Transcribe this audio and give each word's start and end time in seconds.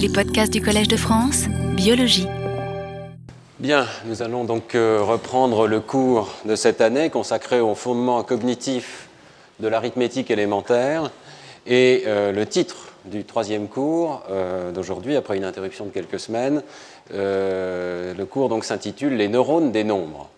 Les 0.00 0.08
podcasts 0.08 0.50
du 0.50 0.62
Collège 0.62 0.88
de 0.88 0.96
France, 0.96 1.44
biologie. 1.74 2.26
Bien, 3.58 3.86
nous 4.06 4.22
allons 4.22 4.44
donc 4.44 4.74
euh, 4.74 5.02
reprendre 5.02 5.66
le 5.66 5.80
cours 5.80 6.32
de 6.46 6.56
cette 6.56 6.80
année 6.80 7.10
consacré 7.10 7.60
au 7.60 7.74
fondement 7.74 8.22
cognitif 8.22 9.10
de 9.58 9.68
l'arithmétique 9.68 10.30
élémentaire. 10.30 11.10
Et 11.66 12.04
euh, 12.06 12.32
le 12.32 12.46
titre 12.46 12.94
du 13.04 13.24
troisième 13.24 13.68
cours 13.68 14.22
euh, 14.30 14.72
d'aujourd'hui, 14.72 15.16
après 15.16 15.36
une 15.36 15.44
interruption 15.44 15.84
de 15.84 15.90
quelques 15.90 16.18
semaines, 16.18 16.62
le 17.12 18.24
cours 18.24 18.48
donc 18.48 18.64
s'intitule 18.64 19.18
Les 19.18 19.28
neurones 19.28 19.70
des 19.70 19.84
nombres. 19.84 20.30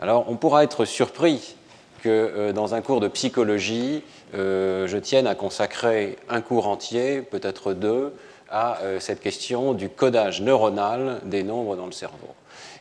Alors, 0.00 0.24
on 0.30 0.36
pourra 0.36 0.64
être 0.64 0.86
surpris 0.86 1.56
que 2.02 2.52
dans 2.52 2.74
un 2.74 2.80
cours 2.80 3.00
de 3.00 3.08
psychologie, 3.08 4.02
je 4.34 4.96
tienne 4.96 5.26
à 5.26 5.34
consacrer 5.34 6.16
un 6.28 6.40
cours 6.40 6.68
entier, 6.68 7.20
peut-être 7.22 7.72
deux, 7.72 8.12
à 8.54 8.78
cette 9.00 9.20
question 9.20 9.72
du 9.72 9.88
codage 9.88 10.40
neuronal 10.40 11.20
des 11.24 11.42
nombres 11.42 11.74
dans 11.74 11.86
le 11.86 11.92
cerveau. 11.92 12.34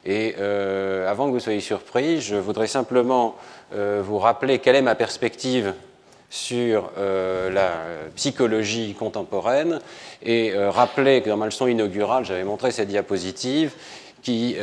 Et 0.05 0.35
euh, 0.39 1.09
avant 1.09 1.27
que 1.27 1.31
vous 1.31 1.39
soyez 1.39 1.61
surpris, 1.61 2.19
je 2.19 2.35
voudrais 2.35 2.67
simplement 2.67 3.35
euh, 3.73 4.01
vous 4.05 4.19
rappeler 4.19 4.59
quelle 4.59 4.75
est 4.75 4.81
ma 4.81 4.95
perspective 4.95 5.73
sur 6.29 6.91
euh, 6.97 7.49
la 7.49 7.71
psychologie 8.15 8.95
contemporaine 8.95 9.79
et 10.23 10.53
rappeler 10.55 11.21
que 11.21 11.29
dans 11.29 11.37
ma 11.37 11.45
leçon 11.45 11.67
inaugurale, 11.67 12.25
j'avais 12.25 12.43
montré 12.43 12.71
cette 12.71 12.87
diapositive 12.87 13.73
qui 14.21 14.55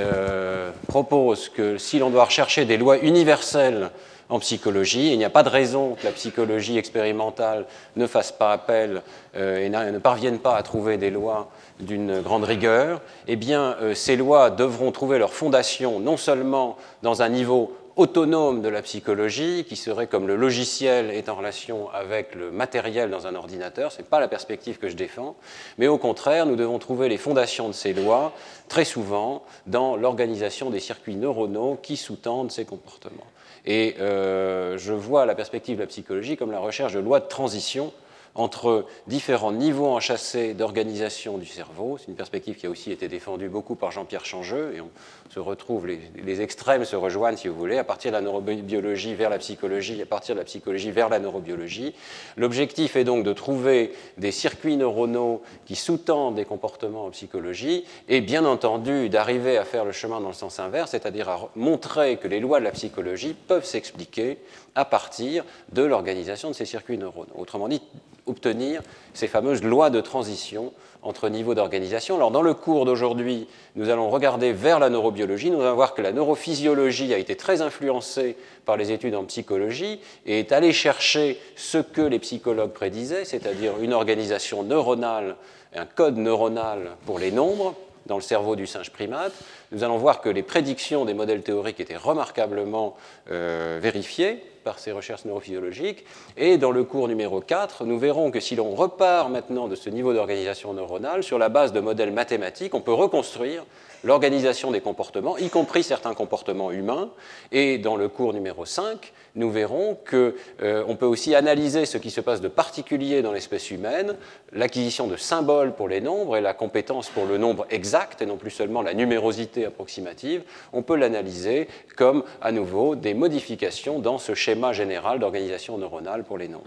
propose 0.88 1.50
que 1.50 1.76
si 1.76 1.98
l'on 1.98 2.08
doit 2.08 2.24
rechercher 2.24 2.64
des 2.64 2.78
lois 2.78 2.98
universelles 2.98 3.90
en 4.30 4.38
psychologie. 4.38 5.12
Il 5.12 5.18
n'y 5.18 5.24
a 5.24 5.30
pas 5.30 5.42
de 5.42 5.48
raison 5.48 5.96
que 6.00 6.06
la 6.06 6.12
psychologie 6.12 6.78
expérimentale 6.78 7.66
ne 7.96 8.06
fasse 8.06 8.32
pas 8.32 8.52
appel 8.52 9.02
et 9.34 9.68
ne 9.68 9.98
parvienne 9.98 10.38
pas 10.38 10.56
à 10.56 10.62
trouver 10.62 10.96
des 10.96 11.10
lois 11.10 11.50
d'une 11.82 12.20
grande 12.20 12.44
rigueur, 12.44 13.00
eh 13.26 13.36
bien, 13.36 13.76
euh, 13.80 13.94
ces 13.94 14.16
lois 14.16 14.50
devront 14.50 14.92
trouver 14.92 15.18
leur 15.18 15.32
fondation 15.32 16.00
non 16.00 16.16
seulement 16.16 16.76
dans 17.02 17.22
un 17.22 17.28
niveau 17.28 17.76
autonome 17.96 18.62
de 18.62 18.68
la 18.68 18.82
psychologie, 18.82 19.64
qui 19.68 19.76
serait 19.76 20.06
comme 20.06 20.26
le 20.26 20.36
logiciel 20.36 21.10
est 21.10 21.28
en 21.28 21.34
relation 21.34 21.90
avec 21.90 22.34
le 22.34 22.50
matériel 22.50 23.10
dans 23.10 23.26
un 23.26 23.34
ordinateur, 23.34 23.92
ce 23.92 23.98
n'est 23.98 24.04
pas 24.04 24.20
la 24.20 24.28
perspective 24.28 24.78
que 24.78 24.88
je 24.88 24.96
défends, 24.96 25.36
mais 25.76 25.86
au 25.86 25.98
contraire, 25.98 26.46
nous 26.46 26.56
devons 26.56 26.78
trouver 26.78 27.08
les 27.08 27.18
fondations 27.18 27.68
de 27.68 27.74
ces 27.74 27.92
lois, 27.92 28.32
très 28.68 28.84
souvent, 28.84 29.42
dans 29.66 29.96
l'organisation 29.96 30.70
des 30.70 30.80
circuits 30.80 31.16
neuronaux 31.16 31.78
qui 31.82 31.96
sous-tendent 31.96 32.52
ces 32.52 32.64
comportements. 32.64 33.26
Et 33.66 33.96
euh, 34.00 34.78
je 34.78 34.92
vois 34.92 35.26
la 35.26 35.34
perspective 35.34 35.76
de 35.76 35.82
la 35.82 35.86
psychologie 35.86 36.36
comme 36.36 36.50
la 36.50 36.58
recherche 36.58 36.92
de 36.92 37.00
lois 37.00 37.20
de 37.20 37.26
transition 37.26 37.92
entre 38.34 38.86
différents 39.06 39.52
niveaux 39.52 39.88
enchâssés 39.88 40.54
d'organisation 40.54 41.38
du 41.38 41.46
cerveau. 41.46 41.98
C'est 41.98 42.08
une 42.08 42.14
perspective 42.14 42.56
qui 42.56 42.66
a 42.66 42.70
aussi 42.70 42.92
été 42.92 43.08
défendue 43.08 43.48
beaucoup 43.48 43.74
par 43.74 43.90
Jean-Pierre 43.90 44.24
Changeux, 44.24 44.72
et 44.76 44.80
on 44.80 44.90
se 45.30 45.40
retrouve, 45.40 45.86
les, 45.86 46.40
extrêmes 46.40 46.84
se 46.84 46.96
rejoignent, 46.96 47.36
si 47.36 47.48
vous 47.48 47.54
voulez, 47.54 47.78
à 47.78 47.84
partir 47.84 48.12
de 48.12 48.16
la 48.16 48.22
neurobiologie 48.22 49.14
vers 49.14 49.30
la 49.30 49.38
psychologie, 49.38 50.00
à 50.00 50.06
partir 50.06 50.34
de 50.34 50.40
la 50.40 50.44
psychologie 50.44 50.90
vers 50.90 51.08
la 51.08 51.18
neurobiologie. 51.18 51.94
L'objectif 52.36 52.96
est 52.96 53.04
donc 53.04 53.24
de 53.24 53.32
trouver 53.32 53.92
des 54.16 54.32
circuits 54.32 54.76
neuronaux 54.76 55.42
qui 55.66 55.76
sous-tendent 55.76 56.36
des 56.36 56.44
comportements 56.44 57.06
en 57.06 57.10
psychologie, 57.10 57.84
et 58.08 58.20
bien 58.20 58.44
entendu 58.44 59.08
d'arriver 59.08 59.58
à 59.58 59.64
faire 59.64 59.84
le 59.84 59.92
chemin 59.92 60.20
dans 60.20 60.28
le 60.28 60.34
sens 60.34 60.60
inverse, 60.60 60.92
c'est-à-dire 60.92 61.28
à 61.28 61.50
montrer 61.56 62.16
que 62.16 62.28
les 62.28 62.40
lois 62.40 62.60
de 62.60 62.64
la 62.64 62.72
psychologie 62.72 63.34
peuvent 63.34 63.64
s'expliquer 63.64 64.38
à 64.74 64.84
partir 64.84 65.44
de 65.72 65.82
l'organisation 65.82 66.48
de 66.48 66.54
ces 66.54 66.64
circuits 66.64 66.98
neuronaux. 66.98 67.32
Autrement 67.36 67.68
dit, 67.68 67.82
obtenir 68.26 68.82
ces 69.14 69.26
fameuses 69.26 69.62
lois 69.62 69.90
de 69.90 70.00
transition 70.00 70.72
entre 71.02 71.28
niveaux 71.28 71.54
d'organisation. 71.54 72.16
Alors 72.16 72.30
dans 72.30 72.42
le 72.42 72.54
cours 72.54 72.84
d'aujourd'hui, 72.84 73.46
nous 73.74 73.88
allons 73.88 74.10
regarder 74.10 74.52
vers 74.52 74.78
la 74.78 74.90
neurobiologie, 74.90 75.50
nous 75.50 75.62
allons 75.62 75.74
voir 75.74 75.94
que 75.94 76.02
la 76.02 76.12
neurophysiologie 76.12 77.12
a 77.14 77.18
été 77.18 77.36
très 77.36 77.62
influencée 77.62 78.36
par 78.64 78.76
les 78.76 78.92
études 78.92 79.14
en 79.14 79.24
psychologie 79.24 80.00
et 80.26 80.40
est 80.40 80.52
allée 80.52 80.72
chercher 80.72 81.38
ce 81.56 81.78
que 81.78 82.02
les 82.02 82.18
psychologues 82.18 82.72
prédisaient, 82.72 83.24
c'est-à-dire 83.24 83.72
une 83.80 83.92
organisation 83.92 84.62
neuronale, 84.62 85.36
un 85.74 85.86
code 85.86 86.16
neuronal 86.16 86.96
pour 87.06 87.18
les 87.18 87.32
nombres 87.32 87.74
dans 88.06 88.16
le 88.16 88.22
cerveau 88.22 88.56
du 88.56 88.66
singe 88.66 88.90
primate. 88.90 89.32
Nous 89.72 89.84
allons 89.84 89.98
voir 89.98 90.20
que 90.20 90.28
les 90.28 90.42
prédictions 90.42 91.04
des 91.04 91.14
modèles 91.14 91.42
théoriques 91.42 91.80
étaient 91.80 91.96
remarquablement 91.96 92.96
euh, 93.30 93.78
vérifiées 93.80 94.42
par 94.64 94.78
ces 94.78 94.92
recherches 94.92 95.24
neurophysiologiques. 95.24 96.04
Et 96.36 96.58
dans 96.58 96.70
le 96.70 96.84
cours 96.84 97.08
numéro 97.08 97.40
4, 97.40 97.84
nous 97.84 97.98
verrons 97.98 98.30
que 98.30 98.40
si 98.40 98.56
l'on 98.56 98.74
repart 98.74 99.30
maintenant 99.30 99.68
de 99.68 99.74
ce 99.74 99.90
niveau 99.90 100.12
d'organisation 100.12 100.74
neuronale, 100.74 101.22
sur 101.22 101.38
la 101.38 101.48
base 101.48 101.72
de 101.72 101.80
modèles 101.80 102.12
mathématiques, 102.12 102.74
on 102.74 102.80
peut 102.80 102.92
reconstruire 102.92 103.64
l'organisation 104.04 104.70
des 104.70 104.80
comportements, 104.80 105.36
y 105.38 105.48
compris 105.48 105.82
certains 105.82 106.14
comportements 106.14 106.70
humains. 106.70 107.10
Et 107.52 107.78
dans 107.78 107.96
le 107.96 108.08
cours 108.08 108.32
numéro 108.32 108.64
5, 108.64 109.12
nous 109.34 109.50
verrons 109.50 109.96
qu'on 110.08 110.32
euh, 110.62 110.94
peut 110.94 111.06
aussi 111.06 111.34
analyser 111.34 111.86
ce 111.86 111.98
qui 111.98 112.10
se 112.10 112.20
passe 112.20 112.40
de 112.40 112.48
particulier 112.48 113.22
dans 113.22 113.32
l'espèce 113.32 113.70
humaine, 113.70 114.16
l'acquisition 114.52 115.06
de 115.06 115.16
symboles 115.16 115.74
pour 115.74 115.88
les 115.88 116.00
nombres 116.00 116.36
et 116.36 116.40
la 116.40 116.54
compétence 116.54 117.08
pour 117.08 117.26
le 117.26 117.38
nombre 117.38 117.66
exact, 117.70 118.22
et 118.22 118.26
non 118.26 118.36
plus 118.36 118.50
seulement 118.50 118.82
la 118.82 118.94
numérosité 118.94 119.64
approximative. 119.64 120.42
On 120.72 120.82
peut 120.82 120.96
l'analyser 120.96 121.68
comme, 121.96 122.24
à 122.40 122.52
nouveau, 122.52 122.96
des 122.96 123.14
modifications 123.14 123.98
dans 123.98 124.18
ce 124.18 124.34
schéma 124.34 124.72
général 124.72 125.18
d'organisation 125.20 125.78
neuronale 125.78 126.24
pour 126.24 126.38
les 126.38 126.48
nombres. 126.48 126.66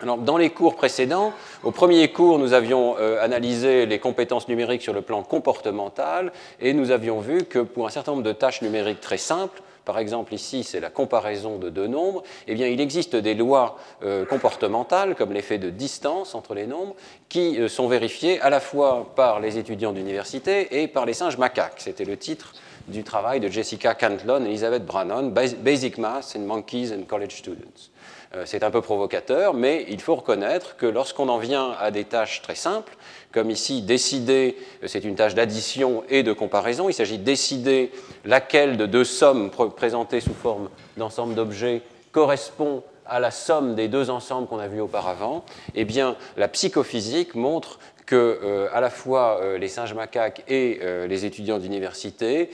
Alors, 0.00 0.16
dans 0.16 0.36
les 0.36 0.50
cours 0.50 0.76
précédents, 0.76 1.32
au 1.64 1.72
premier 1.72 2.12
cours, 2.12 2.38
nous 2.38 2.52
avions 2.52 2.94
euh, 3.00 3.20
analysé 3.20 3.84
les 3.84 3.98
compétences 3.98 4.46
numériques 4.46 4.82
sur 4.82 4.92
le 4.92 5.02
plan 5.02 5.24
comportemental 5.24 6.32
et 6.60 6.72
nous 6.72 6.92
avions 6.92 7.18
vu 7.18 7.46
que 7.46 7.58
pour 7.58 7.84
un 7.88 7.90
certain 7.90 8.12
nombre 8.12 8.22
de 8.22 8.30
tâches 8.30 8.62
numériques 8.62 9.00
très 9.00 9.18
simples, 9.18 9.60
par 9.84 9.98
exemple 9.98 10.34
ici 10.34 10.62
c'est 10.62 10.78
la 10.78 10.90
comparaison 10.90 11.58
de 11.58 11.68
deux 11.68 11.88
nombres, 11.88 12.22
eh 12.46 12.54
bien, 12.54 12.68
il 12.68 12.80
existe 12.80 13.16
des 13.16 13.34
lois 13.34 13.76
euh, 14.04 14.24
comportementales 14.24 15.16
comme 15.16 15.32
l'effet 15.32 15.58
de 15.58 15.68
distance 15.68 16.36
entre 16.36 16.54
les 16.54 16.68
nombres 16.68 16.94
qui 17.28 17.58
euh, 17.58 17.66
sont 17.66 17.88
vérifiées 17.88 18.40
à 18.40 18.50
la 18.50 18.60
fois 18.60 19.12
par 19.16 19.40
les 19.40 19.58
étudiants 19.58 19.92
d'université 19.92 20.80
et 20.80 20.86
par 20.86 21.06
les 21.06 21.14
singes 21.14 21.38
macaques. 21.38 21.78
C'était 21.78 22.04
le 22.04 22.16
titre 22.16 22.52
du 22.86 23.02
travail 23.02 23.40
de 23.40 23.48
Jessica 23.48 23.96
Cantlon 23.96 24.44
et 24.44 24.48
Elizabeth 24.48 24.86
Brannon, 24.86 25.32
Basic 25.32 25.98
Math 25.98 26.36
in 26.36 26.42
Monkeys 26.42 26.92
and 26.92 27.02
College 27.08 27.34
Students. 27.36 27.90
Euh, 28.34 28.42
c'est 28.44 28.62
un 28.62 28.70
peu 28.70 28.82
provocateur, 28.82 29.54
mais 29.54 29.86
il 29.88 30.00
faut 30.00 30.14
reconnaître 30.14 30.76
que 30.76 30.84
lorsqu'on 30.84 31.28
en 31.28 31.38
vient 31.38 31.70
à 31.80 31.90
des 31.90 32.04
tâches 32.04 32.42
très 32.42 32.54
simples, 32.54 32.94
comme 33.32 33.50
ici 33.50 33.80
décider, 33.80 34.56
euh, 34.82 34.86
c'est 34.86 35.04
une 35.04 35.14
tâche 35.14 35.34
d'addition 35.34 36.04
et 36.10 36.22
de 36.22 36.32
comparaison, 36.34 36.90
il 36.90 36.92
s'agit 36.92 37.18
de 37.18 37.24
décider 37.24 37.90
laquelle 38.26 38.76
de 38.76 38.84
deux 38.84 39.04
sommes 39.04 39.50
présentées 39.50 40.20
sous 40.20 40.34
forme 40.34 40.68
d'ensemble 40.98 41.34
d'objets 41.34 41.82
correspond 42.12 42.82
à 43.06 43.18
la 43.18 43.30
somme 43.30 43.74
des 43.74 43.88
deux 43.88 44.10
ensembles 44.10 44.46
qu'on 44.46 44.58
a 44.58 44.68
vus 44.68 44.82
auparavant, 44.82 45.44
eh 45.74 45.86
bien, 45.86 46.16
la 46.36 46.48
psychophysique 46.48 47.34
montre 47.34 47.78
que 48.04 48.40
euh, 48.42 48.68
à 48.74 48.82
la 48.82 48.90
fois 48.90 49.40
les 49.58 49.68
singes 49.68 49.94
macaques 49.94 50.42
et 50.48 50.80
les 51.08 51.24
étudiants 51.24 51.58
d'université 51.58 52.50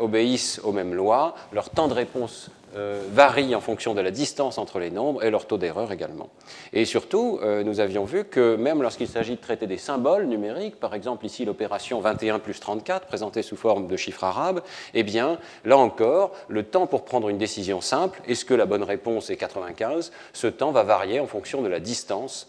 obéissent 0.00 0.60
aux 0.62 0.72
mêmes 0.72 0.94
lois, 0.94 1.34
leur 1.52 1.70
temps 1.70 1.88
de 1.88 1.94
réponse 1.94 2.50
euh, 2.78 3.02
varient 3.12 3.54
en 3.54 3.60
fonction 3.60 3.94
de 3.94 4.00
la 4.00 4.10
distance 4.10 4.56
entre 4.56 4.78
les 4.78 4.90
nombres 4.90 5.24
et 5.24 5.30
leur 5.30 5.46
taux 5.46 5.58
d'erreur 5.58 5.90
également. 5.90 6.28
Et 6.72 6.84
surtout, 6.84 7.40
euh, 7.42 7.64
nous 7.64 7.80
avions 7.80 8.04
vu 8.04 8.24
que 8.24 8.56
même 8.56 8.82
lorsqu'il 8.82 9.08
s'agit 9.08 9.34
de 9.36 9.40
traiter 9.40 9.66
des 9.66 9.78
symboles 9.78 10.26
numériques, 10.26 10.78
par 10.78 10.94
exemple 10.94 11.26
ici 11.26 11.44
l'opération 11.44 12.00
21 12.00 12.38
plus 12.38 12.60
34 12.60 13.06
présentée 13.06 13.42
sous 13.42 13.56
forme 13.56 13.88
de 13.88 13.96
chiffres 13.96 14.24
arabes, 14.24 14.62
eh 14.94 15.02
bien 15.02 15.38
là 15.64 15.76
encore, 15.76 16.32
le 16.48 16.62
temps 16.62 16.86
pour 16.86 17.04
prendre 17.04 17.28
une 17.28 17.38
décision 17.38 17.80
simple, 17.80 18.20
est-ce 18.28 18.44
que 18.44 18.54
la 18.54 18.66
bonne 18.66 18.84
réponse 18.84 19.30
est 19.30 19.36
95 19.36 20.12
Ce 20.32 20.46
temps 20.46 20.70
va 20.70 20.84
varier 20.84 21.20
en 21.20 21.26
fonction 21.26 21.62
de 21.62 21.68
la 21.68 21.80
distance 21.80 22.48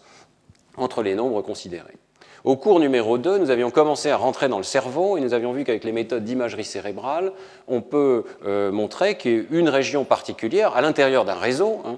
entre 0.76 1.02
les 1.02 1.14
nombres 1.14 1.42
considérés. 1.42 1.98
Au 2.42 2.56
cours 2.56 2.80
numéro 2.80 3.18
2, 3.18 3.36
nous 3.36 3.50
avions 3.50 3.70
commencé 3.70 4.08
à 4.08 4.16
rentrer 4.16 4.48
dans 4.48 4.56
le 4.56 4.64
cerveau 4.64 5.18
et 5.18 5.20
nous 5.20 5.34
avions 5.34 5.52
vu 5.52 5.64
qu'avec 5.64 5.84
les 5.84 5.92
méthodes 5.92 6.24
d'imagerie 6.24 6.64
cérébrale, 6.64 7.32
on 7.68 7.82
peut 7.82 8.24
euh, 8.46 8.72
montrer 8.72 9.16
qu'une 9.18 9.68
région 9.68 10.04
particulière, 10.04 10.74
à 10.74 10.80
l'intérieur 10.80 11.26
d'un 11.26 11.34
réseau, 11.34 11.82
hein, 11.84 11.96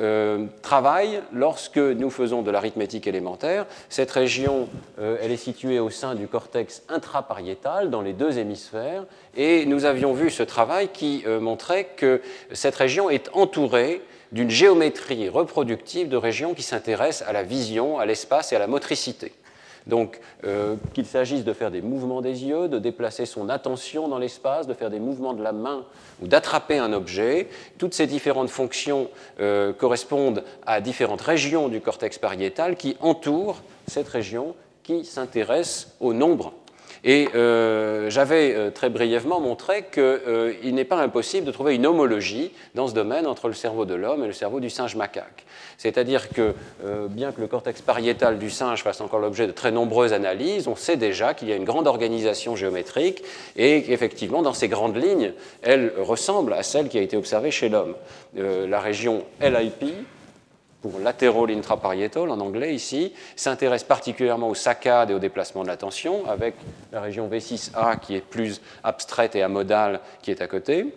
euh, 0.00 0.46
travaille 0.62 1.22
lorsque 1.32 1.78
nous 1.78 2.10
faisons 2.10 2.42
de 2.42 2.50
l'arithmétique 2.50 3.06
élémentaire. 3.06 3.66
Cette 3.88 4.10
région, 4.10 4.68
euh, 4.98 5.16
elle 5.22 5.30
est 5.30 5.36
située 5.36 5.78
au 5.78 5.90
sein 5.90 6.16
du 6.16 6.26
cortex 6.26 6.82
intrapariétal, 6.88 7.88
dans 7.88 8.02
les 8.02 8.14
deux 8.14 8.38
hémisphères, 8.38 9.04
et 9.36 9.64
nous 9.64 9.84
avions 9.84 10.12
vu 10.12 10.28
ce 10.28 10.42
travail 10.42 10.88
qui 10.88 11.24
montrait 11.40 11.90
que 11.96 12.20
cette 12.50 12.74
région 12.74 13.10
est 13.10 13.30
entourée 13.32 14.02
d'une 14.32 14.50
géométrie 14.50 15.28
reproductive 15.28 16.08
de 16.08 16.16
régions 16.16 16.54
qui 16.54 16.62
s'intéressent 16.62 17.28
à 17.28 17.32
la 17.32 17.44
vision, 17.44 18.00
à 18.00 18.06
l'espace 18.06 18.52
et 18.52 18.56
à 18.56 18.58
la 18.58 18.66
motricité. 18.66 19.32
Donc, 19.86 20.20
euh, 20.44 20.76
qu'il 20.94 21.04
s'agisse 21.04 21.44
de 21.44 21.52
faire 21.52 21.70
des 21.70 21.82
mouvements 21.82 22.22
des 22.22 22.44
yeux, 22.44 22.68
de 22.68 22.78
déplacer 22.78 23.26
son 23.26 23.48
attention 23.48 24.08
dans 24.08 24.18
l'espace, 24.18 24.66
de 24.66 24.72
faire 24.74 24.90
des 24.90 24.98
mouvements 24.98 25.34
de 25.34 25.42
la 25.42 25.52
main 25.52 25.84
ou 26.22 26.26
d'attraper 26.26 26.78
un 26.78 26.92
objet, 26.92 27.48
toutes 27.76 27.92
ces 27.92 28.06
différentes 28.06 28.48
fonctions 28.48 29.08
euh, 29.40 29.72
correspondent 29.72 30.42
à 30.66 30.80
différentes 30.80 31.20
régions 31.20 31.68
du 31.68 31.80
cortex 31.80 32.18
pariétal 32.18 32.76
qui 32.76 32.96
entourent 33.00 33.60
cette 33.86 34.08
région 34.08 34.54
qui 34.82 35.04
s'intéressent 35.04 35.94
au 36.00 36.12
nombre 36.14 36.54
et 37.04 37.28
euh, 37.34 38.08
j'avais 38.08 38.54
euh, 38.54 38.70
très 38.70 38.88
brièvement 38.88 39.38
montré 39.38 39.84
qu'il 39.92 40.02
euh, 40.02 40.52
n'est 40.64 40.86
pas 40.86 40.96
impossible 40.96 41.46
de 41.46 41.52
trouver 41.52 41.74
une 41.74 41.84
homologie 41.84 42.50
dans 42.74 42.88
ce 42.88 42.94
domaine 42.94 43.26
entre 43.26 43.48
le 43.48 43.54
cerveau 43.54 43.84
de 43.84 43.94
l'homme 43.94 44.24
et 44.24 44.26
le 44.26 44.32
cerveau 44.32 44.58
du 44.58 44.70
singe 44.70 44.96
macaque. 44.96 45.44
C'est-à-dire 45.76 46.30
que, 46.30 46.54
bien 47.10 47.32
que 47.32 47.40
le 47.40 47.48
cortex 47.48 47.82
pariétal 47.82 48.38
du 48.38 48.48
singe 48.48 48.82
fasse 48.82 49.00
encore 49.00 49.18
l'objet 49.18 49.46
de 49.46 49.52
très 49.52 49.72
nombreuses 49.72 50.12
analyses, 50.12 50.68
on 50.68 50.76
sait 50.76 50.96
déjà 50.96 51.34
qu'il 51.34 51.48
y 51.48 51.52
a 51.52 51.56
une 51.56 51.64
grande 51.64 51.88
organisation 51.88 52.54
géométrique 52.54 53.22
et 53.56 53.82
qu'effectivement, 53.82 54.40
dans 54.40 54.54
ces 54.54 54.68
grandes 54.68 54.96
lignes, 54.96 55.32
elle 55.62 55.92
ressemble 55.98 56.52
à 56.52 56.62
celle 56.62 56.88
qui 56.88 56.96
a 56.96 57.02
été 57.02 57.16
observée 57.16 57.50
chez 57.50 57.68
l'homme. 57.68 57.96
la 58.36 58.80
région 58.80 59.24
LIP, 59.40 59.84
pour 60.84 61.00
lateral 61.00 61.50
intraparietal 61.50 62.28
en 62.28 62.38
anglais 62.40 62.74
ici, 62.74 63.14
s'intéresse 63.36 63.84
particulièrement 63.84 64.50
aux 64.50 64.54
saccades 64.54 65.10
et 65.10 65.14
au 65.14 65.18
déplacement 65.18 65.62
de 65.62 65.68
l'attention, 65.68 66.28
avec 66.28 66.56
la 66.92 67.00
région 67.00 67.26
V6A 67.26 68.00
qui 68.00 68.14
est 68.14 68.20
plus 68.20 68.60
abstraite 68.82 69.34
et 69.34 69.42
amodale 69.42 70.00
qui 70.20 70.30
est 70.30 70.42
à 70.42 70.46
côté. 70.46 70.94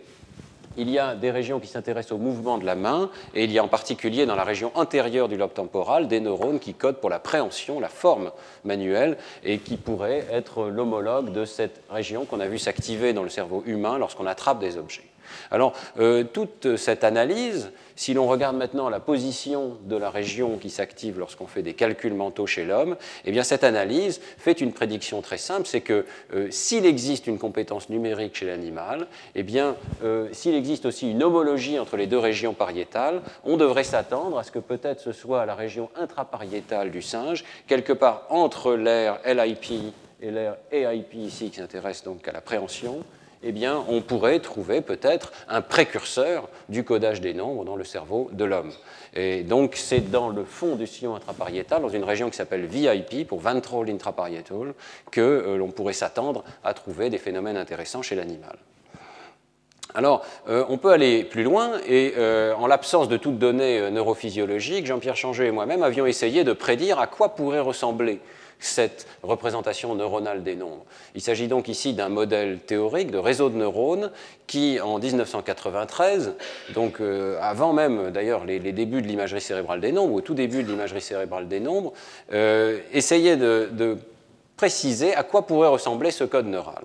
Il 0.75 0.89
y 0.89 0.99
a 0.99 1.15
des 1.15 1.31
régions 1.31 1.61
qui 1.61 1.67
s'intéressent 1.67 2.11
au 2.11 2.17
mouvement 2.17 2.57
de 2.57 2.65
la 2.65 2.75
main, 2.75 3.09
et 3.33 3.45
il 3.45 3.51
y 3.53 3.59
a 3.59 3.63
en 3.63 3.69
particulier 3.69 4.25
dans 4.25 4.35
la 4.35 4.43
région 4.43 4.73
antérieure 4.75 5.29
du 5.29 5.37
lobe 5.37 5.53
temporal 5.53 6.09
des 6.09 6.19
neurones 6.19 6.59
qui 6.59 6.73
codent 6.73 6.99
pour 6.99 7.09
la 7.09 7.19
préhension, 7.19 7.79
la 7.79 7.87
forme 7.87 8.31
manuelle, 8.65 9.17
et 9.45 9.59
qui 9.59 9.77
pourraient 9.77 10.25
être 10.29 10.65
l'homologue 10.65 11.31
de 11.31 11.45
cette 11.45 11.81
région 11.89 12.25
qu'on 12.25 12.41
a 12.41 12.47
vu 12.47 12.59
s'activer 12.59 13.13
dans 13.13 13.23
le 13.23 13.29
cerveau 13.29 13.63
humain 13.65 13.97
lorsqu'on 13.97 14.27
attrape 14.27 14.59
des 14.59 14.77
objets. 14.77 15.09
Alors, 15.51 15.73
euh, 15.99 16.23
toute 16.23 16.77
cette 16.77 17.03
analyse, 17.03 17.71
si 17.97 18.13
l'on 18.13 18.27
regarde 18.27 18.55
maintenant 18.55 18.89
la 18.89 18.99
position 18.99 19.77
de 19.85 19.97
la 19.97 20.09
région 20.09 20.57
qui 20.57 20.69
s'active 20.69 21.17
lorsqu'on 21.19 21.47
fait 21.47 21.63
des 21.63 21.73
calculs 21.73 22.13
mentaux 22.13 22.45
chez 22.45 22.63
l'homme, 22.63 22.95
eh 23.25 23.31
bien 23.31 23.43
cette 23.43 23.63
analyse 23.63 24.21
fait 24.37 24.61
une 24.61 24.71
prédiction 24.71 25.21
très 25.21 25.39
simple, 25.39 25.65
c'est 25.65 25.81
que 25.81 26.05
euh, 26.33 26.47
s'il 26.51 26.85
existe 26.85 27.27
une 27.27 27.39
compétence 27.39 27.89
numérique 27.89 28.35
chez 28.35 28.45
l'animal, 28.45 29.07
eh 29.33 29.43
bien 29.43 29.75
euh, 30.03 30.27
s'il 30.31 30.53
existe 30.53 30.85
aussi 30.85 31.09
une 31.09 31.23
homologie 31.23 31.79
entre 31.79 31.97
les 31.97 32.05
deux 32.05 32.19
régions 32.19 32.53
pariétales, 32.53 33.21
on 33.43 33.57
devrait 33.57 33.83
s'attendre 33.83 34.37
à 34.37 34.43
ce 34.43 34.51
que 34.51 34.59
peut-être 34.59 35.01
ce 35.01 35.11
soit 35.11 35.45
la 35.47 35.55
région 35.55 35.89
intrapariétale 35.95 36.91
du 36.91 37.01
singe, 37.01 37.43
quelque 37.65 37.93
part 37.93 38.27
entre 38.29 38.73
l'air 38.73 39.19
LIP 39.25 39.93
et 40.21 40.31
l'air 40.31 40.57
AIP 40.71 41.15
ici 41.15 41.49
qui 41.49 41.57
s'intéresse 41.57 42.03
donc 42.03 42.27
à 42.27 42.31
la 42.31 42.41
préhension, 42.41 43.03
eh 43.43 43.51
bien, 43.51 43.83
on 43.87 44.01
pourrait 44.01 44.39
trouver 44.39 44.81
peut-être 44.81 45.31
un 45.47 45.61
précurseur 45.61 46.49
du 46.69 46.83
codage 46.83 47.21
des 47.21 47.33
nombres 47.33 47.65
dans 47.65 47.75
le 47.75 47.83
cerveau 47.83 48.29
de 48.31 48.45
l'homme. 48.45 48.71
Et 49.15 49.43
donc, 49.43 49.75
c'est 49.75 50.11
dans 50.11 50.29
le 50.29 50.43
fond 50.43 50.75
du 50.75 50.87
sillon 50.87 51.15
intrapariétal, 51.15 51.81
dans 51.81 51.89
une 51.89 52.03
région 52.03 52.29
qui 52.29 52.37
s'appelle 52.37 52.65
VIP, 52.65 53.27
pour 53.27 53.39
ventral 53.39 53.89
intraparietal, 53.89 54.73
que 55.11 55.21
euh, 55.21 55.57
l'on 55.57 55.71
pourrait 55.71 55.93
s'attendre 55.93 56.43
à 56.63 56.73
trouver 56.73 57.09
des 57.09 57.17
phénomènes 57.17 57.57
intéressants 57.57 58.01
chez 58.01 58.15
l'animal. 58.15 58.57
Alors, 59.93 60.25
euh, 60.49 60.65
on 60.69 60.77
peut 60.77 60.91
aller 60.91 61.23
plus 61.23 61.43
loin, 61.43 61.79
et 61.87 62.13
euh, 62.17 62.53
en 62.55 62.67
l'absence 62.67 63.07
de 63.07 63.17
toute 63.17 63.39
donnée 63.39 63.89
neurophysiologique, 63.89 64.85
Jean-Pierre 64.85 65.15
Changeux 65.15 65.45
et 65.45 65.51
moi-même 65.51 65.81
avions 65.81 66.05
essayé 66.05 66.43
de 66.43 66.53
prédire 66.53 66.99
à 66.99 67.07
quoi 67.07 67.29
pourrait 67.29 67.61
ressembler 67.61 68.19
cette 68.59 69.07
représentation 69.23 69.93
neuronale 69.95 70.43
des 70.43 70.55
nombres. 70.55 70.85
Il 71.15 71.21
s'agit 71.21 71.47
donc 71.47 71.67
ici 71.67 71.93
d'un 71.93 72.09
modèle 72.09 72.59
théorique 72.59 73.11
de 73.11 73.17
réseau 73.17 73.49
de 73.49 73.55
neurones 73.55 74.11
qui, 74.47 74.79
en 74.79 74.99
1993, 74.99 76.33
donc 76.73 76.99
euh, 76.99 77.37
avant 77.41 77.73
même 77.73 78.11
d'ailleurs 78.11 78.45
les, 78.45 78.59
débuts 78.59 79.01
de 79.01 79.07
l'imagerie 79.07 79.41
cérébrale 79.41 79.81
des 79.81 79.91
nombres, 79.91 80.15
au 80.15 80.21
tout 80.21 80.33
début 80.33 80.63
de 80.63 80.69
l'imagerie 80.69 81.01
cérébrale 81.01 81.47
des 81.47 81.59
nombres, 81.59 81.93
euh, 82.33 82.79
essayait 82.93 83.37
de, 83.37 83.97
préciser 84.55 85.13
à 85.13 85.21
quoi 85.21 85.45
pourrait 85.45 85.67
ressembler 85.67 86.09
ce 86.09 86.23
code 86.23 86.47
neural. 86.47 86.83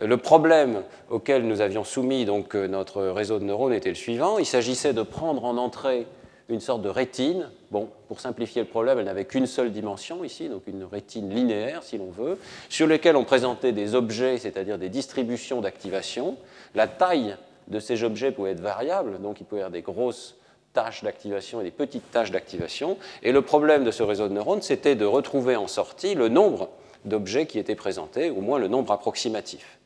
Le 0.00 0.16
problème 0.16 0.82
auquel 1.08 1.46
nous 1.46 1.60
avions 1.60 1.84
soumis 1.84 2.24
donc, 2.24 2.56
euh, 2.56 2.66
notre 2.66 3.02
réseau 3.04 3.38
de 3.38 3.44
neurones 3.44 3.72
était 3.72 3.90
le 3.90 3.94
suivant. 3.94 4.38
Il 4.38 4.46
s'agissait 4.46 4.92
de 4.92 5.02
prendre 5.02 5.44
en 5.44 5.56
entrée 5.56 6.06
une 6.48 6.60
sorte 6.60 6.82
de 6.82 6.88
rétine. 6.88 7.48
Bon, 7.70 7.88
pour 8.08 8.20
simplifier 8.20 8.62
le 8.62 8.68
problème, 8.68 8.98
elle 8.98 9.04
n'avait 9.04 9.24
qu'une 9.24 9.46
seule 9.46 9.72
dimension 9.72 10.24
ici, 10.24 10.48
donc 10.48 10.62
une 10.66 10.84
rétine 10.84 11.32
linéaire 11.32 11.82
si 11.82 11.98
l'on 11.98 12.10
veut, 12.10 12.38
sur 12.68 12.86
laquelle 12.86 13.16
on 13.16 13.24
présentait 13.24 13.72
des 13.72 13.94
objets, 13.94 14.38
c'est-à-dire 14.38 14.78
des 14.78 14.88
distributions 14.88 15.60
d'activation. 15.60 16.36
La 16.74 16.86
taille 16.86 17.36
de 17.68 17.78
ces 17.78 18.04
objets 18.04 18.32
pouvait 18.32 18.52
être 18.52 18.60
variable, 18.60 19.20
donc 19.20 19.40
il 19.40 19.44
pouvait 19.44 19.60
y 19.60 19.64
avoir 19.64 19.72
des 19.72 19.82
grosses 19.82 20.36
tâches 20.72 21.04
d'activation 21.04 21.60
et 21.60 21.64
des 21.64 21.70
petites 21.70 22.10
tâches 22.10 22.30
d'activation. 22.30 22.96
Et 23.22 23.32
le 23.32 23.42
problème 23.42 23.84
de 23.84 23.90
ce 23.90 24.02
réseau 24.02 24.28
de 24.28 24.34
neurones, 24.34 24.62
c'était 24.62 24.94
de 24.94 25.04
retrouver 25.04 25.56
en 25.56 25.66
sortie 25.66 26.14
le 26.14 26.28
nombre 26.28 26.70
d'objets 27.04 27.46
qui 27.46 27.58
étaient 27.58 27.74
présentés, 27.74 28.30
au 28.30 28.40
moins 28.40 28.58
le 28.58 28.68
nombre 28.68 28.92
approximatif. 28.92 29.78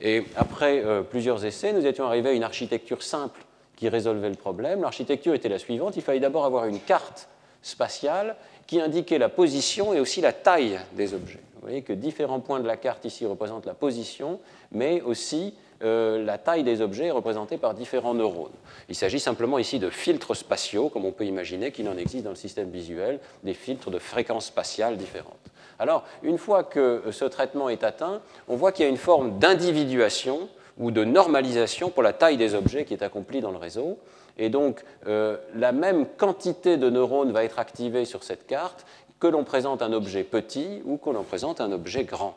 Et 0.00 0.24
après 0.36 0.84
euh, 0.84 1.02
plusieurs 1.02 1.44
essais, 1.44 1.72
nous 1.72 1.86
étions 1.86 2.04
arrivés 2.04 2.30
à 2.30 2.32
une 2.32 2.44
architecture 2.44 3.02
simple 3.02 3.45
qui 3.76 3.88
résolvait 3.88 4.30
le 4.30 4.36
problème. 4.36 4.82
L'architecture 4.82 5.34
était 5.34 5.48
la 5.48 5.58
suivante. 5.58 5.96
Il 5.96 6.02
fallait 6.02 6.20
d'abord 6.20 6.44
avoir 6.44 6.64
une 6.66 6.80
carte 6.80 7.28
spatiale 7.62 8.36
qui 8.66 8.80
indiquait 8.80 9.18
la 9.18 9.28
position 9.28 9.92
et 9.92 10.00
aussi 10.00 10.20
la 10.20 10.32
taille 10.32 10.80
des 10.94 11.14
objets. 11.14 11.40
Vous 11.54 11.60
voyez 11.62 11.82
que 11.82 11.92
différents 11.92 12.40
points 12.40 12.60
de 12.60 12.66
la 12.66 12.76
carte 12.76 13.04
ici 13.04 13.26
représentent 13.26 13.66
la 13.66 13.74
position, 13.74 14.40
mais 14.72 15.00
aussi 15.02 15.54
euh, 15.82 16.24
la 16.24 16.38
taille 16.38 16.64
des 16.64 16.80
objets 16.80 17.10
représentée 17.10 17.58
par 17.58 17.74
différents 17.74 18.14
neurones. 18.14 18.52
Il 18.88 18.94
s'agit 18.94 19.20
simplement 19.20 19.58
ici 19.58 19.78
de 19.78 19.90
filtres 19.90 20.34
spatiaux, 20.34 20.88
comme 20.88 21.04
on 21.04 21.12
peut 21.12 21.26
imaginer 21.26 21.70
qu'il 21.70 21.88
en 21.88 21.96
existe 21.96 22.24
dans 22.24 22.30
le 22.30 22.36
système 22.36 22.70
visuel, 22.70 23.20
des 23.42 23.54
filtres 23.54 23.90
de 23.90 23.98
fréquences 23.98 24.46
spatiales 24.46 24.96
différentes. 24.96 25.36
Alors, 25.78 26.04
une 26.22 26.38
fois 26.38 26.64
que 26.64 27.02
ce 27.10 27.26
traitement 27.26 27.68
est 27.68 27.84
atteint, 27.84 28.22
on 28.48 28.56
voit 28.56 28.72
qu'il 28.72 28.84
y 28.84 28.86
a 28.86 28.90
une 28.90 28.96
forme 28.96 29.38
d'individuation 29.38 30.48
ou 30.78 30.90
de 30.90 31.04
normalisation 31.04 31.90
pour 31.90 32.02
la 32.02 32.12
taille 32.12 32.36
des 32.36 32.54
objets 32.54 32.84
qui 32.84 32.94
est 32.94 33.02
accomplie 33.02 33.40
dans 33.40 33.50
le 33.50 33.58
réseau. 33.58 33.98
Et 34.38 34.50
donc, 34.50 34.82
euh, 35.06 35.36
la 35.54 35.72
même 35.72 36.06
quantité 36.06 36.76
de 36.76 36.90
neurones 36.90 37.32
va 37.32 37.44
être 37.44 37.58
activée 37.58 38.04
sur 38.04 38.22
cette 38.22 38.46
carte 38.46 38.84
que 39.18 39.26
l'on 39.26 39.44
présente 39.44 39.80
un 39.82 39.92
objet 39.92 40.24
petit 40.24 40.82
ou 40.84 40.98
que 40.98 41.10
l'on 41.10 41.22
présente 41.22 41.60
un 41.60 41.72
objet 41.72 42.04
grand. 42.04 42.34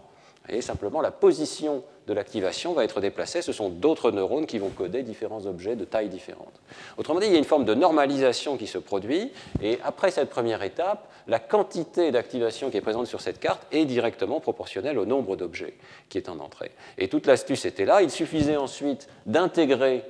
Et 0.51 0.61
simplement, 0.61 1.01
la 1.01 1.11
position 1.11 1.83
de 2.07 2.13
l'activation 2.13 2.73
va 2.73 2.83
être 2.83 3.01
déplacée. 3.01 3.41
Ce 3.41 3.51
sont 3.51 3.69
d'autres 3.69 4.11
neurones 4.11 4.47
qui 4.47 4.57
vont 4.57 4.69
coder 4.69 5.03
différents 5.03 5.45
objets 5.45 5.75
de 5.75 5.85
tailles 5.85 6.09
différentes. 6.09 6.59
Autrement 6.97 7.19
dit, 7.19 7.27
il 7.27 7.33
y 7.33 7.35
a 7.35 7.39
une 7.39 7.43
forme 7.43 7.65
de 7.65 7.75
normalisation 7.75 8.57
qui 8.57 8.67
se 8.67 8.77
produit. 8.77 9.31
Et 9.61 9.79
après 9.83 10.09
cette 10.11 10.29
première 10.29 10.63
étape, 10.63 11.07
la 11.27 11.39
quantité 11.39 12.11
d'activation 12.11 12.71
qui 12.71 12.77
est 12.77 12.81
présente 12.81 13.07
sur 13.07 13.21
cette 13.21 13.39
carte 13.39 13.67
est 13.71 13.85
directement 13.85 14.39
proportionnelle 14.39 14.97
au 14.97 15.05
nombre 15.05 15.35
d'objets 15.35 15.75
qui 16.09 16.17
est 16.17 16.29
en 16.29 16.39
entrée. 16.39 16.71
Et 16.97 17.07
toute 17.07 17.27
l'astuce 17.27 17.65
était 17.65 17.85
là. 17.85 18.01
Il 18.01 18.09
suffisait 18.09 18.57
ensuite 18.57 19.07
d'intégrer, 19.27 20.03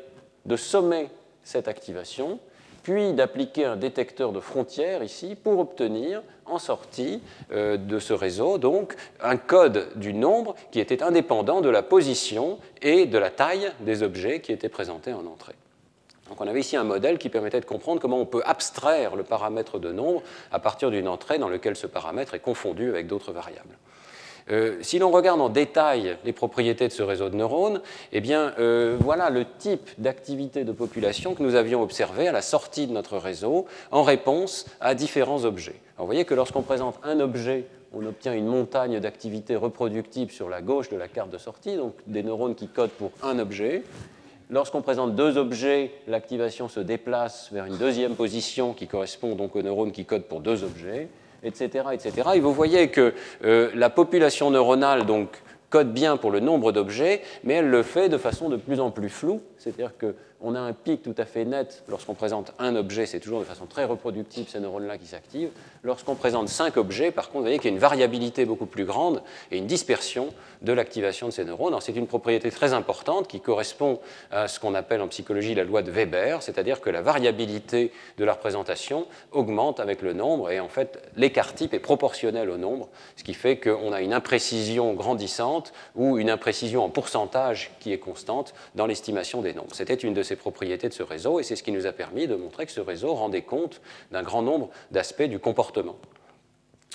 de 0.45 0.55
sommer 0.55 1.09
cette 1.43 1.67
activation 1.67 2.39
puis 2.89 3.13
d'appliquer 3.13 3.65
un 3.65 3.75
détecteur 3.75 4.31
de 4.31 4.39
frontières 4.39 5.03
ici 5.03 5.35
pour 5.35 5.59
obtenir 5.59 6.23
en 6.47 6.57
sortie 6.57 7.21
euh, 7.51 7.77
de 7.77 7.99
ce 7.99 8.13
réseau 8.13 8.57
donc 8.57 8.95
un 9.21 9.37
code 9.37 9.89
du 9.95 10.11
nombre 10.11 10.55
qui 10.71 10.79
était 10.79 11.03
indépendant 11.03 11.61
de 11.61 11.69
la 11.69 11.83
position 11.83 12.57
et 12.81 13.05
de 13.05 13.17
la 13.19 13.29
taille 13.29 13.71
des 13.81 14.01
objets 14.01 14.41
qui 14.41 14.51
étaient 14.51 14.69
présentés 14.69 15.13
en 15.13 15.27
entrée. 15.27 15.53
Donc 16.29 16.41
on 16.41 16.47
avait 16.47 16.61
ici 16.61 16.77
un 16.77 16.83
modèle 16.83 17.19
qui 17.19 17.29
permettait 17.29 17.59
de 17.59 17.65
comprendre 17.65 18.01
comment 18.01 18.19
on 18.19 18.25
peut 18.25 18.43
abstraire 18.43 19.15
le 19.15 19.23
paramètre 19.23 19.77
de 19.77 19.91
nombre 19.91 20.23
à 20.51 20.57
partir 20.57 20.89
d'une 20.89 21.07
entrée 21.07 21.37
dans 21.37 21.49
laquelle 21.49 21.75
ce 21.75 21.85
paramètre 21.85 22.33
est 22.33 22.39
confondu 22.39 22.89
avec 22.89 23.05
d'autres 23.05 23.31
variables. 23.31 23.77
Euh, 24.51 24.77
si 24.81 24.97
l'on 24.97 25.11
regarde 25.11 25.41
en 25.41 25.49
détail 25.49 26.17
les 26.25 26.33
propriétés 26.33 26.87
de 26.87 26.93
ce 26.93 27.03
réseau 27.03 27.29
de 27.29 27.35
neurones, 27.35 27.81
eh 28.11 28.21
bien, 28.21 28.53
euh, 28.59 28.97
voilà 28.99 29.29
le 29.29 29.45
type 29.45 29.89
d'activité 29.99 30.63
de 30.63 30.71
population 30.71 31.35
que 31.35 31.43
nous 31.43 31.55
avions 31.55 31.83
observé 31.83 32.27
à 32.27 32.31
la 32.31 32.41
sortie 32.41 32.87
de 32.87 32.93
notre 32.93 33.17
réseau 33.17 33.65
en 33.91 34.01
réponse 34.01 34.65
à 34.81 34.95
différents 34.95 35.45
objets. 35.45 35.75
vous 35.97 36.05
voyez 36.05 36.25
que 36.25 36.33
lorsqu'on 36.33 36.63
présente 36.63 36.99
un 37.03 37.19
objet, 37.19 37.65
on 37.93 38.05
obtient 38.05 38.33
une 38.33 38.47
montagne 38.47 38.99
d'activité 38.99 39.55
reproductible 39.55 40.31
sur 40.31 40.49
la 40.49 40.61
gauche 40.61 40.89
de 40.89 40.97
la 40.97 41.07
carte 41.07 41.29
de 41.29 41.37
sortie, 41.37 41.75
donc 41.75 41.93
des 42.07 42.23
neurones 42.23 42.55
qui 42.55 42.67
codent 42.67 42.89
pour 42.91 43.11
un 43.23 43.37
objet. 43.39 43.83
Lorsqu'on 44.51 44.81
présente 44.81 45.15
deux 45.15 45.37
objets, 45.37 45.91
l'activation 46.07 46.69
se 46.69 46.79
déplace 46.79 47.49
vers 47.51 47.65
une 47.65 47.77
deuxième 47.77 48.15
position 48.15 48.73
qui 48.73 48.87
correspond 48.87 49.35
donc 49.35 49.55
aux 49.55 49.61
neurones 49.61 49.91
qui 49.91 50.05
codent 50.05 50.23
pour 50.23 50.41
deux 50.41 50.63
objets 50.63 51.07
etc., 51.43 51.85
etc. 51.93 52.29
Et 52.35 52.39
vous 52.39 52.53
voyez 52.53 52.89
que 52.89 53.13
euh, 53.43 53.69
la 53.75 53.89
population 53.89 54.51
neuronale 54.51 55.05
donc, 55.05 55.29
code 55.69 55.93
bien 55.93 56.17
pour 56.17 56.31
le 56.31 56.39
nombre 56.39 56.71
d'objets, 56.71 57.21
mais 57.43 57.55
elle 57.55 57.69
le 57.69 57.83
fait 57.83 58.09
de 58.09 58.17
façon 58.17 58.49
de 58.49 58.57
plus 58.57 58.79
en 58.79 58.91
plus 58.91 59.09
floue, 59.09 59.41
c'est-à-dire 59.59 59.97
que 59.97 60.15
on 60.41 60.55
a 60.55 60.59
un 60.59 60.71
pic 60.71 61.01
tout 61.01 61.15
à 61.17 61.25
fait 61.25 61.43
net 61.43 61.83
lorsqu'on 61.89 62.13
présente 62.13 62.53
un 62.59 62.75
objet, 62.75 63.05
c'est 63.05 63.19
toujours 63.19 63.39
de 63.39 63.45
façon 63.45 63.65
très 63.65 63.83
reproductible 63.83 64.47
ces 64.47 64.59
neurones-là 64.59 64.97
qui 64.97 65.05
s'activent. 65.05 65.51
Lorsqu'on 65.83 66.15
présente 66.15 66.47
cinq 66.47 66.77
objets, 66.77 67.11
par 67.11 67.25
contre, 67.25 67.39
vous 67.39 67.43
voyez 67.43 67.57
qu'il 67.57 67.69
y 67.69 67.73
a 67.73 67.75
une 67.75 67.81
variabilité 67.81 68.45
beaucoup 68.45 68.65
plus 68.65 68.85
grande 68.85 69.21
et 69.51 69.57
une 69.57 69.67
dispersion 69.67 70.33
de 70.61 70.71
l'activation 70.71 71.27
de 71.27 71.33
ces 71.33 71.43
neurones. 71.43 71.75
C'est 71.81 71.95
une 71.95 72.07
propriété 72.07 72.51
très 72.51 72.73
importante 72.73 73.27
qui 73.27 73.41
correspond 73.41 73.99
à 74.31 74.47
ce 74.47 74.59
qu'on 74.59 74.75
appelle 74.75 75.01
en 75.01 75.07
psychologie 75.09 75.55
la 75.55 75.63
loi 75.63 75.81
de 75.81 75.91
Weber, 75.91 76.41
c'est-à-dire 76.41 76.79
que 76.79 76.89
la 76.89 77.01
variabilité 77.01 77.91
de 78.17 78.25
la 78.25 78.33
représentation 78.33 79.07
augmente 79.31 79.79
avec 79.79 80.01
le 80.01 80.13
nombre 80.13 80.51
et 80.51 80.59
en 80.59 80.69
fait 80.69 81.01
l'écart 81.15 81.53
type 81.53 81.73
est 81.73 81.79
proportionnel 81.79 82.49
au 82.49 82.57
nombre, 82.57 82.87
ce 83.17 83.23
qui 83.23 83.33
fait 83.33 83.57
qu'on 83.57 83.91
a 83.91 84.01
une 84.01 84.13
imprécision 84.13 84.93
grandissante 84.93 85.73
ou 85.95 86.17
une 86.17 86.29
imprécision 86.29 86.83
en 86.83 86.89
pourcentage 86.89 87.71
qui 87.79 87.91
est 87.91 87.99
constante 87.99 88.53
dans 88.75 88.85
l'estimation 88.85 89.41
des 89.41 89.48
C'était 89.73 89.95
une 89.95 90.13
de 90.13 90.23
ces 90.23 90.35
propriétés 90.35 90.89
de 90.89 90.93
ce 90.93 91.03
réseau 91.03 91.39
et 91.39 91.43
c'est 91.43 91.55
ce 91.55 91.63
qui 91.63 91.71
nous 91.71 91.85
a 91.85 91.91
permis 91.91 92.27
de 92.27 92.35
montrer 92.35 92.65
que 92.65 92.71
ce 92.71 92.81
réseau 92.81 93.13
rendait 93.13 93.41
compte 93.41 93.81
d'un 94.11 94.23
grand 94.23 94.41
nombre 94.41 94.69
d'aspects 94.91 95.23
du 95.23 95.39
comportement. 95.39 95.95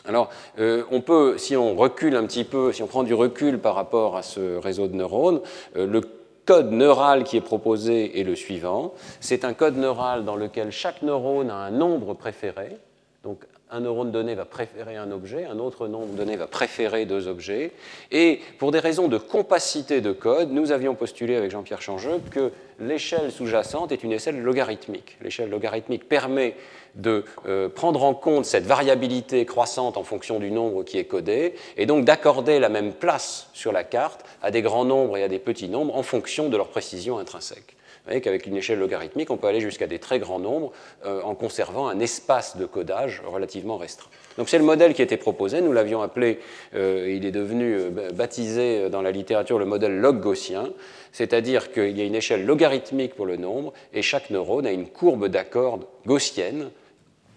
Alors, 0.06 0.28
euh, 0.58 0.84
on 0.90 1.00
peut, 1.00 1.38
si 1.38 1.56
on 1.56 1.74
recule 1.74 2.16
un 2.16 2.26
petit 2.26 2.44
peu, 2.44 2.72
si 2.72 2.82
on 2.82 2.86
prend 2.86 3.04
du 3.04 3.14
recul 3.14 3.58
par 3.58 3.74
rapport 3.74 4.16
à 4.16 4.22
ce 4.22 4.56
réseau 4.56 4.86
de 4.86 4.94
neurones, 4.94 5.40
euh, 5.76 5.86
le 5.86 6.02
code 6.44 6.72
neural 6.72 7.24
qui 7.24 7.38
est 7.38 7.40
proposé 7.40 8.20
est 8.20 8.24
le 8.24 8.36
suivant. 8.36 8.92
C'est 9.20 9.44
un 9.44 9.54
code 9.54 9.76
neural 9.76 10.24
dans 10.24 10.36
lequel 10.36 10.70
chaque 10.70 11.00
neurone 11.02 11.50
a 11.50 11.56
un 11.56 11.70
nombre 11.70 12.12
préféré. 12.12 12.76
Donc, 13.22 13.44
un 13.74 13.80
neurone 13.80 14.12
donné 14.12 14.36
va 14.36 14.44
préférer 14.44 14.96
un 14.96 15.10
objet, 15.10 15.46
un 15.46 15.58
autre 15.58 15.88
nombre 15.88 16.14
donné 16.14 16.36
va 16.36 16.46
préférer 16.46 17.06
deux 17.06 17.26
objets. 17.26 17.72
Et 18.12 18.40
pour 18.58 18.70
des 18.70 18.78
raisons 18.78 19.08
de 19.08 19.18
compacité 19.18 20.00
de 20.00 20.12
code, 20.12 20.52
nous 20.52 20.70
avions 20.70 20.94
postulé 20.94 21.34
avec 21.34 21.50
Jean-Pierre 21.50 21.82
Changeux 21.82 22.20
que 22.30 22.52
l'échelle 22.78 23.32
sous-jacente 23.32 23.90
est 23.90 24.04
une 24.04 24.12
échelle 24.12 24.40
logarithmique. 24.40 25.16
L'échelle 25.22 25.50
logarithmique 25.50 26.08
permet 26.08 26.54
de 26.94 27.24
euh, 27.46 27.68
prendre 27.68 28.04
en 28.04 28.14
compte 28.14 28.44
cette 28.44 28.64
variabilité 28.64 29.44
croissante 29.44 29.96
en 29.96 30.04
fonction 30.04 30.38
du 30.38 30.52
nombre 30.52 30.84
qui 30.84 30.98
est 30.98 31.06
codé, 31.06 31.54
et 31.76 31.86
donc 31.86 32.04
d'accorder 32.04 32.60
la 32.60 32.68
même 32.68 32.92
place 32.92 33.48
sur 33.54 33.72
la 33.72 33.82
carte 33.82 34.24
à 34.40 34.52
des 34.52 34.62
grands 34.62 34.84
nombres 34.84 35.16
et 35.16 35.24
à 35.24 35.28
des 35.28 35.40
petits 35.40 35.68
nombres 35.68 35.96
en 35.96 36.04
fonction 36.04 36.48
de 36.48 36.56
leur 36.56 36.68
précision 36.68 37.18
intrinsèque. 37.18 37.76
Voyez 38.04 38.20
qu'avec 38.20 38.46
une 38.46 38.56
échelle 38.56 38.78
logarithmique, 38.78 39.30
on 39.30 39.38
peut 39.38 39.46
aller 39.46 39.60
jusqu'à 39.60 39.86
des 39.86 39.98
très 39.98 40.18
grands 40.18 40.38
nombres 40.38 40.72
euh, 41.06 41.22
en 41.22 41.34
conservant 41.34 41.88
un 41.88 41.98
espace 42.00 42.58
de 42.58 42.66
codage 42.66 43.22
relativement 43.26 43.78
restreint. 43.78 44.10
Donc 44.36 44.50
c'est 44.50 44.58
le 44.58 44.64
modèle 44.64 44.92
qui 44.92 45.00
été 45.00 45.16
proposé, 45.16 45.62
nous 45.62 45.72
l'avions 45.72 46.02
appelé, 46.02 46.38
euh, 46.74 47.10
il 47.10 47.24
est 47.24 47.30
devenu 47.30 47.74
euh, 47.74 48.10
baptisé 48.12 48.90
dans 48.90 49.00
la 49.00 49.10
littérature 49.10 49.58
le 49.58 49.64
modèle 49.64 49.98
log 50.00 50.20
gaussien, 50.20 50.70
c'est-à-dire 51.12 51.72
qu'il 51.72 51.96
y 51.96 52.02
a 52.02 52.04
une 52.04 52.14
échelle 52.14 52.44
logarithmique 52.44 53.14
pour 53.14 53.24
le 53.24 53.36
nombre 53.36 53.72
et 53.94 54.02
chaque 54.02 54.28
neurone 54.28 54.66
a 54.66 54.72
une 54.72 54.88
courbe 54.88 55.28
d'accord 55.28 55.78
gaussienne 56.04 56.70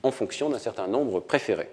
en 0.04 0.12
fonction 0.12 0.50
d'un 0.50 0.60
certain 0.60 0.88
nombre 0.88 1.22
préféré. 1.22 1.70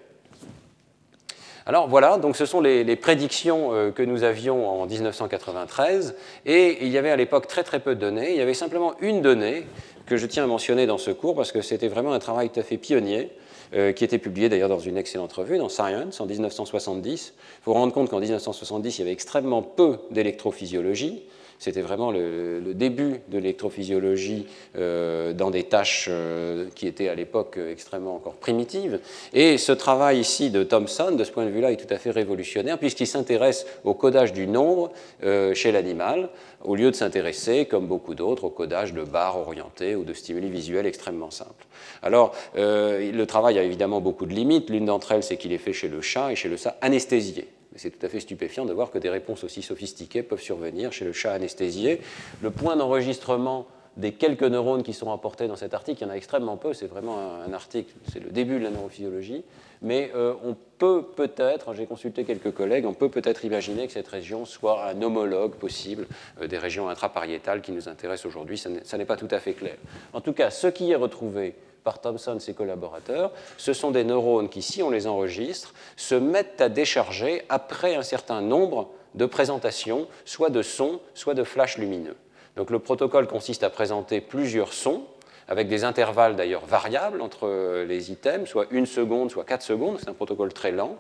Alors 1.67 1.89
voilà, 1.89 2.19
donc 2.19 2.37
ce 2.37 2.45
sont 2.45 2.61
les, 2.61 2.97
prédictions 2.97 3.73
euh, 3.73 3.91
que 3.91 4.03
nous 4.03 4.23
avions 4.23 4.69
en 4.69 4.87
1993, 4.87 6.15
et 6.45 6.85
il 6.85 6.89
y 6.89 6.99
avait 6.99 7.11
à 7.11 7.17
l'époque 7.17 7.47
très 7.47 7.63
très 7.63 7.81
peu 7.81 7.95
de 7.95 8.01
données. 8.01 8.33
Il 8.33 8.37
y 8.37 8.43
avait 8.43 8.53
simplement 8.53 8.93
une 9.01 9.23
donnée 9.23 9.67
que 10.05 10.19
je 10.19 10.27
tiens 10.27 10.45
à 10.45 10.47
mentionner 10.47 10.87
dans 10.87 10.99
ce 10.99 11.11
cours 11.11 11.35
parce 11.35 11.53
que 11.53 11.63
c'était 11.63 11.89
vraiment 11.89 12.13
un 12.13 12.19
travail 12.19 12.51
tout 12.51 12.61
à 12.61 12.63
fait 12.63 12.77
pionnier. 12.77 13.31
Euh, 13.75 13.93
qui 13.93 14.05
était 14.05 14.19
publié 14.19 14.49
d'ailleurs 14.49 14.69
dans 14.69 14.79
une 14.79 14.97
excellente 14.97 15.33
revue, 15.33 15.59
dans 15.59 15.71
Science, 15.71 16.21
en 16.21 16.27
1970. 16.27 17.35
Il 17.35 17.65
faut 17.65 17.73
rendre 17.73 17.93
compte 17.93 18.09
qu'en 18.09 18.21
1970, 18.21 18.99
il 18.99 19.01
y 19.01 19.03
avait 19.03 19.13
extrêmement 19.13 19.63
peu 19.63 19.99
d'électrophysiologie. 20.13 21.25
C'était 21.59 21.81
vraiment 21.81 22.11
le, 22.11 22.75
début 22.75 23.21
de 23.29 23.39
l'électrophysiologie 23.39 24.47
euh, 24.77 25.33
dans 25.33 25.51
des 25.51 25.65
tâches 25.65 26.09
euh, 26.11 26.67
qui 26.75 26.87
étaient 26.87 27.09
à 27.09 27.15
l'époque 27.15 27.59
extrêmement 27.71 28.17
encore 28.17 28.35
primitives. 28.35 29.01
Et 29.33 29.59
ce 29.59 29.73
travail 29.73 30.19
ici 30.19 30.51
de 30.51 30.63
Thomson, 30.63 31.13
de 31.13 31.25
ce 31.25 31.31
point 31.31 31.45
de 31.45 31.51
vue-là, 31.51 31.73
est 31.73 31.77
tout 31.77 31.93
à 31.93 31.99
fait 31.99 32.11
révolutionnaire 32.11 32.79
puisqu'il 32.79 33.07
s'intéresse 33.07 33.67
au 33.85 33.95
codage 33.95 34.33
du 34.33 34.47
nombre 34.47 34.93
euh, 35.23 35.55
chez 35.55 35.73
l'animal, 35.73 36.29
au 36.65 36.75
lieu 36.75 36.91
de 36.91 36.97
s'intéresser, 36.97 37.67
comme 37.67 37.87
beaucoup 37.87 38.15
d'autres, 38.15 38.45
au 38.45 38.51
codage 38.51 38.93
de 38.93 39.05
barres 39.05 39.39
orientées 39.39 39.95
ou 39.95 40.05
de 40.05 40.13
stimuli 40.13 40.51
visuels 40.51 40.87
extrêmement 40.87 41.31
simples. 41.31 41.67
Alors, 42.03 42.35
le 42.55 43.25
travail 43.25 43.59
a 43.59 43.63
évidemment 43.63 44.01
beaucoup 44.01 44.27
de 44.27 44.33
limites. 44.33 44.71
L'une 44.71 44.87
d'entre 44.87 45.13
elles, 45.13 45.23
c'est 45.23 45.37
qu'il 45.37 45.53
est 45.53 45.59
fait 45.59 45.73
chez 45.73 45.89
le 45.89 46.01
chat 46.01 46.33
et 46.33 46.37
chez 46.37 46.49
le 46.49 46.57
chat 46.57 46.77
anesthésié 46.81 47.49
c'est 47.77 47.91
tout 47.91 48.05
à 48.05 48.09
fait 48.09 48.21
stupéfiant 48.21 48.65
de 48.65 48.73
voir 48.73 48.91
que 48.91 48.99
des 48.99 49.11
réponses 49.11 49.45
aussi 49.45 49.63
sophistiquées 49.63 50.23
peuvent 50.23 50.41
survenir 50.41 50.93
chez 50.93 51.05
le 51.05 51.13
chat 51.13 51.33
anesthésié. 51.33 52.01
Le 52.43 52.51
point 52.51 52.77
d'enregistrement 52.77 53.67
des 53.97 54.13
quelques 54.13 54.43
neurones 54.43 54.83
qui 54.83 54.93
sont 54.93 55.13
apportés 55.13 55.47
dans 55.47 55.57
cet 55.57 55.73
article, 55.73 56.03
il 56.03 56.07
y 56.07 56.11
en 56.11 56.13
a 56.13 56.17
extrêmement 56.17 56.57
peu, 56.57 56.73
c'est 56.73 56.87
vraiment 56.87 57.19
un, 57.47 57.53
article, 57.53 57.95
c'est 58.13 58.19
le 58.19 58.31
début 58.31 58.59
de 58.59 58.65
la 58.65 58.71
neurophysiologie, 58.71 59.45
mais 59.83 60.11
euh, 60.17 60.35
on 60.45 60.57
peut 60.79 61.05
peut-être, 61.15 61.75
j'ai 61.75 61.87
consulté 61.87 62.25
quelques 62.25 62.53
collègues, 62.53 62.87
on 62.87 62.95
peut 62.95 63.09
peut-être 63.09 63.45
imaginer 63.45 63.87
que 63.87 63.93
cette 63.93 64.09
région 64.09 64.45
soit 64.45 64.85
un 64.89 65.01
homologue 65.01 65.55
possible 65.55 66.07
euh, 66.41 66.49
des 66.49 66.59
régions 66.59 66.89
intrapariétales 66.89 67.63
qui 67.63 67.71
nous 67.71 67.89
intéressent 67.89 68.27
aujourd'hui, 68.27 68.59
ça 68.59 68.99
n'est 68.99 69.05
pas 69.05 69.17
tout 69.17 69.29
à 69.31 69.39
fait 69.39 69.53
clair. 69.53 69.77
En 70.13 70.21
tout 70.21 70.33
cas, 70.33 70.51
ce 70.51 70.67
qui 70.67 70.91
est 70.91 70.97
retrouvé 70.97 71.55
par 71.85 72.01
Thomson 72.01 72.37
et 72.37 72.41
ses 72.41 72.55
collaborateurs, 72.55 73.31
ce 73.59 73.73
sont 73.75 73.91
des 73.91 74.05
neurones 74.05 74.49
qui, 74.49 74.63
si 74.63 74.83
on 74.83 74.91
les 74.91 75.07
enregistre, 75.07 75.75
se 75.97 76.15
mettent 76.15 76.61
à 76.61 76.69
décharger 76.69 77.43
après 77.51 77.95
un 77.95 78.03
certain 78.03 78.41
nombre 78.41 78.91
de 79.15 79.27
présentations, 79.27 80.09
soit 80.25 80.51
de 80.51 80.63
sons, 80.63 81.01
soit 81.15 81.35
de 81.35 81.45
flashs 81.45 81.79
lumineux. 81.79 82.17
Donc 82.57 82.71
le 82.71 82.79
protocole 82.79 83.27
consiste 83.27 83.63
à 83.63 83.71
présenter 83.71 84.21
plusieurs 84.21 84.73
sons, 84.73 85.05
avec 85.47 85.69
des 85.69 85.85
intervalles 85.85 86.37
d'ailleurs 86.37 86.65
variables 86.65 87.21
entre 87.21 87.85
les 87.87 88.11
items, 88.11 88.49
soit 88.49 88.67
une 88.71 88.87
seconde, 88.87 89.31
soit 89.31 89.45
quatre 89.45 89.63
secondes, 89.63 89.99
c'est 90.01 90.09
un 90.09 90.15
protocole 90.15 90.55
très 90.55 90.73
lent, 90.73 90.97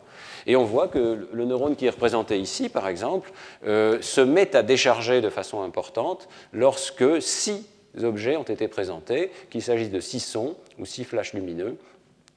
et 0.46 0.54
on 0.54 0.64
voit 0.64 0.88
que 0.88 1.26
le 1.32 1.44
neurone 1.46 1.76
qui 1.76 1.86
est 1.86 1.90
représenté 1.90 2.38
ici, 2.38 2.68
par 2.68 2.88
exemple, 2.88 3.32
euh, 3.66 4.02
se 4.02 4.20
met 4.20 4.54
à 4.54 4.62
décharger 4.62 5.22
de 5.22 5.30
façon 5.30 5.62
importante 5.62 6.28
lorsque 6.52 7.22
si 7.22 7.66
objets 8.02 8.36
ont 8.36 8.42
été 8.42 8.66
présentés, 8.68 9.30
qu'il 9.50 9.62
s'agisse 9.62 9.90
de 9.90 10.00
six 10.00 10.20
sons 10.20 10.56
ou 10.78 10.86
six 10.86 11.04
flashs 11.04 11.34
lumineux. 11.34 11.76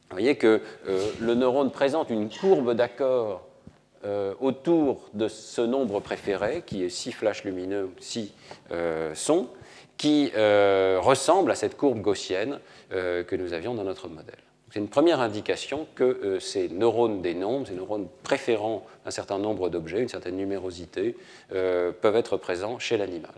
Vous 0.10 0.16
voyez 0.16 0.36
que 0.36 0.62
euh, 0.88 1.12
le 1.20 1.34
neurone 1.34 1.72
présente 1.72 2.10
une 2.10 2.30
courbe 2.30 2.74
d'accord 2.74 3.46
euh, 4.06 4.34
autour 4.40 5.10
de 5.14 5.28
ce 5.28 5.62
nombre 5.62 6.00
préféré, 6.00 6.64
qui 6.66 6.84
est 6.84 6.90
six 6.90 7.12
flashs 7.12 7.44
lumineux, 7.44 7.90
six 8.00 8.34
euh, 8.72 9.14
sons, 9.16 9.50
qui 9.98 10.32
ressemble 10.36 11.50
à 11.50 11.56
cette 11.56 11.76
courbe 11.76 12.02
gaussienne 12.02 12.60
que 12.92 13.36
nous 13.36 13.54
avions 13.54 13.74
dans 13.74 13.84
notre 13.84 14.08
modèle. 14.08 14.36
C'est 14.72 14.78
une 14.78 14.90
première 14.90 15.22
indication 15.22 15.88
que 15.96 16.38
ces 16.40 16.70
neurones 16.70 17.24
des 17.24 17.34
nombres, 17.34 17.66
ces 17.66 17.74
neurones 17.74 18.08
préférant 18.22 18.86
un 19.08 19.10
certain 19.10 19.40
nombre 19.40 19.70
d'objets, 19.70 20.04
une 20.04 20.08
certaine 20.08 20.38
numérosité, 20.38 21.18
peuvent 21.50 22.16
être 22.16 22.38
présents 22.38 22.78
chez 22.78 22.96
l'animal. 22.98 23.34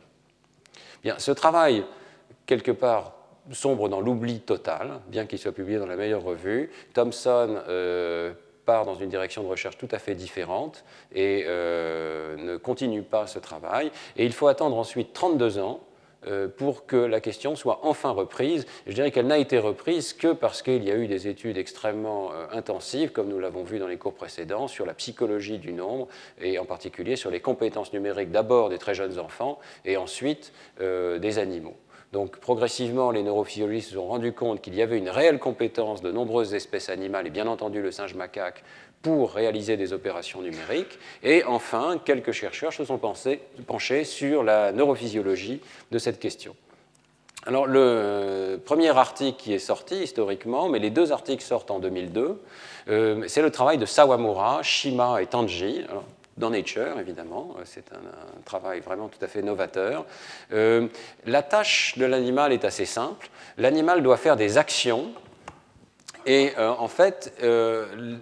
Bien, 1.01 1.17
ce 1.17 1.31
travail 1.31 1.85
quelque 2.49 2.71
part 2.71 3.13
sombre 3.51 3.89
dans 3.89 4.01
l'oubli 4.01 4.39
total, 4.39 5.01
bien 5.07 5.27
qu'il 5.27 5.37
soit 5.37 5.51
publié 5.51 5.77
dans 5.77 5.85
la 5.85 5.95
meilleure 5.95 6.23
revue. 6.23 6.71
Thomson 6.95 7.61
euh, 7.67 8.33
part 8.65 8.85
dans 8.85 8.95
une 8.95 9.09
direction 9.09 9.43
de 9.43 9.47
recherche 9.47 9.77
tout 9.77 9.87
à 9.91 9.99
fait 9.99 10.15
différente 10.15 10.83
et 11.13 11.45
euh, 11.47 12.35
ne 12.37 12.57
continue 12.57 13.03
pas 13.03 13.27
ce 13.27 13.37
travail. 13.37 13.91
Et 14.17 14.25
il 14.25 14.33
faut 14.33 14.47
attendre 14.47 14.77
ensuite 14.77 15.13
32 15.13 15.59
ans 15.59 15.81
euh, 16.25 16.47
pour 16.47 16.87
que 16.87 16.95
la 16.95 17.21
question 17.21 17.55
soit 17.55 17.81
enfin 17.83 18.09
reprise. 18.09 18.65
Je 18.87 18.93
dirais 18.93 19.11
qu'elle 19.11 19.27
n'a 19.27 19.37
été 19.37 19.59
reprise 19.59 20.13
que 20.13 20.33
parce 20.33 20.63
qu'il 20.63 20.83
y 20.83 20.89
a 20.89 20.95
eu 20.95 21.05
des 21.05 21.27
études 21.27 21.59
extrêmement 21.59 22.31
intensives, 22.51 23.11
comme 23.11 23.29
nous 23.29 23.39
l'avons 23.39 23.63
vu 23.63 23.77
dans 23.77 23.87
les 23.87 23.97
cours 23.97 24.15
précédents, 24.15 24.67
sur 24.67 24.87
la 24.87 24.95
psychologie 24.95 25.59
du 25.59 25.71
nombre 25.71 26.07
et 26.41 26.57
en 26.57 26.65
particulier 26.65 27.15
sur 27.15 27.29
les 27.29 27.41
compétences 27.41 27.93
numériques 27.93 28.31
d'abord 28.31 28.69
des 28.69 28.79
très 28.79 28.95
jeunes 28.95 29.19
enfants 29.19 29.59
et 29.85 29.97
ensuite 29.97 30.51
des 30.79 31.37
animaux. 31.37 31.77
Donc 32.11 32.37
progressivement, 32.37 33.11
les 33.11 33.21
neurophysiologistes 33.21 33.89
se 33.89 33.95
sont 33.95 34.07
rendus 34.07 34.33
compte 34.33 34.61
qu'il 34.61 34.73
y 34.73 34.81
avait 34.81 34.97
une 34.97 35.09
réelle 35.09 35.37
compétence 35.37 36.01
de 36.01 36.11
nombreuses 36.11 36.53
espèces 36.55 36.89
animales, 36.89 37.27
et 37.27 37.29
bien 37.29 37.47
entendu 37.47 37.81
le 37.81 37.91
singe 37.91 38.15
macaque, 38.15 38.63
pour 39.01 39.31
réaliser 39.31 39.77
des 39.77 39.93
opérations 39.93 40.41
numériques. 40.41 40.99
Et 41.23 41.43
enfin, 41.45 42.01
quelques 42.03 42.31
chercheurs 42.31 42.73
se 42.73 42.83
sont 42.83 42.99
penchés 42.99 44.03
sur 44.03 44.43
la 44.43 44.71
neurophysiologie 44.71 45.61
de 45.91 45.99
cette 45.99 46.19
question. 46.19 46.55
Alors 47.45 47.67
le 47.67 47.79
euh, 47.79 48.57
premier 48.57 48.89
article 48.89 49.37
qui 49.37 49.53
est 49.53 49.59
sorti 49.59 49.95
historiquement, 49.95 50.67
mais 50.67 50.79
les 50.79 50.89
deux 50.89 51.13
articles 51.13 51.43
sortent 51.43 51.71
en 51.71 51.79
2002, 51.79 52.41
euh, 52.89 53.23
c'est 53.27 53.41
le 53.41 53.49
travail 53.49 53.77
de 53.77 53.85
Sawamura, 53.85 54.61
Shima 54.61 55.21
et 55.21 55.25
Tanji 55.25 55.85
dans 56.39 56.49
Nature, 56.49 56.97
évidemment. 56.99 57.55
Euh, 57.59 57.61
c'est 57.65 57.91
un, 57.93 58.41
travail 58.45 58.79
vraiment 58.79 59.09
tout 59.09 59.23
à 59.23 59.27
fait 59.27 59.43
novateur. 59.43 60.05
Euh, 60.53 60.87
la 61.25 61.43
tâche 61.43 61.97
de 61.97 62.05
l'animal 62.05 62.53
est 62.53 62.65
assez 62.65 62.85
simple. 62.85 63.29
L'animal 63.57 64.01
doit 64.01 64.17
faire 64.17 64.37
des 64.37 64.57
actions 64.57 65.11
et 66.25 66.53
euh, 66.57 66.71
en 66.71 66.87
fait, 66.87 67.33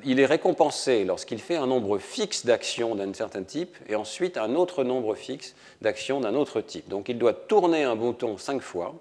il 0.03 0.19
est 0.19 0.25
récompensé 0.25 1.05
lorsqu'il 1.05 1.39
fait 1.39 1.55
un 1.55 1.67
nombre 1.67 1.97
fixe 1.97 2.45
d'actions 2.45 2.95
d'un 2.95 3.13
certain 3.13 3.43
type 3.43 3.75
et 3.87 3.95
ensuite 3.95 4.37
un 4.37 4.55
autre 4.55 4.83
nombre 4.83 5.15
fixe 5.15 5.55
d'actions 5.81 6.19
d'un 6.19 6.33
autre 6.35 6.61
type. 6.61 6.89
Donc 6.89 7.09
il 7.09 7.17
doit 7.17 7.33
tourner 7.33 7.83
un 7.83 7.95
bouton 7.95 8.37
cinq 8.37 8.61
fois 8.61 8.95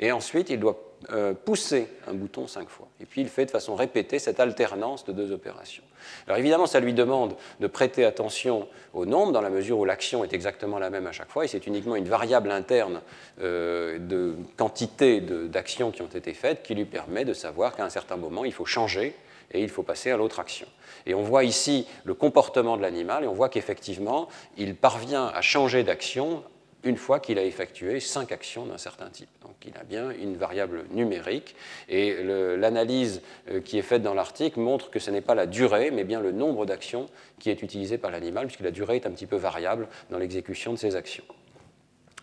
Et 0.00 0.12
ensuite, 0.12 0.50
il 0.50 0.60
doit 0.60 0.87
euh, 1.12 1.32
pousser 1.32 1.88
un 2.08 2.12
bouton 2.12 2.48
cinq 2.48 2.68
fois. 2.68 2.88
Et 3.00 3.06
puis 3.06 3.20
il 3.20 3.28
fait 3.28 3.46
de 3.46 3.50
façon 3.50 3.76
répétée 3.76 4.18
cette 4.18 4.40
alternance 4.40 5.04
de 5.04 5.12
deux 5.12 5.30
opérations. 5.30 5.84
Alors 6.26 6.38
évidemment, 6.38 6.66
ça 6.66 6.80
lui 6.80 6.92
demande 6.92 7.36
de 7.60 7.66
prêter 7.68 8.04
attention 8.04 8.66
au 8.94 9.06
nombre 9.06 9.32
dans 9.32 9.40
la 9.40 9.50
mesure 9.50 9.78
où 9.78 9.84
l'action 9.84 10.24
est 10.24 10.32
exactement 10.32 10.78
la 10.78 10.90
même 10.90 11.06
à 11.06 11.12
chaque 11.12 11.30
fois 11.30 11.44
et 11.44 11.48
c'est 11.48 11.66
uniquement 11.68 11.94
une 11.94 12.08
variable 12.08 12.50
interne 12.50 13.00
euh, 13.40 13.98
de 13.98 14.34
quantité 14.56 15.20
d'actions 15.20 15.92
qui 15.92 16.02
ont 16.02 16.06
été 16.06 16.34
faites 16.34 16.62
qui 16.62 16.74
lui 16.74 16.84
permet 16.84 17.24
de 17.24 17.32
savoir 17.32 17.76
qu'à 17.76 17.84
un 17.84 17.90
certain 17.90 18.16
moment, 18.16 18.44
il 18.44 18.52
faut 18.52 18.66
changer 18.66 19.14
et 19.52 19.62
il 19.62 19.68
faut 19.68 19.82
passer 19.82 20.10
à 20.10 20.16
l'autre 20.16 20.40
action. 20.40 20.66
Et 21.06 21.14
on 21.14 21.22
voit 21.22 21.44
ici 21.44 21.86
le 22.04 22.14
comportement 22.14 22.76
de 22.76 22.82
l'animal 22.82 23.24
et 23.24 23.26
on 23.28 23.34
voit 23.34 23.48
qu'effectivement, 23.48 24.28
il 24.56 24.74
parvient 24.74 25.26
à 25.26 25.40
changer 25.42 25.84
d'action 25.84 26.42
une 26.88 26.96
fois 26.96 27.20
qu'il 27.20 27.38
a 27.38 27.44
effectué 27.44 28.00
cinq 28.00 28.32
actions 28.32 28.66
d'un 28.66 28.78
certain 28.78 29.10
type. 29.10 29.28
Donc 29.42 29.54
il 29.66 29.76
a 29.76 29.84
bien 29.84 30.10
une 30.10 30.36
variable 30.36 30.84
numérique 30.90 31.54
et 31.88 32.16
l'analyse 32.22 33.22
euh, 33.50 33.60
qui 33.60 33.78
est 33.78 33.82
faite 33.82 34.02
dans 34.02 34.14
l'article 34.14 34.58
montre 34.60 34.90
que 34.90 34.98
ce 34.98 35.10
n'est 35.10 35.20
pas 35.20 35.34
la 35.34 35.46
durée, 35.46 35.90
mais 35.90 36.04
bien 36.04 36.20
le 36.20 36.32
nombre 36.32 36.66
d'actions 36.66 37.06
qui 37.38 37.50
est 37.50 37.62
utilisé 37.62 37.98
par 37.98 38.10
l'animal, 38.10 38.46
puisque 38.46 38.60
la 38.60 38.70
durée 38.70 38.96
est 38.96 39.06
un 39.06 39.10
petit 39.10 39.26
peu 39.26 39.36
variable 39.36 39.88
dans 40.10 40.18
l'exécution 40.18 40.72
de 40.72 40.78
ces 40.78 40.96
actions. 40.96 41.24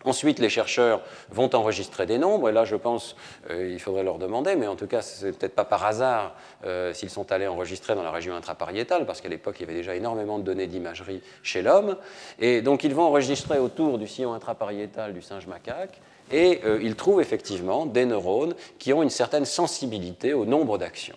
Ensuite, 0.04 0.38
les 0.38 0.50
chercheurs 0.50 1.00
vont 1.30 1.52
enregistrer 1.54 2.06
des 2.06 2.18
nombres, 2.18 2.48
et 2.50 2.52
là, 2.52 2.64
je 2.64 2.76
pense, 2.76 3.16
euh, 3.50 3.70
il 3.72 3.80
faudrait 3.80 4.04
leur 4.04 4.18
demander, 4.18 4.54
mais 4.54 4.66
en 4.66 4.76
tout 4.76 4.86
cas, 4.86 5.02
ce 5.02 5.26
n'est 5.26 5.32
peut-être 5.32 5.54
pas 5.54 5.64
par 5.64 5.84
hasard 5.84 6.36
euh, 6.64 6.92
s'ils 6.92 7.10
sont 7.10 7.32
allés 7.32 7.46
enregistrer 7.46 7.94
dans 7.94 8.02
la 8.02 8.10
région 8.10 8.36
intrapariétale, 8.36 9.06
parce 9.06 9.20
qu'à 9.20 9.28
l'époque, 9.28 9.56
il 9.58 9.62
y 9.62 9.64
avait 9.64 9.74
déjà 9.74 9.96
énormément 9.96 10.38
de 10.38 10.44
données 10.44 10.66
d'imagerie 10.66 11.22
chez 11.42 11.62
l'homme. 11.62 11.96
Et 12.38 12.60
donc, 12.60 12.84
ils 12.84 12.94
vont 12.94 13.04
enregistrer 13.04 13.58
autour 13.58 13.98
du 13.98 14.06
sillon 14.06 14.34
intrapariétal 14.34 15.14
du 15.14 15.22
singe 15.22 15.46
macaque, 15.46 15.98
et 16.30 16.60
euh, 16.64 16.78
ils 16.82 16.94
trouvent 16.94 17.20
effectivement 17.20 17.86
des 17.86 18.04
neurones 18.04 18.54
qui 18.78 18.92
ont 18.92 19.02
une 19.02 19.10
certaine 19.10 19.44
sensibilité 19.44 20.34
au 20.34 20.44
nombre 20.44 20.78
d'actions. 20.78 21.16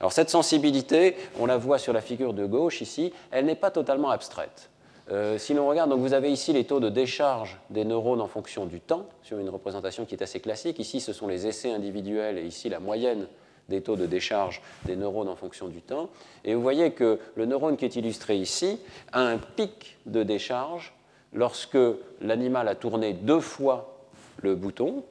Alors, 0.00 0.12
cette 0.12 0.30
sensibilité, 0.30 1.16
on 1.38 1.46
la 1.46 1.56
voit 1.56 1.78
sur 1.78 1.92
la 1.92 2.00
figure 2.00 2.34
de 2.34 2.44
gauche 2.44 2.80
ici, 2.80 3.12
elle 3.30 3.46
n'est 3.46 3.54
pas 3.54 3.70
totalement 3.70 4.10
abstraite. 4.10 4.68
Euh, 5.10 5.38
si 5.38 5.54
l'on 5.54 5.68
regarde, 5.68 5.90
donc 5.90 6.00
vous 6.00 6.14
avez 6.14 6.32
ici 6.32 6.52
les 6.52 6.64
taux 6.64 6.80
de 6.80 6.88
décharge 6.88 7.58
des 7.70 7.84
neurones 7.84 8.20
en 8.20 8.26
fonction 8.26 8.66
du 8.66 8.80
temps, 8.80 9.06
sur 9.22 9.38
une 9.38 9.48
représentation 9.48 10.04
qui 10.04 10.14
est 10.14 10.22
assez 10.22 10.40
classique. 10.40 10.78
Ici, 10.78 11.00
ce 11.00 11.12
sont 11.12 11.28
les 11.28 11.46
essais 11.46 11.70
individuels 11.70 12.38
et 12.38 12.44
ici 12.44 12.68
la 12.68 12.80
moyenne 12.80 13.28
des 13.68 13.82
taux 13.82 13.96
de 13.96 14.06
décharge 14.06 14.62
des 14.84 14.96
neurones 14.96 15.28
en 15.28 15.36
fonction 15.36 15.68
du 15.68 15.80
temps. 15.80 16.10
Et 16.44 16.54
vous 16.54 16.62
voyez 16.62 16.92
que 16.92 17.18
le 17.36 17.46
neurone 17.46 17.76
qui 17.76 17.84
est 17.84 17.96
illustré 17.96 18.36
ici 18.36 18.80
a 19.12 19.20
un 19.20 19.38
pic 19.38 19.96
de 20.06 20.22
décharge 20.22 20.92
lorsque 21.32 21.78
l'animal 22.20 22.68
a 22.68 22.74
tourné 22.74 23.12
deux 23.12 23.40
fois 23.40 23.98
le 24.42 24.54
bouton. 24.54 25.04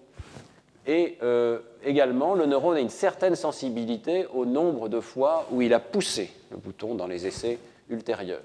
Et 0.88 1.18
euh, 1.24 1.60
également, 1.84 2.36
le 2.36 2.46
neurone 2.46 2.78
a 2.78 2.80
une 2.80 2.90
certaine 2.90 3.36
sensibilité 3.36 4.28
au 4.34 4.46
nombre 4.46 4.88
de 4.88 5.00
fois 5.00 5.48
où 5.52 5.62
il 5.62 5.74
a 5.74 5.80
poussé 5.80 6.32
le 6.52 6.58
bouton 6.58 6.96
dans 6.96 7.08
les 7.08 7.26
essais 7.26 7.58
ultérieurs. 7.90 8.44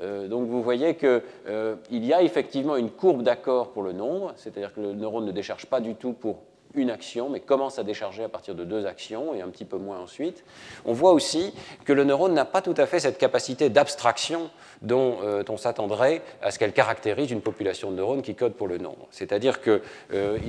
Euh, 0.00 0.28
donc 0.28 0.46
vous 0.46 0.62
voyez 0.62 0.94
qu'il 0.94 1.22
euh, 1.48 1.76
y 1.90 2.12
a 2.12 2.22
effectivement 2.22 2.76
une 2.76 2.90
courbe 2.90 3.22
d'accord 3.22 3.70
pour 3.70 3.82
le 3.82 3.92
nombre, 3.92 4.32
c'est-à-dire 4.36 4.72
que 4.72 4.80
le 4.80 4.92
neurone 4.92 5.24
ne 5.26 5.32
décharge 5.32 5.66
pas 5.66 5.80
du 5.80 5.94
tout 5.94 6.12
pour 6.12 6.38
une 6.74 6.90
action, 6.90 7.30
mais 7.30 7.40
commence 7.40 7.78
à 7.78 7.82
décharger 7.82 8.22
à 8.22 8.28
partir 8.28 8.54
de 8.54 8.62
deux 8.62 8.86
actions 8.86 9.34
et 9.34 9.40
un 9.40 9.48
petit 9.48 9.64
peu 9.64 9.78
moins 9.78 9.98
ensuite. 9.98 10.44
On 10.84 10.92
voit 10.92 11.12
aussi 11.12 11.54
que 11.84 11.92
le 11.92 12.04
neurone 12.04 12.34
n'a 12.34 12.44
pas 12.44 12.60
tout 12.60 12.74
à 12.76 12.86
fait 12.86 13.00
cette 13.00 13.18
capacité 13.18 13.70
d'abstraction 13.70 14.50
dont 14.82 15.16
euh, 15.22 15.42
on 15.48 15.56
s'attendrait 15.56 16.22
à 16.42 16.50
ce 16.50 16.58
qu'elle 16.58 16.74
caractérise 16.74 17.30
une 17.30 17.40
population 17.40 17.90
de 17.90 17.96
neurones 17.96 18.22
qui 18.22 18.34
code 18.34 18.52
pour 18.52 18.68
le 18.68 18.78
nombre. 18.78 19.08
C'est-à-dire 19.10 19.60
qu'il 19.62 19.80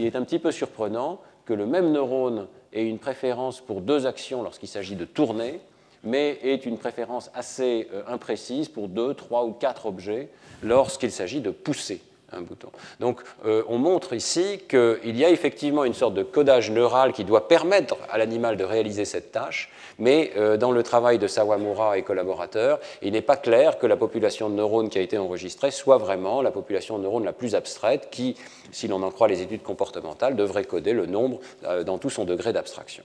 est 0.05 0.15
un 0.15 0.23
petit 0.23 0.39
peu 0.39 0.51
surprenant 0.51 1.19
que 1.45 1.53
le 1.53 1.65
même 1.65 1.91
neurone 1.91 2.47
ait 2.73 2.85
une 2.85 2.99
préférence 2.99 3.61
pour 3.61 3.81
deux 3.81 4.05
actions 4.05 4.43
lorsqu'il 4.43 4.69
s'agit 4.69 4.95
de 4.95 5.05
tourner, 5.05 5.61
mais 6.03 6.39
est 6.43 6.65
une 6.65 6.77
préférence 6.77 7.29
assez 7.33 7.87
euh, 7.93 8.03
imprécise 8.07 8.69
pour 8.69 8.87
deux, 8.87 9.13
trois 9.13 9.45
ou 9.45 9.51
quatre 9.51 9.85
objets 9.85 10.29
lorsqu'il 10.63 11.11
s'agit 11.11 11.41
de 11.41 11.51
pousser 11.51 12.01
un 12.31 12.41
bouton. 12.41 12.69
Donc 12.99 13.21
euh, 13.45 13.63
on 13.67 13.77
montre 13.77 14.13
ici 14.13 14.61
qu'il 14.69 15.17
y 15.17 15.25
a 15.25 15.29
effectivement 15.29 15.83
une 15.83 15.93
sorte 15.93 16.13
de 16.13 16.23
codage 16.23 16.69
neural 16.69 17.11
qui 17.11 17.23
doit 17.23 17.47
permettre 17.47 17.97
à 18.09 18.17
l'animal 18.17 18.55
de 18.57 18.63
réaliser 18.63 19.05
cette 19.05 19.31
tâche, 19.31 19.71
mais 19.97 20.31
euh, 20.37 20.57
dans 20.57 20.71
le 20.71 20.83
travail 20.83 21.17
de 21.17 21.27
Sawamura 21.27 21.97
et 21.97 22.03
collaborateurs, 22.03 22.79
il 23.01 23.13
n'est 23.13 23.21
pas 23.21 23.37
clair 23.37 23.79
que 23.79 23.87
la 23.87 23.97
population 23.97 24.49
de 24.49 24.55
neurones 24.55 24.89
qui 24.89 24.99
a 24.99 25.01
été 25.01 25.17
enregistrée 25.17 25.71
soit 25.71 25.97
vraiment 25.97 26.41
la 26.41 26.51
population 26.51 26.97
de 26.97 27.03
neurones 27.03 27.25
la 27.25 27.33
plus 27.33 27.55
abstraite 27.55 28.09
qui, 28.11 28.35
si 28.71 28.87
l'on 28.87 29.01
en 29.01 29.11
croit 29.11 29.27
les 29.27 29.41
études 29.41 29.63
comportementales, 29.63 30.35
devrait 30.35 30.65
coder 30.65 30.93
le 30.93 31.05
nombre 31.05 31.39
dans 31.85 31.97
tout 31.97 32.09
son 32.09 32.25
degré 32.25 32.53
d'abstraction. 32.53 33.03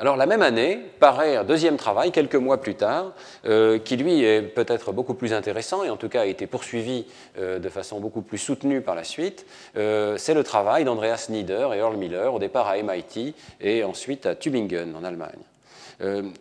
Alors 0.00 0.16
la 0.16 0.24
même 0.24 0.40
année 0.40 0.80
paraît 0.98 1.36
un 1.36 1.44
deuxième 1.44 1.76
travail, 1.76 2.10
quelques 2.10 2.34
mois 2.34 2.58
plus 2.58 2.74
tard, 2.74 3.12
euh, 3.44 3.78
qui 3.78 3.98
lui 3.98 4.24
est 4.24 4.40
peut-être 4.40 4.92
beaucoup 4.92 5.12
plus 5.12 5.34
intéressant 5.34 5.84
et 5.84 5.90
en 5.90 5.98
tout 5.98 6.08
cas 6.08 6.22
a 6.22 6.26
été 6.26 6.46
poursuivi 6.46 7.04
euh, 7.38 7.58
de 7.58 7.68
façon 7.68 8.00
beaucoup 8.00 8.22
plus 8.22 8.38
soutenue 8.38 8.80
par 8.80 8.94
la 8.94 9.04
suite. 9.04 9.44
Euh, 9.76 10.16
c'est 10.16 10.32
le 10.32 10.42
travail 10.42 10.84
d'Andreas 10.84 11.26
Nieder 11.28 11.68
et 11.74 11.76
Earl 11.76 11.98
Miller, 11.98 12.32
au 12.32 12.38
départ 12.38 12.66
à 12.66 12.78
MIT 12.82 13.34
et 13.60 13.84
ensuite 13.84 14.24
à 14.24 14.34
Tübingen 14.34 14.96
en 14.96 15.04
Allemagne. 15.04 15.44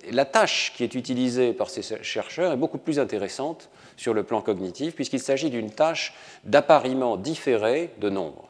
la 0.10 0.24
tâche 0.24 0.72
qui 0.78 0.86
est 0.86 0.95
utilisée 0.95 1.52
par 1.52 1.69
ces 1.69 1.82
chercheurs 2.02 2.54
est 2.54 2.58
beaucoup 2.58 2.78
plus 2.78 2.98
intéressante 2.98 3.67
sur 3.98 4.13
le 4.13 4.24
plan 4.24 4.41
cognitif 4.41 4.95
puisqu'il 4.95 5.19
s'agit 5.19 5.50
d'une 5.50 5.72
tâche 5.72 6.13
d'appariement 6.45 7.17
différé 7.17 7.89
de 8.00 8.10
nombres. 8.10 8.48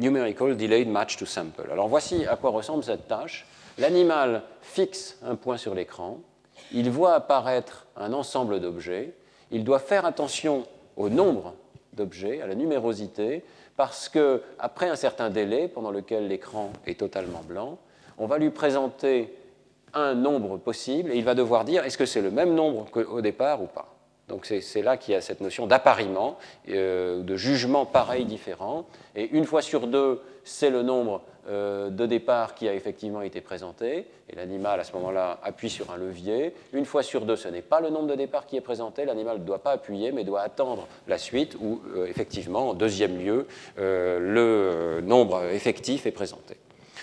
Numerical 0.00 0.56
Delayed 0.56 0.88
Match 0.88 1.18
to 1.18 1.26
Sample. 1.26 1.68
Alors 1.70 1.88
voici 1.88 2.24
à 2.26 2.36
quoi 2.36 2.48
ressemble 2.48 2.82
cette 2.82 3.08
tâche. 3.08 3.44
L'animal 3.78 4.42
fixe 4.62 5.18
un 5.22 5.36
point 5.36 5.58
sur 5.58 5.74
l'écran, 5.74 6.20
il 6.72 6.90
voit 6.90 7.14
apparaître 7.14 7.86
un 7.96 8.12
ensemble 8.12 8.60
d'objets, 8.60 9.12
il 9.50 9.64
doit 9.64 9.78
faire 9.78 10.06
attention 10.06 10.66
au 10.96 11.08
nombre 11.08 11.54
d'objets, 11.92 12.40
à 12.40 12.46
la 12.46 12.54
numérosité, 12.54 13.44
parce 13.76 14.08
que 14.08 14.42
après 14.58 14.88
un 14.88 14.96
certain 14.96 15.28
délai 15.28 15.68
pendant 15.68 15.90
lequel 15.90 16.28
l'écran 16.28 16.70
est 16.86 17.00
totalement 17.00 17.42
blanc, 17.46 17.78
on 18.18 18.26
va 18.26 18.38
lui 18.38 18.50
présenter 18.50 19.34
un 19.92 20.14
nombre 20.14 20.56
possible 20.56 21.12
et 21.12 21.16
il 21.16 21.24
va 21.24 21.34
devoir 21.34 21.64
dire 21.64 21.84
est-ce 21.84 21.98
que 21.98 22.06
c'est 22.06 22.22
le 22.22 22.30
même 22.30 22.54
nombre 22.54 22.86
qu'au 22.90 23.20
départ 23.20 23.62
ou 23.62 23.66
pas? 23.66 23.94
Donc 24.28 24.46
c'est 24.46 24.82
là 24.82 24.96
qu'il 24.96 25.14
y 25.14 25.16
a 25.16 25.20
cette 25.20 25.40
notion 25.40 25.66
d'appariement, 25.66 26.36
euh, 26.68 27.22
de 27.22 27.36
jugement 27.36 27.86
pareil 27.86 28.24
différent. 28.24 28.86
Et 29.14 29.28
une 29.30 29.44
fois 29.44 29.62
sur 29.62 29.86
deux, 29.86 30.20
c'est 30.42 30.70
le 30.70 30.82
nombre 30.82 31.22
de 31.48 32.06
départ 32.06 32.54
qui 32.54 32.68
a 32.68 32.74
effectivement 32.74 33.22
été 33.22 33.40
présenté, 33.40 34.06
et 34.28 34.34
l'animal 34.34 34.80
à 34.80 34.84
ce 34.84 34.92
moment-là 34.94 35.38
appuie 35.42 35.70
sur 35.70 35.90
un 35.90 35.96
levier. 35.96 36.54
Une 36.72 36.84
fois 36.84 37.02
sur 37.02 37.24
deux, 37.24 37.36
ce 37.36 37.48
n'est 37.48 37.62
pas 37.62 37.80
le 37.80 37.90
nombre 37.90 38.08
de 38.08 38.14
départ 38.14 38.46
qui 38.46 38.56
est 38.56 38.60
présenté, 38.60 39.04
l'animal 39.04 39.38
ne 39.38 39.44
doit 39.44 39.60
pas 39.60 39.72
appuyer, 39.72 40.12
mais 40.12 40.24
doit 40.24 40.40
attendre 40.40 40.88
la 41.06 41.18
suite, 41.18 41.56
où 41.60 41.80
euh, 41.94 42.06
effectivement, 42.06 42.70
en 42.70 42.74
deuxième 42.74 43.18
lieu, 43.18 43.46
euh, 43.78 44.98
le 44.98 45.00
nombre 45.06 45.44
effectif 45.52 46.06
est 46.06 46.12
présenté. 46.12 46.56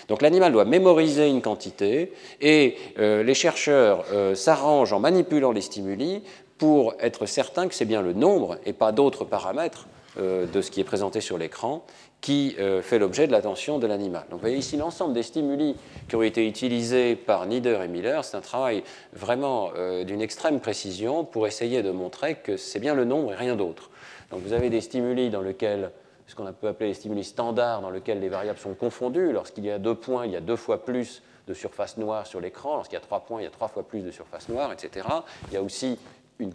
Donc 0.08 0.20
l'animal 0.20 0.52
doit 0.52 0.66
mémoriser 0.66 1.28
une 1.28 1.40
quantité 1.40 2.12
et 2.42 2.76
les 2.98 3.32
chercheurs 3.32 4.04
s'arrangent 4.34 4.92
en 4.92 5.00
manipulant 5.00 5.50
les 5.50 5.62
stimuli 5.62 6.22
pour 6.58 6.94
être 7.00 7.24
certains 7.24 7.68
que 7.68 7.74
c'est 7.74 7.86
bien 7.86 8.02
le 8.02 8.12
nombre 8.12 8.58
et 8.66 8.74
pas 8.74 8.92
d'autres 8.92 9.24
paramètres 9.24 9.86
de 10.18 10.60
ce 10.60 10.70
qui 10.70 10.80
est 10.80 10.84
présenté 10.84 11.22
sur 11.22 11.38
l'écran 11.38 11.86
qui 12.24 12.56
euh, 12.58 12.80
fait 12.80 12.98
l'objet 12.98 13.26
de 13.26 13.32
l'attention 13.32 13.78
de 13.78 13.86
l'animal. 13.86 14.22
Donc 14.30 14.38
vous 14.38 14.46
voyez 14.46 14.56
ici 14.56 14.78
l'ensemble 14.78 15.12
des 15.12 15.22
stimuli 15.22 15.76
qui 16.08 16.16
ont 16.16 16.22
été 16.22 16.48
utilisés 16.48 17.16
par 17.16 17.44
Nieder 17.44 17.78
et 17.84 17.86
Miller. 17.86 18.24
C'est 18.24 18.38
un 18.38 18.40
travail 18.40 18.82
vraiment 19.12 19.72
euh, 19.76 20.04
d'une 20.04 20.22
extrême 20.22 20.58
précision 20.58 21.26
pour 21.26 21.46
essayer 21.46 21.82
de 21.82 21.90
montrer 21.90 22.36
que 22.36 22.56
c'est 22.56 22.78
bien 22.78 22.94
le 22.94 23.04
nombre 23.04 23.34
et 23.34 23.36
rien 23.36 23.56
d'autre. 23.56 23.90
Donc 24.30 24.40
vous 24.40 24.54
avez 24.54 24.70
des 24.70 24.80
stimuli 24.80 25.28
dans 25.28 25.42
lesquels 25.42 25.90
ce 26.26 26.34
qu'on 26.34 26.50
peut 26.50 26.68
appeler 26.68 26.88
les 26.88 26.94
stimuli 26.94 27.24
standards, 27.24 27.82
dans 27.82 27.90
lesquels 27.90 28.20
les 28.20 28.30
variables 28.30 28.58
sont 28.58 28.72
confondues. 28.72 29.30
Lorsqu'il 29.30 29.66
y 29.66 29.70
a 29.70 29.78
deux 29.78 29.94
points, 29.94 30.24
il 30.24 30.32
y 30.32 30.36
a 30.36 30.40
deux 30.40 30.56
fois 30.56 30.82
plus 30.82 31.22
de 31.46 31.52
surface 31.52 31.98
noire 31.98 32.26
sur 32.26 32.40
l'écran. 32.40 32.76
Lorsqu'il 32.76 32.94
y 32.94 33.02
a 33.02 33.04
trois 33.04 33.20
points, 33.20 33.42
il 33.42 33.44
y 33.44 33.48
a 33.48 33.50
trois 33.50 33.68
fois 33.68 33.82
plus 33.82 34.00
de 34.00 34.10
surface 34.10 34.48
noire, 34.48 34.72
etc. 34.72 35.06
Il 35.48 35.52
y 35.52 35.58
a 35.58 35.62
aussi 35.62 35.98
une 36.38 36.54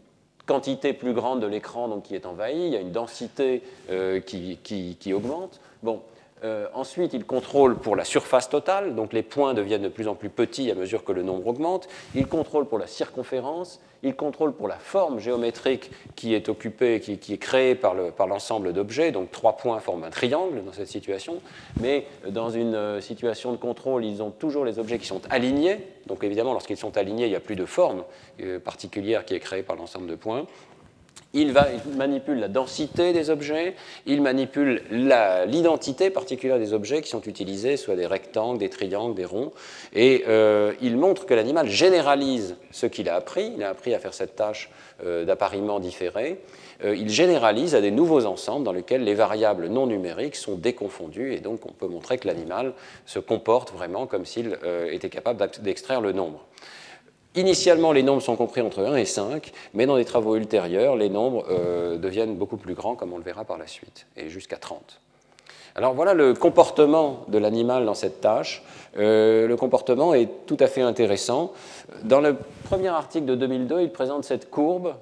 quantité 0.50 0.94
plus 0.94 1.14
grande 1.14 1.42
de 1.42 1.46
l'écran 1.46 1.88
donc, 1.88 2.04
qui 2.04 2.16
est 2.16 2.26
envahi, 2.26 2.58
il 2.58 2.74
y 2.74 2.76
a 2.76 2.82
une 2.82 2.92
densité 2.92 3.62
euh, 3.92 4.20
qui, 4.20 4.58
qui, 4.64 5.14
augmente. 5.14 5.62
Bon, 5.84 6.02
euh, 6.44 6.68
ensuite, 6.74 7.14
il 7.14 7.26
contrôle 7.26 7.78
pour 7.78 7.96
la 7.96 8.06
surface 8.06 8.50
totale, 8.50 8.96
donc 8.96 9.14
les 9.14 9.24
points 9.24 9.54
deviennent 9.54 9.82
de 9.82 9.90
plus 9.90 10.08
en 10.08 10.16
plus 10.16 10.30
petits 10.30 10.72
à 10.72 10.76
mesure 10.76 11.04
que 11.04 11.12
le 11.12 11.24
nombre 11.24 11.48
augmente. 11.48 11.88
Il 12.16 12.28
contrôle 12.28 12.66
pour 12.66 12.78
la 12.78 12.88
circonférence, 12.88 13.80
il 14.04 14.16
contrôle 14.16 14.54
pour 14.54 14.68
la 14.68 14.78
forme 14.78 15.20
géométrique 15.20 15.92
qui 16.16 16.34
est 16.34 16.48
occupée, 16.48 17.02
qui, 17.02 17.34
est 17.34 17.38
créée 17.38 17.76
par 17.76 18.28
l'ensemble 18.28 18.72
d'objets. 18.72 19.12
Donc 19.12 19.32
trois 19.32 19.58
points 19.58 19.80
forment 19.80 20.06
un 20.06 20.10
triangle 20.10 20.64
dans 20.64 20.72
cette 20.72 20.88
situation. 20.88 21.42
Mais 21.82 22.06
dans 22.28 22.50
une 22.50 22.76
euh, 22.76 23.02
situation 23.02 23.52
de 23.52 23.58
contrôle, 23.58 24.06
ils 24.06 24.24
ont 24.24 24.32
toujours 24.32 24.64
les 24.64 24.80
objets 24.80 25.00
qui 25.00 25.08
sont 25.08 25.22
alignés. 25.30 25.80
Donc 26.08 26.24
évidemment, 26.24 26.54
lorsqu'ils 26.54 26.78
sont 26.78 26.98
alignés, 26.98 27.26
il 27.26 27.30
n'y 27.30 27.36
a 27.36 27.42
plus 27.42 27.58
de 27.58 27.66
forme 27.66 28.04
euh, 28.42 28.60
particulière 28.60 29.26
qui 29.26 29.34
est 29.34 29.40
créée 29.40 29.64
par 29.64 29.76
l'ensemble 29.76 30.08
de 30.08 30.16
points. 30.16 30.46
Il, 31.34 31.54
manipule 31.96 32.40
la 32.40 32.48
densité 32.48 33.14
des 33.14 33.30
objets, 33.30 33.76
il 34.08 34.20
manipule 34.20 34.82
l'identité 34.90 36.10
particulière 36.10 36.58
des 36.58 36.74
objets 36.74 37.04
qui 37.04 37.10
sont 37.10 37.22
utilisés, 37.22 37.78
soit 37.78 37.96
des 37.96 38.08
rectangles, 38.08 38.58
des 38.58 38.70
triangles, 38.70 39.14
des 39.14 39.26
ronds, 39.26 39.52
et 39.94 40.24
euh, 40.28 40.74
il 40.82 40.98
montre 40.98 41.28
que 41.28 41.36
l'animal 41.36 41.70
généralise 41.70 42.56
ce 42.72 42.88
qu'il 42.88 43.10
a 43.10 43.16
appris, 43.16 43.54
il 43.56 43.64
a 43.64 43.70
appris 43.70 43.94
à 43.94 44.00
faire 44.00 44.16
cette 44.16 44.36
tâche 44.36 44.72
euh, 45.06 45.24
d'appariement 45.24 45.80
différé, 45.80 46.42
euh, 46.84 46.96
il 46.96 47.10
généralise 47.10 47.76
à 47.76 47.82
des 47.82 47.92
nouveaux 47.92 48.26
ensembles 48.26 48.66
dans 48.66 48.74
lesquels 48.74 49.04
les 49.04 49.14
variables 49.14 49.68
non 49.68 49.86
numériques 49.86 50.36
sont 50.36 50.56
déconfondues, 50.56 51.36
et 51.36 51.42
donc 51.42 51.64
on 51.68 51.74
peut 51.74 51.88
montrer 51.88 52.18
que 52.18 52.28
l'animal 52.28 52.74
se 53.06 53.20
comporte 53.20 53.72
vraiment 53.72 54.08
comme 54.08 54.26
s'il 54.26 54.58
était 54.90 55.10
capable 55.10 55.48
d'extraire 55.62 56.02
le 56.02 56.12
nombre. 56.12 56.44
Initialement, 57.36 57.92
les 57.92 58.02
nombres 58.02 58.24
sont 58.24 58.36
compris 58.36 58.62
entre 58.62 58.84
1 58.84 58.96
et 58.96 59.06
5, 59.06 59.52
mais 59.76 59.86
dans 59.86 59.98
des 59.98 60.06
travaux 60.06 60.36
ultérieurs, 60.36 60.96
les 60.96 61.10
nombres 61.10 61.46
euh, 61.50 61.98
deviennent 61.98 62.36
beaucoup 62.36 62.58
plus 62.58 62.74
grands, 62.74 62.96
comme 62.96 63.14
on 63.14 63.18
le 63.18 63.24
verra 63.24 63.46
par 63.46 63.60
la 63.60 63.68
suite, 63.68 64.08
et 64.18 64.30
jusqu'à 64.30 64.58
30. 64.58 65.00
Alors 65.76 65.94
voilà 65.94 66.16
le 66.16 66.34
comportement 66.34 67.26
de 67.28 67.38
l'animal 67.38 67.86
dans 67.86 67.94
cette 67.94 68.20
tâche. 68.20 68.64
Euh, 68.98 69.48
le 69.48 69.56
comportement 69.56 70.16
est 70.16 70.28
tout 70.48 70.58
à 70.60 70.66
fait 70.66 70.82
intéressant. 70.82 71.54
Dans 72.04 72.20
le 72.20 72.36
premier 72.64 72.90
article 72.90 73.28
de 73.28 73.36
2002, 73.36 73.82
il 73.82 73.92
présente 73.92 74.24
cette 74.24 74.50
courbe 74.50 74.96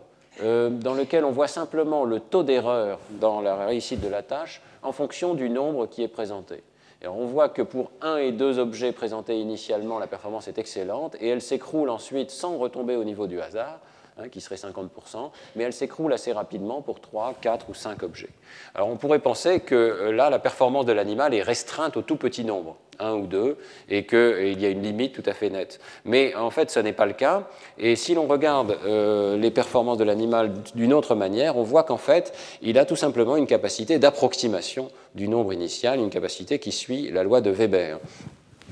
euh, 0.44 0.70
dans 0.70 0.94
laquelle 0.94 1.24
on 1.24 1.32
voit 1.32 1.48
simplement 1.48 2.04
le 2.04 2.20
taux 2.20 2.44
d'erreur 2.44 3.00
dans 3.12 3.40
la 3.40 3.56
réussite 3.66 4.02
de 4.02 4.10
la 4.10 4.22
tâche 4.22 4.62
en 4.84 4.92
fonction 4.92 5.34
du 5.34 5.50
nombre 5.50 5.88
qui 5.88 6.04
est 6.04 6.10
présenté 6.10 6.62
on 7.05 7.25
voit 7.25 7.49
que 7.49 7.62
pour 7.62 7.91
un 8.01 8.17
et 8.17 8.31
deux 8.31 8.57
objets 8.57 8.91
présentés 8.91 9.39
initialement, 9.39 9.99
la 9.99 10.07
performance 10.07 10.47
est 10.47 10.57
excellente 10.57 11.15
et 11.19 11.27
elle 11.27 11.41
s'écroule 11.41 11.89
ensuite 11.89 12.31
sans 12.31 12.57
retomber 12.57 12.95
au 12.95 13.03
niveau 13.03 13.27
du 13.27 13.39
hasard. 13.41 13.79
Hein, 14.19 14.29
qui 14.29 14.41
serait 14.41 14.55
50%, 14.55 15.29
mais 15.55 15.63
elle 15.63 15.73
s'écroule 15.73 16.12
assez 16.12 16.31
rapidement 16.31 16.81
pour 16.81 16.99
3, 16.99 17.36
4 17.39 17.69
ou 17.69 17.75
5 17.75 18.01
objets. 18.01 18.31
On 18.75 18.97
pourrait 18.97 19.19
penser 19.19 19.60
que 19.60 19.75
euh, 19.75 20.12
là, 20.12 20.31
la 20.31 20.39
performance 20.39 20.88
de 20.88 20.91
l'animal 20.91 21.36
est 21.36 21.43
restreinte 21.43 21.97
au 21.97 22.01
tout 22.01 22.15
petit 22.15 22.43
nombre, 22.43 22.77
1 22.99 23.13
ou 23.13 23.27
2, 23.27 23.57
et 23.89 24.05
qu'il 24.05 24.60
y 24.60 24.65
a 24.65 24.69
une 24.69 24.81
limite 24.81 25.13
tout 25.13 25.23
à 25.25 25.33
fait 25.33 25.49
nette. 25.49 25.79
Mais 26.05 26.36
en 26.36 26.49
fait, 26.49 26.71
ce 26.71 26.79
n'est 26.79 26.93
pas 26.93 27.05
le 27.05 27.13
cas. 27.13 27.47
Et 27.77 27.95
si 27.95 28.13
l'on 28.13 28.27
regarde 28.27 28.77
euh, 28.86 29.38
les 29.38 29.51
performances 29.51 29.97
de 29.97 30.03
l'animal 30.03 30.53
d'une 30.75 30.93
autre 30.93 31.15
manière, 31.15 31.57
on 31.57 31.63
voit 31.63 31.83
qu'en 31.83 31.97
fait, 31.97 32.33
il 32.62 32.77
a 32.77 32.86
tout 32.86 32.95
simplement 32.95 33.38
une 33.38 33.47
capacité 33.47 33.99
d'approximation 33.99 34.89
du 35.15 35.27
nombre 35.27 35.53
initial, 35.53 35.99
une 35.99 36.10
capacité 36.10 36.60
qui 36.60 36.71
suit 36.71 37.10
la 37.12 37.23
loi 37.23 37.41
de 37.41 37.49
Weber. 37.49 37.99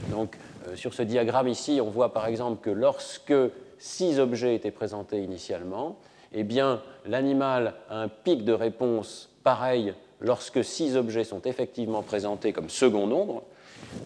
Donc, 0.09 0.35
euh, 0.67 0.75
sur 0.75 0.93
ce 0.93 1.03
diagramme 1.03 1.47
ici, 1.47 1.79
on 1.81 1.89
voit 1.89 2.13
par 2.13 2.27
exemple 2.27 2.61
que 2.61 2.69
lorsque 2.69 3.33
six 3.77 4.19
objets 4.19 4.55
étaient 4.55 4.71
présentés 4.71 5.21
initialement, 5.21 5.97
eh 6.33 6.43
bien, 6.43 6.81
l'animal 7.05 7.75
a 7.89 8.01
un 8.01 8.07
pic 8.07 8.43
de 8.43 8.53
réponse 8.53 9.29
pareil 9.43 9.93
lorsque 10.19 10.63
six 10.63 10.95
objets 10.95 11.23
sont 11.23 11.41
effectivement 11.41 12.01
présentés 12.01 12.51
comme 12.51 12.69
second 12.69 13.07
nombre. 13.07 13.43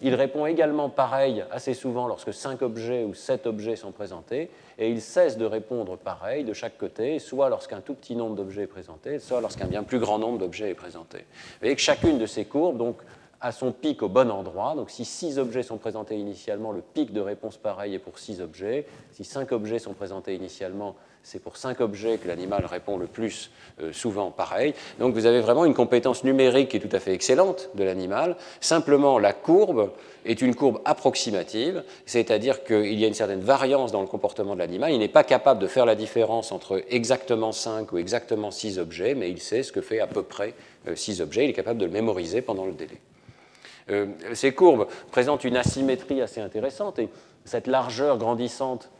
Il 0.02 0.14
répond 0.14 0.46
également 0.46 0.88
pareil 0.88 1.44
assez 1.50 1.74
souvent 1.74 2.06
lorsque 2.06 2.32
cinq 2.32 2.62
objets 2.62 3.04
ou 3.04 3.14
sept 3.14 3.46
objets 3.46 3.76
sont 3.76 3.92
présentés, 3.92 4.50
et 4.78 4.90
il 4.90 5.00
cesse 5.00 5.36
de 5.36 5.44
répondre 5.44 5.96
pareil 5.96 6.44
de 6.44 6.52
chaque 6.52 6.78
côté, 6.78 7.18
soit 7.18 7.48
lorsqu'un 7.48 7.80
tout 7.80 7.94
petit 7.94 8.16
nombre 8.16 8.36
d'objets 8.36 8.62
est 8.62 8.66
présenté, 8.66 9.18
soit 9.18 9.40
lorsqu'un 9.40 9.66
bien 9.66 9.82
plus 9.82 9.98
grand 9.98 10.18
nombre 10.18 10.38
d'objets 10.38 10.70
est 10.70 10.74
présenté. 10.74 11.18
Vous 11.18 11.58
voyez 11.60 11.76
que 11.76 11.82
chacune 11.82 12.18
de 12.18 12.26
ces 12.26 12.44
courbes 12.44 12.78
donc, 12.78 12.96
à 13.40 13.52
son 13.52 13.72
pic 13.72 14.02
au 14.02 14.08
bon 14.08 14.30
endroit. 14.30 14.74
Donc 14.74 14.90
si 14.90 15.04
six 15.04 15.38
objets 15.38 15.62
sont 15.62 15.78
présentés 15.78 16.16
initialement, 16.16 16.72
le 16.72 16.82
pic 16.82 17.12
de 17.12 17.20
réponse 17.20 17.56
pareil 17.56 17.94
est 17.94 17.98
pour 17.98 18.18
six 18.18 18.40
objets. 18.40 18.86
Si 19.12 19.24
cinq 19.24 19.52
objets 19.52 19.78
sont 19.78 19.94
présentés 19.94 20.34
initialement, 20.34 20.96
c'est 21.22 21.38
pour 21.38 21.56
cinq 21.56 21.80
objets 21.80 22.16
que 22.16 22.28
l'animal 22.28 22.64
répond 22.64 22.96
le 22.96 23.06
plus 23.06 23.50
euh, 23.82 23.92
souvent 23.92 24.30
pareil. 24.30 24.74
Donc 24.98 25.14
vous 25.14 25.26
avez 25.26 25.40
vraiment 25.40 25.64
une 25.64 25.74
compétence 25.74 26.24
numérique 26.24 26.70
qui 26.70 26.78
est 26.78 26.80
tout 26.80 26.94
à 26.94 27.00
fait 27.00 27.12
excellente 27.12 27.70
de 27.74 27.84
l'animal. 27.84 28.36
Simplement, 28.60 29.18
la 29.18 29.32
courbe 29.32 29.90
est 30.24 30.40
une 30.40 30.54
courbe 30.54 30.80
approximative, 30.84 31.84
c'est-à-dire 32.06 32.64
qu'il 32.64 32.98
y 32.98 33.04
a 33.04 33.08
une 33.08 33.14
certaine 33.14 33.40
variance 33.40 33.92
dans 33.92 34.00
le 34.00 34.06
comportement 34.06 34.54
de 34.54 34.60
l'animal. 34.60 34.92
Il 34.92 34.98
n'est 34.98 35.08
pas 35.08 35.24
capable 35.24 35.60
de 35.60 35.66
faire 35.66 35.86
la 35.86 35.94
différence 35.94 36.52
entre 36.52 36.82
exactement 36.88 37.52
5 37.52 37.92
ou 37.92 37.98
exactement 37.98 38.50
6 38.50 38.78
objets, 38.78 39.14
mais 39.14 39.30
il 39.30 39.40
sait 39.40 39.62
ce 39.62 39.72
que 39.72 39.82
fait 39.82 40.00
à 40.00 40.06
peu 40.06 40.22
près 40.22 40.54
6 40.94 41.20
euh, 41.20 41.24
objets. 41.24 41.44
Il 41.44 41.50
est 41.50 41.54
capable 41.54 41.78
de 41.78 41.86
le 41.86 41.92
mémoriser 41.92 42.40
pendant 42.42 42.64
le 42.64 42.72
délai. 42.72 42.98
Euh, 43.90 44.06
ces 44.34 44.52
courbes 44.52 44.86
présentent 45.10 45.44
une 45.44 45.56
asymétrie 45.56 46.22
assez 46.22 46.40
intéressante 46.40 46.98
et 46.98 47.08
cette 47.44 47.66
largeur 47.66 48.18
grandissante 48.18 48.90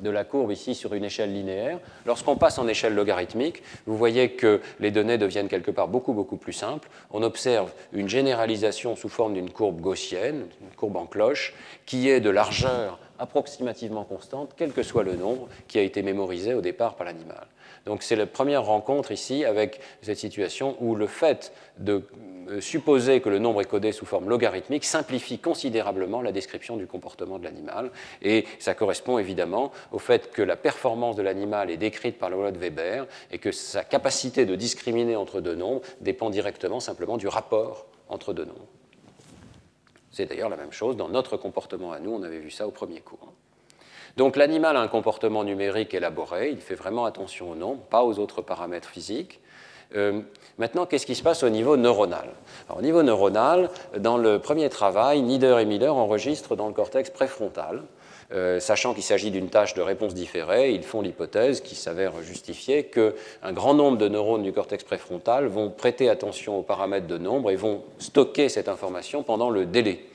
de 0.00 0.10
la 0.10 0.24
courbe 0.24 0.52
ici 0.52 0.74
sur 0.74 0.94
une 0.94 1.04
échelle 1.04 1.32
linéaire. 1.32 1.78
Lorsqu'on 2.06 2.36
passe 2.36 2.58
en 2.58 2.68
échelle 2.68 2.94
logarithmique, 2.94 3.62
vous 3.86 3.96
voyez 3.96 4.30
que 4.30 4.60
les 4.78 4.90
données 4.90 5.18
deviennent 5.18 5.48
quelque 5.48 5.70
part 5.70 5.88
beaucoup 5.88 6.12
beaucoup 6.12 6.36
plus 6.36 6.52
simples. 6.52 6.88
On 7.10 7.22
observe 7.22 7.70
une 7.92 8.08
généralisation 8.08 8.96
sous 8.96 9.08
forme 9.08 9.34
d'une 9.34 9.50
courbe 9.50 9.80
gaussienne, 9.80 10.46
une 10.62 10.76
courbe 10.76 10.96
en 10.96 11.06
cloche, 11.06 11.54
qui 11.86 12.08
est 12.08 12.20
de 12.20 12.30
largeur 12.30 12.98
approximativement 13.18 14.04
constante, 14.04 14.52
quel 14.56 14.72
que 14.72 14.82
soit 14.82 15.02
le 15.02 15.16
nombre 15.16 15.48
qui 15.68 15.78
a 15.78 15.82
été 15.82 16.02
mémorisé 16.02 16.54
au 16.54 16.62
départ 16.62 16.94
par 16.94 17.06
l'animal. 17.06 17.46
Donc 17.86 18.02
c'est 18.02 18.16
la 18.16 18.26
première 18.26 18.64
rencontre 18.64 19.10
ici 19.10 19.44
avec 19.44 19.80
cette 20.02 20.18
situation 20.18 20.76
où 20.80 20.94
le 20.94 21.06
fait 21.06 21.52
de 21.78 22.04
euh, 22.48 22.60
supposer 22.60 23.20
que 23.20 23.28
le 23.28 23.38
nombre 23.38 23.60
est 23.60 23.66
codé 23.66 23.92
sous 23.92 24.06
forme 24.06 24.28
logarithmique 24.28 24.84
simplifie 24.84 25.38
considérablement 25.38 26.20
la 26.20 26.32
description 26.32 26.76
du 26.76 26.86
comportement 26.86 27.38
de 27.38 27.44
l'animal. 27.44 27.90
Et 28.22 28.44
ça 28.58 28.74
correspond 28.74 29.18
évidemment 29.18 29.72
au 29.92 29.98
fait 29.98 30.30
que 30.30 30.42
la 30.42 30.56
performance 30.56 31.16
de 31.16 31.22
l'animal 31.22 31.70
est 31.70 31.76
décrite 31.76 32.18
par 32.18 32.30
la 32.30 32.36
loi 32.36 32.52
de 32.52 32.58
Weber 32.58 33.06
et 33.30 33.38
que 33.38 33.52
sa 33.52 33.84
capacité 33.84 34.46
de 34.46 34.54
discriminer 34.56 35.16
entre 35.16 35.40
deux 35.40 35.54
nombres 35.54 35.82
dépend 36.00 36.30
directement 36.30 36.80
simplement 36.80 37.16
du 37.16 37.28
rapport 37.28 37.86
entre 38.08 38.32
deux 38.32 38.44
nombres. 38.44 38.66
C'est 40.10 40.26
d'ailleurs 40.26 40.48
la 40.48 40.56
même 40.56 40.72
chose 40.72 40.96
dans 40.96 41.08
notre 41.08 41.36
comportement 41.36 41.92
à 41.92 42.00
nous, 42.00 42.12
on 42.12 42.22
avait 42.22 42.40
vu 42.40 42.50
ça 42.50 42.66
au 42.66 42.72
premier 42.72 43.00
cours. 43.00 43.32
Donc 44.20 44.36
l'animal 44.36 44.76
a 44.76 44.80
un 44.82 44.88
comportement 44.88 45.44
numérique 45.44 45.94
élaboré, 45.94 46.50
il 46.50 46.58
fait 46.58 46.74
vraiment 46.74 47.06
attention 47.06 47.52
au 47.52 47.54
nombre, 47.54 47.80
pas 47.84 48.04
aux 48.04 48.18
autres 48.18 48.42
paramètres 48.42 48.90
physiques. 48.90 49.40
Euh, 49.96 50.20
maintenant, 50.58 50.84
qu'est-ce 50.84 51.06
qui 51.06 51.14
se 51.14 51.22
passe 51.22 51.42
au 51.42 51.48
niveau 51.48 51.78
neuronal? 51.78 52.28
Au 52.76 52.82
niveau 52.82 53.02
neuronal, 53.02 53.70
dans 53.96 54.18
le 54.18 54.38
premier 54.38 54.68
travail, 54.68 55.22
Nieder 55.22 55.56
et 55.62 55.64
Miller 55.64 55.96
enregistrent 55.96 56.54
dans 56.54 56.66
le 56.66 56.74
cortex 56.74 57.08
préfrontal, 57.08 57.84
euh, 58.34 58.60
sachant 58.60 58.92
qu'il 58.92 59.04
s'agit 59.04 59.30
d'une 59.30 59.48
tâche 59.48 59.72
de 59.72 59.80
réponse 59.80 60.12
différée, 60.12 60.72
ils 60.72 60.84
font 60.84 61.00
l'hypothèse 61.00 61.62
qui 61.62 61.74
s'avère 61.74 62.12
justifiée 62.20 62.84
qu'un 62.84 63.52
grand 63.52 63.72
nombre 63.72 63.96
de 63.96 64.06
neurones 64.06 64.42
du 64.42 64.52
cortex 64.52 64.84
préfrontal 64.84 65.46
vont 65.46 65.70
prêter 65.70 66.10
attention 66.10 66.58
aux 66.58 66.62
paramètres 66.62 67.06
de 67.06 67.16
nombre 67.16 67.50
et 67.50 67.56
vont 67.56 67.84
stocker 67.98 68.50
cette 68.50 68.68
information 68.68 69.22
pendant 69.22 69.48
le 69.48 69.64
délai. 69.64 70.09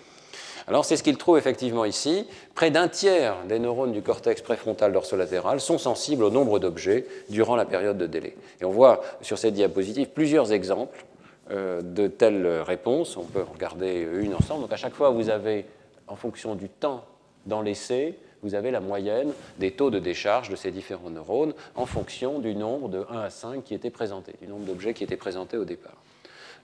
Alors 0.68 0.84
c'est 0.84 0.98
ce 0.98 1.04
qu'il 1.04 1.18
trouve 1.18 1.38
effectivement 1.38 1.86
ici. 1.86 2.28
Près 2.56 2.72
d'un 2.72 2.88
tiers 2.88 3.36
des 3.48 3.60
neurones 3.60 3.92
du 3.92 4.02
cortex 4.02 4.42
préfrontal 4.42 4.92
dorsolatéral 4.92 5.62
sont 5.62 5.78
sensibles 5.78 6.24
au 6.24 6.32
nombre 6.32 6.58
d'objets 6.58 7.06
durant 7.30 7.56
la 7.56 7.66
période 7.66 7.98
de 7.98 8.08
délai. 8.08 8.36
Et 8.62 8.66
on 8.66 8.72
voit 8.72 9.02
sur 9.22 9.38
cette 9.38 9.54
diapositive 9.54 10.08
plusieurs 10.08 10.52
exemples 10.52 11.06
euh, 11.52 11.82
de 11.82 12.08
telles 12.08 12.48
réponses. 12.62 13.16
On 13.16 13.26
peut 13.26 13.44
regarder 13.44 14.08
une 14.20 14.34
ensemble. 14.34 14.62
Donc 14.62 14.74
à 14.74 14.78
chaque 14.78 14.96
fois, 14.96 15.12
vous 15.12 15.30
avez, 15.30 15.66
en 16.08 16.16
fonction 16.16 16.56
du 16.56 16.68
temps 16.68 17.06
dans 17.46 17.62
l'essai, 17.62 18.18
vous 18.42 18.56
avez 18.56 18.72
la 18.72 18.80
moyenne 18.80 19.32
des 19.60 19.72
taux 19.72 19.92
de 19.92 20.00
décharge 20.00 20.50
de 20.50 20.56
ces 20.56 20.72
différents 20.72 21.12
neurones 21.12 21.54
en 21.76 21.86
fonction 21.86 22.40
du 22.40 22.56
nombre 22.56 22.90
de 22.90 23.06
1 23.12 23.20
à 23.20 23.30
5 23.30 23.64
qui 23.64 23.76
était 23.76 23.92
présenté, 23.92 24.34
du 24.42 24.48
nombre 24.48 24.66
d'objets 24.66 24.96
qui 24.96 25.04
étaient 25.04 25.16
présentés 25.16 25.58
au 25.58 25.66
départ. 25.66 25.98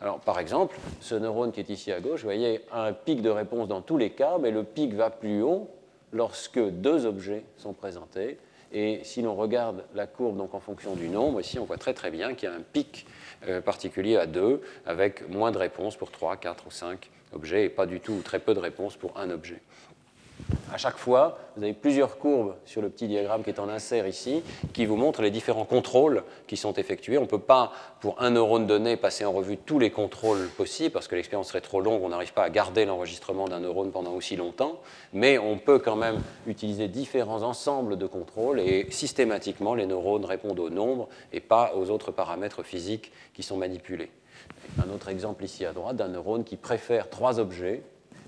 Alors, 0.01 0.19
par 0.19 0.39
exemple, 0.39 0.75
ce 0.99 1.13
neurone 1.13 1.51
qui 1.51 1.59
est 1.59 1.69
ici 1.69 1.91
à 1.91 1.99
gauche, 1.99 2.21
vous 2.21 2.27
voyez, 2.27 2.61
a 2.71 2.85
un 2.85 2.93
pic 2.93 3.21
de 3.21 3.29
réponse 3.29 3.67
dans 3.67 3.81
tous 3.81 3.97
les 3.97 4.09
cas, 4.09 4.37
mais 4.39 4.49
le 4.49 4.63
pic 4.63 4.93
va 4.93 5.11
plus 5.11 5.43
haut 5.43 5.69
lorsque 6.11 6.59
deux 6.59 7.05
objets 7.05 7.43
sont 7.57 7.73
présentés. 7.73 8.39
Et 8.73 9.01
si 9.03 9.21
l'on 9.21 9.35
regarde 9.35 9.83
la 9.93 10.07
courbe 10.07 10.37
donc 10.37 10.53
en 10.55 10.59
fonction 10.59 10.95
du 10.95 11.09
nombre, 11.09 11.41
ici 11.41 11.59
on 11.59 11.65
voit 11.65 11.77
très 11.77 11.93
très 11.93 12.09
bien 12.09 12.33
qu'il 12.33 12.49
y 12.49 12.51
a 12.51 12.55
un 12.55 12.61
pic 12.61 13.05
euh, 13.47 13.59
particulier 13.59 14.15
à 14.15 14.25
2 14.25 14.61
avec 14.85 15.29
moins 15.29 15.51
de 15.51 15.57
réponses 15.57 15.97
pour 15.97 16.09
3, 16.09 16.37
4 16.37 16.67
ou 16.67 16.71
5 16.71 17.09
objets 17.33 17.65
et 17.65 17.69
pas 17.69 17.85
du 17.85 17.99
tout 17.99 18.13
ou 18.13 18.21
très 18.21 18.39
peu 18.39 18.53
de 18.53 18.59
réponses 18.59 18.95
pour 18.95 19.17
un 19.17 19.29
objet. 19.29 19.61
À 20.73 20.77
chaque 20.77 20.97
fois, 20.97 21.37
vous 21.57 21.63
avez 21.63 21.73
plusieurs 21.73 22.17
courbes 22.17 22.55
sur 22.63 22.81
le 22.81 22.89
petit 22.89 23.07
diagramme 23.07 23.43
qui 23.43 23.49
est 23.49 23.59
en 23.59 23.67
insert 23.67 24.07
ici, 24.07 24.41
qui 24.71 24.85
vous 24.85 24.95
montrent 24.95 25.21
les 25.21 25.29
différents 25.29 25.65
contrôles 25.65 26.23
qui 26.47 26.55
sont 26.55 26.71
effectués. 26.73 27.17
On 27.17 27.23
ne 27.23 27.27
peut 27.27 27.39
pas, 27.39 27.73
pour 27.99 28.21
un 28.21 28.29
neurone 28.29 28.67
donné, 28.67 28.95
passer 28.95 29.25
en 29.25 29.33
revue 29.33 29.57
tous 29.57 29.79
les 29.79 29.91
contrôles 29.91 30.47
possibles, 30.55 30.91
parce 30.91 31.09
que 31.09 31.15
l'expérience 31.15 31.49
serait 31.49 31.59
trop 31.59 31.81
longue, 31.81 32.01
on 32.03 32.09
n'arrive 32.09 32.31
pas 32.31 32.43
à 32.43 32.49
garder 32.49 32.85
l'enregistrement 32.85 33.49
d'un 33.49 33.59
neurone 33.59 33.91
pendant 33.91 34.13
aussi 34.13 34.37
longtemps, 34.37 34.79
mais 35.11 35.37
on 35.37 35.57
peut 35.57 35.79
quand 35.79 35.97
même 35.97 36.21
utiliser 36.47 36.87
différents 36.87 37.43
ensembles 37.43 37.97
de 37.97 38.07
contrôles, 38.07 38.61
et 38.61 38.87
systématiquement, 38.91 39.75
les 39.75 39.85
neurones 39.85 40.23
répondent 40.23 40.59
au 40.59 40.69
nombre 40.69 41.09
et 41.33 41.41
pas 41.41 41.73
aux 41.75 41.89
autres 41.89 42.11
paramètres 42.11 42.63
physiques 42.63 43.11
qui 43.33 43.43
sont 43.43 43.57
manipulés. 43.57 44.09
Un 44.79 44.89
autre 44.93 45.09
exemple 45.09 45.43
ici 45.43 45.65
à 45.65 45.73
droite 45.73 45.97
d'un 45.97 46.07
neurone 46.07 46.45
qui 46.45 46.55
préfère 46.55 47.09
trois 47.09 47.39
objets 47.39 47.83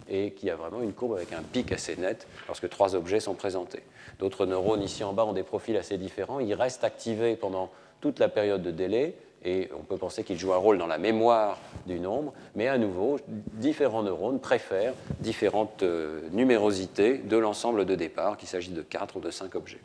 et 0.10 0.32
qui 0.32 0.50
a 0.50 0.56
vraiment 0.56 0.82
une 0.82 0.94
courbe 0.94 1.14
avec 1.14 1.34
un 1.34 1.42
pic 1.42 1.72
assez 1.72 1.96
net 1.96 2.28
lorsque 2.48 2.70
trois 2.70 2.96
objets 2.96 3.20
sont 3.20 3.34
présentés. 3.34 3.84
D'autres 4.20 4.46
neurones 4.46 4.84
ici 4.84 5.04
en 5.04 5.14
bas 5.14 5.26
ont 5.26 5.34
des 5.34 5.44
profils 5.44 5.78
assez 5.78 5.98
différents. 5.98 6.40
Ils 6.40 6.54
restent 6.54 6.84
activés 6.84 7.36
pendant 7.36 7.70
toute 8.02 8.20
la 8.20 8.30
période 8.30 8.62
de 8.62 8.72
délai 8.72 9.16
et 9.46 9.70
on 9.78 9.84
peut 9.84 9.98
penser 9.98 10.24
qu'ils 10.24 10.38
jouent 10.38 10.54
un 10.54 10.58
rôle 10.58 10.78
dans 10.78 10.88
la 10.88 10.98
mémoire 10.98 11.58
du 11.86 12.00
nombre, 12.00 12.34
mais 12.56 12.68
à 12.68 12.78
nouveau, 12.78 13.20
différents 13.28 14.04
neurones 14.04 14.40
préfèrent 14.40 14.94
différentes 15.20 15.84
euh, 15.84 16.22
numérosités 16.32 17.18
de 17.18 17.38
l'ensemble 17.38 17.86
de 17.86 17.96
départ, 17.96 18.38
qu'il 18.38 18.48
s'agisse 18.48 18.74
de 18.74 18.82
4 18.82 19.18
ou 19.18 19.20
de 19.20 19.32
5 19.32 19.56
objets. 19.56 19.82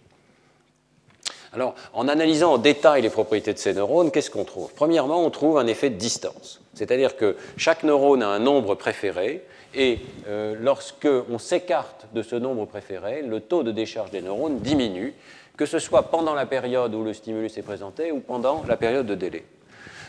Alors, 1.52 1.74
en 1.94 2.08
analysant 2.08 2.52
en 2.54 2.58
détail 2.58 3.02
les 3.02 3.10
propriétés 3.10 3.54
de 3.54 3.58
ces 3.58 3.72
neurones, 3.72 4.10
qu'est-ce 4.10 4.30
qu'on 4.30 4.44
trouve? 4.44 4.72
Premièrement, 4.74 5.24
on 5.24 5.30
trouve 5.30 5.58
un 5.58 5.66
effet 5.66 5.90
de 5.90 5.96
distance. 5.96 6.60
C'est-à-dire 6.74 7.16
que 7.16 7.36
chaque 7.56 7.84
neurone 7.84 8.22
a 8.22 8.28
un 8.28 8.38
nombre 8.38 8.74
préféré, 8.74 9.44
et 9.78 10.00
euh, 10.26 10.56
lorsque 10.60 11.08
on 11.30 11.38
s'écarte 11.38 12.08
de 12.12 12.20
ce 12.22 12.34
nombre 12.34 12.66
préféré, 12.66 13.22
le 13.22 13.40
taux 13.40 13.62
de 13.62 13.70
décharge 13.70 14.10
des 14.10 14.20
neurones 14.20 14.58
diminue, 14.58 15.14
que 15.56 15.66
ce 15.66 15.78
soit 15.78 16.10
pendant 16.10 16.34
la 16.34 16.46
période 16.46 16.94
où 16.94 17.04
le 17.04 17.14
stimulus 17.14 17.56
est 17.56 17.62
présenté 17.62 18.10
ou 18.10 18.18
pendant 18.18 18.64
la 18.66 18.76
période 18.76 19.06
de 19.06 19.14
délai. 19.14 19.44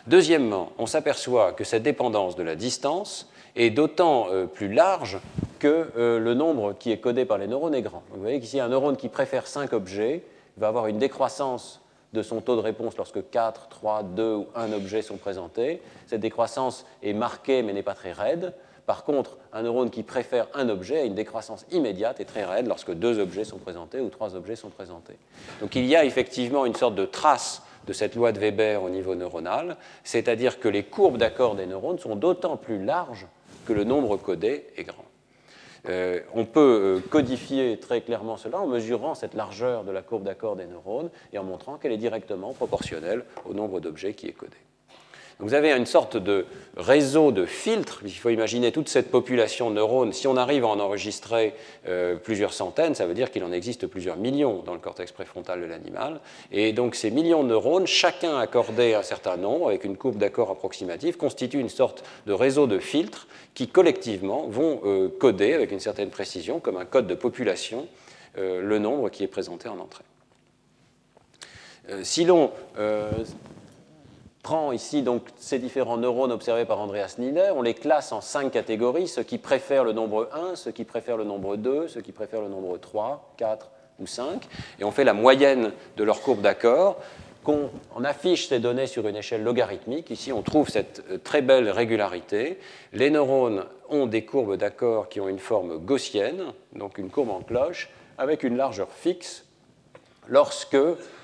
Deuxièmement, 0.08 0.72
on 0.80 0.88
s'aperçoit 0.88 1.52
que 1.54 1.64
cette 1.64 1.84
dépendance 1.84 2.36
de 2.36 2.42
la 2.42 2.56
distance 2.56 3.30
est 3.56 3.70
d'autant 3.70 4.28
euh, 4.32 4.48
plus 4.48 4.74
large 4.74 5.20
que 5.60 5.90
euh, 5.98 6.20
le 6.20 6.34
nombre 6.34 6.74
qui 6.74 6.92
est 6.92 6.98
codé 6.98 7.26
par 7.26 7.38
les 7.38 7.48
neurones 7.48 7.76
est 7.76 7.84
grand. 7.84 8.02
Vous 8.12 8.22
voyez 8.22 8.40
qu'ici, 8.40 8.60
un 8.60 8.70
neurone 8.70 8.98
qui 8.98 9.08
préfère 9.08 9.46
5 9.46 9.74
objets 9.74 10.24
va 10.58 10.68
avoir 10.68 10.88
une 10.88 10.98
décroissance 10.98 11.82
de 12.14 12.24
son 12.24 12.42
taux 12.42 12.56
de 12.56 12.62
réponse 12.62 12.98
lorsque 12.98 13.30
4, 13.30 13.68
3, 13.68 14.02
2 14.02 14.34
ou 14.34 14.48
1 14.56 14.74
objet 14.74 15.04
sont 15.04 15.18
présentés. 15.18 15.80
Cette 16.08 16.22
décroissance 16.22 16.88
est 17.04 17.14
marquée 17.14 17.62
mais 17.62 17.74
n'est 17.74 17.84
pas 17.84 17.94
très 17.94 18.14
raide. 18.14 18.54
Par 18.90 19.04
contre, 19.04 19.38
un 19.54 19.62
neurone 19.62 19.92
qui 19.92 20.02
préfère 20.02 20.48
un 20.56 20.68
objet 20.68 21.02
a 21.02 21.04
une 21.04 21.14
décroissance 21.14 21.64
immédiate 21.70 22.20
et 22.22 22.26
très 22.26 22.44
raide 22.44 22.66
lorsque 22.66 22.92
deux 22.92 23.20
objets 23.20 23.44
sont 23.44 23.60
présentés 23.60 24.00
ou 24.00 24.10
trois 24.10 24.36
objets 24.36 24.56
sont 24.56 24.72
présentés. 24.72 25.14
Donc 25.62 25.76
il 25.76 25.86
y 25.86 25.96
a 25.96 26.06
effectivement 26.06 26.66
une 26.66 26.74
sorte 26.74 26.96
de 26.96 27.06
trace 27.06 27.62
de 27.86 27.94
cette 27.94 28.16
loi 28.16 28.32
de 28.32 28.40
Weber 28.40 28.82
au 28.82 28.90
niveau 28.90 29.14
neuronal, 29.14 29.78
c'est-à-dire 30.04 30.60
que 30.60 30.68
les 30.68 30.82
courbes 30.82 31.18
d'accord 31.18 31.54
des 31.54 31.68
neurones 31.68 32.00
sont 32.00 32.16
d'autant 32.16 32.58
plus 32.58 32.84
larges 32.84 33.28
que 33.68 33.74
le 33.74 33.84
nombre 33.84 34.18
codé 34.18 34.66
est 34.76 34.86
grand. 34.86 35.06
Euh, 35.88 36.22
on 36.34 36.46
peut 36.46 36.98
euh, 36.98 37.10
codifier 37.12 37.78
très 37.78 38.02
clairement 38.02 38.38
cela 38.38 38.58
en 38.58 38.66
mesurant 38.66 39.14
cette 39.14 39.36
largeur 39.36 39.84
de 39.84 39.92
la 39.92 40.02
courbe 40.02 40.24
d'accord 40.24 40.56
des 40.56 40.66
neurones 40.66 41.12
et 41.32 41.38
en 41.38 41.44
montrant 41.44 41.78
qu'elle 41.78 41.92
est 41.92 41.98
directement 41.98 42.54
proportionnelle 42.54 43.24
au 43.46 43.54
nombre 43.54 43.82
d'objets 43.82 44.16
qui 44.16 44.26
est 44.26 44.34
codé. 44.34 44.58
Vous 45.40 45.54
avez 45.54 45.72
une 45.72 45.86
sorte 45.86 46.18
de 46.18 46.46
réseau 46.76 47.32
de 47.32 47.46
filtres. 47.46 48.02
Il 48.04 48.12
faut 48.12 48.30
imaginer 48.30 48.74
toute 48.74 48.90
cette 48.90 49.10
population 49.10 49.70
de 49.70 49.76
neurones. 49.76 50.12
Si 50.12 50.28
on 50.28 50.36
arrive 50.36 50.66
à 50.66 50.68
en 50.68 50.82
enregistrer 50.82 51.54
euh, 51.88 52.18
plusieurs 52.18 52.52
centaines, 52.52 52.94
ça 52.94 53.06
veut 53.06 53.14
dire 53.14 53.32
qu'il 53.32 53.46
en 53.46 53.54
existe 53.54 53.88
plusieurs 53.88 54.18
millions 54.18 54.62
dans 54.66 54.74
le 54.74 54.82
cortex 54.82 55.14
préfrontal 55.14 55.62
de 55.62 55.66
l'animal. 55.66 56.20
Et 56.52 56.74
donc 56.74 56.94
ces 56.96 57.10
millions 57.10 57.44
de 57.44 57.50
neurones, 57.50 57.88
chacun 57.88 58.38
accordé 58.38 58.94
un 58.96 59.02
certain 59.02 59.38
nombre, 59.38 59.70
avec 59.70 59.86
une 59.86 59.96
courbe 59.96 60.18
d'accord 60.18 60.52
approximative, 60.52 61.16
constituent 61.16 61.62
une 61.62 61.70
sorte 61.70 62.04
de 62.26 62.34
réseau 62.34 62.68
de 62.68 62.78
filtres 62.78 63.28
qui 63.54 63.70
collectivement 63.70 64.46
vont 64.48 64.82
euh, 64.84 65.08
coder 65.08 65.54
avec 65.54 65.72
une 65.72 65.80
certaine 65.80 66.10
précision, 66.10 66.60
comme 66.60 66.76
un 66.76 66.86
code 66.86 67.08
de 67.08 67.16
population, 67.16 67.88
euh, 68.38 68.62
le 68.62 68.78
nombre 68.78 69.08
qui 69.08 69.24
est 69.24 69.28
présenté 69.28 69.70
en 69.70 69.80
entrée. 69.80 70.04
Si 72.04 72.24
l'on 72.24 72.52
prend 74.50 74.72
ici 74.72 75.04
donc 75.04 75.28
ces 75.38 75.60
différents 75.60 75.98
neurones 75.98 76.32
observés 76.32 76.66
par 76.66 76.80
Andreas 76.80 77.18
Nieder, 77.20 77.52
on 77.56 77.62
les 77.62 77.76
classe 77.76 78.12
en 78.12 78.20
cinq 78.20 78.50
catégories, 78.50 79.08
ceux 79.08 79.22
qui 79.22 79.38
préfèrent 79.38 79.84
le 79.84 79.94
nombre 79.94 80.28
1, 80.34 80.56
ceux 80.56 80.72
qui 80.72 80.86
préfèrent 80.86 81.18
le 81.18 81.24
nombre 81.24 81.56
2, 81.56 81.88
ceux 81.88 82.02
qui 82.02 82.12
préfèrent 82.12 82.42
le 82.42 82.48
nombre 82.48 82.80
3, 82.80 83.36
4 83.38 83.70
ou 84.00 84.08
5, 84.08 84.42
et 84.80 84.84
on 84.84 84.90
fait 84.90 85.04
la 85.04 85.14
moyenne 85.14 85.72
de 85.98 86.04
leur 86.04 86.22
courbe 86.22 86.42
d'accord, 86.42 86.98
on 87.46 88.04
affiche 88.04 88.48
ces 88.48 88.58
données 88.58 88.88
sur 88.88 89.08
une 89.08 89.18
échelle 89.18 89.44
logarithmique. 89.44 90.10
Ici, 90.10 90.32
on 90.32 90.42
trouve 90.42 90.70
cette 90.70 91.04
euh, 91.12 91.18
très 91.18 91.42
belle 91.42 91.70
régularité. 91.70 92.60
Les 92.94 93.10
neurones 93.10 93.66
ont 93.90 94.08
des 94.08 94.26
courbes 94.26 94.56
d'accord 94.56 95.10
qui 95.10 95.20
ont 95.20 95.30
une 95.30 95.40
forme 95.40 95.78
gaussienne, 95.78 96.54
donc 96.74 96.98
une 96.98 97.10
courbe 97.10 97.30
en 97.30 97.42
cloche, 97.42 97.90
avec 98.18 98.44
une 98.44 98.58
largeur 98.58 98.90
fixe 98.92 99.46
lorsque 100.30 100.78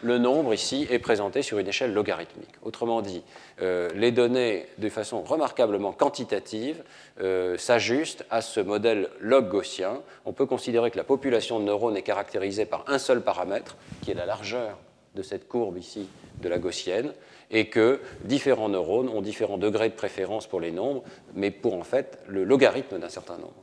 le 0.03 0.17
nombre 0.17 0.53
ici 0.53 0.87
est 0.89 0.99
présenté 0.99 1.41
sur 1.41 1.59
une 1.59 1.67
échelle 1.67 1.93
logarithmique. 1.93 2.55
Autrement 2.63 3.01
dit, 3.01 3.23
euh, 3.61 3.89
les 3.95 4.11
données, 4.11 4.65
de 4.79 4.89
façon 4.89 5.21
remarquablement 5.21 5.93
quantitative, 5.93 6.83
euh, 7.21 7.57
s'ajustent 7.57 8.25
à 8.29 8.41
ce 8.41 8.59
modèle 8.59 9.09
log 9.21 9.47
gaussien. 9.47 10.01
On 10.25 10.33
peut 10.33 10.47
considérer 10.47 10.91
que 10.91 10.97
la 10.97 11.03
population 11.03 11.59
de 11.59 11.65
neurones 11.65 11.95
est 11.95 12.01
caractérisée 12.01 12.65
par 12.65 12.83
un 12.87 12.97
seul 12.97 13.21
paramètre, 13.21 13.77
qui 14.01 14.11
est 14.11 14.15
la 14.15 14.25
largeur 14.25 14.77
de 15.13 15.21
cette 15.21 15.47
courbe 15.47 15.77
ici 15.77 16.09
de 16.41 16.49
la 16.49 16.57
gaussienne, 16.57 17.13
et 17.51 17.69
que 17.69 18.01
différents 18.23 18.69
neurones 18.69 19.07
ont 19.07 19.21
différents 19.21 19.59
degrés 19.59 19.89
de 19.89 19.93
préférence 19.93 20.47
pour 20.47 20.59
les 20.59 20.71
nombres, 20.71 21.03
mais 21.35 21.51
pour 21.51 21.75
en 21.75 21.83
fait 21.83 22.19
le 22.27 22.43
logarithme 22.43 22.99
d'un 22.99 23.09
certain 23.09 23.37
nombre. 23.37 23.53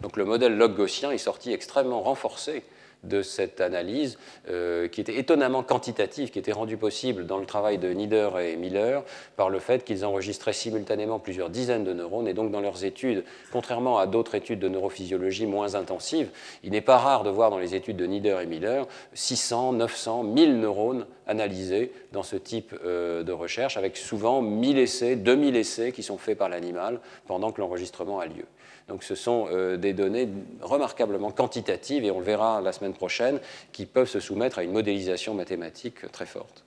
Donc 0.00 0.16
le 0.16 0.24
modèle 0.24 0.56
log 0.56 0.74
gaussien 0.74 1.12
est 1.12 1.18
sorti 1.18 1.52
extrêmement 1.52 2.02
renforcé 2.02 2.64
de 3.04 3.22
cette 3.22 3.60
analyse 3.60 4.18
euh, 4.48 4.88
qui 4.88 5.00
était 5.00 5.18
étonnamment 5.18 5.62
quantitative, 5.62 6.30
qui 6.30 6.38
était 6.38 6.52
rendue 6.52 6.76
possible 6.76 7.26
dans 7.26 7.38
le 7.38 7.46
travail 7.46 7.78
de 7.78 7.88
Nieder 7.88 8.30
et 8.40 8.56
Miller 8.56 9.02
par 9.36 9.50
le 9.50 9.58
fait 9.58 9.84
qu'ils 9.84 10.04
enregistraient 10.04 10.52
simultanément 10.52 11.18
plusieurs 11.18 11.50
dizaines 11.50 11.84
de 11.84 11.92
neurones 11.92 12.28
et 12.28 12.34
donc 12.34 12.50
dans 12.50 12.60
leurs 12.60 12.84
études, 12.84 13.24
contrairement 13.52 13.98
à 13.98 14.06
d'autres 14.06 14.34
études 14.34 14.60
de 14.60 14.68
neurophysiologie 14.68 15.46
moins 15.46 15.74
intensives, 15.74 16.30
il 16.62 16.70
n'est 16.70 16.80
pas 16.80 16.98
rare 16.98 17.24
de 17.24 17.30
voir 17.30 17.50
dans 17.50 17.58
les 17.58 17.74
études 17.74 17.96
de 17.96 18.06
Nieder 18.06 18.38
et 18.42 18.46
Miller 18.46 18.86
600, 19.14 19.72
900, 19.72 20.22
1000 20.24 20.60
neurones 20.60 21.06
analysés 21.26 21.92
dans 22.12 22.22
ce 22.22 22.36
type 22.36 22.74
euh, 22.84 23.22
de 23.22 23.32
recherche 23.32 23.76
avec 23.76 23.96
souvent 23.96 24.42
1000 24.42 24.78
essais, 24.78 25.16
2000 25.16 25.56
essais 25.56 25.92
qui 25.92 26.02
sont 26.02 26.18
faits 26.18 26.38
par 26.38 26.48
l'animal 26.48 27.00
pendant 27.26 27.52
que 27.52 27.60
l'enregistrement 27.60 28.20
a 28.20 28.26
lieu. 28.26 28.44
Donc 28.92 29.04
ce 29.04 29.14
sont 29.14 29.46
euh, 29.50 29.78
des 29.78 29.94
données 29.94 30.28
remarquablement 30.60 31.30
quantitatives, 31.30 32.04
et 32.04 32.10
on 32.10 32.18
le 32.18 32.26
verra 32.26 32.60
la 32.60 32.72
semaine 32.72 32.92
prochaine, 32.92 33.40
qui 33.72 33.86
peuvent 33.86 34.08
se 34.08 34.20
soumettre 34.20 34.58
à 34.58 34.64
une 34.64 34.72
modélisation 34.72 35.32
mathématique 35.32 36.12
très 36.12 36.26
forte. 36.26 36.62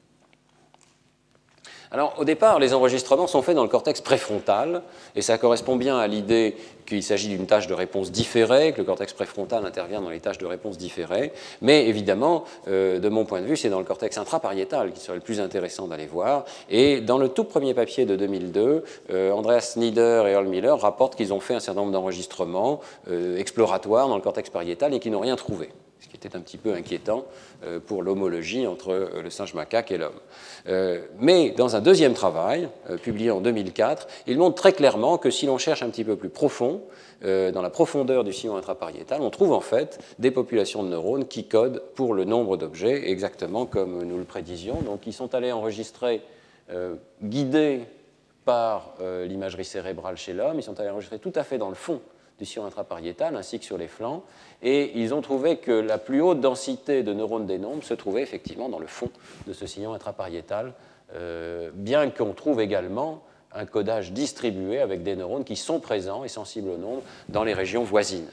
Alors, 1.92 2.16
au 2.18 2.26
départ, 2.26 2.60
les 2.60 2.74
enregistrements 2.74 3.28
sont 3.28 3.42
faits 3.42 3.56
dans 3.56 3.64
le 3.64 3.70
cortex 3.70 4.02
préfrontal, 4.02 4.82
et 5.16 5.22
ça 5.22 5.38
correspond 5.38 5.76
bien 5.76 5.98
à 5.98 6.08
l'idée 6.08 6.56
qu'il 6.86 7.04
s'agit 7.04 7.30
d'une 7.30 7.48
tâche 7.48 7.68
de 7.68 7.74
réponse 7.74 8.12
différée, 8.12 8.72
que 8.74 8.78
le 8.78 8.84
cortex 8.84 9.14
préfrontal 9.14 9.66
intervient 9.66 10.02
dans 10.02 10.10
les 10.10 10.20
tâches 10.20 10.38
de 10.38 10.46
réponse 10.46 10.78
différées. 10.78 11.32
Mais 11.62 11.88
évidemment, 11.88 12.46
euh, 12.68 13.00
de 13.00 13.10
mon 13.10 13.26
point 13.26 13.42
de 13.42 13.46
vue, 13.46 13.58
c'est 13.58 13.70
dans 13.70 13.80
le 13.80 13.86
cortex 13.86 14.18
intrapariétal 14.18 14.92
qui 14.92 15.00
serait 15.00 15.18
le 15.18 15.24
plus 15.24 15.40
intéressant 15.40 15.88
d'aller 15.88 16.06
voir. 16.06 16.46
Et 16.70 17.02
dans 17.02 17.18
le 17.18 17.30
tout 17.30 17.44
premier 17.44 17.74
papier 17.74 18.06
de 18.06 18.16
2002, 18.16 18.84
euh, 19.12 19.32
Andreas 19.32 19.74
Nieder 19.78 20.24
et 20.28 20.32
Earl 20.32 20.48
Miller 20.48 20.80
rapportent 20.80 21.16
qu'ils 21.16 21.34
ont 21.34 21.40
fait 21.40 21.56
un 21.56 21.60
certain 21.60 21.82
nombre 21.82 21.94
d'enregistrements 21.94 22.82
euh, 23.10 23.38
exploratoires 23.38 24.08
dans 24.08 24.16
le 24.16 24.22
cortex 24.22 24.50
pariétal 24.50 24.94
et 24.94 25.00
qu'ils 25.00 25.12
n'ont 25.12 25.20
rien 25.20 25.36
trouvé 25.36 25.70
ce 26.00 26.08
qui 26.08 26.16
était 26.16 26.36
un 26.36 26.42
petit 26.42 26.58
peu 26.58 26.74
inquiétant 26.74 27.26
euh, 27.64 27.80
pour 27.80 28.04
l'homologie 28.04 28.68
entre 28.68 28.92
euh, 28.92 29.22
le 29.24 29.30
singe 29.30 29.54
macaque 29.54 29.92
et 29.92 29.98
l'homme. 29.98 30.20
Euh, 30.68 31.02
mais 31.20 31.52
dans 31.52 31.76
un 31.76 31.82
deuxième 31.82 32.14
travail, 32.14 32.70
publié 33.02 33.32
en 33.32 33.42
2004, 33.42 34.08
il 34.28 34.38
montre 34.38 34.56
très 34.56 34.74
clairement 34.74 35.18
que 35.18 35.32
si 35.32 35.46
l'on 35.46 35.58
cherche 35.58 35.82
un 35.82 35.90
petit 35.90 36.04
peu 36.04 36.16
plus 36.16 36.30
profond, 36.30 36.82
dans 37.22 37.62
la 37.62 37.70
profondeur 37.72 38.24
du 38.24 38.34
sillon 38.34 38.56
intrapariétal, 38.56 39.22
on 39.22 39.32
trouve 39.32 39.54
en 39.54 39.62
fait 39.62 40.00
des 40.20 40.32
populations 40.32 40.84
de 40.84 40.90
neurones 40.90 41.26
qui 41.26 41.48
codent 41.48 41.82
pour 41.96 42.14
le 42.14 42.24
nombre 42.24 42.56
d'objets, 42.56 43.10
exactement 43.10 43.66
comme 43.66 44.04
nous 44.04 44.18
le 44.18 44.26
prédisions. 44.26 44.82
Donc 44.82 45.08
ils 45.08 45.14
sont 45.14 45.34
allés 45.34 45.52
enregistrer, 45.52 46.22
guidés 47.24 47.82
par 48.44 48.96
l'imagerie 49.00 49.66
cérébrale 49.66 50.18
chez 50.18 50.34
l'homme, 50.34 50.60
ils 50.60 50.64
sont 50.64 50.80
allés 50.80 50.90
enregistrer 50.90 51.18
tout 51.18 51.34
à 51.36 51.44
fait 51.44 51.58
dans 51.58 51.70
le 51.70 51.76
fond 51.76 52.02
du 52.40 52.46
sillon 52.46 52.66
intrapariétal 52.66 53.36
ainsi 53.36 53.60
que 53.60 53.66
sur 53.66 53.78
les 53.78 53.88
flancs. 53.88 54.24
Et 54.62 54.92
ils 55.00 55.14
ont 55.14 55.22
trouvé 55.22 55.58
que 55.58 55.72
la 55.72 55.98
plus 55.98 56.22
haute 56.22 56.42
densité 56.42 57.04
de 57.04 57.14
neurones 57.14 57.46
des 57.46 57.58
nombres 57.58 57.84
se 57.84 57.94
trouvait 57.94 58.22
effectivement 58.22 58.70
dans 58.70 58.80
le 58.80 58.88
fond 58.88 59.10
de 59.48 59.54
ce 59.54 59.66
sillon 59.68 59.94
intrapariétal, 59.94 60.74
euh, 61.14 61.70
bien 61.74 62.10
qu'on 62.10 62.34
trouve 62.34 62.62
également 62.62 63.24
un 63.54 63.66
codage 63.66 64.12
distribué 64.12 64.80
avec 64.80 65.04
des 65.04 65.16
neurones 65.16 65.46
qui 65.46 65.56
sont 65.56 65.80
présents 65.80 66.24
et 66.24 66.28
sensibles 66.28 66.70
au 66.70 66.78
nombre 66.78 67.04
dans 67.30 67.44
les 67.44 67.54
régions 67.54 67.84
voisines. 67.84 68.30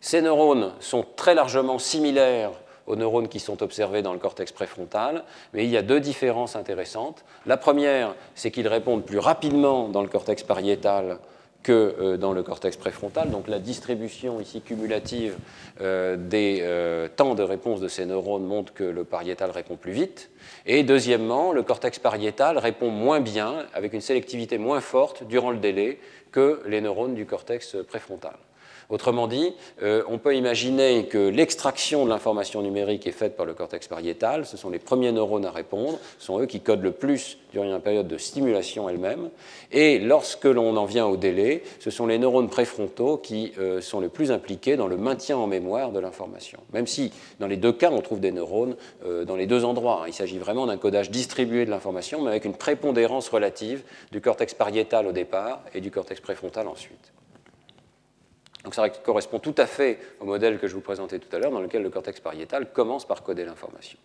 Ces 0.00 0.20
neurones 0.20 0.72
sont 0.80 1.04
très 1.16 1.34
largement 1.34 1.78
similaires 1.78 2.52
aux 2.86 2.96
neurones 2.96 3.28
qui 3.28 3.40
sont 3.40 3.62
observés 3.62 4.02
dans 4.02 4.12
le 4.12 4.18
cortex 4.18 4.52
préfrontal, 4.52 5.24
mais 5.52 5.64
il 5.64 5.70
y 5.70 5.76
a 5.76 5.82
deux 5.82 6.00
différences 6.00 6.54
intéressantes. 6.54 7.24
La 7.44 7.56
première, 7.56 8.14
c'est 8.34 8.50
qu'ils 8.50 8.68
répondent 8.68 9.04
plus 9.04 9.18
rapidement 9.18 9.88
dans 9.88 10.02
le 10.02 10.08
cortex 10.08 10.42
pariétal 10.42 11.18
que 11.66 11.96
euh, 11.98 12.16
dans 12.16 12.32
le 12.32 12.44
cortex 12.44 12.76
préfrontal. 12.76 13.30
Donc 13.30 13.48
la 13.48 13.58
distribution 13.58 14.40
ici 14.40 14.60
cumulative 14.60 15.36
euh, 15.80 16.16
des 16.16 16.60
euh, 16.62 17.08
temps 17.08 17.34
de 17.34 17.42
réponse 17.42 17.80
de 17.80 17.88
ces 17.88 18.06
neurones 18.06 18.44
montre 18.44 18.72
que 18.72 18.84
le 18.84 19.02
pariétal 19.02 19.50
répond 19.50 19.74
plus 19.74 19.90
vite. 19.90 20.30
Et 20.64 20.84
deuxièmement, 20.84 21.50
le 21.50 21.64
cortex 21.64 21.98
pariétal 21.98 22.58
répond 22.58 22.90
moins 22.90 23.18
bien, 23.18 23.66
avec 23.74 23.94
une 23.94 24.00
sélectivité 24.00 24.58
moins 24.58 24.80
forte 24.80 25.24
durant 25.24 25.50
le 25.50 25.58
délai 25.58 25.98
que 26.30 26.62
les 26.66 26.80
neurones 26.80 27.16
du 27.16 27.26
cortex 27.26 27.76
préfrontal. 27.88 28.36
Autrement 28.88 29.26
dit, 29.26 29.52
euh, 29.82 30.02
on 30.08 30.18
peut 30.18 30.36
imaginer 30.36 31.06
que 31.06 31.18
l'extraction 31.18 32.04
de 32.04 32.10
l'information 32.10 32.62
numérique 32.62 33.06
est 33.06 33.12
faite 33.12 33.36
par 33.36 33.44
le 33.44 33.54
cortex 33.54 33.88
pariétal, 33.88 34.46
ce 34.46 34.56
sont 34.56 34.70
les 34.70 34.78
premiers 34.78 35.10
neurones 35.10 35.44
à 35.44 35.50
répondre, 35.50 35.98
ce 36.18 36.26
sont 36.26 36.40
eux 36.40 36.46
qui 36.46 36.60
codent 36.60 36.82
le 36.82 36.92
plus 36.92 37.38
durant 37.52 37.64
une 37.64 37.80
période 37.80 38.06
de 38.06 38.18
stimulation 38.18 38.88
elle-même, 38.88 39.30
et 39.72 39.98
lorsque 39.98 40.44
l'on 40.44 40.76
en 40.76 40.84
vient 40.84 41.06
au 41.06 41.16
délai, 41.16 41.62
ce 41.80 41.90
sont 41.90 42.06
les 42.06 42.18
neurones 42.18 42.48
préfrontaux 42.48 43.16
qui 43.16 43.52
euh, 43.58 43.80
sont 43.80 43.98
les 43.98 44.08
plus 44.08 44.30
impliqués 44.30 44.76
dans 44.76 44.86
le 44.86 44.96
maintien 44.96 45.36
en 45.36 45.46
mémoire 45.46 45.90
de 45.90 45.98
l'information. 45.98 46.60
Même 46.72 46.86
si 46.86 47.12
dans 47.40 47.48
les 47.48 47.56
deux 47.56 47.72
cas, 47.72 47.90
on 47.90 48.00
trouve 48.02 48.20
des 48.20 48.32
neurones 48.32 48.76
euh, 49.04 49.24
dans 49.24 49.36
les 49.36 49.46
deux 49.46 49.64
endroits. 49.64 50.04
Il 50.06 50.12
s'agit 50.12 50.38
vraiment 50.38 50.66
d'un 50.66 50.76
codage 50.76 51.10
distribué 51.10 51.64
de 51.64 51.70
l'information, 51.70 52.22
mais 52.22 52.30
avec 52.30 52.44
une 52.44 52.54
prépondérance 52.54 53.28
relative 53.28 53.82
du 54.12 54.20
cortex 54.20 54.54
pariétal 54.54 55.06
au 55.06 55.12
départ 55.12 55.62
et 55.74 55.80
du 55.80 55.90
cortex 55.90 56.20
préfrontal 56.20 56.68
ensuite. 56.68 57.12
Donc 58.66 58.74
ça 58.74 58.88
correspond 58.88 59.38
tout 59.38 59.54
à 59.58 59.66
fait 59.66 60.00
au 60.20 60.24
modèle 60.24 60.58
que 60.58 60.66
je 60.66 60.74
vous 60.74 60.80
présentais 60.80 61.20
tout 61.20 61.34
à 61.34 61.38
l'heure, 61.38 61.52
dans 61.52 61.60
lequel 61.60 61.84
le 61.84 61.88
cortex 61.88 62.18
pariétal 62.18 62.66
commence 62.72 63.06
par 63.06 63.22
coder 63.22 63.44
l'information. 63.44 63.96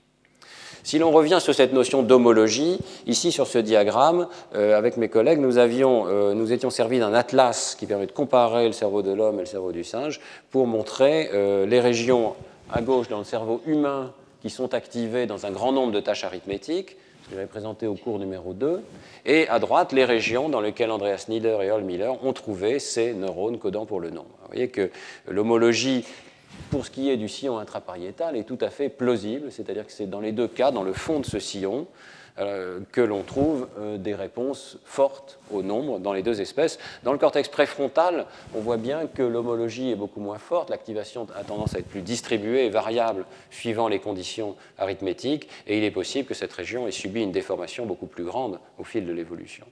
Si 0.84 1.00
l'on 1.00 1.10
revient 1.10 1.40
sur 1.42 1.56
cette 1.56 1.74
notion 1.74 2.04
d'homologie, 2.04 2.78
ici 3.08 3.32
sur 3.32 3.48
ce 3.48 3.58
diagramme, 3.58 4.28
euh, 4.54 4.78
avec 4.78 4.98
mes 4.98 5.10
collègues, 5.10 5.40
euh, 5.44 6.34
nous 6.36 6.54
étions 6.54 6.70
servis 6.70 7.00
d'un 7.00 7.12
atlas 7.16 7.76
qui 7.76 7.88
permet 7.88 8.06
de 8.06 8.12
comparer 8.12 8.68
le 8.68 8.72
cerveau 8.72 9.02
de 9.02 9.12
l'homme 9.12 9.38
et 9.38 9.42
le 9.42 9.48
cerveau 9.48 9.72
du 9.72 9.84
singe 9.84 10.22
pour 10.52 10.68
montrer 10.68 11.32
euh, 11.34 11.66
les 11.66 11.80
régions 11.80 12.36
à 12.72 12.84
gauche 12.84 13.08
dans 13.08 13.18
le 13.18 13.24
cerveau 13.24 13.62
humain 13.66 14.14
qui 14.44 14.52
sont 14.52 14.76
activées 14.76 15.26
dans 15.26 15.48
un 15.48 15.52
grand 15.52 15.72
nombre 15.72 15.92
de 15.92 16.00
tâches 16.00 16.24
arithmétiques, 16.24 16.98
je 17.32 17.38
vais 17.38 17.46
présenter 17.46 17.88
au 17.88 17.96
cours 17.96 18.20
numéro 18.20 18.54
2, 18.54 18.82
et 19.26 19.48
à 19.48 19.60
droite, 19.60 19.94
les 19.94 20.04
régions 20.04 20.50
dans 20.50 20.60
lesquelles 20.60 20.92
Andreas 20.92 21.28
Nieder 21.30 21.58
et 21.62 21.68
Earl 21.68 21.82
Miller 21.82 22.24
ont 22.26 22.34
trouvé 22.34 22.78
ces 22.80 23.14
neurones 23.14 23.58
codant 23.58 23.86
pour 23.86 24.02
le 24.02 24.10
nombre. 24.10 24.28
Vous 24.42 24.48
voyez 24.48 24.68
que 24.68 24.92
l'homologie, 25.30 26.06
pour 26.72 26.86
ce 26.86 26.92
qui 26.92 27.10
est 27.10 27.16
du 27.16 27.30
sillon 27.30 27.58
intrapariétal, 27.58 28.36
est 28.36 28.44
tout 28.44 28.58
à 28.60 28.70
fait 28.70 28.90
plausible, 28.90 29.50
c'est-à-dire 29.50 29.86
que 29.86 29.94
c'est 29.94 30.10
dans 30.10 30.20
les 30.20 30.34
deux 30.34 30.50
cas, 30.50 30.72
dans 30.72 30.84
le 30.84 30.92
fond 30.92 31.22
de 31.22 31.26
ce 31.26 31.40
sillon, 31.40 31.88
que 32.38 33.02
l'on 33.02 33.24
trouve 33.24 33.68
euh, 33.80 33.98
des 33.98 34.16
réponses 34.16 34.78
fortes 34.86 35.40
au 35.52 35.62
nombre 35.62 36.00
dans 36.00 36.14
les 36.14 36.24
deux 36.24 36.42
espèces. 36.42 36.80
Dans 37.04 37.12
le 37.12 37.18
cortex 37.18 37.50
préfrontal, 37.50 38.26
on 38.56 38.60
voit 38.60 38.78
bien 38.78 39.08
que 39.08 39.22
l'homologie 39.22 39.92
est 39.92 39.96
beaucoup 39.96 40.20
moins 40.20 40.38
forte, 40.38 40.70
l'activation 40.70 41.28
a 41.36 41.44
tendance 41.44 41.76
à 41.76 41.80
être 41.80 41.88
plus 41.88 42.02
distribuée 42.02 42.66
et 42.66 42.70
variable 42.70 43.26
suivant 43.50 43.88
les 43.88 44.00
conditions 44.00 44.56
arithmétiques, 44.78 45.50
et 45.68 45.78
il 45.78 45.84
est 45.84 45.92
possible 45.92 46.28
que 46.28 46.34
cette 46.34 46.54
région 46.54 46.88
ait 46.88 46.92
subi 46.92 47.22
une 47.22 47.32
déformation 47.32 47.86
beaucoup 47.86 48.08
plus 48.08 48.24
grande 48.24 48.60
au 48.78 48.84
fil 48.84 49.06
de 49.06 49.12
l'évolution. 49.12 49.66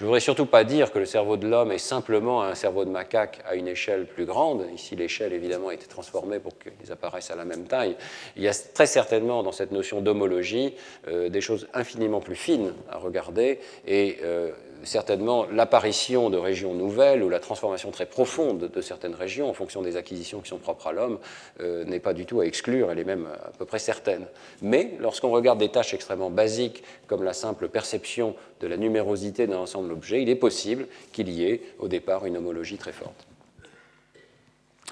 Je 0.00 0.06
ne 0.06 0.08
voudrais 0.08 0.20
surtout 0.20 0.46
pas 0.46 0.64
dire 0.64 0.92
que 0.92 0.98
le 0.98 1.04
cerveau 1.04 1.36
de 1.36 1.46
l'homme 1.46 1.72
est 1.72 1.76
simplement 1.76 2.42
un 2.42 2.54
cerveau 2.54 2.86
de 2.86 2.90
macaque 2.90 3.40
à 3.46 3.54
une 3.54 3.68
échelle 3.68 4.06
plus 4.06 4.24
grande. 4.24 4.64
Ici, 4.74 4.96
l'échelle, 4.96 5.34
évidemment, 5.34 5.68
a 5.68 5.74
été 5.74 5.86
transformée 5.86 6.38
pour 6.38 6.54
qu'ils 6.58 6.90
apparaissent 6.90 7.30
à 7.30 7.36
la 7.36 7.44
même 7.44 7.66
taille. 7.66 7.96
Il 8.34 8.42
y 8.42 8.48
a 8.48 8.54
très 8.72 8.86
certainement 8.86 9.42
dans 9.42 9.52
cette 9.52 9.72
notion 9.72 10.00
d'homologie 10.00 10.74
euh, 11.08 11.28
des 11.28 11.42
choses 11.42 11.68
infiniment 11.74 12.20
plus 12.20 12.34
fines 12.34 12.72
à 12.90 12.96
regarder 12.96 13.60
et 13.86 14.16
euh, 14.22 14.52
certainement 14.84 15.46
l'apparition 15.52 16.30
de 16.30 16.36
régions 16.36 16.74
nouvelles 16.74 17.22
ou 17.22 17.28
la 17.28 17.40
transformation 17.40 17.90
très 17.90 18.06
profonde 18.06 18.70
de 18.72 18.80
certaines 18.80 19.14
régions 19.14 19.48
en 19.48 19.52
fonction 19.52 19.82
des 19.82 19.96
acquisitions 19.96 20.40
qui 20.40 20.48
sont 20.48 20.58
propres 20.58 20.88
à 20.88 20.92
l'homme 20.92 21.18
euh, 21.60 21.84
n'est 21.84 22.00
pas 22.00 22.14
du 22.14 22.26
tout 22.26 22.40
à 22.40 22.46
exclure, 22.46 22.90
elle 22.90 22.98
est 22.98 23.04
même 23.04 23.26
à 23.26 23.50
peu 23.58 23.64
près 23.64 23.78
certaine. 23.78 24.26
Mais 24.62 24.92
lorsqu'on 24.98 25.30
regarde 25.30 25.58
des 25.58 25.68
tâches 25.68 25.94
extrêmement 25.94 26.30
basiques 26.30 26.82
comme 27.06 27.22
la 27.22 27.32
simple 27.32 27.68
perception 27.68 28.34
de 28.60 28.66
la 28.66 28.76
numérosité 28.76 29.46
d'un 29.46 29.58
ensemble 29.58 29.88
d'objets, 29.88 30.22
il 30.22 30.28
est 30.28 30.36
possible 30.36 30.86
qu'il 31.12 31.28
y 31.28 31.44
ait 31.44 31.62
au 31.78 31.88
départ 31.88 32.26
une 32.26 32.36
homologie 32.36 32.76
très 32.76 32.92
forte. 32.92 33.26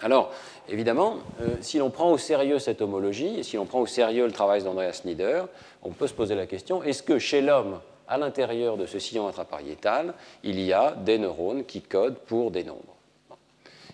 Alors, 0.01 0.33
évidemment, 0.69 1.19
euh, 1.41 1.57
si 1.61 1.79
l'on 1.79 1.91
prend 1.91 2.13
au 2.13 2.19
sérieux 2.19 2.59
cette 2.59 2.83
homologie, 2.83 3.41
et 3.41 3.43
si 3.43 3.57
l'on 3.57 3.67
prend 3.67 3.81
au 3.81 3.87
sérieux 3.87 4.27
le 4.27 4.33
travail 4.33 4.63
d'Andreas 4.63 5.03
Nieder, 5.05 5.43
on 5.83 5.91
peut 5.91 6.07
se 6.07 6.15
poser 6.15 6.37
la 6.37 6.47
question, 6.47 6.83
est-ce 6.85 7.03
que 7.03 7.19
chez 7.19 7.41
l'homme, 7.41 7.81
à 8.09 8.19
l'intérieur 8.19 8.77
de 8.77 8.87
ce 8.87 8.99
sillon 8.99 9.29
intrapariétal, 9.29 10.15
il 10.43 10.61
y 10.61 10.73
a 10.73 10.93
des 10.93 11.19
neurones 11.19 11.65
qui 11.65 11.83
codent 11.83 12.19
pour 12.19 12.51
des 12.51 12.65
nombres. 12.65 12.97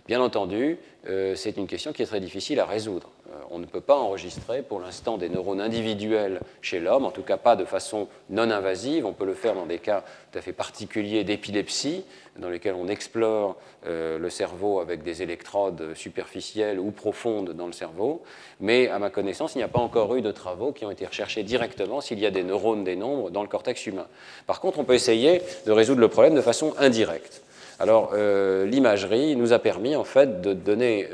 Bien 0.06 0.20
entendu, 0.20 0.78
euh, 1.08 1.34
c'est 1.34 1.56
une 1.56 1.66
question 1.66 1.92
qui 1.92 2.02
est 2.02 2.06
très 2.06 2.20
difficile 2.20 2.60
à 2.60 2.66
résoudre. 2.66 3.10
Euh, 3.34 3.44
on 3.50 3.58
ne 3.58 3.66
peut 3.66 3.80
pas 3.80 3.96
enregistrer 3.96 4.62
pour 4.62 4.80
l'instant 4.80 5.16
des 5.16 5.28
neurones 5.28 5.60
individuels 5.60 6.40
chez 6.60 6.80
l'homme, 6.80 7.04
en 7.04 7.10
tout 7.10 7.22
cas 7.22 7.36
pas 7.36 7.56
de 7.56 7.64
façon 7.64 8.08
non 8.30 8.50
invasive. 8.50 9.06
On 9.06 9.12
peut 9.12 9.26
le 9.26 9.34
faire 9.34 9.54
dans 9.54 9.66
des 9.66 9.78
cas 9.78 10.02
tout 10.32 10.38
à 10.38 10.42
fait 10.42 10.52
particuliers 10.52 11.24
d'épilepsie, 11.24 12.04
dans 12.38 12.48
lesquels 12.48 12.74
on 12.74 12.88
explore 12.88 13.56
euh, 13.86 14.18
le 14.18 14.30
cerveau 14.30 14.80
avec 14.80 15.02
des 15.02 15.22
électrodes 15.22 15.94
superficielles 15.94 16.80
ou 16.80 16.90
profondes 16.90 17.50
dans 17.50 17.66
le 17.66 17.72
cerveau. 17.72 18.22
Mais 18.60 18.88
à 18.88 18.98
ma 18.98 19.10
connaissance, 19.10 19.54
il 19.54 19.58
n'y 19.58 19.64
a 19.64 19.68
pas 19.68 19.80
encore 19.80 20.14
eu 20.16 20.22
de 20.22 20.32
travaux 20.32 20.72
qui 20.72 20.84
ont 20.84 20.90
été 20.90 21.06
recherchés 21.06 21.42
directement 21.42 22.00
s'il 22.00 22.18
y 22.18 22.26
a 22.26 22.30
des 22.30 22.42
neurones 22.42 22.84
des 22.84 22.96
nombres 22.96 23.30
dans 23.30 23.42
le 23.42 23.48
cortex 23.48 23.86
humain. 23.86 24.06
Par 24.46 24.60
contre, 24.60 24.78
on 24.78 24.84
peut 24.84 24.94
essayer 24.94 25.42
de 25.66 25.72
résoudre 25.72 26.00
le 26.00 26.08
problème 26.08 26.34
de 26.34 26.40
façon 26.40 26.74
indirecte. 26.78 27.42
Alors, 27.80 28.12
euh, 28.14 28.66
l'imagerie 28.66 29.34
nous 29.34 29.52
a 29.52 29.58
permis 29.58 29.96
en 29.96 30.04
fait 30.04 30.40
de 30.40 30.52
donner 30.52 31.08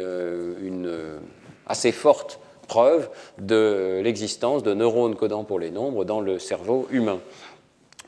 une 0.63 1.21
assez 1.71 1.93
forte 1.93 2.41
preuve 2.69 3.09
de 3.39 4.01
l'existence 4.05 4.63
de 4.63 4.75
neurones 4.75 5.17
codants 5.17 5.45
pour 5.45 5.59
les 5.59 5.71
nombres 5.71 6.05
dans 6.05 6.21
le 6.21 6.39
cerveau 6.39 6.87
humain. 6.91 7.21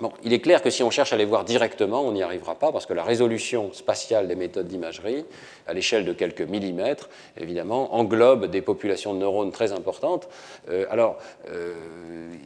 Bon, 0.01 0.13
il 0.25 0.33
est 0.33 0.41
clair 0.41 0.63
que 0.63 0.71
si 0.71 0.83
on 0.83 0.91
cherche 0.91 1.13
à 1.13 1.17
les 1.17 1.25
voir 1.25 1.45
directement, 1.45 2.03
on 2.03 2.13
n'y 2.13 2.23
arrivera 2.23 2.57
pas 2.57 2.73
parce 2.73 2.87
que 2.87 2.93
la 2.93 3.05
résolution 3.05 3.73
spatiale 3.73 4.27
des 4.27 4.35
méthodes 4.35 4.67
d'imagerie, 4.67 5.25
à 5.67 5.75
l'échelle 5.75 6.05
de 6.05 6.13
quelques 6.13 6.43
millimètres, 6.43 7.09
évidemment, 7.37 7.95
englobe 7.95 8.47
des 8.47 8.63
populations 8.63 9.15
de 9.15 9.19
neurones 9.19 9.53
très 9.53 9.73
importantes. 9.73 10.29
Euh, 10.71 10.87
alors, 10.91 11.19
euh, 11.51 11.75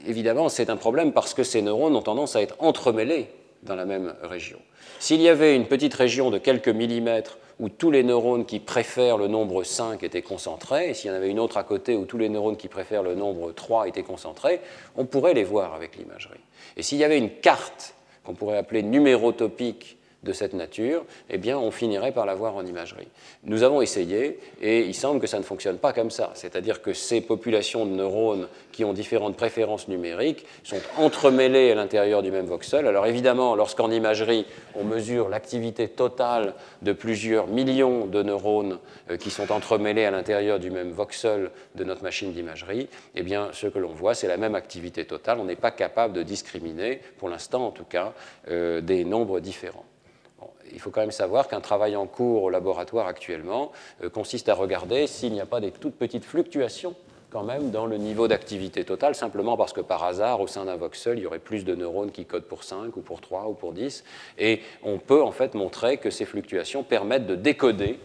évidemment, 0.06 0.48
c'est 0.48 0.70
un 0.70 0.76
problème 0.76 1.12
parce 1.12 1.34
que 1.34 1.44
ces 1.44 1.62
neurones 1.62 1.96
ont 1.96 2.02
tendance 2.02 2.36
à 2.36 2.42
être 2.42 2.56
entremêlés 2.58 3.28
dans 3.62 3.76
la 3.76 3.86
même 3.86 4.14
région. 4.22 4.58
S'il 4.98 5.22
y 5.22 5.28
avait 5.28 5.56
une 5.56 5.66
petite 5.66 5.94
région 5.94 6.30
de 6.30 6.38
quelques 6.38 6.68
millimètres 6.68 7.38
où 7.58 7.68
tous 7.68 7.90
les 7.90 8.02
neurones 8.02 8.44
qui 8.44 8.60
préfèrent 8.60 9.16
le 9.16 9.28
nombre 9.28 9.64
5 9.64 10.02
étaient 10.02 10.22
concentrés, 10.22 10.90
et 10.90 10.94
s'il 10.94 11.10
y 11.10 11.14
en 11.14 11.16
avait 11.16 11.30
une 11.30 11.40
autre 11.40 11.56
à 11.56 11.64
côté 11.64 11.96
où 11.96 12.04
tous 12.04 12.18
les 12.18 12.28
neurones 12.28 12.56
qui 12.56 12.68
préfèrent 12.68 13.02
le 13.02 13.14
nombre 13.14 13.52
3 13.52 13.88
étaient 13.88 14.02
concentrés, 14.02 14.60
on 14.96 15.06
pourrait 15.06 15.34
les 15.34 15.44
voir 15.44 15.74
avec 15.74 15.96
l'imagerie. 15.96 16.40
Et 16.76 16.82
s'il 16.82 16.98
y 16.98 17.04
avait 17.04 17.18
une 17.18 17.30
carte 17.30 17.94
qu'on 18.24 18.34
pourrait 18.34 18.58
appeler 18.58 18.82
numérotopique 18.82 19.96
de 20.22 20.32
cette 20.32 20.54
nature, 20.54 21.04
eh 21.30 21.38
bien, 21.38 21.58
on 21.58 21.70
finirait 21.70 22.12
par 22.12 22.26
la 22.26 22.34
voir 22.34 22.56
en 22.56 22.64
imagerie. 22.64 23.08
Nous 23.44 23.62
avons 23.62 23.80
essayé 23.80 24.38
et 24.60 24.80
il 24.80 24.94
semble 24.94 25.20
que 25.20 25.26
ça 25.26 25.38
ne 25.38 25.44
fonctionne 25.44 25.78
pas 25.78 25.92
comme 25.92 26.10
ça. 26.10 26.32
C'est-à-dire 26.34 26.82
que 26.82 26.92
ces 26.92 27.20
populations 27.20 27.86
de 27.86 27.92
neurones 27.92 28.48
qui 28.72 28.84
ont 28.84 28.92
différentes 28.92 29.36
préférences 29.36 29.88
numériques 29.88 30.44
sont 30.64 30.80
entremêlées 30.98 31.70
à 31.70 31.74
l'intérieur 31.74 32.22
du 32.22 32.30
même 32.30 32.46
voxel. 32.46 32.86
Alors 32.86 33.06
évidemment, 33.06 33.54
lorsqu'en 33.54 33.90
imagerie, 33.90 34.46
on 34.74 34.84
mesure 34.84 35.28
l'activité 35.28 35.88
totale 35.88 36.54
de 36.82 36.92
plusieurs 36.92 37.46
millions 37.46 38.06
de 38.06 38.22
neurones 38.22 38.78
euh, 39.10 39.16
qui 39.16 39.30
sont 39.30 39.52
entremêlés 39.52 40.04
à 40.04 40.10
l'intérieur 40.10 40.58
du 40.58 40.70
même 40.70 40.90
voxel 40.90 41.50
de 41.74 41.84
notre 41.84 42.02
machine 42.02 42.32
d'imagerie, 42.32 42.88
eh 43.14 43.22
bien, 43.22 43.50
ce 43.52 43.66
que 43.66 43.78
l'on 43.78 43.92
voit, 43.92 44.14
c'est 44.14 44.28
la 44.28 44.36
même 44.36 44.54
activité 44.54 45.04
totale. 45.04 45.38
On 45.40 45.44
n'est 45.44 45.56
pas 45.56 45.70
capable 45.70 46.14
de 46.14 46.22
discriminer, 46.22 47.00
pour 47.18 47.28
l'instant 47.28 47.66
en 47.66 47.70
tout 47.70 47.84
cas, 47.84 48.12
euh, 48.48 48.80
des 48.80 49.04
nombres 49.04 49.40
différents 49.40 49.84
il 50.72 50.80
faut 50.80 50.90
quand 50.90 51.00
même 51.00 51.10
savoir 51.10 51.48
qu'un 51.48 51.60
travail 51.60 51.96
en 51.96 52.06
cours 52.06 52.44
au 52.44 52.50
laboratoire 52.50 53.06
actuellement 53.06 53.72
euh, 54.02 54.10
consiste 54.10 54.48
à 54.48 54.54
regarder 54.54 55.06
s'il 55.06 55.32
n'y 55.32 55.40
a 55.40 55.46
pas 55.46 55.60
des 55.60 55.70
toutes 55.70 55.96
petites 55.96 56.24
fluctuations 56.24 56.94
quand 57.30 57.42
même 57.42 57.70
dans 57.70 57.86
le 57.86 57.96
niveau 57.96 58.28
d'activité 58.28 58.84
totale, 58.84 59.14
simplement 59.14 59.56
parce 59.56 59.72
que 59.72 59.80
par 59.80 60.04
hasard, 60.04 60.40
au 60.40 60.46
sein 60.46 60.64
d'un 60.64 60.76
voxel, 60.76 61.18
il 61.18 61.22
y 61.22 61.26
aurait 61.26 61.38
plus 61.38 61.64
de 61.64 61.74
neurones 61.74 62.10
qui 62.10 62.24
codent 62.24 62.44
pour 62.44 62.64
5 62.64 62.96
ou 62.96 63.00
pour 63.00 63.20
3 63.20 63.48
ou 63.48 63.52
pour 63.52 63.72
10. 63.72 64.04
Et 64.38 64.60
on 64.82 64.98
peut 64.98 65.22
en 65.22 65.32
fait 65.32 65.54
montrer 65.54 65.98
que 65.98 66.10
ces 66.10 66.24
fluctuations 66.24 66.82
permettent 66.82 67.26
de 67.26 67.34
décoder 67.34 67.98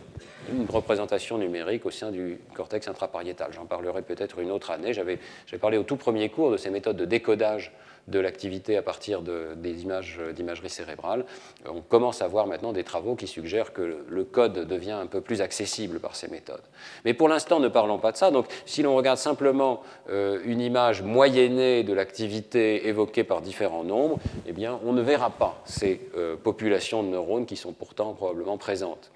une 0.50 0.66
représentation 0.70 1.38
numérique 1.38 1.86
au 1.86 1.92
sein 1.92 2.12
du 2.12 2.40
cortex 2.54 2.88
intrapariétal. 2.88 3.52
J'en 3.54 3.66
parlerai 3.66 4.02
peut-être 4.02 4.40
une 4.40 4.52
autre 4.52 4.72
année. 4.72 4.94
J'avais 4.94 5.20
parlé 5.60 5.78
au 5.78 5.84
tout 5.84 5.98
premier 5.98 6.30
cours 6.30 6.52
de 6.52 6.58
ces 6.58 6.70
méthodes 6.70 6.98
de 6.98 7.06
décodage 7.06 7.72
de 8.08 8.20
l'activité 8.20 8.78
à 8.78 8.82
partir 8.82 9.22
des 9.22 9.84
images 9.84 10.20
d'imagerie 10.36 10.70
cérébrale. 10.70 11.26
On 11.68 11.82
commence 11.82 12.22
à 12.22 12.28
voir 12.28 12.48
maintenant 12.48 12.74
des 12.74 12.84
travaux 12.84 13.16
qui 13.16 13.28
suggèrent 13.28 13.74
que 13.74 14.04
le 14.08 14.24
code 14.24 14.68
devient 14.68 14.92
un 14.92 15.06
peu 15.06 15.22
plus 15.22 15.42
accessible 15.42 16.00
par 16.00 16.16
ces 16.16 16.28
méthodes. 16.28 16.64
Mais 17.06 17.14
pour 17.14 17.30
l'instant, 17.30 17.60
ne 17.60 17.68
parlons 17.68 18.00
pas 18.00 18.12
de 18.12 18.18
ça. 18.18 18.32
Donc, 18.32 18.48
si 18.66 18.82
l'on 18.82 18.96
regarde 18.96 19.18
simplement 19.18 19.82
euh, 20.10 20.40
une 20.46 20.62
image 20.62 21.02
moyennée 21.02 21.84
de 21.84 21.94
l'activité 21.94 22.88
évoquée 22.88 23.24
par 23.24 23.42
différents 23.42 23.84
nombres, 23.84 24.20
eh 24.48 24.52
bien, 24.52 24.80
on 24.86 24.94
ne 24.94 25.02
verra 25.02 25.30
pas 25.30 25.62
ces 25.66 26.10
euh, 26.18 26.36
populations 26.36 27.04
de 27.04 27.10
neurones 27.10 27.46
qui 27.46 27.56
sont 27.56 27.74
pourtant 27.74 28.14
probablement 28.14 28.58
présentes. 28.58 29.12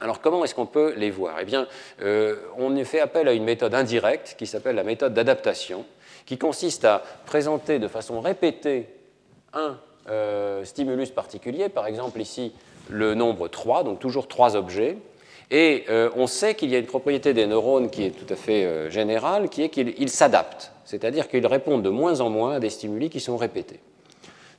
Alors 0.00 0.20
comment 0.20 0.44
est-ce 0.44 0.54
qu'on 0.54 0.66
peut 0.66 0.94
les 0.96 1.10
voir? 1.10 1.36
Eh 1.40 1.44
bien, 1.44 1.66
euh, 2.02 2.36
on 2.58 2.84
fait 2.84 3.00
appel 3.00 3.28
à 3.28 3.32
une 3.32 3.44
méthode 3.44 3.74
indirecte 3.74 4.36
qui 4.38 4.46
s'appelle 4.46 4.76
la 4.76 4.84
méthode 4.84 5.14
d'adaptation, 5.14 5.84
qui 6.26 6.38
consiste 6.38 6.84
à 6.84 7.02
présenter 7.24 7.78
de 7.78 7.88
façon 7.88 8.20
répétée 8.20 8.88
un 9.54 9.78
euh, 10.08 10.64
stimulus 10.64 11.10
particulier, 11.10 11.68
par 11.68 11.86
exemple 11.86 12.20
ici 12.20 12.52
le 12.90 13.14
nombre 13.14 13.48
3, 13.48 13.84
donc 13.84 13.98
toujours 13.98 14.28
trois 14.28 14.54
objets, 14.54 14.98
et 15.50 15.84
euh, 15.88 16.10
on 16.14 16.26
sait 16.26 16.54
qu'il 16.54 16.70
y 16.70 16.76
a 16.76 16.78
une 16.78 16.86
propriété 16.86 17.32
des 17.32 17.46
neurones 17.46 17.90
qui 17.90 18.04
est 18.04 18.10
tout 18.10 18.32
à 18.32 18.36
fait 18.36 18.90
générale, 18.90 19.48
qui 19.48 19.62
est 19.62 19.70
qu'ils 19.70 20.10
s'adaptent, 20.10 20.72
c'est-à-dire 20.84 21.28
qu'ils 21.28 21.46
répondent 21.46 21.82
de 21.82 21.88
moins 21.88 22.20
en 22.20 22.28
moins 22.28 22.56
à 22.56 22.60
des 22.60 22.70
stimuli 22.70 23.08
qui 23.08 23.20
sont 23.20 23.36
répétés. 23.36 23.80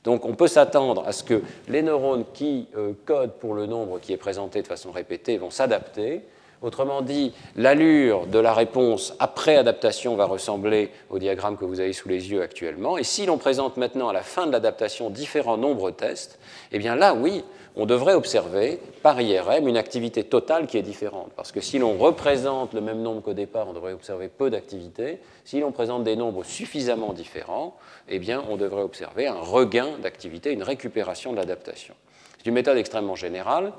Donc 0.04 0.24
on 0.24 0.34
peut 0.34 0.48
s'attendre 0.48 1.04
à 1.06 1.12
ce 1.12 1.24
que 1.24 1.42
les 1.68 1.82
neurones 1.82 2.24
qui 2.32 2.68
codent 3.04 3.34
pour 3.40 3.54
le 3.54 3.66
nombre 3.66 3.98
qui 4.00 4.12
est 4.12 4.18
présenté 4.18 4.62
de 4.62 4.66
façon 4.66 4.90
répétée 4.90 5.38
vont 5.38 5.50
s'adapter, 5.50 6.22
Autrement 6.60 7.02
dit, 7.02 7.32
l'allure 7.54 8.26
de 8.26 8.40
la 8.40 8.52
réponse 8.52 9.14
après 9.20 9.56
adaptation 9.56 10.16
va 10.16 10.24
ressembler 10.24 10.90
au 11.08 11.20
diagramme 11.20 11.56
que 11.56 11.64
vous 11.64 11.78
avez 11.78 11.92
sous 11.92 12.08
les 12.08 12.32
yeux 12.32 12.42
actuellement. 12.42 12.98
Et 12.98 13.04
si 13.04 13.26
l'on 13.26 13.38
présente 13.38 13.76
maintenant 13.76 14.08
à 14.08 14.12
la 14.12 14.22
fin 14.22 14.46
de 14.46 14.52
l'adaptation 14.52 15.08
différents 15.08 15.56
nombres 15.56 15.92
tests, 15.92 16.40
eh 16.72 16.80
bien 16.80 16.96
là, 16.96 17.14
oui, 17.14 17.44
on 17.78 17.86
devrait 17.86 18.14
observer 18.14 18.80
par 19.02 19.20
IRM 19.20 19.68
une 19.68 19.76
activité 19.76 20.24
totale 20.24 20.66
qui 20.66 20.76
est 20.76 20.82
différente. 20.82 21.30
Parce 21.36 21.52
que 21.52 21.60
si 21.60 21.78
l'on 21.78 21.96
représente 21.96 22.74
le 22.74 22.80
même 22.80 23.00
nombre 23.00 23.22
qu'au 23.22 23.34
départ, 23.34 23.68
on 23.68 23.72
devrait 23.72 23.92
observer 23.92 24.28
peu 24.28 24.50
d'activité. 24.50 25.20
Si 25.44 25.60
l'on 25.60 25.70
présente 25.70 26.02
des 26.02 26.16
nombres 26.16 26.44
suffisamment 26.44 27.12
différents, 27.12 27.76
eh 28.08 28.18
bien, 28.18 28.42
on 28.50 28.56
devrait 28.56 28.82
observer 28.82 29.28
un 29.28 29.40
regain 29.40 29.96
d'activité, 30.02 30.52
une 30.52 30.64
récupération 30.64 31.30
de 31.30 31.36
l'adaptation. 31.36 31.94
C'est 32.38 32.46
une 32.46 32.54
méthode 32.54 32.78
extrêmement 32.78 33.14
générale 33.14 33.72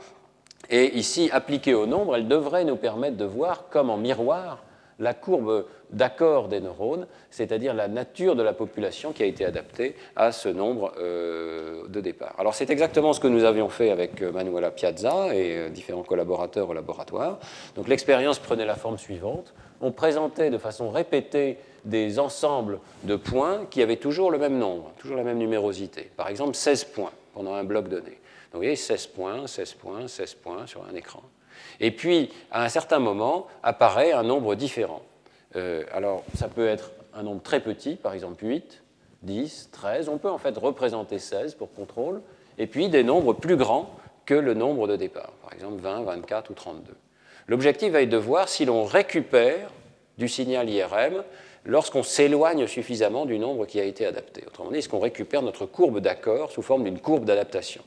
et 0.70 0.98
ici, 0.98 1.30
appliquée 1.32 1.74
au 1.74 1.86
nombre, 1.86 2.16
elle 2.16 2.28
devrait 2.28 2.66
nous 2.66 2.76
permettre 2.76 3.18
de 3.18 3.26
voir 3.26 3.70
comme 3.70 3.90
en 3.90 3.98
miroir 3.98 4.64
la 5.00 5.14
courbe 5.14 5.66
d'accord 5.92 6.48
des 6.48 6.60
neurones, 6.60 7.08
c'est-à-dire 7.32 7.74
la 7.74 7.88
nature 7.88 8.36
de 8.36 8.44
la 8.44 8.54
population 8.54 9.12
qui 9.12 9.24
a 9.24 9.26
été 9.26 9.46
adaptée 9.46 9.96
à 10.16 10.32
ce 10.32 10.50
nombre 10.50 10.94
euh, 11.00 11.88
de 11.88 12.02
départ. 12.02 12.36
Alors 12.38 12.54
c'est 12.54 12.70
exactement 12.70 13.14
ce 13.14 13.20
que 13.20 13.28
nous 13.28 13.44
avions 13.44 13.70
fait 13.70 13.90
avec 13.90 14.22
euh, 14.22 14.32
Manuela 14.32 14.72
Piazza 14.72 15.34
et 15.34 15.58
euh, 15.58 15.70
différents 15.70 16.04
collaborateurs 16.04 16.70
au 16.70 16.74
laboratoire. 16.74 17.40
Donc 17.76 17.88
l'expérience 17.88 18.40
prenait 18.40 18.66
la 18.66 18.76
forme 18.76 18.98
suivante. 18.98 19.54
On 19.82 19.92
présentait 19.92 20.50
de 20.50 20.58
façon 20.58 20.90
répétée 20.90 21.58
des 21.86 22.20
ensembles 22.20 22.80
de 23.04 23.16
points 23.16 23.66
qui 23.70 23.82
avaient 23.82 23.96
toujours 23.96 24.32
le 24.32 24.38
même 24.38 24.58
nombre, 24.58 24.92
toujours 24.98 25.18
la 25.18 25.24
même 25.24 25.38
numérosité. 25.38 26.12
Par 26.18 26.28
exemple 26.28 26.56
16 26.56 26.84
points 26.86 27.14
pendant 27.34 27.54
un 27.54 27.64
bloc 27.64 27.88
donné. 27.88 28.20
Donc 28.52 28.54
vous 28.54 28.60
voyez, 28.60 28.76
16 28.76 29.08
points, 29.08 29.48
16 29.48 29.74
points, 29.74 30.08
16 30.08 30.34
points 30.36 30.68
sur 30.68 30.84
un 30.84 30.96
écran. 30.96 31.22
Et 31.80 31.92
puis, 31.92 32.30
à 32.52 32.64
un 32.64 32.70
certain 32.70 33.00
moment, 33.00 33.48
apparaît 33.64 34.12
un 34.12 34.24
nombre 34.24 34.56
différent. 34.56 35.02
Euh, 35.56 35.84
alors, 35.94 36.24
ça 36.36 36.48
peut 36.48 36.68
être 36.68 36.92
un 37.14 37.24
nombre 37.24 37.42
très 37.42 37.60
petit, 37.60 37.96
par 37.96 38.14
exemple 38.14 38.46
8, 38.46 38.84
10, 39.24 39.70
13. 39.72 40.10
On 40.10 40.18
peut 40.18 40.30
en 40.30 40.38
fait 40.38 40.58
représenter 40.58 41.20
16 41.20 41.56
pour 41.56 41.74
contrôle. 41.74 42.22
Et 42.58 42.68
puis 42.68 42.90
des 42.90 43.04
nombres 43.04 43.34
plus 43.34 43.56
grands 43.56 43.90
que 44.26 44.34
le 44.34 44.54
nombre 44.54 44.88
de 44.88 44.96
départ, 44.96 45.32
par 45.42 45.54
exemple 45.54 45.82
20, 45.82 46.04
24 46.04 46.52
ou 46.52 46.54
32. 46.54 46.96
L'objectif 47.48 47.92
va 47.92 48.02
être 48.04 48.10
de 48.10 48.18
voir 48.18 48.48
si 48.48 48.66
l'on 48.66 48.84
récupère 48.84 49.72
du 50.20 50.28
signal 50.28 50.70
IRM 50.70 51.24
lorsqu'on 51.66 52.04
s'éloigne 52.04 52.68
suffisamment 52.68 53.26
du 53.26 53.40
nombre 53.40 53.66
qui 53.66 53.80
a 53.80 53.84
été 53.84 54.06
adapté. 54.06 54.44
Autrement 54.46 54.72
dit, 54.72 54.78
est-ce 54.78 54.90
qu'on 54.90 55.00
récupère 55.00 55.42
notre 55.42 55.66
courbe 55.66 56.00
d'accord 56.00 56.52
sous 56.52 56.62
forme 56.62 56.84
d'une 56.84 57.00
courbe 57.00 57.26
d'adaptation? 57.26 57.82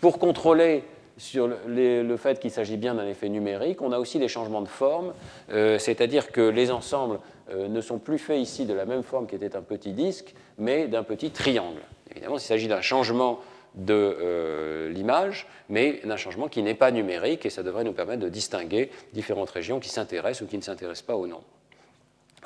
Pour 0.00 0.18
contrôler 0.18 0.82
sur 1.18 1.48
le, 1.48 2.16
fait 2.16 2.38
qu'il 2.38 2.50
s'agit 2.50 2.76
bien 2.76 2.94
d'un 2.94 3.06
effet 3.06 3.28
numérique, 3.28 3.80
on 3.82 3.92
a 3.92 3.98
aussi 3.98 4.18
des 4.18 4.28
changements 4.28 4.62
de 4.62 4.68
forme, 4.68 5.12
euh, 5.50 5.78
c'est-à-dire 5.78 6.30
que 6.30 6.42
les 6.42 6.70
ensembles 6.70 7.20
euh, 7.50 7.68
ne 7.68 7.80
sont 7.80 7.98
plus 7.98 8.18
faits 8.18 8.40
ici 8.40 8.66
de 8.66 8.74
la 8.74 8.84
même 8.84 9.02
forme 9.02 9.26
qu'était 9.26 9.56
un 9.56 9.62
petit 9.62 9.92
disque, 9.92 10.34
mais 10.58 10.88
d'un 10.88 11.02
petit 11.02 11.30
triangle. 11.30 11.80
Évidemment, 12.10 12.36
il 12.36 12.40
s'agit 12.40 12.68
d'un 12.68 12.82
changement 12.82 13.40
de 13.74 13.94
euh, 13.94 14.90
l'image, 14.90 15.46
mais 15.68 16.00
d'un 16.04 16.16
changement 16.16 16.48
qui 16.48 16.62
n'est 16.62 16.74
pas 16.74 16.90
numérique, 16.90 17.46
et 17.46 17.50
ça 17.50 17.62
devrait 17.62 17.84
nous 17.84 17.92
permettre 17.92 18.22
de 18.22 18.28
distinguer 18.28 18.90
différentes 19.12 19.50
régions 19.50 19.80
qui 19.80 19.88
s'intéressent 19.88 20.42
ou 20.42 20.50
qui 20.50 20.56
ne 20.56 20.62
s'intéressent 20.62 21.06
pas 21.06 21.16
au 21.16 21.26
nombre. 21.26 21.44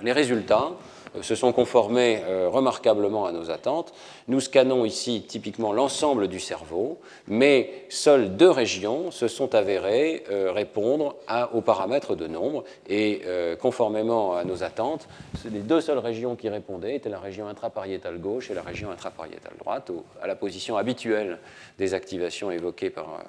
Les 0.03 0.13
résultats 0.13 0.73
se 1.23 1.35
sont 1.35 1.53
conformés 1.53 2.23
euh, 2.25 2.49
remarquablement 2.49 3.27
à 3.27 3.33
nos 3.33 3.51
attentes. 3.51 3.93
Nous 4.29 4.41
scannons 4.41 4.85
ici 4.85 5.25
typiquement 5.27 5.73
l'ensemble 5.73 6.29
du 6.29 6.41
cerveau, 6.41 6.99
mais 7.27 7.85
seules 7.89 8.37
deux 8.37 8.51
régions 8.51 9.11
se 9.11 9.29
sont 9.29 9.55
avérées 9.55 10.25
euh, 10.31 10.53
répondre 10.53 11.17
aux 11.53 11.61
paramètres 11.61 12.15
de 12.15 12.27
nombre. 12.27 12.65
Et 12.89 13.23
conformément 13.61 14.35
à 14.35 14.45
nos 14.45 14.63
attentes, 14.63 15.09
les 15.51 15.61
deux 15.61 15.81
seules 15.81 15.99
régions 15.99 16.37
qui 16.37 16.49
répondaient 16.49 16.97
étaient 16.97 17.09
la 17.09 17.19
région 17.19 17.47
intrapariétale 17.47 18.19
gauche 18.19 18.51
et 18.51 18.55
la 18.55 18.63
région 18.63 18.91
intrapariétale 18.91 19.53
droite, 19.59 19.91
à 20.23 20.27
la 20.27 20.35
position 20.35 20.77
habituelle 20.77 21.39
des 21.79 21.95
activations 21.95 22.51
évoquées 22.51 22.91
par 22.91 23.23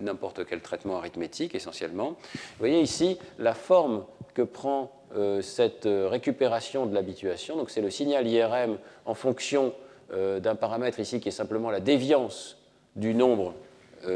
n'importe 0.00 0.44
quel 0.46 0.60
traitement 0.60 0.96
arithmétique 0.96 1.54
essentiellement. 1.54 2.10
Vous 2.10 2.58
voyez 2.58 2.80
ici 2.80 3.18
la 3.38 3.54
forme 3.54 4.04
que 4.34 4.42
prend 4.42 4.90
euh, 4.99 4.99
cette 5.42 5.86
euh, 5.86 6.08
récupération 6.08 6.86
de 6.86 6.94
l'habituation. 6.94 7.56
Donc 7.56 7.70
c'est 7.70 7.80
le 7.80 7.90
signal 7.90 8.26
IRM 8.26 8.78
en 9.06 9.14
fonction 9.14 9.72
euh, 10.12 10.40
d'un 10.40 10.54
paramètre 10.54 11.00
ici 11.00 11.20
qui 11.20 11.28
est 11.28 11.32
simplement 11.32 11.70
la 11.70 11.80
déviance 11.80 12.58
du 12.96 13.14
nombre 13.14 13.54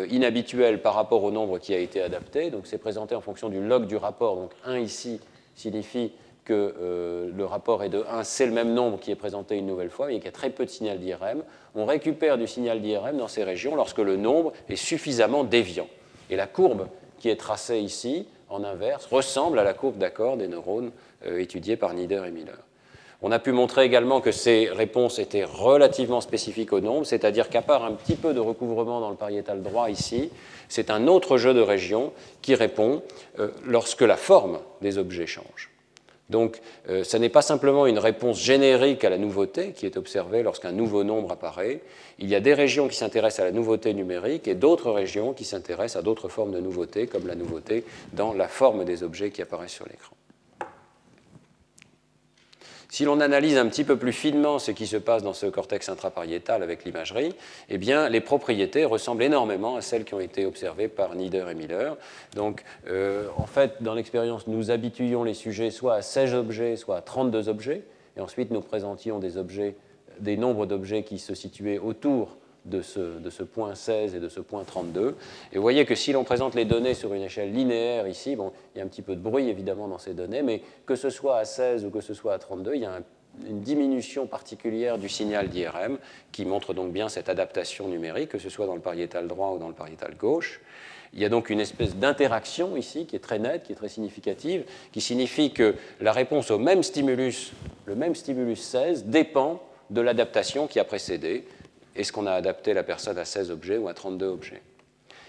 inhabituel 0.09 0.81
par 0.81 0.95
rapport 0.95 1.23
au 1.25 1.31
nombre 1.31 1.59
qui 1.59 1.75
a 1.75 1.79
été 1.79 2.01
adapté. 2.01 2.51
Donc 2.51 2.67
c'est 2.67 2.79
présenté 2.79 3.15
en 3.15 3.21
fonction 3.21 3.51
du 3.51 3.61
log 3.63 3.87
du 3.87 3.97
rapport. 3.97 4.35
Donc 4.35 4.53
1 4.65 4.79
ici 4.79 5.21
signifie 5.55 6.13
que 6.47 7.31
le 7.31 7.45
rapport 7.45 7.83
est 7.85 7.91
de 7.91 8.03
1, 8.11 8.25
c'est 8.25 8.47
le 8.47 8.53
même 8.53 8.73
nombre 8.73 8.99
qui 8.99 9.11
est 9.11 9.15
présenté 9.15 9.59
une 9.59 9.67
nouvelle 9.67 9.91
fois, 9.91 10.07
mais 10.07 10.15
qu'il 10.15 10.25
y 10.25 10.29
a 10.29 10.33
très 10.33 10.49
peu 10.49 10.65
de 10.65 10.71
signal 10.71 11.01
d'IRM. 11.01 11.43
On 11.75 11.85
récupère 11.85 12.39
du 12.39 12.47
signal 12.47 12.81
d'IRM 12.81 13.19
dans 13.19 13.29
ces 13.29 13.45
régions 13.45 13.77
lorsque 13.77 13.99
le 13.99 14.17
nombre 14.17 14.55
est 14.71 14.77
suffisamment 14.77 15.45
déviant. 15.45 15.89
Et 16.31 16.37
la 16.37 16.47
courbe 16.47 16.89
qui 17.19 17.29
est 17.29 17.37
tracée 17.37 17.81
ici 17.81 18.27
en 18.55 18.65
inverse, 18.65 19.07
ressemble 19.07 19.59
à 19.59 19.65
la 19.65 19.75
courbe 19.75 19.99
d'accord 19.99 20.37
des 20.37 20.49
neurones 20.49 20.93
euh, 21.27 21.41
étudiées 21.41 21.77
par 21.77 21.93
Nieder 21.93 22.23
et 22.27 22.31
Miller. 22.31 22.59
On 23.23 23.33
a 23.33 23.39
pu 23.39 23.53
montrer 23.53 23.85
également 23.85 24.21
que 24.21 24.33
ces 24.33 24.69
réponses 24.71 25.19
étaient 25.19 25.45
relativement 25.45 26.21
spécifiques 26.21 26.73
au 26.73 26.81
nombre, 26.81 27.07
c'est-à-dire 27.07 27.49
qu'à 27.49 27.63
part 27.63 27.85
un 27.85 27.93
petit 27.93 28.17
peu 28.17 28.35
de 28.35 28.41
recouvrement 28.41 29.01
dans 29.01 29.11
le 29.11 29.17
pariétal 29.17 29.63
droit 29.63 29.91
ici, 29.91 30.31
c'est 30.69 30.91
un 30.91 31.07
autre 31.07 31.37
jeu 31.37 31.55
de 31.55 31.61
régions 31.61 32.13
qui 32.43 32.55
répond 32.55 33.03
euh, 33.39 33.49
lorsque 33.65 34.03
la 34.03 34.17
forme 34.17 34.59
des 34.83 34.99
objets 34.99 35.27
change. 35.27 35.74
Donc, 36.31 36.61
euh, 36.89 37.05
ce 37.05 37.17
n'est 37.17 37.29
pas 37.29 37.43
simplement 37.43 37.87
une 37.87 37.99
réponse 37.99 38.41
générique 38.41 39.05
à 39.05 39.11
la 39.11 39.19
nouveauté 39.19 39.73
qui 39.73 39.85
est 39.85 39.97
observée 39.97 40.43
lorsqu'un 40.43 40.73
nouveau 40.73 41.05
nombre 41.05 41.33
apparaît. 41.33 41.83
Il 42.19 42.29
y 42.29 42.35
a 42.35 42.41
des 42.41 42.55
régions 42.55 42.89
qui 42.89 42.97
s'intéressent 42.97 43.41
à 43.41 43.45
la 43.45 43.53
nouveauté 43.53 43.93
numérique 43.93 44.49
et 44.49 44.55
d'autres 44.55 44.91
régions 44.91 45.35
qui 45.35 45.45
s'intéressent 45.45 46.01
à 46.01 46.03
d'autres 46.03 46.29
formes 46.29 46.53
de 46.53 46.61
nouveauté, 46.61 47.07
comme 47.07 47.27
la 47.27 47.35
nouveauté 47.35 47.85
dans 48.15 48.33
la 48.33 48.49
forme 48.49 48.85
des 48.85 49.03
objets 49.03 49.31
qui 49.31 49.43
apparaissent 49.43 49.73
sur 49.73 49.87
l'écran. 49.87 50.17
Si 52.95 53.05
l'on 53.05 53.19
analyse 53.19 53.57
un 53.57 53.67
petit 53.67 53.83
peu 53.83 53.97
plus 53.97 54.13
finement 54.13 54.61
ce 54.61 54.71
qui 54.71 54.87
se 54.87 54.97
passe 54.97 55.25
dans 55.25 55.33
ce 55.33 55.47
cortex 55.47 55.89
intrapariétal 55.89 56.63
avec 56.63 56.85
l'imagerie, 56.85 57.35
eh 57.69 57.77
bien, 57.77 58.09
les 58.09 58.21
propriétés 58.21 58.85
ressemblent 58.85 59.25
énormément 59.25 59.75
à 59.75 59.81
celles 59.81 60.05
qui 60.05 60.15
ont 60.15 60.21
été 60.21 60.47
observées 60.47 60.87
par 60.87 61.17
Nieder 61.17 61.45
et 61.51 61.57
Miller. 61.57 61.97
Donc, 62.37 62.63
euh, 62.87 63.27
en 63.37 63.47
fait, 63.47 63.83
dans 63.83 63.95
l'expérience, 63.95 64.47
nous 64.47 64.71
habituions 64.71 65.25
les 65.25 65.35
sujets 65.35 65.73
soit 65.73 65.95
à 65.95 66.03
16 66.03 66.35
objets, 66.35 66.77
soit 66.77 66.99
à 66.99 67.01
32 67.01 67.49
objets, 67.49 67.83
et 68.17 68.21
ensuite 68.21 68.53
nous 68.53 68.61
présentions 68.61 69.19
des 69.19 69.39
objets, 69.39 69.75
des 70.21 70.37
nombres 70.37 70.65
d'objets 70.65 71.03
qui 71.03 71.19
se 71.19 71.35
situaient 71.35 71.81
autour 71.81 72.37
de 72.65 72.81
ce, 72.81 73.43
point 73.43 73.75
16 73.75 74.15
et 74.15 74.21
de 74.21 74.29
ce 74.29 74.41
point 74.41 74.65
32. 74.65 75.17
Et 75.53 75.57
vous 75.57 75.63
voyez 75.63 75.85
que 75.85 75.95
si 75.95 76.13
l'on 76.13 76.25
présente 76.25 76.55
les 76.55 76.65
données 76.65 76.95
sur 76.95 77.13
une 77.15 77.23
échelle 77.23 77.53
linéaire 77.53 78.09
ici, 78.09 78.37
bon, 78.37 78.53
il 78.75 78.79
y 78.79 78.81
a 78.81 78.85
un 78.85 78.89
petit 78.89 79.03
peu 79.03 79.15
de 79.15 79.21
bruit 79.21 79.49
évidemment 79.49 79.89
dans 79.89 79.99
ces 79.99 80.15
données, 80.15 80.43
mais 80.43 80.63
que 80.87 80.97
ce 80.97 81.11
soit 81.11 81.39
à 81.39 81.45
16 81.45 81.85
ou 81.85 81.91
que 81.91 82.01
ce 82.01 82.15
soit 82.15 82.35
à 82.35 82.39
32, 82.39 82.75
il 82.75 82.83
y 82.83 82.87
a 82.87 83.01
une 83.47 83.61
diminution 83.61 84.27
particulière 84.27 84.97
du 84.97 85.09
signal 85.09 85.49
d'IRM 85.49 85.99
qui 86.33 86.45
montre 86.45 86.73
donc 86.73 86.93
bien 86.93 87.09
cette 87.09 87.29
adaptation 87.29 87.89
numérique, 87.89 88.31
que 88.31 88.39
ce 88.39 88.49
soit 88.49 88.67
dans 88.67 88.77
le 88.77 88.81
pariétal 88.81 89.27
droit 89.27 89.51
ou 89.51 89.59
dans 89.59 89.69
le 89.69 89.75
pariétal 89.75 90.17
gauche. 90.17 90.61
Il 91.13 91.21
y 91.21 91.25
a 91.25 91.29
donc 91.29 91.49
une 91.49 91.61
espèce 91.61 91.95
d'interaction 91.97 92.77
ici 92.77 93.07
qui 93.07 93.15
est 93.15 93.21
très 93.21 93.39
nette, 93.39 93.65
qui 93.65 93.73
est 93.73 93.77
très 93.77 93.89
significative, 93.89 94.65
qui 94.91 95.01
signifie 95.01 95.53
que 95.53 95.77
la 96.01 96.13
réponse 96.13 96.51
au 96.51 96.59
même 96.59 96.83
stimulus, 96.83 97.53
le 97.87 97.95
même 97.95 98.15
stimulus 98.17 98.61
16, 98.61 99.05
dépend 99.07 99.63
de 99.91 100.01
l'adaptation 100.01 100.67
qui 100.67 100.81
a 100.81 100.85
précédé. 100.85 101.45
Est-ce 101.97 102.13
qu'on 102.13 102.27
a 102.27 102.33
adapté 102.33 102.75
la 102.75 102.83
personne 102.83 103.19
à 103.19 103.25
16 103.25 103.51
objets 103.51 103.79
ou 103.79 103.89
à 103.89 103.95
32 103.95 104.27
objets 104.27 104.63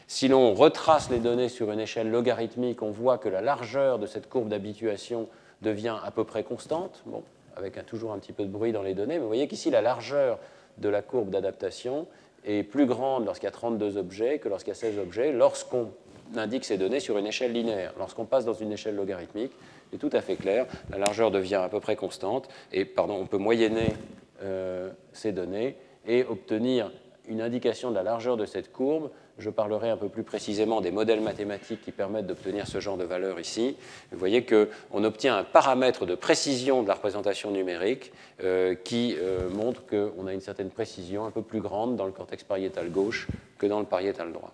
Si 0.07 0.27
l'on 0.27 0.53
retrace 0.53 1.09
les 1.09 1.19
données 1.19 1.49
sur 1.49 1.71
une 1.71 1.79
échelle 1.79 2.09
logarithmique, 2.09 2.81
on 2.81 2.91
voit 2.91 3.17
que 3.17 3.29
la 3.29 3.41
largeur 3.41 3.99
de 3.99 4.07
cette 4.07 4.29
courbe 4.29 4.49
d'habituation 4.49 5.29
devient 5.61 5.97
à 6.03 6.11
peu 6.11 6.23
près 6.23 6.43
constante, 6.43 7.03
bon, 7.05 7.23
avec 7.55 7.83
toujours 7.85 8.11
un 8.11 8.19
petit 8.19 8.33
peu 8.33 8.43
de 8.43 8.49
bruit 8.49 8.71
dans 8.71 8.83
les 8.83 8.93
données, 8.93 9.15
mais 9.15 9.19
vous 9.19 9.27
voyez 9.27 9.47
qu'ici 9.47 9.69
la 9.69 9.81
largeur 9.81 10.39
de 10.77 10.89
la 10.89 11.01
courbe 11.01 11.29
d'adaptation 11.29 12.07
est 12.45 12.63
plus 12.63 12.85
grande 12.85 13.25
lorsqu'il 13.25 13.45
y 13.45 13.47
a 13.47 13.51
32 13.51 13.97
objets 13.97 14.39
que 14.39 14.49
lorsqu'il 14.49 14.69
y 14.69 14.77
a 14.77 14.79
16 14.79 14.99
objets, 14.99 15.31
lorsqu'on 15.31 15.91
indique 16.35 16.65
ces 16.65 16.77
données 16.77 16.99
sur 16.99 17.17
une 17.17 17.27
échelle 17.27 17.53
linéaire. 17.53 17.93
Lorsqu'on 17.97 18.25
passe 18.25 18.45
dans 18.45 18.53
une 18.53 18.71
échelle 18.71 18.95
logarithmique, 18.95 19.51
c'est 19.91 19.97
tout 19.97 20.09
à 20.11 20.21
fait 20.21 20.35
clair, 20.35 20.65
la 20.89 20.97
largeur 20.97 21.31
devient 21.31 21.55
à 21.55 21.69
peu 21.69 21.79
près 21.79 21.95
constante, 21.95 22.49
et 22.71 22.85
pardon, 22.85 23.15
on 23.15 23.27
peut 23.27 23.37
moyenner 23.37 23.93
euh, 24.41 24.91
ces 25.13 25.31
données 25.31 25.77
et 26.07 26.23
obtenir 26.23 26.91
une 27.27 27.41
indication 27.41 27.89
de 27.89 27.95
la 27.95 28.03
largeur 28.03 28.37
de 28.37 28.45
cette 28.45 28.71
courbe. 28.71 29.09
Je 29.37 29.49
parlerai 29.49 29.89
un 29.89 29.97
peu 29.97 30.07
plus 30.07 30.23
précisément 30.23 30.79
des 30.79 30.91
modèles 30.91 31.21
mathématiques 31.21 31.81
qui 31.81 31.91
permettent 31.91 32.27
d'obtenir 32.27 32.67
ce 32.67 32.79
genre 32.79 32.97
de 32.97 33.03
valeur 33.03 33.39
ici. 33.39 33.75
Vous 34.11 34.17
voyez 34.17 34.45
qu'on 34.45 35.03
obtient 35.03 35.37
un 35.37 35.43
paramètre 35.43 36.05
de 36.05 36.15
précision 36.15 36.83
de 36.83 36.87
la 36.87 36.93
représentation 36.93 37.51
numérique 37.51 38.13
euh, 38.43 38.75
qui 38.75 39.15
euh, 39.17 39.49
montre 39.49 39.81
qu'on 39.85 40.27
a 40.27 40.33
une 40.33 40.41
certaine 40.41 40.69
précision 40.69 41.25
un 41.25 41.31
peu 41.31 41.41
plus 41.41 41.59
grande 41.59 41.95
dans 41.95 42.05
le 42.05 42.11
cortex 42.11 42.43
pariétal 42.43 42.89
gauche 42.89 43.27
que 43.57 43.65
dans 43.65 43.79
le 43.79 43.85
pariétal 43.85 44.31
droit 44.31 44.53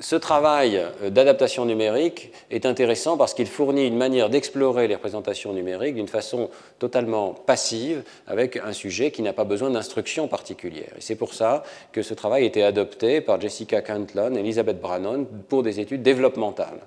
ce 0.00 0.16
travail 0.16 0.76
euh, 0.76 1.10
d'adaptation 1.10 1.64
numérique 1.64 2.32
est 2.50 2.66
intéressant 2.66 3.16
parce 3.16 3.34
qu'il 3.34 3.46
fournit 3.46 3.86
une 3.86 3.96
manière 3.96 4.30
d'explorer 4.30 4.88
les 4.88 4.94
représentations 4.94 5.52
numériques 5.52 5.94
d'une 5.96 6.08
façon 6.08 6.50
totalement 6.78 7.32
passive 7.32 8.02
avec 8.26 8.56
un 8.56 8.72
sujet 8.72 9.10
qui 9.10 9.22
n'a 9.22 9.32
pas 9.32 9.44
besoin 9.44 9.70
d'instruction 9.70 10.28
particulière. 10.28 10.92
Et 10.96 11.00
c'est 11.00 11.16
pour 11.16 11.34
ça 11.34 11.62
que 11.92 12.02
ce 12.02 12.14
travail 12.14 12.44
a 12.44 12.46
été 12.46 12.62
adopté 12.62 13.20
par 13.20 13.40
Jessica 13.40 13.82
Cantlon 13.82 14.36
et 14.36 14.40
Elisabeth 14.40 14.80
Brannon 14.80 15.26
pour 15.48 15.62
des 15.62 15.80
études 15.80 16.02
développementales. 16.02 16.80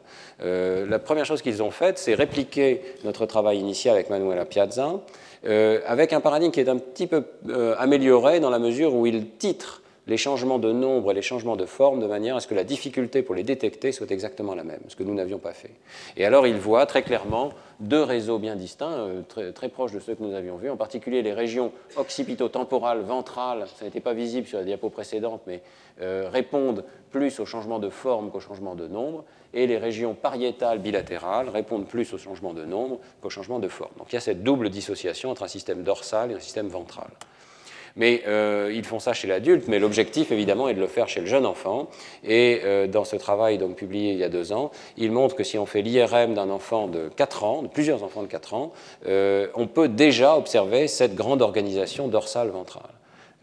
Euh, 0.43 0.85
la 0.87 0.99
première 0.99 1.25
chose 1.25 1.41
qu'ils 1.41 1.61
ont 1.61 1.71
faite, 1.71 1.97
c'est 1.97 2.13
répliquer 2.13 2.81
notre 3.03 3.25
travail 3.25 3.59
initial 3.59 3.95
avec 3.95 4.09
Manuela 4.09 4.45
Piazza 4.45 5.01
euh, 5.43 5.79
avec 5.85 6.13
un 6.13 6.21
paradigme 6.21 6.51
qui 6.51 6.59
est 6.59 6.69
un 6.69 6.77
petit 6.77 7.07
peu 7.07 7.23
amélioré 7.77 8.39
dans 8.39 8.49
la 8.49 8.59
mesure 8.59 8.93
où 8.93 9.05
il 9.05 9.27
titre 9.31 9.81
les 10.07 10.17
changements 10.17 10.59
de 10.59 10.71
nombre 10.71 11.11
et 11.11 11.13
les 11.13 11.21
changements 11.21 11.55
de 11.55 11.65
forme 11.65 11.99
de 11.99 12.07
manière 12.07 12.35
à 12.35 12.39
ce 12.39 12.47
que 12.47 12.55
la 12.55 12.63
difficulté 12.63 13.21
pour 13.21 13.35
les 13.35 13.43
détecter 13.43 13.91
soit 13.91 14.09
exactement 14.11 14.55
la 14.55 14.63
même, 14.63 14.81
ce 14.87 14.95
que 14.95 15.03
nous 15.03 15.13
n'avions 15.13 15.37
pas 15.37 15.53
fait. 15.53 15.71
Et 16.17 16.25
alors 16.25 16.47
il 16.47 16.55
voit 16.55 16.85
très 16.85 17.03
clairement 17.03 17.51
deux 17.79 18.01
réseaux 18.01 18.39
bien 18.39 18.55
distincts, 18.55 18.91
euh, 19.37 19.51
très, 19.51 19.69
proches 19.69 19.91
de 19.91 19.99
ceux 19.99 20.15
que 20.15 20.23
nous 20.23 20.33
avions 20.33 20.57
vus, 20.57 20.69
en 20.69 20.77
particulier 20.77 21.21
les 21.21 21.33
régions 21.33 21.71
occipito-temporales, 21.97 23.01
ventrales, 23.01 23.65
ça 23.77 23.85
n'était 23.85 23.99
pas 23.99 24.13
visible 24.13 24.47
sur 24.47 24.57
la 24.57 24.63
diapo 24.63 24.89
précédente, 24.89 25.41
mais 25.47 25.61
euh, 26.01 26.29
répondent 26.31 26.83
plus 27.11 27.39
aux 27.39 27.45
changements 27.45 27.79
de 27.79 27.89
forme 27.89 28.31
qu'aux 28.31 28.39
changements 28.39 28.75
de 28.75 28.87
nombre, 28.87 29.23
et 29.53 29.67
les 29.67 29.77
régions 29.77 30.13
pariétales 30.13 30.79
bilatérales 30.79 31.49
répondent 31.49 31.85
plus 31.85 32.13
aux 32.13 32.17
changements 32.17 32.53
de 32.53 32.63
nombre 32.63 32.99
qu'aux 33.21 33.29
changements 33.29 33.59
de 33.59 33.67
forme. 33.67 33.91
Donc 33.97 34.07
il 34.11 34.15
y 34.15 34.17
a 34.17 34.21
cette 34.21 34.43
double 34.43 34.69
dissociation 34.69 35.29
entre 35.29 35.43
un 35.43 35.47
système 35.47 35.83
dorsal 35.83 36.31
et 36.31 36.35
un 36.35 36.39
système 36.39 36.67
ventral. 36.67 37.09
Mais 37.95 38.23
euh, 38.27 38.71
ils 38.73 38.85
font 38.85 38.99
ça 38.99 39.13
chez 39.13 39.27
l'adulte, 39.27 39.67
mais 39.67 39.79
l'objectif 39.79 40.31
évidemment 40.31 40.67
est 40.69 40.73
de 40.73 40.79
le 40.79 40.87
faire 40.87 41.07
chez 41.07 41.21
le 41.21 41.27
jeune 41.27 41.45
enfant. 41.45 41.87
Et 42.23 42.61
euh, 42.63 42.87
dans 42.87 43.03
ce 43.03 43.15
travail 43.15 43.57
donc, 43.57 43.75
publié 43.75 44.11
il 44.11 44.17
y 44.17 44.23
a 44.23 44.29
deux 44.29 44.53
ans, 44.53 44.71
il 44.97 45.11
montre 45.11 45.35
que 45.35 45.43
si 45.43 45.57
on 45.57 45.65
fait 45.65 45.81
l'IRM 45.81 46.33
d'un 46.33 46.49
enfant 46.49 46.87
de 46.87 47.09
4 47.15 47.43
ans, 47.43 47.61
de 47.63 47.67
plusieurs 47.67 48.03
enfants 48.03 48.23
de 48.23 48.27
4 48.27 48.53
ans, 48.53 48.71
euh, 49.07 49.47
on 49.55 49.67
peut 49.67 49.87
déjà 49.87 50.37
observer 50.37 50.87
cette 50.87 51.15
grande 51.15 51.41
organisation 51.41 52.07
dorsale 52.07 52.49
ventrale. 52.49 52.91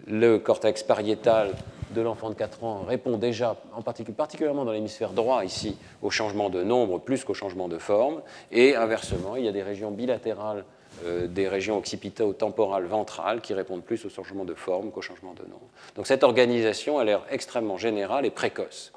Le 0.07 0.38
cortex 0.38 0.82
pariétal 0.82 1.53
de 1.94 2.01
l'enfant 2.01 2.30
de 2.30 2.34
4 2.34 2.64
ans 2.64 2.84
répond 2.86 3.16
déjà, 3.16 3.57
en 3.74 3.82
particulier, 3.82 4.14
particulièrement 4.14 4.64
dans 4.64 4.72
l'hémisphère 4.72 5.12
droit 5.12 5.44
ici, 5.44 5.76
au 6.03 6.11
changement 6.11 6.51
de 6.51 6.62
nombre 6.62 6.99
plus 6.99 7.24
qu'au 7.24 7.34
changement 7.34 7.68
de 7.68 7.78
forme. 7.78 8.20
Et 8.53 8.76
inversement, 8.76 9.36
il 9.36 9.44
y 9.44 9.49
a 9.49 9.53
des 9.53 9.62
régions 9.62 9.90
bilatérales 9.90 10.64
des 11.05 11.49
régions 11.49 11.78
occipito-temporales 11.78 12.86
ventrales 12.86 13.40
qui 13.40 13.55
répondent 13.55 13.84
plus 13.84 14.05
au 14.05 14.09
changement 14.09 14.44
de 14.44 14.55
forme 14.55 14.90
qu'au 14.90 15.03
changement 15.03 15.34
de 15.34 15.49
nom. 15.49 15.61
Donc 15.96 16.07
cette 16.07 16.24
organisation 16.24 16.99
a 16.99 17.05
l'air 17.05 17.22
extrêmement 17.30 17.76
générale 17.76 18.26
et 18.26 18.30
précoce. 18.30 18.92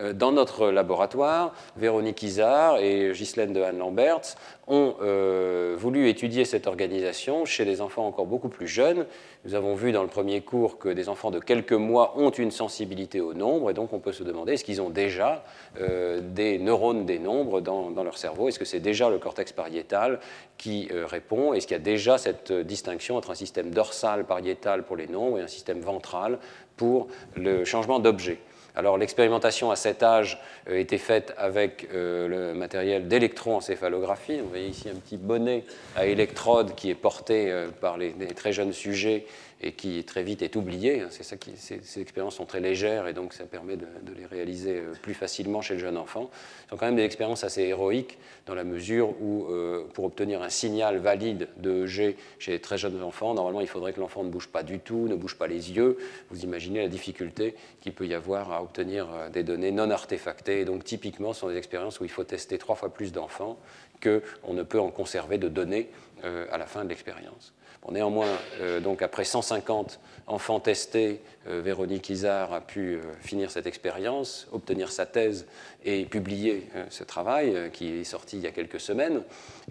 Euh, 0.00 0.12
dans 0.12 0.32
notre 0.32 0.70
laboratoire, 0.70 1.52
Véronique 1.76 2.22
Isard 2.22 2.78
et 2.78 3.12
Ghislaine 3.12 3.52
de 3.52 3.60
Anne-Lamberts 3.60 4.36
ont 4.66 4.94
euh, 5.02 5.74
voulu 5.78 6.08
étudier 6.08 6.44
cette 6.44 6.66
organisation 6.66 7.44
chez 7.44 7.64
des 7.64 7.80
enfants 7.80 8.06
encore 8.06 8.26
beaucoup 8.26 8.48
plus 8.48 8.68
jeunes. 8.68 9.06
Nous 9.44 9.54
avons 9.54 9.74
vu 9.74 9.92
dans 9.92 10.02
le 10.02 10.08
premier 10.08 10.40
cours 10.42 10.78
que 10.78 10.88
des 10.88 11.08
enfants 11.08 11.30
de 11.30 11.40
quelques 11.40 11.72
mois 11.72 12.14
ont 12.16 12.30
une 12.30 12.50
sensibilité 12.50 13.20
au 13.20 13.34
nombre, 13.34 13.70
et 13.70 13.74
donc 13.74 13.92
on 13.92 13.98
peut 13.98 14.12
se 14.12 14.22
demander 14.22 14.52
est-ce 14.52 14.64
qu'ils 14.64 14.80
ont 14.80 14.90
déjà 14.90 15.44
euh, 15.80 16.20
des 16.22 16.58
neurones 16.58 17.04
des 17.04 17.18
nombres 17.18 17.60
dans, 17.60 17.90
leur 18.02 18.16
cerveau? 18.16 18.48
Est-ce 18.48 18.58
que 18.58 18.64
c'est 18.64 18.80
déjà 18.80 19.10
le 19.10 19.18
cortex 19.18 19.52
pariétal 19.52 20.20
qui 20.56 20.88
répond? 20.92 21.52
Est-ce 21.52 21.66
qu'il 21.66 21.76
y 21.76 21.80
a 21.80 21.82
déjà 21.82 22.18
cette 22.18 22.52
distinction 22.52 23.16
entre 23.16 23.30
un 23.30 23.34
système 23.34 23.70
dorsal 23.70 24.24
pariétal 24.24 24.84
pour 24.84 24.96
les 24.96 25.06
nombres 25.06 25.38
et 25.38 25.42
un 25.42 25.48
système 25.48 25.80
ventral 25.80 26.38
pour 26.76 27.08
le 27.34 27.64
changement 27.64 27.98
d'objet? 27.98 28.38
Alors 28.74 28.98
l'expérimentation 28.98 29.70
à 29.70 29.76
cet 29.76 30.02
âge 30.02 30.40
euh, 30.68 30.78
été 30.78 30.98
faite 30.98 31.34
avec 31.36 31.88
euh, 31.92 32.28
le 32.28 32.54
matériel 32.58 33.08
d'électroencéphalographie. 33.08 34.40
Vous 34.40 34.48
voyez 34.48 34.68
ici 34.68 34.88
un 34.88 34.98
petit 34.98 35.16
bonnet 35.16 35.64
à 35.96 36.06
électrode 36.06 36.74
qui 36.74 36.90
est 36.90 36.94
porté 36.94 37.50
euh, 37.50 37.68
par 37.80 37.98
les, 37.98 38.12
très 38.34 38.52
jeunes 38.52 38.72
sujets 38.72 39.26
et 39.62 39.72
qui 39.72 40.02
très 40.04 40.22
vite 40.22 40.42
est 40.42 40.56
oublié. 40.56 41.02
Hein. 41.02 41.08
Ces, 41.10 42.00
expériences 42.00 42.36
sont 42.36 42.46
très 42.46 42.60
légères 42.60 43.06
et 43.06 43.12
donc 43.12 43.34
ça 43.34 43.44
permet 43.44 43.76
de, 43.76 43.86
les 44.16 44.26
réaliser 44.26 44.76
euh, 44.76 44.92
plus 45.02 45.14
facilement 45.14 45.60
chez 45.60 45.74
le 45.74 45.80
jeune 45.80 45.96
enfant. 45.96 46.30
Ce 46.64 46.70
sont 46.70 46.76
quand 46.76 46.86
même 46.86 46.96
des 46.96 47.04
expériences 47.04 47.44
assez 47.44 47.62
héroïques 47.62 48.18
dans 48.46 48.54
la 48.54 48.64
mesure 48.64 49.14
où, 49.20 49.46
euh, 49.50 49.84
pour 49.92 50.04
obtenir 50.04 50.42
un 50.42 50.48
signal 50.48 50.96
valide 50.98 51.48
de 51.58 51.86
G 51.86 52.16
chez 52.38 52.52
les 52.52 52.58
très 52.58 52.78
jeunes 52.78 53.02
enfants, 53.02 53.34
normalement 53.34 53.60
il 53.60 53.68
faudrait 53.68 53.92
que 53.92 54.00
l'enfant 54.00 54.24
ne 54.24 54.30
bouge 54.30 54.48
pas 54.48 54.62
du 54.62 54.78
tout, 54.78 55.08
ne 55.08 55.14
bouge 55.14 55.36
pas 55.36 55.46
les 55.46 55.72
yeux. 55.72 55.98
Vous 56.30 56.42
imaginez 56.42 56.80
la 56.80 56.88
difficulté 56.88 57.54
qu'il 57.82 57.92
peut 57.92 58.06
y 58.06 58.14
avoir 58.14 58.52
à 58.52 58.62
obtenir 58.62 59.08
euh, 59.12 59.28
des 59.28 59.42
données 59.42 59.72
non 59.72 59.90
artefactées. 59.90 60.60
Et 60.60 60.64
donc 60.64 60.84
typiquement, 60.84 61.34
ce 61.34 61.40
sont 61.40 61.48
des 61.48 61.56
expériences 61.56 62.00
où 62.00 62.04
il 62.04 62.10
faut 62.10 62.24
tester 62.24 62.56
trois 62.56 62.76
fois 62.76 62.92
plus 62.92 63.12
d'enfants 63.12 63.58
qu'on 64.02 64.54
ne 64.54 64.62
peut 64.62 64.80
en 64.80 64.90
conserver 64.90 65.36
de 65.36 65.48
données 65.48 65.90
à 66.22 66.56
la 66.56 66.66
fin 66.66 66.84
de 66.84 66.88
l'expérience 66.88 67.52
néanmoins, 67.90 68.28
euh, 68.60 68.80
donc 68.80 69.02
après 69.02 69.24
150 69.24 70.00
enfants 70.26 70.60
testés, 70.60 71.20
euh, 71.48 71.60
Véronique 71.62 72.10
Isard 72.10 72.52
a 72.52 72.60
pu 72.60 72.94
euh, 72.94 73.00
finir 73.20 73.50
cette 73.50 73.66
expérience, 73.66 74.48
obtenir 74.52 74.92
sa 74.92 75.06
thèse 75.06 75.46
et 75.84 76.04
publier 76.04 76.68
ce 76.90 77.04
travail 77.04 77.70
qui 77.72 78.00
est 78.00 78.04
sorti 78.04 78.36
il 78.36 78.42
y 78.42 78.46
a 78.46 78.50
quelques 78.50 78.80
semaines. 78.80 79.22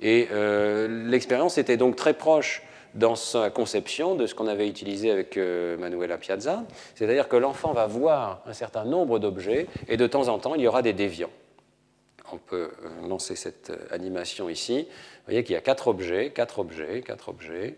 Et 0.01 0.27
l'expérience 0.89 1.59
était 1.59 1.77
donc 1.77 1.95
très 1.95 2.15
proche 2.15 2.63
dans 2.95 3.15
sa 3.15 3.51
conception 3.51 4.15
de 4.15 4.25
ce 4.25 4.33
qu'on 4.33 4.47
avait 4.47 4.67
utilisé 4.67 5.11
avec 5.11 5.37
Manuela 5.37 6.17
Piazza, 6.17 6.63
c'est-à-dire 6.95 7.27
que 7.27 7.35
l'enfant 7.35 7.73
va 7.73 7.85
voir 7.85 8.41
un 8.47 8.53
certain 8.53 8.85
nombre 8.85 9.19
d'objets 9.19 9.67
et 9.87 9.97
de 9.97 10.07
temps 10.07 10.29
en 10.29 10.39
temps 10.39 10.55
il 10.55 10.61
y 10.61 10.67
aura 10.67 10.81
des 10.81 10.93
déviants. 10.93 11.29
On 12.31 12.37
peut 12.37 12.71
lancer 13.07 13.35
cette 13.35 13.71
animation 13.91 14.49
ici. 14.49 14.87
Vous 14.89 15.25
voyez 15.25 15.43
qu'il 15.43 15.53
y 15.53 15.57
a 15.57 15.61
quatre 15.61 15.87
objets, 15.87 16.31
quatre 16.31 16.57
objets, 16.57 17.01
quatre 17.01 17.29
objets, 17.29 17.77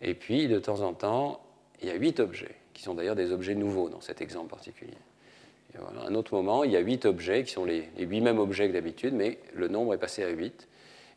et 0.00 0.14
puis, 0.14 0.48
de 0.48 0.58
temps 0.58 0.80
en 0.80 0.92
temps, 0.92 1.40
il 1.82 1.88
y 1.88 1.90
a 1.90 1.94
huit 1.94 2.20
objets, 2.20 2.54
qui 2.74 2.82
sont 2.82 2.94
d'ailleurs 2.94 3.16
des 3.16 3.32
objets 3.32 3.54
nouveaux 3.54 3.88
dans 3.88 4.00
cet 4.00 4.20
exemple 4.20 4.50
particulier. 4.50 4.94
Voilà, 5.78 6.08
un 6.08 6.14
autre 6.14 6.34
moment, 6.34 6.64
il 6.64 6.72
y 6.72 6.76
a 6.76 6.80
huit 6.80 7.04
objets, 7.04 7.44
qui 7.44 7.52
sont 7.52 7.64
les, 7.64 7.88
huit 7.98 8.20
mêmes 8.20 8.38
objets 8.38 8.68
que 8.68 8.72
d'habitude, 8.72 9.14
mais 9.14 9.38
le 9.54 9.68
nombre 9.68 9.94
est 9.94 9.98
passé 9.98 10.24
à 10.24 10.28
huit. 10.28 10.66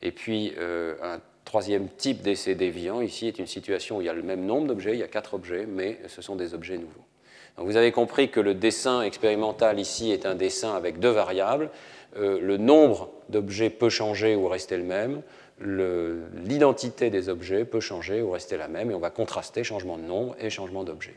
Et 0.02 0.12
puis, 0.12 0.54
euh, 0.58 0.96
un 1.02 1.20
troisième 1.46 1.88
type 1.90 2.22
d'essai 2.22 2.56
déviant, 2.56 3.02
ici, 3.02 3.28
est 3.28 3.40
une 3.40 3.48
situation 3.48 3.98
où 3.98 4.02
il 4.02 4.06
y 4.06 4.10
a 4.10 4.14
le 4.14 4.24
même 4.24 4.46
nombre 4.46 4.68
d'objets, 4.68 4.94
il 4.94 5.00
y 5.00 5.04
a 5.04 5.08
quatre 5.08 5.34
objets, 5.34 5.66
mais 5.66 6.00
ce 6.08 6.22
sont 6.22 6.36
des 6.36 6.54
objets 6.54 6.78
nouveaux. 6.78 7.06
Donc, 7.58 7.66
vous 7.66 7.78
avez 7.78 7.92
compris 7.92 8.30
que 8.30 8.40
le 8.40 8.54
dessin 8.54 9.02
expérimental 9.02 9.80
ici 9.80 10.12
est 10.12 10.26
un 10.26 10.36
dessin 10.36 10.76
avec 10.76 11.00
deux 11.00 11.10
variables. 11.10 11.70
Euh, 12.18 12.40
le 12.40 12.58
nombre 12.58 13.10
d'objets 13.30 13.70
peut 13.70 13.90
changer 13.90 14.36
ou 14.36 14.48
rester 14.48 14.78
le 14.78 14.84
même 14.84 15.22
l'identité 15.64 17.10
des 17.10 17.30
objets 17.30 17.66
peut 17.66 17.80
changer 17.80 18.22
ou 18.22 18.32
rester 18.32 18.58
la 18.58 18.68
même, 18.68 18.92
et 18.92 18.94
on 18.94 19.00
va 19.00 19.10
contraster 19.10 19.64
changement 19.64 19.98
de 19.98 20.04
nombre 20.04 20.36
et 20.40 20.50
changement 20.50 20.84
d'objet. 20.84 21.16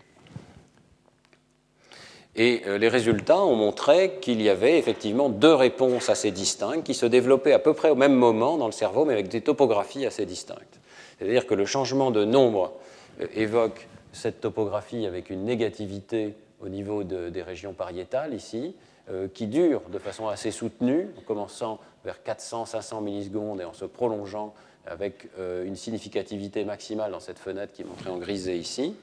Et 2.37 2.63
euh, 2.67 2.79
les 2.79 2.89
résultats 2.89 3.43
ont 3.43 3.55
montré 3.55 4.19
qu'il 4.21 4.43
y 4.43 4.49
avait 4.49 4.79
effectivement 4.79 5.29
deux 5.29 5.55
réponses 5.55 6.09
assez 6.11 6.33
distinctes 6.33 6.85
qui 6.85 6.95
se 6.95 7.07
développaient 7.07 7.53
à 7.53 7.61
peu 7.61 7.75
près 7.75 7.91
au 7.91 7.95
même 7.95 8.15
moment 8.15 8.57
dans 8.57 8.67
le 8.67 8.73
cerveau, 8.73 9.05
mais 9.05 9.13
avec 9.13 9.29
des 9.29 9.41
topographies 9.41 10.05
assez 10.05 10.27
distinctes. 10.27 10.81
C'est-à-dire 11.19 11.47
que 11.47 11.55
le 11.55 11.65
changement 11.65 12.11
de 12.11 12.25
nombre 12.25 12.73
euh, 13.21 13.27
évoque 13.37 13.87
cette 14.13 14.41
topographie 14.41 15.07
avec 15.07 15.31
une 15.31 15.45
négativité 15.45 16.35
au 16.65 16.69
niveau 16.69 17.05
des 17.05 17.43
régions 17.43 17.75
pariétales 17.75 18.35
ici, 18.35 18.75
qui 19.35 19.47
durent 19.47 19.83
de 19.93 19.99
façon 19.99 20.29
assez 20.29 20.51
soutenue, 20.51 21.09
en 21.19 21.21
commençant 21.23 21.79
vers 22.05 22.19
400-500 22.27 23.03
millisecondes 23.03 23.61
et 23.61 23.65
en 23.65 23.75
se 23.75 23.85
prolongeant 23.85 24.55
avec 24.87 25.29
une 25.39 25.77
significativité 25.77 26.65
maximale 26.65 27.13
dans 27.13 27.21
cette 27.21 27.39
fenêtre 27.39 27.73
qui 27.75 27.83
est 27.83 27.85
montrée 27.85 28.11
en 28.11 28.17
grisé 28.17 28.57
ici 28.57 28.95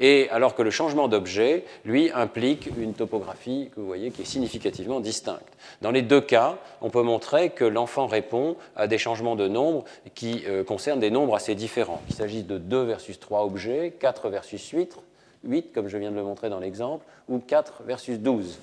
et 0.00 0.28
alors 0.30 0.54
que 0.54 0.62
le 0.62 0.70
changement 0.70 1.08
d'objet, 1.08 1.64
lui, 1.84 2.10
implique 2.12 2.68
une 2.76 2.94
topographie 2.94 3.70
que 3.74 3.80
vous 3.80 3.86
voyez 3.86 4.10
qui 4.10 4.22
est 4.22 4.26
significativement 4.26 5.00
distincte. 5.00 5.46
Dans 5.80 5.90
les 5.90 6.02
deux 6.02 6.20
cas, 6.20 6.58
on 6.80 6.90
peut 6.90 7.02
montrer 7.02 7.50
que 7.50 7.64
l'enfant 7.64 8.06
répond 8.06 8.56
à 8.76 8.86
des 8.86 8.98
changements 8.98 9.36
de 9.36 9.48
nombre 9.48 9.84
qui 10.14 10.42
euh, 10.46 10.64
concernent 10.64 11.00
des 11.00 11.10
nombres 11.10 11.34
assez 11.34 11.54
différents, 11.54 12.02
qu'il 12.06 12.16
s'agisse 12.16 12.46
de 12.46 12.58
2 12.58 12.82
versus 12.82 13.18
3 13.18 13.44
objets, 13.44 13.94
4 13.98 14.28
versus 14.28 14.68
8, 14.70 14.98
8 15.44 15.72
comme 15.72 15.88
je 15.88 15.98
viens 15.98 16.10
de 16.10 16.16
le 16.16 16.22
montrer 16.22 16.48
dans 16.48 16.60
l'exemple, 16.60 17.04
ou 17.28 17.38
4 17.38 17.82
versus 17.84 18.18
12. 18.18 18.58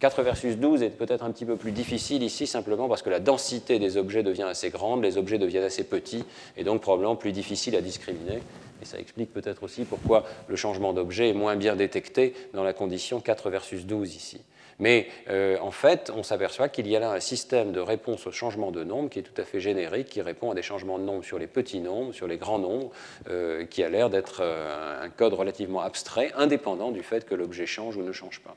4 0.00 0.22
versus 0.22 0.56
12 0.56 0.82
est 0.82 0.90
peut-être 0.90 1.24
un 1.24 1.30
petit 1.30 1.46
peu 1.46 1.56
plus 1.56 1.72
difficile 1.72 2.22
ici, 2.22 2.46
simplement 2.46 2.88
parce 2.88 3.02
que 3.02 3.10
la 3.10 3.20
densité 3.20 3.78
des 3.78 3.96
objets 3.96 4.22
devient 4.22 4.42
assez 4.42 4.70
grande, 4.70 5.02
les 5.02 5.16
objets 5.16 5.38
deviennent 5.38 5.64
assez 5.64 5.84
petits, 5.84 6.24
et 6.56 6.64
donc 6.64 6.82
probablement 6.82 7.16
plus 7.16 7.32
difficile 7.32 7.76
à 7.76 7.80
discriminer. 7.80 8.42
Et 8.82 8.84
ça 8.84 8.98
explique 8.98 9.32
peut-être 9.32 9.62
aussi 9.62 9.84
pourquoi 9.84 10.24
le 10.48 10.56
changement 10.56 10.92
d'objet 10.92 11.30
est 11.30 11.34
moins 11.34 11.56
bien 11.56 11.76
détecté 11.76 12.34
dans 12.52 12.64
la 12.64 12.72
condition 12.72 13.20
4 13.20 13.48
versus 13.50 13.86
12 13.86 14.14
ici. 14.14 14.40
Mais 14.78 15.08
euh, 15.28 15.56
en 15.60 15.70
fait, 15.70 16.10
on 16.14 16.22
s'aperçoit 16.22 16.68
qu'il 16.68 16.86
y 16.88 16.96
a 16.96 17.00
là 17.00 17.12
un 17.12 17.20
système 17.20 17.72
de 17.72 17.80
réponse 17.80 18.26
au 18.26 18.32
changement 18.32 18.70
de 18.70 18.84
nombre 18.84 19.08
qui 19.10 19.18
est 19.18 19.22
tout 19.22 19.40
à 19.40 19.44
fait 19.44 19.60
générique, 19.60 20.08
qui 20.08 20.22
répond 20.22 20.50
à 20.50 20.54
des 20.54 20.62
changements 20.62 20.98
de 20.98 21.04
nombre 21.04 21.24
sur 21.24 21.38
les 21.38 21.46
petits 21.46 21.80
nombres, 21.80 22.12
sur 22.12 22.26
les 22.26 22.36
grands 22.36 22.58
nombres, 22.58 22.90
euh, 23.28 23.64
qui 23.66 23.82
a 23.82 23.88
l'air 23.88 24.10
d'être 24.10 24.40
euh, 24.40 25.02
un 25.02 25.10
code 25.10 25.34
relativement 25.34 25.80
abstrait, 25.80 26.32
indépendant 26.36 26.90
du 26.90 27.02
fait 27.02 27.24
que 27.24 27.34
l'objet 27.34 27.66
change 27.66 27.96
ou 27.96 28.02
ne 28.02 28.12
change 28.12 28.40
pas. 28.40 28.56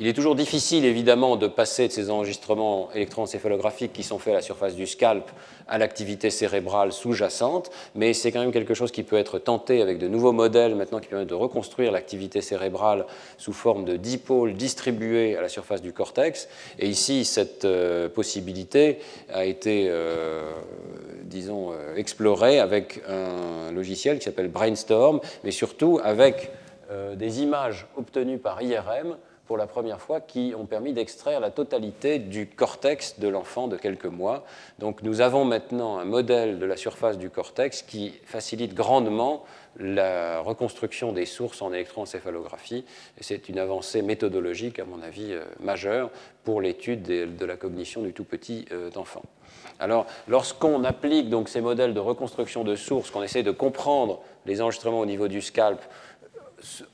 Il 0.00 0.06
est 0.06 0.12
toujours 0.12 0.36
difficile, 0.36 0.84
évidemment, 0.84 1.34
de 1.34 1.48
passer 1.48 1.88
de 1.88 1.92
ces 1.92 2.08
enregistrements 2.08 2.88
électroencéphalographiques 2.94 3.92
qui 3.92 4.04
sont 4.04 4.20
faits 4.20 4.32
à 4.32 4.36
la 4.36 4.42
surface 4.42 4.76
du 4.76 4.86
scalp 4.86 5.28
à 5.66 5.76
l'activité 5.76 6.30
cérébrale 6.30 6.92
sous-jacente, 6.92 7.72
mais 7.96 8.14
c'est 8.14 8.30
quand 8.30 8.38
même 8.38 8.52
quelque 8.52 8.74
chose 8.74 8.92
qui 8.92 9.02
peut 9.02 9.16
être 9.16 9.40
tenté 9.40 9.82
avec 9.82 9.98
de 9.98 10.06
nouveaux 10.06 10.30
modèles 10.30 10.76
maintenant 10.76 11.00
qui 11.00 11.08
permettent 11.08 11.28
de 11.28 11.34
reconstruire 11.34 11.90
l'activité 11.90 12.42
cérébrale 12.42 13.06
sous 13.38 13.52
forme 13.52 13.84
de 13.84 13.96
dipôles 13.96 14.54
distribués 14.54 15.36
à 15.36 15.42
la 15.42 15.48
surface 15.48 15.82
du 15.82 15.92
cortex. 15.92 16.48
Et 16.78 16.86
ici, 16.86 17.24
cette 17.24 17.64
euh, 17.64 18.08
possibilité 18.08 19.00
a 19.32 19.46
été, 19.46 19.88
euh, 19.88 20.52
disons, 21.24 21.72
euh, 21.72 21.96
explorée 21.96 22.60
avec 22.60 23.02
un 23.08 23.72
logiciel 23.72 24.18
qui 24.18 24.26
s'appelle 24.26 24.48
Brainstorm, 24.48 25.20
mais 25.42 25.50
surtout 25.50 25.98
avec 26.04 26.52
des 27.16 27.42
images 27.42 27.86
obtenues 27.98 28.38
par 28.38 28.62
IRM 28.62 29.18
pour 29.48 29.56
la 29.56 29.66
première 29.66 30.00
fois 30.00 30.20
qui 30.20 30.52
ont 30.56 30.66
permis 30.66 30.92
d'extraire 30.92 31.40
la 31.40 31.50
totalité 31.50 32.18
du 32.18 32.46
cortex 32.46 33.18
de 33.18 33.28
l'enfant 33.28 33.66
de 33.66 33.78
quelques 33.78 34.04
mois. 34.04 34.44
Donc 34.78 35.02
nous 35.02 35.22
avons 35.22 35.46
maintenant 35.46 35.98
un 35.98 36.04
modèle 36.04 36.58
de 36.58 36.66
la 36.66 36.76
surface 36.76 37.16
du 37.16 37.30
cortex 37.30 37.80
qui 37.80 38.20
facilite 38.26 38.74
grandement 38.74 39.44
la 39.78 40.40
reconstruction 40.40 41.12
des 41.12 41.24
sources 41.24 41.62
en 41.62 41.72
électroencéphalographie. 41.72 42.84
Et 43.18 43.22
c'est 43.22 43.48
une 43.48 43.58
avancée 43.58 44.02
méthodologique, 44.02 44.78
à 44.80 44.84
mon 44.84 45.00
avis, 45.02 45.32
euh, 45.32 45.44
majeure 45.60 46.10
pour 46.44 46.60
l'étude 46.60 47.02
de 47.02 47.44
la 47.44 47.56
cognition 47.56 48.02
du 48.02 48.12
tout 48.12 48.24
petit 48.24 48.66
euh, 48.72 48.90
enfant. 48.96 49.22
Alors, 49.80 50.06
lorsqu'on 50.26 50.84
applique 50.84 51.30
donc 51.30 51.48
ces 51.48 51.60
modèles 51.60 51.94
de 51.94 52.00
reconstruction 52.00 52.64
de 52.64 52.74
sources, 52.74 53.10
qu'on 53.10 53.22
essaie 53.22 53.42
de 53.42 53.52
comprendre 53.52 54.20
les 54.44 54.60
enregistrements 54.60 55.00
au 55.00 55.06
niveau 55.06 55.28
du 55.28 55.40
scalp, 55.40 55.80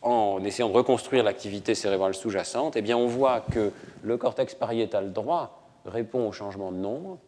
en 0.02 0.42
essayant 0.44 0.68
de 0.68 0.74
reconstruire 0.74 1.24
l'activité 1.24 1.74
cérébrale 1.74 2.14
sous-jacente, 2.14 2.76
eh 2.76 2.82
bien 2.82 2.96
on 2.96 3.06
voit 3.06 3.40
que 3.40 3.72
le 4.02 4.16
cortex 4.16 4.54
pariétal 4.54 5.12
droit 5.12 5.62
répond 5.86 6.28
au 6.28 6.32
changement 6.32 6.72
de 6.72 6.76
nombre, 6.76 7.18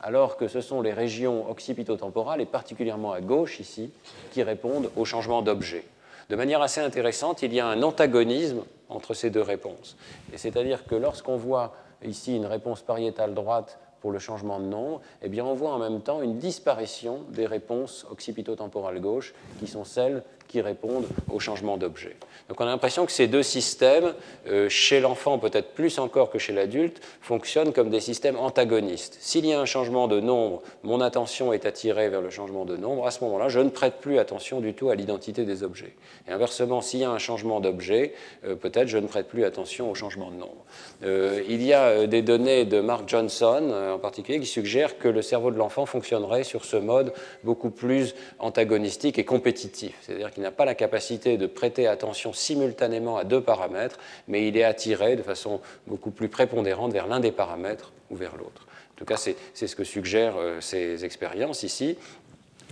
alors 0.00 0.36
que 0.36 0.48
ce 0.48 0.60
sont 0.60 0.82
les 0.82 0.92
régions 0.92 1.50
occipitotemporales, 1.50 2.40
et 2.40 2.46
particulièrement 2.46 3.12
à 3.12 3.20
gauche 3.20 3.60
ici, 3.60 3.92
qui 4.32 4.42
répondent 4.42 4.90
au 4.96 5.04
changement 5.04 5.42
d'objet. 5.42 5.84
De 6.30 6.36
manière 6.36 6.62
assez 6.62 6.80
intéressante, 6.80 7.42
il 7.42 7.52
y 7.52 7.60
a 7.60 7.66
un 7.66 7.82
antagonisme 7.82 8.62
entre 8.88 9.14
ces 9.14 9.30
deux 9.30 9.42
réponses. 9.42 9.96
c'est-à-dire 10.36 10.86
que 10.86 10.94
lorsqu'on 10.94 11.36
voit 11.36 11.74
ici 12.04 12.36
une 12.36 12.46
réponse 12.46 12.82
pariétale 12.82 13.34
droite 13.34 13.78
pour 14.00 14.12
le 14.12 14.18
changement 14.18 14.60
de 14.60 14.66
nombre, 14.66 15.00
eh 15.22 15.28
bien 15.28 15.44
on 15.44 15.54
voit 15.54 15.72
en 15.72 15.78
même 15.78 16.00
temps 16.00 16.22
une 16.22 16.38
disparition 16.38 17.20
des 17.30 17.46
réponses 17.46 18.06
occipitotemporales 18.10 19.00
gauche, 19.00 19.34
qui 19.58 19.66
sont 19.66 19.84
celles 19.84 20.22
répondent 20.60 21.06
au 21.32 21.38
changement 21.38 21.76
d'objet. 21.76 22.16
Donc 22.48 22.60
on 22.60 22.64
a 22.64 22.68
l'impression 22.68 23.06
que 23.06 23.12
ces 23.12 23.26
deux 23.26 23.42
systèmes, 23.42 24.14
euh, 24.48 24.68
chez 24.68 25.00
l'enfant 25.00 25.38
peut-être 25.38 25.72
plus 25.72 25.98
encore 25.98 26.30
que 26.30 26.38
chez 26.38 26.52
l'adulte, 26.52 27.00
fonctionnent 27.20 27.72
comme 27.72 27.90
des 27.90 28.00
systèmes 28.00 28.36
antagonistes. 28.36 29.16
S'il 29.20 29.46
y 29.46 29.52
a 29.52 29.60
un 29.60 29.64
changement 29.64 30.08
de 30.08 30.20
nombre, 30.20 30.62
mon 30.82 31.00
attention 31.00 31.52
est 31.52 31.66
attirée 31.66 32.08
vers 32.08 32.20
le 32.20 32.30
changement 32.30 32.64
de 32.64 32.76
nombre, 32.76 33.06
à 33.06 33.10
ce 33.10 33.24
moment-là, 33.24 33.48
je 33.48 33.60
ne 33.60 33.70
prête 33.70 33.94
plus 34.00 34.18
attention 34.18 34.60
du 34.60 34.74
tout 34.74 34.90
à 34.90 34.94
l'identité 34.94 35.44
des 35.44 35.62
objets. 35.62 35.94
Et 36.28 36.32
inversement, 36.32 36.82
s'il 36.82 37.00
y 37.00 37.04
a 37.04 37.10
un 37.10 37.18
changement 37.18 37.60
d'objet, 37.60 38.12
euh, 38.44 38.54
peut-être 38.54 38.88
je 38.88 38.98
ne 38.98 39.06
prête 39.06 39.28
plus 39.28 39.44
attention 39.44 39.90
au 39.90 39.94
changement 39.94 40.30
de 40.30 40.36
nombre. 40.36 40.64
Euh, 41.02 41.42
il 41.48 41.62
y 41.62 41.72
a 41.72 42.06
des 42.06 42.22
données 42.22 42.64
de 42.64 42.80
Mark 42.80 43.08
Johnson 43.08 43.72
en 43.94 43.98
particulier 43.98 44.40
qui 44.40 44.46
suggèrent 44.46 44.98
que 44.98 45.08
le 45.08 45.22
cerveau 45.22 45.50
de 45.50 45.56
l'enfant 45.56 45.86
fonctionnerait 45.86 46.44
sur 46.44 46.64
ce 46.64 46.76
mode 46.76 47.12
beaucoup 47.42 47.70
plus 47.70 48.14
antagonistique 48.38 49.18
et 49.18 49.24
compétitif. 49.24 49.94
C'est-à-dire 50.02 50.30
qu'il 50.30 50.42
n'a 50.44 50.52
pas 50.52 50.64
la 50.64 50.74
capacité 50.74 51.36
de 51.36 51.46
prêter 51.46 51.86
attention 51.86 52.32
simultanément 52.32 53.16
à 53.16 53.24
deux 53.24 53.40
paramètres, 53.40 53.98
mais 54.28 54.46
il 54.46 54.56
est 54.56 54.64
attiré 54.64 55.16
de 55.16 55.22
façon 55.22 55.60
beaucoup 55.86 56.10
plus 56.10 56.28
prépondérante 56.28 56.92
vers 56.92 57.06
l'un 57.06 57.20
des 57.20 57.32
paramètres 57.32 57.92
ou 58.10 58.16
vers 58.16 58.36
l'autre. 58.36 58.66
En 58.92 58.96
tout 58.96 59.04
cas, 59.04 59.16
c'est 59.16 59.66
ce 59.66 59.74
que 59.74 59.82
suggèrent 59.82 60.36
euh, 60.36 60.60
ces 60.60 61.04
expériences 61.04 61.64
ici. 61.64 61.98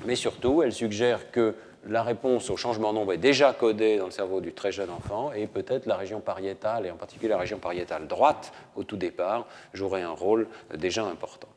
Mais 0.04 0.14
surtout, 0.14 0.62
elles 0.62 0.72
suggèrent 0.72 1.30
que 1.32 1.54
la 1.86 2.02
réponse 2.04 2.48
au 2.50 2.56
changement 2.56 2.92
de 2.92 2.98
nombre 2.98 3.12
est 3.12 3.18
déjà 3.18 3.52
codée 3.52 3.96
dans 3.96 4.04
le 4.04 4.12
cerveau 4.12 4.40
du 4.40 4.52
très 4.52 4.70
jeune 4.70 4.90
enfant 4.90 5.32
et 5.32 5.48
peut-être 5.48 5.86
la 5.86 5.96
région 5.96 6.20
pariétale, 6.20 6.86
et 6.86 6.90
en 6.90 6.96
particulier 6.96 7.30
la 7.30 7.38
région 7.38 7.58
pariétale 7.58 8.06
droite 8.06 8.52
au 8.76 8.84
tout 8.84 8.96
départ, 8.96 9.46
jouerait 9.72 10.02
un 10.02 10.12
rôle 10.12 10.46
déjà 10.76 11.04
important. 11.04 11.48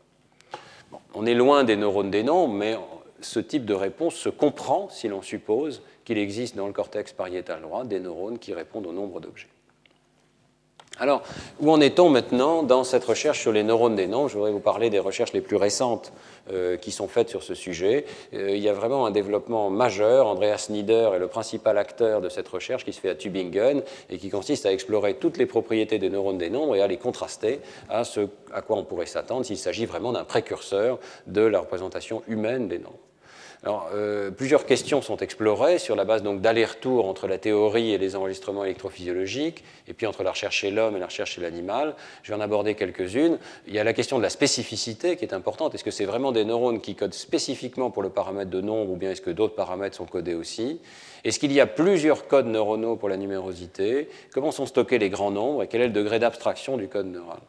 on 1.13 1.26
est 1.28 1.36
loin 1.36 1.63
des 1.63 1.76
neurones 1.76 2.09
des 2.09 2.24
nombres, 2.24 2.55
mais 2.55 2.76
ce 3.22 3.39
type 3.39 3.66
de 3.66 3.74
réponse 3.74 4.16
se 4.16 4.30
comprend 4.30 4.89
si 4.89 5.07
l'on 5.07 5.22
suppose 5.22 5.84
qu'il 6.06 6.18
existe 6.18 6.56
dans 6.56 6.68
le 6.68 6.74
cortex 6.74 7.12
pariétal 7.12 7.62
droit 7.62 7.84
des 7.84 7.99
neurones 7.99 8.39
qui 8.39 8.53
répondent 8.53 8.88
au 8.88 8.93
nombre 8.93 9.20
d'objets. 9.20 9.49
Alors, 10.97 11.24
où 11.60 11.70
en 11.72 11.82
est-on 11.82 12.10
maintenant 12.10 12.64
dans 12.64 12.86
cette 12.86 13.03
recherche 13.03 13.41
sur 13.41 13.51
les 13.51 13.64
neurones 13.64 13.97
des 13.97 14.08
nombres? 14.08 14.30
Je 14.30 14.36
voudrais 14.36 14.51
vous 14.51 14.62
parler 14.62 14.89
des 14.89 14.99
recherches 14.99 15.34
les 15.34 15.41
plus 15.41 15.58
récentes 15.58 16.14
euh, 16.51 16.78
qui 16.78 16.91
sont 16.91 17.10
faites 17.10 17.28
sur 17.28 17.43
ce 17.43 17.53
sujet. 17.53 18.06
Euh, 18.34 18.51
il 18.51 18.64
y 18.64 18.70
a 18.70 18.74
vraiment 18.74 19.06
un 19.06 19.12
développement 19.12 19.70
majeur. 19.70 20.28
Andreas 20.28 20.68
Nieder 20.70 21.10
est 21.14 21.20
le 21.20 21.28
principal 21.28 21.78
acteur 21.78 22.22
de 22.22 22.30
cette 22.30 22.47
recherche 22.47 22.86
qui 22.86 22.93
se 22.93 23.01
fait 23.01 23.10
à 23.10 23.16
Tübingen 23.16 23.84
et 24.10 24.18
qui 24.18 24.30
consiste 24.30 24.66
à 24.66 24.72
explorer 24.72 25.16
toutes 25.16 25.36
les 25.36 25.45
propriétés 25.45 25.99
des 25.99 26.10
neurones 26.10 26.38
des 26.38 26.49
nombres 26.49 26.78
et 26.78 26.82
à 26.82 26.88
les 26.88 26.97
contraster 26.97 27.60
à 27.89 28.06
ce 28.06 28.30
à 28.53 28.62
quoi 28.62 28.78
on 28.78 28.86
pourrait 28.86 29.06
s'attendre 29.06 29.45
s'il 29.45 29.58
s'agit 29.58 29.86
vraiment 29.86 30.14
d'un 30.14 30.24
précurseur 30.24 30.99
de 31.28 31.41
la 31.41 31.60
représentation 31.60 32.24
humaine 32.30 32.70
des 32.70 32.80
nombres. 32.80 32.99
Alors, 33.66 33.89
euh, 33.95 34.30
plusieurs 34.30 34.68
questions 34.68 35.01
sont 35.01 35.18
explorées 35.18 35.80
sur 35.80 35.95
la 35.95 36.05
base 36.05 36.22
d'aller-retour 36.22 37.07
entre 37.07 37.28
la 37.28 37.39
théorie 37.39 37.93
et 37.93 37.97
les 37.97 38.16
enregistrements 38.16 38.63
électrophysiologiques, 38.63 39.63
et 39.88 39.93
puis 39.93 40.05
entre 40.05 40.22
la 40.22 40.30
recherche 40.30 40.57
chez 40.57 40.70
l'homme 40.70 40.95
et 40.95 40.99
la 40.99 41.07
recherche 41.07 41.32
chez 41.32 41.41
l'animal. 41.41 41.95
Je 42.22 42.32
vais 42.32 42.38
en 42.38 42.41
aborder 42.41 42.76
quelques-unes. 42.76 43.39
Il 43.66 43.74
y 43.74 43.80
a 43.80 43.84
la 43.84 43.93
question 43.93 44.20
de 44.20 44.22
la 44.22 44.30
spécificité 44.30 45.18
qui 45.18 45.26
est 45.26 45.34
importante. 45.34 45.74
Est-ce 45.74 45.84
que 45.84 45.89
c'est 45.89 46.05
vraiment 46.05 46.32
des 46.32 46.45
neurones 46.45 46.80
qui 46.80 46.93
codent 46.93 47.16
spécifiquement 47.16 47.89
pour 47.89 48.03
le 48.03 48.09
paramètre 48.09 48.51
de 48.51 48.61
nombre, 48.61 48.91
ou 48.91 48.97
bien 48.97 49.09
est-ce 49.09 49.22
que 49.22 49.32
d'autres 49.32 49.55
paramètres 49.55 49.95
sont 49.95 50.05
codés 50.05 50.36
aussi? 50.36 50.80
Est-ce 51.24 51.39
qu'il 51.39 51.51
y 51.51 51.59
a 51.59 51.66
plusieurs 51.66 52.28
codes 52.28 52.45
neuronaux 52.45 52.97
pour 52.97 53.09
la 53.09 53.18
numérosité? 53.18 54.09
Comment 54.32 54.51
sont 54.51 54.68
stockés 54.68 54.99
les 54.99 55.09
grands 55.09 55.32
nombres? 55.32 55.63
Et 55.63 55.68
quel 55.68 55.82
est 55.82 55.88
le 55.88 55.93
degré 55.93 56.20
d'abstraction 56.20 56.78
du 56.78 56.88
code 56.88 57.07
neural? 57.07 57.39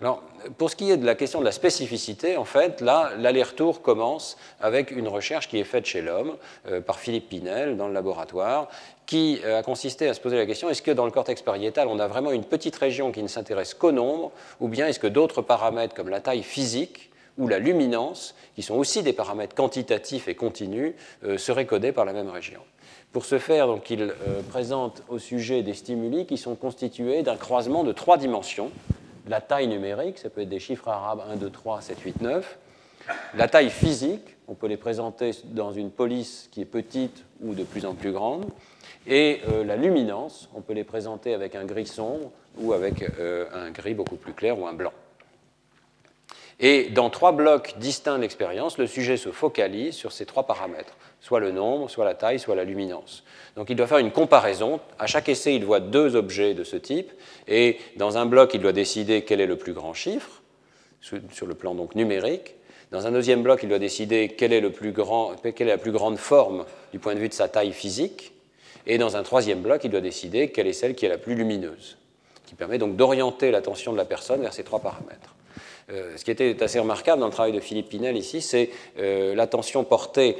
Alors, 0.00 0.22
pour 0.58 0.70
ce 0.70 0.76
qui 0.76 0.92
est 0.92 0.96
de 0.96 1.04
la 1.04 1.16
question 1.16 1.40
de 1.40 1.44
la 1.44 1.50
spécificité, 1.50 2.36
en 2.36 2.44
fait, 2.44 2.80
là, 2.80 3.10
l'aller-retour 3.18 3.82
commence 3.82 4.36
avec 4.60 4.92
une 4.92 5.08
recherche 5.08 5.48
qui 5.48 5.58
est 5.58 5.64
faite 5.64 5.86
chez 5.86 6.02
l'homme 6.02 6.36
euh, 6.68 6.80
par 6.80 7.00
Philippe 7.00 7.28
Pinel 7.28 7.76
dans 7.76 7.88
le 7.88 7.94
laboratoire, 7.94 8.68
qui 9.06 9.40
euh, 9.44 9.58
a 9.58 9.62
consisté 9.64 10.08
à 10.08 10.14
se 10.14 10.20
poser 10.20 10.36
la 10.36 10.46
question 10.46 10.70
est-ce 10.70 10.82
que 10.82 10.92
dans 10.92 11.04
le 11.04 11.10
cortex 11.10 11.42
pariétal, 11.42 11.88
on 11.88 11.98
a 11.98 12.06
vraiment 12.06 12.30
une 12.30 12.44
petite 12.44 12.76
région 12.76 13.10
qui 13.10 13.24
ne 13.24 13.28
s'intéresse 13.28 13.74
qu'au 13.74 13.90
nombre, 13.90 14.30
ou 14.60 14.68
bien 14.68 14.86
est-ce 14.86 15.00
que 15.00 15.08
d'autres 15.08 15.42
paramètres 15.42 15.96
comme 15.96 16.10
la 16.10 16.20
taille 16.20 16.44
physique 16.44 17.10
ou 17.36 17.48
la 17.48 17.58
luminance, 17.58 18.36
qui 18.54 18.62
sont 18.62 18.76
aussi 18.76 19.02
des 19.02 19.12
paramètres 19.12 19.56
quantitatifs 19.56 20.28
et 20.28 20.36
continus, 20.36 20.94
euh, 21.24 21.38
seraient 21.38 21.66
codés 21.66 21.90
par 21.90 22.04
la 22.04 22.12
même 22.12 22.30
région? 22.30 22.60
Pour 23.10 23.24
ce 23.24 23.38
faire, 23.38 23.66
donc, 23.66 23.90
il 23.90 24.12
présente 24.50 25.02
au 25.08 25.18
sujet 25.18 25.62
des 25.62 25.72
stimuli 25.72 26.26
qui 26.26 26.36
sont 26.36 26.54
constitués 26.54 27.22
d'un 27.22 27.36
croisement 27.36 27.82
de 27.82 27.92
trois 27.92 28.18
dimensions, 28.18 28.70
la 29.28 29.40
taille 29.40 29.68
numérique, 29.68 30.18
ça 30.18 30.30
peut 30.30 30.40
être 30.40 30.48
des 30.48 30.58
chiffres 30.58 30.88
arabes 30.88 31.22
1, 31.30 31.36
2, 31.36 31.50
3, 31.50 31.80
7, 31.80 32.00
8, 32.00 32.20
9, 32.22 32.58
La 33.34 33.48
taille 33.48 33.70
physique, 33.70 34.36
on 34.48 34.54
peut 34.54 34.66
les 34.66 34.76
présenter 34.76 35.30
dans 35.44 35.72
une 35.72 35.90
police 35.90 36.48
qui 36.50 36.60
est 36.60 36.66
petite 36.66 37.24
ou 37.40 37.54
de 37.54 37.64
plus 37.64 37.86
en 37.86 37.94
plus 37.94 38.12
grande. 38.12 38.46
Et 39.06 39.40
euh, 39.48 39.64
la 39.64 39.76
luminance, 39.76 40.48
on 40.54 40.60
peut 40.60 40.74
les 40.74 40.84
présenter 40.84 41.32
avec 41.34 41.54
un 41.54 41.64
gris 41.64 41.86
sombre 41.86 42.30
ou 42.58 42.72
avec 42.72 43.02
euh, 43.18 43.46
un 43.54 43.70
gris 43.70 43.94
beaucoup 43.94 44.16
plus 44.16 44.34
clair 44.34 44.58
ou 44.58 44.66
un 44.66 44.74
blanc. 44.74 44.92
Et 46.60 46.84
dans 46.90 47.08
trois 47.08 47.32
blocs 47.32 47.74
distincts 47.78 48.18
d'expérience, 48.18 48.78
le 48.78 48.88
sujet 48.88 49.16
se 49.16 49.30
focalise 49.30 49.94
sur 49.94 50.10
ces 50.10 50.26
trois 50.26 50.44
paramètres, 50.44 50.96
soit 51.20 51.38
le 51.38 51.52
nombre, 51.52 51.88
soit 51.88 52.04
la 52.04 52.14
taille, 52.14 52.40
soit 52.40 52.56
la 52.56 52.64
luminance. 52.64 53.22
Donc 53.54 53.70
il 53.70 53.76
doit 53.76 53.86
faire 53.86 53.98
une 53.98 54.10
comparaison. 54.10 54.80
À 54.98 55.06
chaque 55.06 55.28
essai, 55.28 55.54
il 55.54 55.64
voit 55.64 55.78
deux 55.78 56.16
objets 56.16 56.54
de 56.54 56.64
ce 56.64 56.76
type, 56.76 57.12
et 57.46 57.78
dans 57.96 58.18
un 58.18 58.26
bloc, 58.26 58.54
il 58.54 58.60
doit 58.60 58.72
décider 58.72 59.22
quel 59.22 59.40
est 59.40 59.46
le 59.46 59.56
plus 59.56 59.72
grand 59.72 59.94
chiffre, 59.94 60.42
sur 61.00 61.46
le 61.46 61.54
plan 61.54 61.76
donc 61.76 61.94
numérique. 61.94 62.56
Dans 62.90 63.06
un 63.06 63.12
deuxième 63.12 63.42
bloc, 63.42 63.60
il 63.62 63.68
doit 63.68 63.78
décider 63.78 64.28
quelle 64.28 64.52
est, 64.52 64.60
la 64.60 64.70
plus 65.78 65.92
grande 65.92 66.16
forme 66.16 66.64
du 66.90 66.98
point 66.98 67.14
de 67.14 67.20
vue 67.20 67.28
de 67.28 67.34
sa 67.34 67.48
taille 67.48 67.72
physique. 67.72 68.32
Et 68.86 68.98
dans 68.98 69.16
un 69.16 69.22
troisième 69.22 69.60
bloc, 69.60 69.84
il 69.84 69.90
doit 69.90 70.00
décider 70.00 70.50
quelle 70.50 70.66
est 70.66 70.72
celle 70.72 70.94
qui 70.94 71.04
est 71.06 71.10
la 71.10 71.18
plus 71.18 71.34
lumineuse, 71.34 71.98
qui 72.46 72.54
permet 72.54 72.78
donc 72.78 72.96
d'orienter 72.96 73.50
l'attention 73.50 73.92
de 73.92 73.98
la 73.98 74.06
personne 74.06 74.40
vers 74.40 74.54
ces 74.54 74.64
trois 74.64 74.80
paramètres. 74.80 75.34
Euh, 75.90 76.16
ce 76.16 76.24
qui 76.24 76.30
était 76.30 76.62
assez 76.62 76.78
remarquable 76.78 77.20
dans 77.20 77.26
le 77.26 77.32
travail 77.32 77.52
de 77.52 77.60
Philippe 77.60 77.88
Pinel 77.88 78.16
ici, 78.16 78.40
c'est 78.42 78.70
euh, 78.98 79.34
l'attention 79.34 79.84
portée 79.84 80.36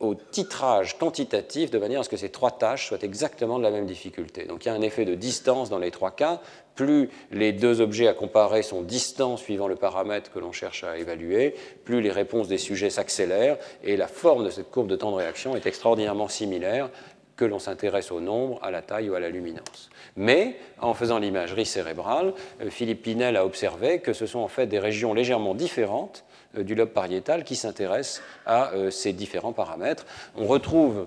au 0.00 0.14
titrage 0.14 0.98
quantitatif 0.98 1.70
de 1.70 1.78
manière 1.78 2.00
à 2.00 2.02
ce 2.02 2.08
que 2.08 2.16
ces 2.16 2.28
trois 2.28 2.50
tâches 2.50 2.88
soient 2.88 3.02
exactement 3.02 3.58
de 3.58 3.62
la 3.62 3.70
même 3.70 3.86
difficulté. 3.86 4.44
Donc 4.44 4.64
il 4.64 4.68
y 4.68 4.70
a 4.70 4.74
un 4.74 4.82
effet 4.82 5.04
de 5.04 5.14
distance 5.14 5.70
dans 5.70 5.78
les 5.78 5.90
trois 5.90 6.10
cas. 6.10 6.40
Plus 6.74 7.08
les 7.30 7.52
deux 7.52 7.80
objets 7.80 8.08
à 8.08 8.14
comparer 8.14 8.62
sont 8.62 8.82
distants 8.82 9.36
suivant 9.36 9.68
le 9.68 9.76
paramètre 9.76 10.32
que 10.32 10.40
l'on 10.40 10.52
cherche 10.52 10.84
à 10.84 10.98
évaluer, 10.98 11.54
plus 11.84 12.00
les 12.00 12.10
réponses 12.10 12.48
des 12.48 12.58
sujets 12.58 12.90
s'accélèrent 12.90 13.58
et 13.84 13.96
la 13.96 14.08
forme 14.08 14.44
de 14.44 14.50
cette 14.50 14.70
courbe 14.70 14.88
de 14.88 14.96
temps 14.96 15.12
de 15.12 15.16
réaction 15.16 15.56
est 15.56 15.66
extraordinairement 15.66 16.28
similaire 16.28 16.90
que 17.36 17.44
l'on 17.44 17.58
s'intéresse 17.58 18.12
au 18.12 18.20
nombre, 18.20 18.58
à 18.62 18.70
la 18.70 18.82
taille 18.82 19.10
ou 19.10 19.14
à 19.14 19.20
la 19.20 19.28
luminance. 19.28 19.90
Mais 20.16 20.56
en 20.80 20.94
faisant 20.94 21.18
l'imagerie 21.18 21.66
cérébrale, 21.66 22.34
euh, 22.60 22.70
Philippe 22.70 23.02
Pinel 23.02 23.36
a 23.36 23.44
observé 23.44 24.00
que 24.00 24.12
ce 24.12 24.26
sont 24.26 24.40
en 24.40 24.48
fait 24.48 24.66
des 24.66 24.78
régions 24.78 25.12
légèrement 25.14 25.54
différentes 25.54 26.24
euh, 26.56 26.62
du 26.62 26.74
lobe 26.74 26.90
pariétal 26.90 27.44
qui 27.44 27.56
s'intéressent 27.56 28.22
à 28.46 28.72
euh, 28.72 28.90
ces 28.90 29.12
différents 29.12 29.52
paramètres. 29.52 30.06
On 30.36 30.46
retrouve 30.46 31.06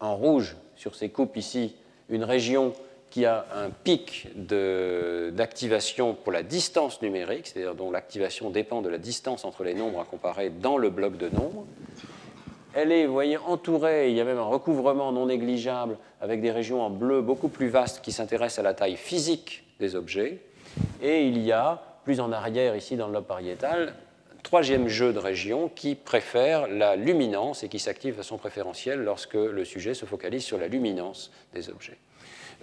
en 0.00 0.16
rouge 0.16 0.56
sur 0.76 0.94
ces 0.94 1.10
coupes 1.10 1.36
ici 1.36 1.76
une 2.08 2.24
région 2.24 2.72
qui 3.10 3.26
a 3.26 3.46
un 3.54 3.70
pic 3.70 4.28
d'activation 4.36 6.14
pour 6.14 6.30
la 6.32 6.44
distance 6.44 7.02
numérique, 7.02 7.48
c'est-à-dire 7.48 7.74
dont 7.74 7.90
l'activation 7.90 8.50
dépend 8.50 8.82
de 8.82 8.88
la 8.88 8.98
distance 8.98 9.44
entre 9.44 9.64
les 9.64 9.74
nombres 9.74 10.00
à 10.00 10.04
comparer 10.04 10.48
dans 10.48 10.76
le 10.76 10.90
bloc 10.90 11.16
de 11.16 11.28
nombres. 11.28 11.66
Elle 12.74 12.92
est, 12.92 13.06
voyez, 13.06 13.36
entourée, 13.36 14.10
il 14.10 14.16
y 14.16 14.20
a 14.20 14.24
même 14.24 14.38
un 14.38 14.42
recouvrement 14.42 15.10
non 15.10 15.26
négligeable 15.26 15.96
avec 16.20 16.40
des 16.40 16.52
régions 16.52 16.82
en 16.82 16.90
bleu 16.90 17.20
beaucoup 17.20 17.48
plus 17.48 17.68
vastes 17.68 18.00
qui 18.00 18.12
s'intéressent 18.12 18.60
à 18.60 18.62
la 18.62 18.74
taille 18.74 18.96
physique 18.96 19.64
des 19.80 19.96
objets. 19.96 20.38
Et 21.02 21.26
il 21.26 21.38
y 21.38 21.50
a, 21.50 21.82
plus 22.04 22.20
en 22.20 22.30
arrière 22.30 22.76
ici 22.76 22.96
dans 22.96 23.08
le 23.08 23.14
lobe 23.14 23.24
pariétal, 23.24 23.94
un 24.32 24.42
troisième 24.42 24.86
jeu 24.86 25.12
de 25.12 25.18
régions 25.18 25.68
qui 25.68 25.96
préfère 25.96 26.68
la 26.68 26.94
luminance 26.94 27.64
et 27.64 27.68
qui 27.68 27.80
s'active 27.80 28.12
de 28.12 28.18
façon 28.18 28.38
préférentielle 28.38 29.00
lorsque 29.00 29.34
le 29.34 29.64
sujet 29.64 29.94
se 29.94 30.04
focalise 30.04 30.44
sur 30.44 30.58
la 30.58 30.68
luminance 30.68 31.32
des 31.52 31.70
objets. 31.70 31.98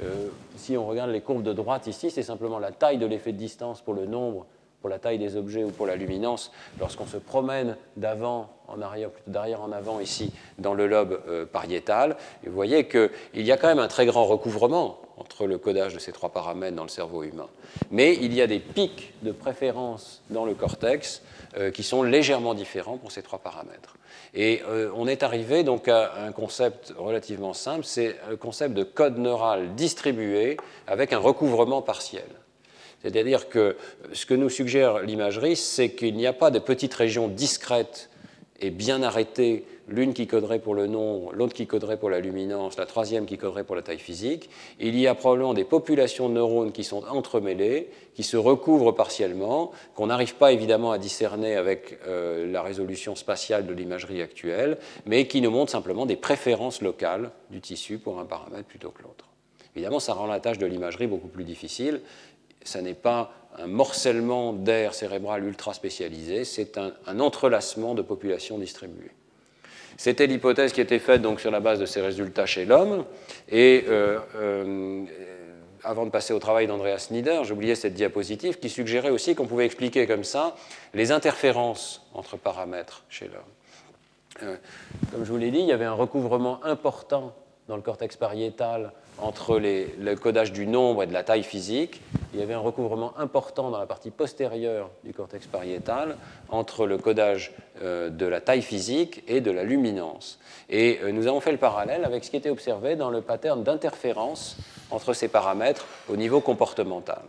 Euh, 0.03 0.27
si 0.55 0.77
on 0.77 0.87
regarde 0.87 1.09
les 1.09 1.21
courbes 1.21 1.43
de 1.43 1.53
droite 1.53 1.87
ici, 1.87 2.11
c'est 2.11 2.23
simplement 2.23 2.59
la 2.59 2.71
taille 2.71 2.97
de 2.97 3.05
l'effet 3.05 3.33
de 3.33 3.37
distance 3.37 3.81
pour 3.81 3.93
le 3.93 4.05
nombre 4.05 4.45
pour 4.81 4.89
la 4.89 4.99
taille 4.99 5.17
des 5.17 5.35
objets 5.35 5.63
ou 5.63 5.71
pour 5.71 5.87
la 5.87 5.95
luminance, 5.95 6.51
lorsqu'on 6.79 7.07
se 7.07 7.17
promène 7.17 7.75
d'avant 7.95 8.49
en 8.67 8.81
arrière, 8.81 9.09
plutôt 9.09 9.31
d'arrière 9.31 9.61
en 9.61 9.71
avant 9.71 9.99
ici, 9.99 10.31
dans 10.59 10.73
le 10.73 10.87
lobe 10.87 11.21
euh, 11.27 11.45
pariétal, 11.45 12.17
vous 12.45 12.53
voyez 12.53 12.87
qu'il 12.87 13.09
y 13.33 13.51
a 13.51 13.57
quand 13.57 13.67
même 13.67 13.79
un 13.79 13.87
très 13.87 14.05
grand 14.05 14.25
recouvrement 14.25 14.99
entre 15.17 15.47
le 15.47 15.57
codage 15.57 15.93
de 15.95 15.99
ces 15.99 16.11
trois 16.11 16.29
paramètres 16.29 16.75
dans 16.75 16.83
le 16.83 16.89
cerveau 16.89 17.23
humain. 17.23 17.47
Mais 17.89 18.15
il 18.15 18.33
y 18.33 18.41
a 18.41 18.47
des 18.47 18.59
pics 18.59 19.13
de 19.23 19.31
préférence 19.31 20.21
dans 20.29 20.45
le 20.45 20.53
cortex 20.53 21.23
euh, 21.57 21.71
qui 21.71 21.83
sont 21.83 22.03
légèrement 22.03 22.53
différents 22.53 22.97
pour 22.97 23.11
ces 23.11 23.23
trois 23.23 23.39
paramètres. 23.39 23.97
Et 24.33 24.61
euh, 24.67 24.91
on 24.95 25.07
est 25.07 25.23
arrivé 25.23 25.63
donc 25.63 25.87
à 25.87 26.23
un 26.23 26.31
concept 26.31 26.93
relativement 26.97 27.53
simple, 27.53 27.83
c'est 27.83 28.15
le 28.29 28.37
concept 28.37 28.75
de 28.75 28.83
code 28.83 29.17
neural 29.17 29.73
distribué 29.75 30.57
avec 30.85 31.13
un 31.13 31.19
recouvrement 31.19 31.81
partiel. 31.81 32.27
C'est-à-dire 33.03 33.49
que 33.49 33.75
ce 34.13 34.25
que 34.25 34.33
nous 34.33 34.49
suggère 34.49 34.99
l'imagerie, 34.99 35.55
c'est 35.55 35.89
qu'il 35.89 36.15
n'y 36.15 36.27
a 36.27 36.33
pas 36.33 36.51
de 36.51 36.59
petites 36.59 36.93
régions 36.93 37.27
discrètes 37.27 38.09
et 38.59 38.71
bien 38.71 39.03
arrêtées, 39.03 39.65
l'une 39.87 40.13
qui 40.13 40.27
coderait 40.27 40.59
pour 40.59 40.75
le 40.75 40.87
nombre, 40.87 41.31
l'autre 41.33 41.53
qui 41.53 41.67
coderait 41.67 41.97
pour 41.97 42.09
la 42.09 42.19
luminance, 42.19 42.77
la 42.77 42.85
troisième 42.85 43.25
qui 43.25 43.37
coderait 43.37 43.63
pour 43.63 43.75
la 43.75 43.81
taille 43.81 43.99
physique. 43.99 44.49
Il 44.79 44.99
y 44.99 45.07
a 45.07 45.15
probablement 45.15 45.53
des 45.53 45.63
populations 45.63 46.27
de 46.27 46.33
neurones 46.33 46.71
qui 46.71 46.83
sont 46.83 47.03
entremêlées, 47.05 47.89
qui 48.13 48.23
se 48.23 48.35
recouvrent 48.35 48.91
partiellement, 48.91 49.71
qu'on 49.95 50.07
n'arrive 50.07 50.35
pas 50.35 50.51
évidemment 50.51 50.91
à 50.91 50.97
discerner 50.97 51.55
avec 51.55 51.99
euh, 52.05 52.51
la 52.51 52.61
résolution 52.61 53.15
spatiale 53.15 53.65
de 53.65 53.73
l'imagerie 53.73 54.21
actuelle, 54.21 54.77
mais 55.05 55.27
qui 55.27 55.41
nous 55.41 55.51
montrent 55.51 55.71
simplement 55.71 56.05
des 56.05 56.17
préférences 56.17 56.81
locales 56.81 57.31
du 57.49 57.61
tissu 57.61 57.99
pour 57.99 58.19
un 58.19 58.25
paramètre 58.25 58.65
plutôt 58.65 58.89
que 58.89 59.03
l'autre. 59.03 59.25
Évidemment, 59.75 59.99
ça 59.99 60.13
rend 60.15 60.25
la 60.25 60.39
tâche 60.39 60.57
de 60.57 60.65
l'imagerie 60.65 61.05
beaucoup 61.05 61.27
plus 61.27 61.43
difficile, 61.43 62.01
ce 62.63 62.77
n'est 62.79 62.93
pas 62.93 63.31
un 63.57 63.67
morcellement 63.67 64.53
d'air 64.53 64.93
cérébral 64.93 65.43
ultra 65.43 65.73
spécialisé, 65.73 66.45
c'est 66.45 66.77
un, 66.77 67.19
entrelacement 67.19 67.95
de 67.95 68.01
populations 68.01 68.57
distribuées. 68.57 69.11
C'était 69.97 70.27
l'hypothèse 70.27 70.73
qui 70.73 70.81
était 70.81 70.99
faite 70.99 71.23
donc 71.23 71.39
sur 71.39 71.49
la 71.49 71.59
base 71.59 71.79
de 71.79 71.87
ces 71.87 72.01
résultats 72.01 72.45
chez 72.45 72.65
l'homme. 72.65 73.03
Et 73.49 73.85
euh, 73.87 74.19
euh, 74.35 75.03
avant 75.83 76.05
de 76.05 76.11
passer 76.11 76.33
au 76.33 76.39
travail 76.39 76.67
d'Andreas 76.67 77.07
Nieder, 77.09 77.41
j'oubliais 77.45 77.73
cette 77.73 77.95
diapositive 77.95 78.59
qui 78.59 78.69
suggérait 78.69 79.09
aussi 79.09 79.33
qu'on 79.33 79.47
pouvait 79.47 79.65
expliquer 79.65 80.05
comme 80.05 80.23
ça 80.23 80.55
les 80.93 81.11
interférences 81.11 82.07
entre 82.13 82.37
paramètres 82.37 83.05
chez 83.09 83.25
l'homme. 83.25 84.43
Euh, 84.43 84.55
comme 85.11 85.25
je 85.25 85.31
vous 85.31 85.37
l'ai 85.37 85.49
dit, 85.49 85.59
il 85.59 85.65
y 85.65 85.71
avait 85.71 85.85
un 85.85 85.93
recouvrement 85.93 86.63
important 86.63 87.33
dans 87.67 87.75
le 87.75 87.81
cortex 87.81 88.15
pariétal 88.17 88.91
entre 89.17 89.59
le 89.59 90.15
codage 90.15 90.51
du 90.51 90.67
nombre 90.67 91.01
et 91.01 91.07
de 91.07 91.13
la 91.13 91.23
taille 91.23 91.43
physique. 91.43 92.01
Il 92.37 92.41
y 92.41 92.43
avait 92.43 92.53
un 92.53 92.59
recouvrement 92.59 93.17
important 93.17 93.71
dans 93.71 93.79
la 93.79 93.87
partie 93.87 94.11
postérieure 94.11 94.91
du 95.03 95.11
cortex 95.11 95.47
pariétal 95.47 96.17
entre 96.49 96.85
le 96.85 96.99
codage 96.99 97.51
euh, 97.81 98.11
de 98.11 98.27
la 98.27 98.41
taille 98.41 98.61
physique 98.61 99.23
et 99.27 99.41
de 99.41 99.49
la 99.49 99.63
luminance. 99.63 100.37
Et 100.69 100.99
euh, 101.01 101.11
nous 101.11 101.25
avons 101.25 101.39
fait 101.39 101.51
le 101.51 101.57
parallèle 101.57 102.05
avec 102.05 102.23
ce 102.23 102.29
qui 102.29 102.37
était 102.37 102.51
observé 102.51 102.95
dans 102.95 103.09
le 103.09 103.21
pattern 103.21 103.63
d'interférence 103.63 104.55
entre 104.91 105.13
ces 105.13 105.29
paramètres 105.29 105.87
au 106.09 106.15
niveau 106.15 106.39
comportemental. 106.39 107.23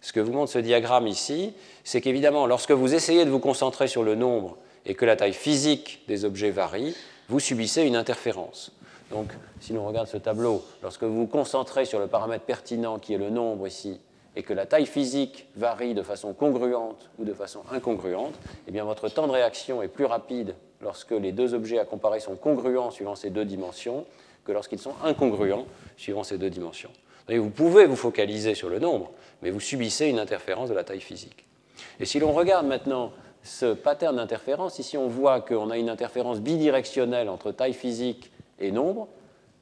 Ce 0.00 0.12
que 0.12 0.18
vous 0.18 0.32
montre 0.32 0.50
ce 0.50 0.58
diagramme 0.58 1.06
ici, 1.06 1.54
c'est 1.84 2.00
qu'évidemment, 2.00 2.48
lorsque 2.48 2.72
vous 2.72 2.94
essayez 2.94 3.24
de 3.24 3.30
vous 3.30 3.38
concentrer 3.38 3.86
sur 3.86 4.02
le 4.02 4.16
nombre 4.16 4.56
et 4.86 4.96
que 4.96 5.04
la 5.04 5.14
taille 5.14 5.34
physique 5.34 6.02
des 6.08 6.24
objets 6.24 6.50
varie, 6.50 6.96
vous 7.28 7.38
subissez 7.38 7.82
une 7.82 7.94
interférence. 7.94 8.72
Donc, 9.12 9.28
si 9.60 9.72
l'on 9.72 9.86
regarde 9.86 10.08
ce 10.08 10.16
tableau, 10.16 10.64
lorsque 10.82 11.04
vous 11.04 11.14
vous 11.14 11.26
concentrez 11.28 11.84
sur 11.84 12.00
le 12.00 12.08
paramètre 12.08 12.44
pertinent 12.44 12.98
qui 12.98 13.14
est 13.14 13.18
le 13.18 13.30
nombre 13.30 13.68
ici, 13.68 14.00
et 14.38 14.44
que 14.44 14.52
la 14.52 14.66
taille 14.66 14.86
physique 14.86 15.48
varie 15.56 15.94
de 15.94 16.02
façon 16.02 16.32
congruente 16.32 17.10
ou 17.18 17.24
de 17.24 17.34
façon 17.34 17.62
incongruente, 17.72 18.34
eh 18.68 18.70
bien 18.70 18.84
votre 18.84 19.08
temps 19.08 19.26
de 19.26 19.32
réaction 19.32 19.82
est 19.82 19.88
plus 19.88 20.04
rapide 20.04 20.54
lorsque 20.80 21.10
les 21.10 21.32
deux 21.32 21.54
objets 21.54 21.80
à 21.80 21.84
comparer 21.84 22.20
sont 22.20 22.36
congruents 22.36 22.92
suivant 22.92 23.16
ces 23.16 23.30
deux 23.30 23.44
dimensions 23.44 24.06
que 24.44 24.52
lorsqu'ils 24.52 24.78
sont 24.78 24.94
incongruents 25.02 25.66
suivant 25.96 26.22
ces 26.22 26.38
deux 26.38 26.50
dimensions. 26.50 26.90
vous 27.28 27.50
pouvez 27.50 27.86
vous 27.86 27.96
focaliser 27.96 28.54
sur 28.54 28.68
le 28.68 28.78
nombre, 28.78 29.10
mais 29.42 29.50
vous 29.50 29.58
subissez 29.58 30.06
une 30.06 30.20
interférence 30.20 30.68
de 30.68 30.74
la 30.74 30.84
taille 30.84 31.00
physique. 31.00 31.44
Et 31.98 32.04
si 32.04 32.20
l'on 32.20 32.32
regarde 32.32 32.64
maintenant 32.64 33.10
ce 33.42 33.74
pattern 33.74 34.14
d'interférence, 34.14 34.78
ici 34.78 34.96
on 34.96 35.08
voit 35.08 35.40
qu'on 35.40 35.68
a 35.68 35.78
une 35.78 35.90
interférence 35.90 36.38
bidirectionnelle 36.38 37.28
entre 37.28 37.50
taille 37.50 37.74
physique 37.74 38.30
et 38.60 38.70
nombre. 38.70 39.08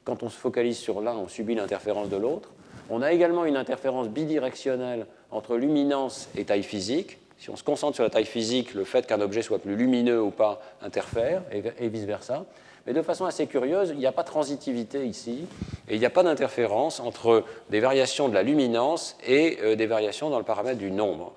Quand 0.03 0.21
on 0.21 0.29
se 0.29 0.37
focalise 0.37 0.77
sur 0.77 1.01
l'un, 1.01 1.15
on 1.15 1.27
subit 1.27 1.55
l'interférence 1.55 2.09
de 2.09 2.17
l'autre. 2.17 2.51
On 2.89 3.01
a 3.01 3.11
également 3.11 3.45
une 3.45 3.57
interférence 3.57 4.07
bidirectionnelle 4.07 5.05
entre 5.31 5.57
luminance 5.57 6.29
et 6.37 6.45
taille 6.45 6.63
physique. 6.63 7.17
Si 7.37 7.49
on 7.49 7.55
se 7.55 7.63
concentre 7.63 7.95
sur 7.95 8.03
la 8.03 8.09
taille 8.09 8.25
physique, 8.25 8.73
le 8.73 8.83
fait 8.83 9.05
qu'un 9.05 9.21
objet 9.21 9.41
soit 9.41 9.59
plus 9.59 9.75
lumineux 9.75 10.21
ou 10.21 10.31
pas 10.31 10.61
interfère, 10.81 11.43
et, 11.51 11.87
vice-versa. 11.89 12.45
Mais 12.85 12.93
de 12.93 13.01
façon 13.01 13.25
assez 13.25 13.45
curieuse, 13.47 13.89
il 13.89 13.97
n'y 13.97 14.05
a 14.05 14.11
pas 14.11 14.23
de 14.23 14.27
transitivité 14.27 15.05
ici, 15.05 15.45
et 15.89 15.95
il 15.95 15.99
n'y 15.99 16.05
a 16.05 16.09
pas 16.09 16.23
d'interférence 16.23 16.99
entre 16.99 17.43
des 17.69 17.81
variations 17.81 18.29
de 18.29 18.33
la 18.33 18.43
luminance 18.43 19.17
et 19.27 19.57
euh, 19.61 19.75
des 19.75 19.85
variations 19.85 20.29
dans 20.29 20.39
le 20.39 20.45
paramètre 20.45 20.79
du 20.79 20.89
nombre. 20.89 21.33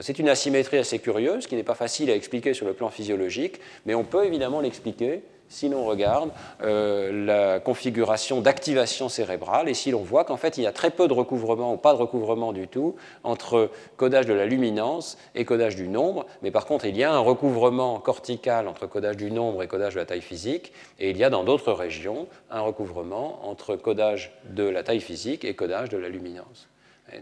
C'est 0.00 0.18
une 0.18 0.28
asymétrie 0.28 0.76
assez 0.76 0.98
curieuse 0.98 1.46
qui 1.46 1.56
n'est 1.56 1.62
pas 1.62 1.74
facile 1.74 2.10
à 2.10 2.14
expliquer 2.14 2.52
sur 2.52 2.66
le 2.66 2.74
plan 2.74 2.90
physiologique, 2.90 3.60
mais 3.86 3.94
on 3.94 4.04
peut 4.04 4.26
évidemment 4.26 4.60
l'expliquer 4.60 5.22
si 5.48 5.68
l'on 5.68 5.84
regarde 5.84 6.30
euh, 6.62 7.26
la 7.26 7.60
configuration 7.60 8.40
d'activation 8.40 9.08
cérébrale 9.08 9.68
et 9.68 9.74
si 9.74 9.90
l'on 9.90 10.02
voit 10.02 10.24
qu'en 10.24 10.36
fait 10.36 10.58
il 10.58 10.64
y 10.64 10.66
a 10.66 10.72
très 10.72 10.90
peu 10.90 11.08
de 11.08 11.12
recouvrement 11.12 11.74
ou 11.74 11.76
pas 11.76 11.92
de 11.92 11.98
recouvrement 11.98 12.52
du 12.52 12.68
tout 12.68 12.96
entre 13.24 13.70
codage 13.96 14.26
de 14.26 14.34
la 14.34 14.46
luminance 14.46 15.18
et 15.34 15.44
codage 15.44 15.76
du 15.76 15.88
nombre, 15.88 16.26
mais 16.42 16.50
par 16.50 16.66
contre 16.66 16.84
il 16.86 16.96
y 16.96 17.04
a 17.04 17.12
un 17.12 17.18
recouvrement 17.18 17.98
cortical 18.00 18.68
entre 18.68 18.86
codage 18.86 19.16
du 19.16 19.30
nombre 19.30 19.62
et 19.62 19.68
codage 19.68 19.94
de 19.94 20.00
la 20.00 20.06
taille 20.06 20.20
physique, 20.20 20.72
et 20.98 21.10
il 21.10 21.16
y 21.16 21.24
a 21.24 21.30
dans 21.30 21.44
d'autres 21.44 21.72
régions 21.72 22.26
un 22.50 22.60
recouvrement 22.60 23.40
entre 23.48 23.76
codage 23.76 24.32
de 24.50 24.64
la 24.64 24.82
taille 24.82 25.00
physique 25.00 25.44
et 25.44 25.54
codage 25.54 25.88
de 25.88 25.98
la 25.98 26.08
luminance 26.08 26.68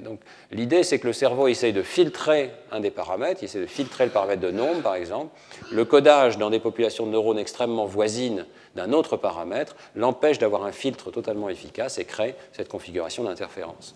donc, 0.01 0.21
l'idée, 0.51 0.83
c'est 0.83 0.99
que 0.99 1.07
le 1.07 1.13
cerveau 1.13 1.47
essaye 1.47 1.73
de 1.73 1.83
filtrer 1.83 2.51
un 2.73 2.81
des 2.81 2.91
paramètres, 2.91 3.43
il 3.43 3.47
essaie 3.47 3.61
de 3.61 3.67
filtrer 3.67 4.07
le 4.07 4.11
paramètre 4.11 4.41
de 4.41 4.51
nombre, 4.51 4.83
par 4.83 4.95
exemple. 4.95 5.29
Le 5.71 5.85
codage 5.85 6.39
dans 6.39 6.51
des 6.51 6.61
populations 6.61 7.07
de 7.07 7.11
neurones 7.13 7.39
extrêmement 7.39 7.85
voisines 7.85 8.47
d'un 8.75 8.93
autre 8.93 9.17
paramètre 9.17 9.77
l'empêche 9.95 10.39
d'avoir 10.39 10.65
un 10.65 10.73
filtre 10.73 11.11
totalement 11.11 11.49
efficace 11.49 11.99
et 11.99 12.05
crée 12.05 12.35
cette 12.53 12.69
configuration 12.69 13.25
d'interférence. 13.25 13.95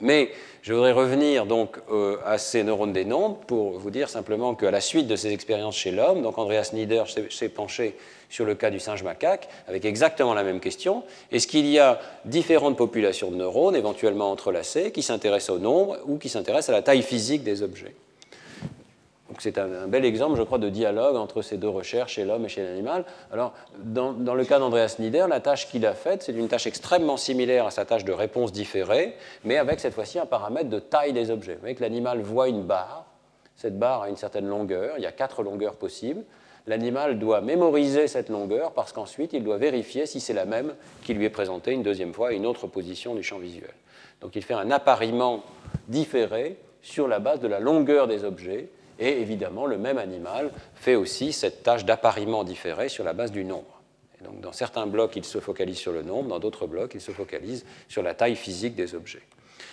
Mais 0.00 0.30
je 0.62 0.72
voudrais 0.72 0.92
revenir 0.92 1.46
donc 1.46 1.78
euh, 1.90 2.16
à 2.24 2.38
ces 2.38 2.62
neurones 2.62 2.92
des 2.92 3.04
nombres 3.04 3.38
pour 3.46 3.78
vous 3.78 3.90
dire 3.90 4.08
simplement 4.08 4.54
qu'à 4.54 4.70
la 4.70 4.80
suite 4.80 5.06
de 5.06 5.16
ces 5.16 5.32
expériences 5.32 5.76
chez 5.76 5.90
l'homme, 5.90 6.22
donc 6.22 6.38
Andreas 6.38 6.70
Nieder 6.72 7.04
s'est 7.30 7.48
penché 7.48 7.96
sur 8.28 8.44
le 8.44 8.54
cas 8.54 8.70
du 8.70 8.78
singe 8.78 9.02
macaque 9.02 9.48
avec 9.68 9.84
exactement 9.84 10.34
la 10.34 10.44
même 10.44 10.60
question. 10.60 11.02
Est-ce 11.32 11.46
qu'il 11.46 11.66
y 11.66 11.78
a 11.78 12.00
différentes 12.24 12.76
populations 12.76 13.30
de 13.30 13.36
neurones 13.36 13.76
éventuellement 13.76 14.30
entrelacées 14.30 14.92
qui 14.92 15.02
s'intéressent 15.02 15.56
au 15.56 15.58
nombre 15.58 15.98
ou 16.06 16.18
qui 16.18 16.28
s'intéressent 16.28 16.70
à 16.70 16.72
la 16.72 16.82
taille 16.82 17.02
physique 17.02 17.42
des 17.42 17.62
objets? 17.62 17.94
C'est 19.40 19.58
un, 19.58 19.88
bel 19.88 20.04
exemple, 20.04 20.36
je 20.36 20.42
crois, 20.42 20.58
de 20.58 20.68
dialogue 20.68 21.16
entre 21.16 21.42
ces 21.42 21.56
deux 21.56 21.68
recherches, 21.68 22.14
chez 22.14 22.24
l'homme 22.24 22.44
et 22.44 22.48
chez 22.48 22.62
l'animal. 22.62 23.04
Alors, 23.32 23.52
dans, 23.78 24.12
le 24.12 24.44
cas 24.44 24.58
d'Andreas 24.58 24.96
Nieder, 24.98 25.26
la 25.28 25.40
tâche 25.40 25.68
qu'il 25.68 25.86
a 25.86 25.94
faite, 25.94 26.22
c'est 26.22 26.32
une 26.32 26.48
tâche 26.48 26.66
extrêmement 26.66 27.16
similaire 27.16 27.66
à 27.66 27.70
sa 27.70 27.84
tâche 27.84 28.04
de 28.04 28.12
réponse 28.12 28.52
différée, 28.52 29.14
mais 29.44 29.56
avec 29.56 29.80
cette 29.80 29.94
fois-ci 29.94 30.18
un 30.18 30.26
paramètre 30.26 30.68
de 30.68 30.78
taille 30.78 31.12
des 31.12 31.30
objets. 31.30 31.54
Vous 31.54 31.60
voyez 31.60 31.74
que 31.74 31.82
l'animal 31.82 32.20
voit 32.20 32.48
une 32.48 32.62
barre, 32.62 33.06
cette 33.56 33.78
barre 33.78 34.02
a 34.02 34.08
une 34.08 34.16
certaine 34.16 34.46
longueur, 34.46 34.94
il 34.96 35.02
y 35.02 35.06
a 35.06 35.12
quatre 35.12 35.42
longueurs 35.42 35.74
possibles. 35.74 36.24
L'animal 36.66 37.18
doit 37.18 37.40
mémoriser 37.40 38.08
cette 38.08 38.28
longueur 38.28 38.72
parce 38.72 38.92
qu'ensuite 38.92 39.32
il 39.32 39.44
doit 39.44 39.58
vérifier 39.58 40.06
si 40.06 40.20
c'est 40.20 40.32
la 40.32 40.44
même 40.44 40.74
qui 41.02 41.14
lui 41.14 41.24
est 41.24 41.30
présentée 41.30 41.72
une 41.72 41.82
deuxième 41.82 42.14
fois 42.14 42.28
à 42.28 42.32
une 42.32 42.46
autre 42.46 42.66
position 42.66 43.14
du 43.14 43.22
champ 43.22 43.38
visuel. 43.38 43.74
Donc 44.20 44.36
il 44.36 44.42
fait 44.42 44.54
un 44.54 44.70
appariement 44.70 45.42
différé 45.88 46.56
sur 46.82 47.08
la 47.08 47.18
base 47.18 47.40
de 47.40 47.48
la 47.48 47.60
longueur 47.60 48.06
des 48.06 48.24
objets 48.24 48.68
et 49.00 49.20
évidemment, 49.20 49.66
le 49.66 49.78
même 49.78 49.98
animal 49.98 50.50
fait 50.74 50.94
aussi 50.94 51.32
cette 51.32 51.62
tâche 51.62 51.84
d'appariement 51.84 52.44
différé 52.44 52.88
sur 52.88 53.04
la 53.04 53.12
base 53.12 53.32
du 53.32 53.44
nombre. 53.44 53.80
donc, 54.22 54.40
dans 54.40 54.52
certains 54.52 54.86
blocs, 54.86 55.16
il 55.16 55.24
se 55.24 55.40
focalise 55.40 55.78
sur 55.78 55.92
le 55.92 56.02
nombre, 56.02 56.28
dans 56.28 56.38
d'autres 56.38 56.66
blocs, 56.66 56.92
il 56.94 57.00
se 57.00 57.10
focalise 57.10 57.64
sur 57.88 58.02
la 58.02 58.14
taille 58.14 58.36
physique 58.36 58.74
des 58.74 58.94
objets. 58.94 59.22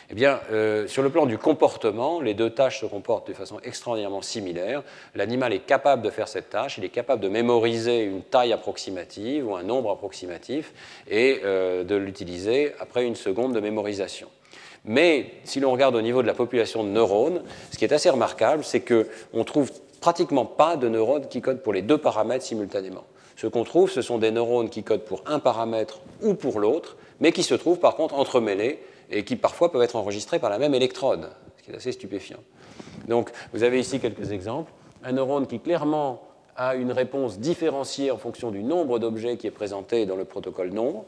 Eh 0.10 0.16
bien, 0.16 0.40
euh, 0.52 0.88
sur 0.88 1.04
le 1.04 1.10
plan 1.10 1.26
du 1.26 1.38
comportement, 1.38 2.22
les 2.22 2.34
deux 2.34 2.50
tâches 2.50 2.80
se 2.80 2.86
comportent 2.86 3.28
de 3.28 3.34
façon 3.34 3.60
extraordinairement 3.64 4.22
similaire. 4.22 4.84
L'animal 5.16 5.52
est 5.52 5.66
capable 5.66 6.02
de 6.02 6.10
faire 6.10 6.30
cette 6.30 6.50
tâche, 6.50 6.78
il 6.78 6.86
est 6.86 6.90
capable 6.90 7.22
de 7.22 7.28
mémoriser 7.28 8.04
une 8.04 8.22
taille 8.22 8.54
approximative 8.54 9.48
ou 9.48 9.56
un 9.56 9.64
nombre 9.64 9.92
approximatif 9.92 10.74
et 11.10 11.42
euh, 11.44 11.84
de 11.84 11.96
l'utiliser 11.96 12.74
après 12.80 13.06
une 13.06 13.16
seconde 13.16 13.54
de 13.54 13.60
mémorisation. 13.60 14.30
Mais 14.86 15.32
si 15.44 15.60
l'on 15.60 15.72
regarde 15.72 15.96
au 15.96 16.02
niveau 16.02 16.22
de 16.22 16.28
la 16.28 16.34
population 16.34 16.84
de 16.84 16.90
neurones, 16.90 17.44
ce 17.72 17.78
qui 17.78 17.86
est 17.86 17.94
assez 17.94 18.10
remarquable, 18.10 18.64
c'est 18.64 18.82
qu'on 18.82 19.06
ne 19.40 19.44
trouve 19.44 19.72
pratiquement 20.00 20.46
pas 20.46 20.78
de 20.78 20.88
neurones 20.88 21.28
qui 21.28 21.42
codent 21.42 21.62
pour 21.62 21.74
les 21.74 21.82
deux 21.82 21.98
paramètres 21.98 22.46
simultanément. 22.46 23.04
Ce 23.36 23.48
qu'on 23.48 23.64
trouve, 23.64 23.90
ce 23.92 24.02
sont 24.02 24.18
des 24.18 24.32
neurones 24.32 24.70
qui 24.70 24.84
codent 24.84 25.04
pour 25.04 25.22
un 25.26 25.40
paramètre 25.40 26.00
ou 26.22 26.34
pour 26.34 26.60
l'autre, 26.60 26.98
mais 27.20 27.32
qui 27.32 27.44
se 27.44 27.54
trouvent 27.54 27.80
par 27.80 27.96
contre 27.96 28.16
entremêlés 28.16 28.80
et 29.12 29.24
qui 29.24 29.36
parfois 29.36 29.72
peuvent 29.72 29.84
être 29.84 29.96
enregistrés 29.96 30.40
par 30.40 30.50
la 30.50 30.58
même 30.58 30.74
électrode, 30.74 31.30
ce 31.58 31.64
qui 31.64 31.72
est 31.72 31.76
assez 31.76 31.92
stupéfiant. 31.92 32.40
Donc 33.08 33.32
vous 33.54 33.64
avez 33.64 33.80
ici 33.80 34.00
quelques 34.00 34.32
exemples. 34.32 34.72
Un 35.04 35.14
neurone 35.14 35.48
qui 35.48 35.60
clairement 35.60 36.24
a 36.56 36.76
une 36.76 36.92
réponse 36.92 37.38
différenciée 37.40 38.10
en 38.10 38.18
fonction 38.18 38.50
du 38.50 38.64
nombre 38.64 38.98
d'objets 38.98 39.38
qui 39.38 39.46
est 39.46 39.52
présenté 39.52 40.06
dans 40.06 40.16
le 40.16 40.26
protocole 40.26 40.72
nombre 40.72 41.06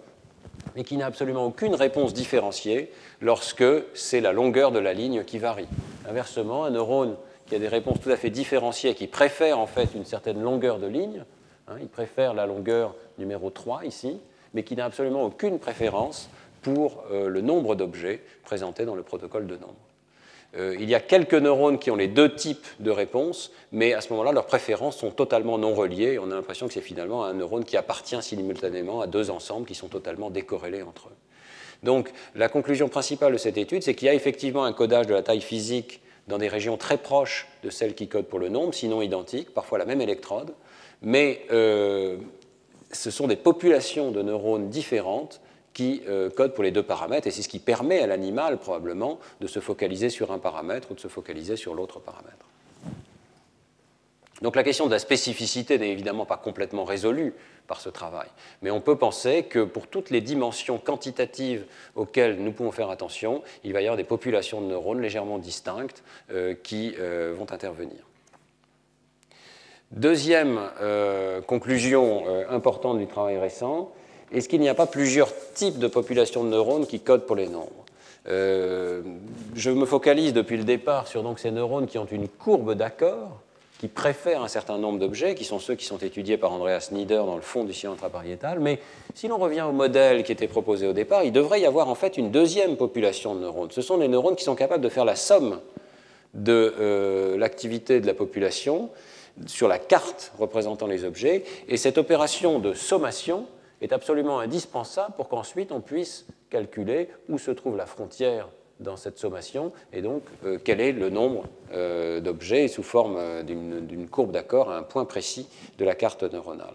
mais 0.75 0.83
qui 0.83 0.97
n'a 0.97 1.05
absolument 1.05 1.45
aucune 1.45 1.75
réponse 1.75 2.13
différenciée 2.13 2.91
lorsque 3.21 3.65
c'est 3.93 4.21
la 4.21 4.31
longueur 4.31 4.71
de 4.71 4.79
la 4.79 4.93
ligne 4.93 5.23
qui 5.23 5.37
varie. 5.39 5.67
Inversement, 6.07 6.65
un 6.65 6.71
neurone 6.71 7.15
qui 7.47 7.55
a 7.55 7.59
des 7.59 7.67
réponses 7.67 7.99
tout 8.01 8.11
à 8.11 8.15
fait 8.15 8.29
différenciées, 8.29 8.95
qui 8.95 9.07
préfère 9.07 9.59
en 9.59 9.67
fait 9.67 9.89
une 9.95 10.05
certaine 10.05 10.41
longueur 10.41 10.79
de 10.79 10.87
ligne, 10.87 11.23
hein, 11.67 11.75
il 11.81 11.87
préfère 11.87 12.33
la 12.33 12.45
longueur 12.45 12.95
numéro 13.17 13.49
3 13.49 13.85
ici, 13.85 14.19
mais 14.53 14.63
qui 14.63 14.75
n'a 14.75 14.85
absolument 14.85 15.23
aucune 15.23 15.59
préférence 15.59 16.29
pour 16.61 17.03
euh, 17.11 17.29
le 17.29 17.41
nombre 17.41 17.75
d'objets 17.75 18.21
présentés 18.43 18.85
dans 18.85 18.95
le 18.95 19.03
protocole 19.03 19.47
de 19.47 19.55
nombre. 19.55 19.75
Euh, 20.57 20.75
il 20.79 20.89
y 20.89 20.95
a 20.95 20.99
quelques 20.99 21.35
neurones 21.35 21.77
qui 21.77 21.91
ont 21.91 21.95
les 21.95 22.07
deux 22.07 22.33
types 22.33 22.65
de 22.79 22.89
réponses, 22.89 23.51
mais 23.71 23.93
à 23.93 24.01
ce 24.01 24.09
moment-là, 24.11 24.31
leurs 24.31 24.47
préférences 24.47 24.97
sont 24.97 25.11
totalement 25.11 25.57
non 25.57 25.73
reliées. 25.75 26.17
On 26.17 26.31
a 26.31 26.35
l'impression 26.35 26.67
que 26.67 26.73
c'est 26.73 26.81
finalement 26.81 27.23
un 27.23 27.33
neurone 27.33 27.63
qui 27.63 27.77
appartient 27.77 28.21
simultanément 28.21 29.01
à 29.01 29.07
deux 29.07 29.29
ensembles 29.29 29.67
qui 29.67 29.75
sont 29.75 29.89
totalement 29.89 30.29
décorrélés 30.29 30.81
entre 30.81 31.09
eux. 31.09 31.15
Donc, 31.83 32.11
la 32.35 32.49
conclusion 32.49 32.89
principale 32.89 33.33
de 33.33 33.37
cette 33.37 33.57
étude, 33.57 33.83
c'est 33.83 33.93
qu'il 33.93 34.07
y 34.07 34.09
a 34.09 34.13
effectivement 34.13 34.65
un 34.65 34.73
codage 34.73 35.07
de 35.07 35.13
la 35.13 35.21
taille 35.21 35.41
physique 35.41 36.01
dans 36.27 36.37
des 36.37 36.47
régions 36.47 36.77
très 36.77 36.97
proches 36.97 37.47
de 37.63 37.69
celles 37.69 37.95
qui 37.95 38.07
codent 38.07 38.27
pour 38.27 38.39
le 38.39 38.49
nombre, 38.49 38.73
sinon 38.73 39.01
identiques, 39.01 39.53
parfois 39.53 39.77
la 39.77 39.85
même 39.85 40.01
électrode, 40.01 40.53
mais 41.01 41.45
euh, 41.51 42.17
ce 42.91 43.11
sont 43.11 43.27
des 43.27 43.35
populations 43.35 44.11
de 44.11 44.21
neurones 44.21 44.69
différentes 44.69 45.41
qui 45.73 46.01
euh, 46.07 46.29
code 46.29 46.53
pour 46.53 46.63
les 46.63 46.71
deux 46.71 46.83
paramètres, 46.83 47.27
et 47.27 47.31
c'est 47.31 47.41
ce 47.41 47.49
qui 47.49 47.59
permet 47.59 47.99
à 47.99 48.07
l'animal 48.07 48.57
probablement 48.57 49.19
de 49.41 49.47
se 49.47 49.59
focaliser 49.59 50.09
sur 50.09 50.31
un 50.31 50.39
paramètre 50.39 50.91
ou 50.91 50.95
de 50.95 50.99
se 50.99 51.07
focaliser 51.07 51.55
sur 51.55 51.75
l'autre 51.75 51.99
paramètre. 51.99 52.45
Donc 54.41 54.55
la 54.55 54.63
question 54.63 54.85
de 54.85 54.91
la 54.91 54.99
spécificité 54.99 55.77
n'est 55.77 55.91
évidemment 55.91 56.25
pas 56.25 56.37
complètement 56.37 56.85
résolue 56.85 57.33
par 57.67 57.81
ce 57.81 57.89
travail, 57.89 58.27
mais 58.61 58.71
on 58.71 58.81
peut 58.81 58.97
penser 58.97 59.43
que 59.43 59.63
pour 59.63 59.87
toutes 59.87 60.09
les 60.09 60.21
dimensions 60.21 60.77
quantitatives 60.77 61.65
auxquelles 61.95 62.41
nous 62.41 62.51
pouvons 62.51 62.71
faire 62.71 62.89
attention, 62.89 63.43
il 63.63 63.73
va 63.73 63.81
y 63.81 63.85
avoir 63.85 63.97
des 63.97 64.05
populations 64.05 64.61
de 64.61 64.67
neurones 64.67 65.01
légèrement 65.01 65.37
distinctes 65.37 66.03
euh, 66.31 66.55
qui 66.55 66.95
euh, 66.99 67.33
vont 67.37 67.51
intervenir. 67.51 67.99
Deuxième 69.91 70.59
conclusion 71.47 72.25
importante 72.47 72.99
du 72.99 73.07
travail 73.07 73.39
récent, 73.39 73.91
est-ce 74.31 74.47
qu'il 74.47 74.61
n'y 74.61 74.69
a 74.69 74.75
pas 74.75 74.85
plusieurs 74.85 75.31
types 75.53 75.79
de 75.79 75.87
populations 75.87 76.43
de 76.43 76.49
neurones 76.49 76.85
qui 76.85 76.99
codent 76.99 77.25
pour 77.25 77.35
les 77.35 77.47
nombres 77.47 77.85
euh, 78.27 79.01
Je 79.55 79.71
me 79.71 79.85
focalise 79.85 80.33
depuis 80.33 80.57
le 80.57 80.63
départ 80.63 81.07
sur 81.07 81.23
donc, 81.23 81.39
ces 81.39 81.51
neurones 81.51 81.87
qui 81.87 81.97
ont 81.97 82.05
une 82.05 82.27
courbe 82.27 82.75
d'accord, 82.75 83.41
qui 83.79 83.87
préfèrent 83.87 84.43
un 84.43 84.49
certain 84.49 84.77
nombre 84.77 84.99
d'objets, 84.99 85.35
qui 85.35 85.45
sont 85.45 85.57
ceux 85.57 85.75
qui 85.75 85.85
sont 85.85 85.97
étudiés 85.97 86.37
par 86.37 86.51
Andreas 86.51 86.89
Nieder 86.91 87.15
dans 87.25 87.35
le 87.35 87.41
fond 87.41 87.63
du 87.63 87.73
sillon 87.73 87.93
intrapariétal. 87.93 88.59
Mais 88.59 88.79
si 89.15 89.27
l'on 89.27 89.37
revient 89.37 89.61
au 89.61 89.71
modèle 89.71 90.23
qui 90.23 90.31
était 90.31 90.47
proposé 90.47 90.85
au 90.85 90.93
départ, 90.93 91.23
il 91.23 91.31
devrait 91.31 91.61
y 91.61 91.65
avoir 91.65 91.87
en 91.87 91.95
fait 91.95 92.17
une 92.17 92.29
deuxième 92.29 92.75
population 92.75 93.35
de 93.35 93.39
neurones. 93.39 93.71
Ce 93.71 93.81
sont 93.81 93.97
les 93.97 94.09
neurones 94.09 94.35
qui 94.35 94.43
sont 94.43 94.55
capables 94.55 94.83
de 94.83 94.89
faire 94.89 95.05
la 95.05 95.15
somme 95.15 95.59
de 96.35 96.75
euh, 96.79 97.37
l'activité 97.37 98.01
de 98.01 98.05
la 98.05 98.13
population 98.13 98.89
sur 99.47 99.67
la 99.67 99.79
carte 99.79 100.33
représentant 100.37 100.85
les 100.85 101.05
objets. 101.05 101.43
Et 101.67 101.77
cette 101.77 101.97
opération 101.97 102.59
de 102.59 102.73
sommation 102.73 103.45
est 103.81 103.93
absolument 103.93 104.39
indispensable 104.39 105.13
pour 105.15 105.29
qu'ensuite 105.29 105.71
on 105.71 105.81
puisse 105.81 106.25
calculer 106.49 107.09
où 107.29 107.37
se 107.37 107.51
trouve 107.51 107.77
la 107.77 107.85
frontière 107.85 108.49
dans 108.79 108.97
cette 108.97 109.17
sommation 109.17 109.71
et 109.91 110.01
donc 110.01 110.23
euh, 110.45 110.57
quel 110.63 110.79
est 110.79 110.91
le 110.91 111.09
nombre 111.09 111.43
euh, 111.73 112.19
d'objets 112.21 112.67
sous 112.67 112.83
forme 112.83 113.15
euh, 113.17 113.43
d'une 113.43 114.07
courbe 114.07 114.31
d'accord 114.31 114.71
à 114.71 114.77
un 114.77 114.83
point 114.83 115.05
précis 115.05 115.47
de 115.77 115.85
la 115.85 115.95
carte 115.95 116.23
neuronale. 116.23 116.73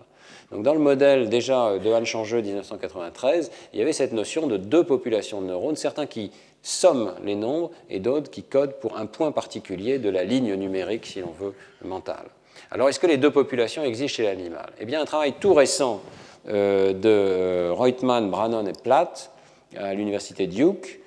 Donc 0.50 0.62
dans 0.62 0.74
le 0.74 0.80
modèle 0.80 1.28
déjà 1.28 1.78
de 1.78 1.92
Anne 1.92 2.04
Changeux 2.04 2.42
1993, 2.42 3.50
il 3.72 3.78
y 3.78 3.82
avait 3.82 3.92
cette 3.92 4.12
notion 4.12 4.46
de 4.46 4.56
deux 4.56 4.84
populations 4.84 5.40
de 5.40 5.46
neurones, 5.46 5.76
certains 5.76 6.06
qui 6.06 6.30
somment 6.62 7.14
les 7.24 7.34
nombres 7.34 7.70
et 7.90 8.00
d'autres 8.00 8.30
qui 8.30 8.42
codent 8.42 8.78
pour 8.80 8.96
un 8.98 9.06
point 9.06 9.32
particulier 9.32 9.98
de 9.98 10.08
la 10.10 10.24
ligne 10.24 10.54
numérique, 10.54 11.06
si 11.06 11.20
l'on 11.20 11.32
veut, 11.32 11.54
mentale. 11.82 12.26
Alors 12.70 12.88
est-ce 12.88 13.00
que 13.00 13.06
les 13.06 13.16
deux 13.16 13.30
populations 13.30 13.84
existent 13.84 14.16
chez 14.16 14.24
l'animal? 14.24 14.72
Eh 14.78 14.84
bien 14.84 15.00
un 15.00 15.04
travail 15.04 15.34
tout 15.40 15.54
récent 15.54 16.02
de 16.46 17.70
Reutemann, 17.70 18.30
Brannon 18.30 18.66
et 18.66 18.72
Platt 18.72 19.30
à 19.76 19.94
l'université 19.94 20.46
Duke 20.46 21.00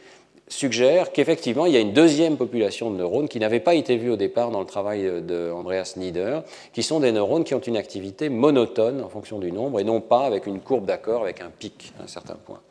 suggère 0.48 1.12
qu'effectivement, 1.12 1.66
il 1.66 1.74
y 1.74 1.78
a 1.78 1.80
une 1.80 1.94
deuxième 1.94 2.38
population 2.38 2.90
de 2.90 2.98
neurones 2.98 3.28
qui 3.28 3.40
n'avait 3.40 3.60
pas 3.60 3.76
été 3.76 3.98
vue 3.98 4.12
au 4.12 4.16
départ 4.16 4.52
dans 4.52 4.62
le 4.62 4.66
travail 4.66 5.22
d'Andreas 5.22 5.94
Nieder, 5.98 6.40
qui 6.74 6.84
sont 6.84 7.00
des 7.00 7.12
neurones 7.12 7.44
qui 7.44 7.54
ont 7.54 7.60
une 7.60 7.78
activité 7.78 8.30
monotone 8.30 9.02
en 9.04 9.10
fonction 9.10 9.40
du 9.40 9.52
nombre 9.52 9.80
et 9.80 9.84
non 9.84 10.00
pas 10.00 10.26
avec 10.26 10.48
une 10.48 10.62
courbe 10.62 10.86
d'accord, 10.86 11.24
avec 11.24 11.42
un 11.42 11.50
pic 11.50 11.92
à 12.00 12.04
un 12.04 12.08
certain 12.08 12.36
point. 12.36 12.62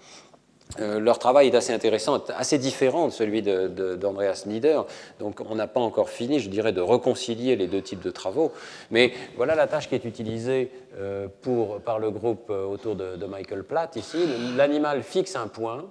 Euh, 0.80 0.98
leur 0.98 1.18
travail 1.18 1.48
est 1.48 1.54
assez 1.54 1.72
intéressant, 1.72 2.22
assez 2.36 2.58
différent 2.58 3.06
de 3.06 3.12
celui 3.12 3.42
d'Andreas 3.42 4.44
Nieder. 4.46 4.80
Donc 5.20 5.40
on 5.48 5.54
n'a 5.54 5.68
pas 5.68 5.80
encore 5.80 6.10
fini, 6.10 6.40
je 6.40 6.50
dirais, 6.50 6.72
de 6.72 6.80
réconcilier 6.80 7.56
les 7.56 7.66
deux 7.66 7.80
types 7.80 8.02
de 8.02 8.10
travaux. 8.10 8.52
Mais 8.90 9.12
voilà 9.36 9.54
la 9.54 9.66
tâche 9.68 9.88
qui 9.88 9.94
est 9.94 10.04
utilisée 10.04 10.70
euh, 10.98 11.28
par 11.84 11.98
le 11.98 12.10
groupe 12.10 12.50
euh, 12.50 12.64
autour 12.66 12.96
de, 12.96 13.24
Michael 13.26 13.64
Platt 13.64 13.96
ici. 13.96 14.18
L'animal 14.56 15.02
fixe 15.02 15.36
un 15.36 15.48
point. 15.48 15.86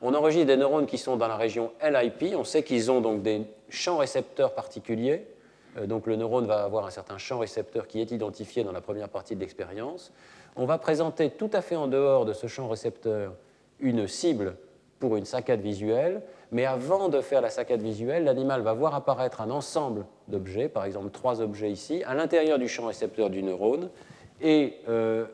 On 0.00 0.14
enregistre 0.14 0.46
des 0.46 0.56
neurones 0.56 0.86
qui 0.86 0.98
sont 0.98 1.16
dans 1.16 1.28
la 1.28 1.36
région 1.36 1.72
LIP. 1.82 2.34
On 2.36 2.44
sait 2.44 2.62
qu'ils 2.62 2.90
ont 2.90 3.00
donc 3.00 3.22
des 3.22 3.42
champs 3.68 3.98
récepteurs 3.98 4.54
particuliers. 4.54 5.26
donc 5.86 6.06
le 6.06 6.16
neurone 6.16 6.46
va 6.46 6.62
avoir 6.62 6.86
un 6.86 6.90
certain 6.90 7.16
champ 7.16 7.38
récepteur 7.38 7.86
qui 7.86 8.00
est 8.00 8.10
identifié 8.10 8.64
dans 8.64 8.72
la 8.72 8.80
première 8.80 9.08
partie 9.08 9.34
de 9.34 9.40
l'expérience. 9.40 10.12
On 10.56 10.66
va 10.66 10.78
présenter 10.78 11.30
tout 11.30 11.50
à 11.52 11.62
fait 11.62 11.76
en 11.76 11.86
dehors 11.86 12.26
de 12.26 12.32
ce 12.32 12.46
champ 12.48 12.68
récepteur 12.68 13.32
une 13.80 14.06
cible 14.06 14.56
pour 14.98 15.16
une 15.16 15.24
saccade 15.24 15.60
visuelle, 15.60 16.22
mais 16.50 16.64
avant 16.64 17.08
de 17.08 17.20
faire 17.20 17.40
la 17.40 17.50
saccade 17.50 17.82
visuelle, 17.82 18.24
l'animal 18.24 18.62
va 18.62 18.72
voir 18.72 18.94
apparaître 18.94 19.40
un 19.40 19.50
ensemble 19.50 20.06
d'objets, 20.28 20.68
par 20.68 20.84
exemple 20.84 21.10
trois 21.10 21.40
objets 21.40 21.70
ici, 21.70 22.02
à 22.04 22.14
l'intérieur 22.14 22.58
du 22.58 22.68
champ 22.68 22.86
récepteur 22.86 23.28
du 23.28 23.42
neurone, 23.42 23.90
et 24.40 24.74
euh, 24.88 25.26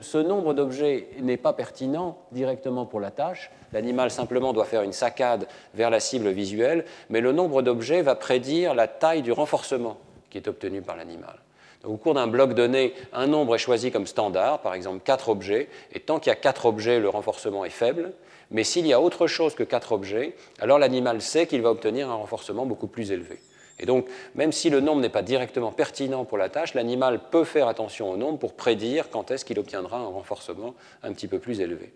ce 0.00 0.18
nombre 0.18 0.54
d'objets 0.54 1.08
n'est 1.20 1.36
pas 1.36 1.52
pertinent 1.52 2.18
directement 2.32 2.86
pour 2.86 3.00
la 3.00 3.10
tâche. 3.10 3.50
L'animal 3.72 4.10
simplement 4.10 4.52
doit 4.52 4.64
faire 4.64 4.82
une 4.82 4.92
saccade 4.92 5.46
vers 5.74 5.90
la 5.90 6.00
cible 6.00 6.30
visuelle, 6.30 6.84
mais 7.10 7.20
le 7.20 7.32
nombre 7.32 7.62
d'objets 7.62 8.02
va 8.02 8.14
prédire 8.14 8.74
la 8.74 8.88
taille 8.88 9.22
du 9.22 9.32
renforcement 9.32 9.98
qui 10.30 10.38
est 10.38 10.48
obtenu 10.48 10.82
par 10.82 10.96
l'animal. 10.96 11.43
Au 11.86 11.96
cours 11.96 12.14
d'un 12.14 12.26
bloc 12.26 12.54
donné, 12.54 12.94
un 13.12 13.26
nombre 13.26 13.54
est 13.54 13.58
choisi 13.58 13.90
comme 13.90 14.06
standard, 14.06 14.60
par 14.60 14.74
exemple 14.74 15.00
4 15.04 15.28
objets, 15.28 15.68
et 15.92 16.00
tant 16.00 16.18
qu'il 16.18 16.30
y 16.30 16.32
a 16.32 16.36
4 16.36 16.66
objets, 16.66 17.00
le 17.00 17.08
renforcement 17.08 17.64
est 17.64 17.70
faible. 17.70 18.12
Mais 18.50 18.64
s'il 18.64 18.86
y 18.86 18.92
a 18.92 19.00
autre 19.00 19.26
chose 19.26 19.54
que 19.54 19.62
4 19.62 19.92
objets, 19.92 20.34
alors 20.60 20.78
l'animal 20.78 21.20
sait 21.20 21.46
qu'il 21.46 21.62
va 21.62 21.70
obtenir 21.70 22.10
un 22.10 22.14
renforcement 22.14 22.66
beaucoup 22.66 22.86
plus 22.86 23.10
élevé. 23.12 23.38
Et 23.80 23.86
donc, 23.86 24.06
même 24.34 24.52
si 24.52 24.70
le 24.70 24.80
nombre 24.80 25.00
n'est 25.00 25.08
pas 25.08 25.22
directement 25.22 25.72
pertinent 25.72 26.24
pour 26.24 26.38
la 26.38 26.48
tâche, 26.48 26.74
l'animal 26.74 27.20
peut 27.30 27.44
faire 27.44 27.66
attention 27.66 28.10
au 28.10 28.16
nombre 28.16 28.38
pour 28.38 28.54
prédire 28.54 29.10
quand 29.10 29.30
est-ce 29.30 29.44
qu'il 29.44 29.58
obtiendra 29.58 29.98
un 29.98 30.06
renforcement 30.06 30.74
un 31.02 31.12
petit 31.12 31.26
peu 31.26 31.38
plus 31.38 31.60
élevé. 31.60 31.92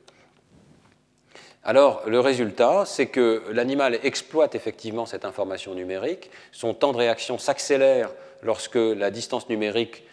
Alors, 1.63 2.03
le 2.07 2.19
résultat, 2.19 2.85
c'est 2.87 3.07
que 3.07 3.43
l'animal 3.53 3.99
exploite 4.03 4.55
effectivement 4.55 5.07
cette 5.07 5.25
information 5.25 5.75
numérique, 5.75 6.31
son 6.51 6.73
temps 6.73 6.93
de 6.93 6.99
réaction 6.99 7.39
s'accélère 7.39 8.11
lorsque 8.43 8.77
la 8.77 9.11
distance 9.11 9.49
numérique 9.49 10.05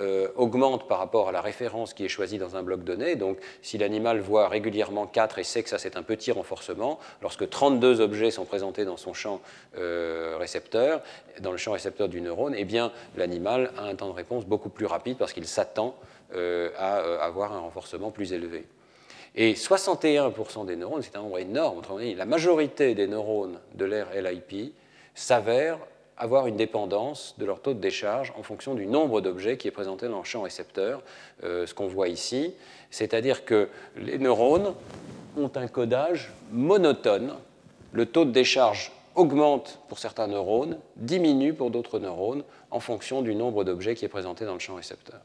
euh, 0.00 0.28
augmente 0.36 0.88
par 0.88 0.98
rapport 0.98 1.28
à 1.28 1.32
la 1.32 1.40
référence 1.40 1.94
qui 1.94 2.04
est 2.04 2.08
choisie 2.08 2.38
dans 2.38 2.56
un 2.56 2.62
bloc 2.62 2.84
donné. 2.84 3.16
Donc, 3.16 3.38
si 3.60 3.76
l'animal 3.76 4.20
voit 4.20 4.48
régulièrement 4.48 5.06
4 5.06 5.40
et 5.40 5.44
sait 5.44 5.62
que 5.62 5.68
ça 5.68 5.78
c'est 5.78 5.96
un 5.96 6.02
petit 6.02 6.32
renforcement, 6.32 6.98
lorsque 7.20 7.50
32 7.50 8.00
objets 8.00 8.30
sont 8.30 8.44
présentés 8.44 8.84
dans 8.84 8.96
son 8.96 9.12
champ 9.12 9.40
euh, 9.76 10.36
récepteur, 10.38 11.02
dans 11.40 11.50
le 11.50 11.58
champ 11.58 11.72
récepteur 11.72 12.08
du 12.08 12.20
neurone, 12.20 12.54
eh 12.56 12.64
bien, 12.64 12.92
l'animal 13.16 13.72
a 13.76 13.82
un 13.82 13.94
temps 13.94 14.08
de 14.08 14.14
réponse 14.14 14.46
beaucoup 14.46 14.70
plus 14.70 14.86
rapide 14.86 15.18
parce 15.18 15.32
qu'il 15.32 15.46
s'attend 15.46 15.94
euh, 16.34 16.70
à 16.78 17.24
avoir 17.24 17.52
un 17.52 17.58
renforcement 17.58 18.10
plus 18.10 18.32
élevé. 18.32 18.64
Et 19.34 19.54
61% 19.54 20.66
des 20.66 20.76
neurones, 20.76 21.02
c'est 21.02 21.16
un 21.16 21.22
nombre 21.22 21.38
énorme, 21.38 21.82
la 22.16 22.24
majorité 22.24 22.94
des 22.94 23.06
neurones 23.06 23.58
de 23.74 23.84
l'ère 23.84 24.08
LIP 24.14 24.72
s'avèrent 25.14 25.78
avoir 26.20 26.46
une 26.46 26.56
dépendance 26.56 27.34
de 27.38 27.46
leur 27.46 27.60
taux 27.60 27.72
de 27.72 27.80
décharge 27.80 28.32
en 28.38 28.42
fonction 28.42 28.74
du 28.74 28.86
nombre 28.86 29.22
d'objets 29.22 29.56
qui 29.56 29.66
est 29.66 29.72
présenté 29.72 30.06
dans 30.06 30.18
le 30.18 30.24
champ 30.24 30.42
récepteur, 30.42 31.02
euh, 31.44 31.66
ce 31.66 31.72
qu'on 31.74 31.88
voit 31.88 32.08
ici. 32.08 32.54
C'est-à-dire 32.90 33.46
que 33.46 33.68
les 33.96 34.18
neurones 34.18 34.74
ont 35.38 35.50
un 35.54 35.66
codage 35.66 36.32
monotone. 36.52 37.34
Le 37.92 38.06
taux 38.06 38.26
de 38.26 38.32
décharge 38.32 38.92
augmente 39.14 39.80
pour 39.88 39.98
certains 39.98 40.26
neurones, 40.26 40.78
diminue 40.96 41.54
pour 41.54 41.70
d'autres 41.70 41.98
neurones 41.98 42.44
en 42.70 42.80
fonction 42.80 43.22
du 43.22 43.34
nombre 43.34 43.64
d'objets 43.64 43.94
qui 43.94 44.04
est 44.04 44.08
présenté 44.08 44.44
dans 44.44 44.54
le 44.54 44.60
champ 44.60 44.74
récepteur. 44.74 45.20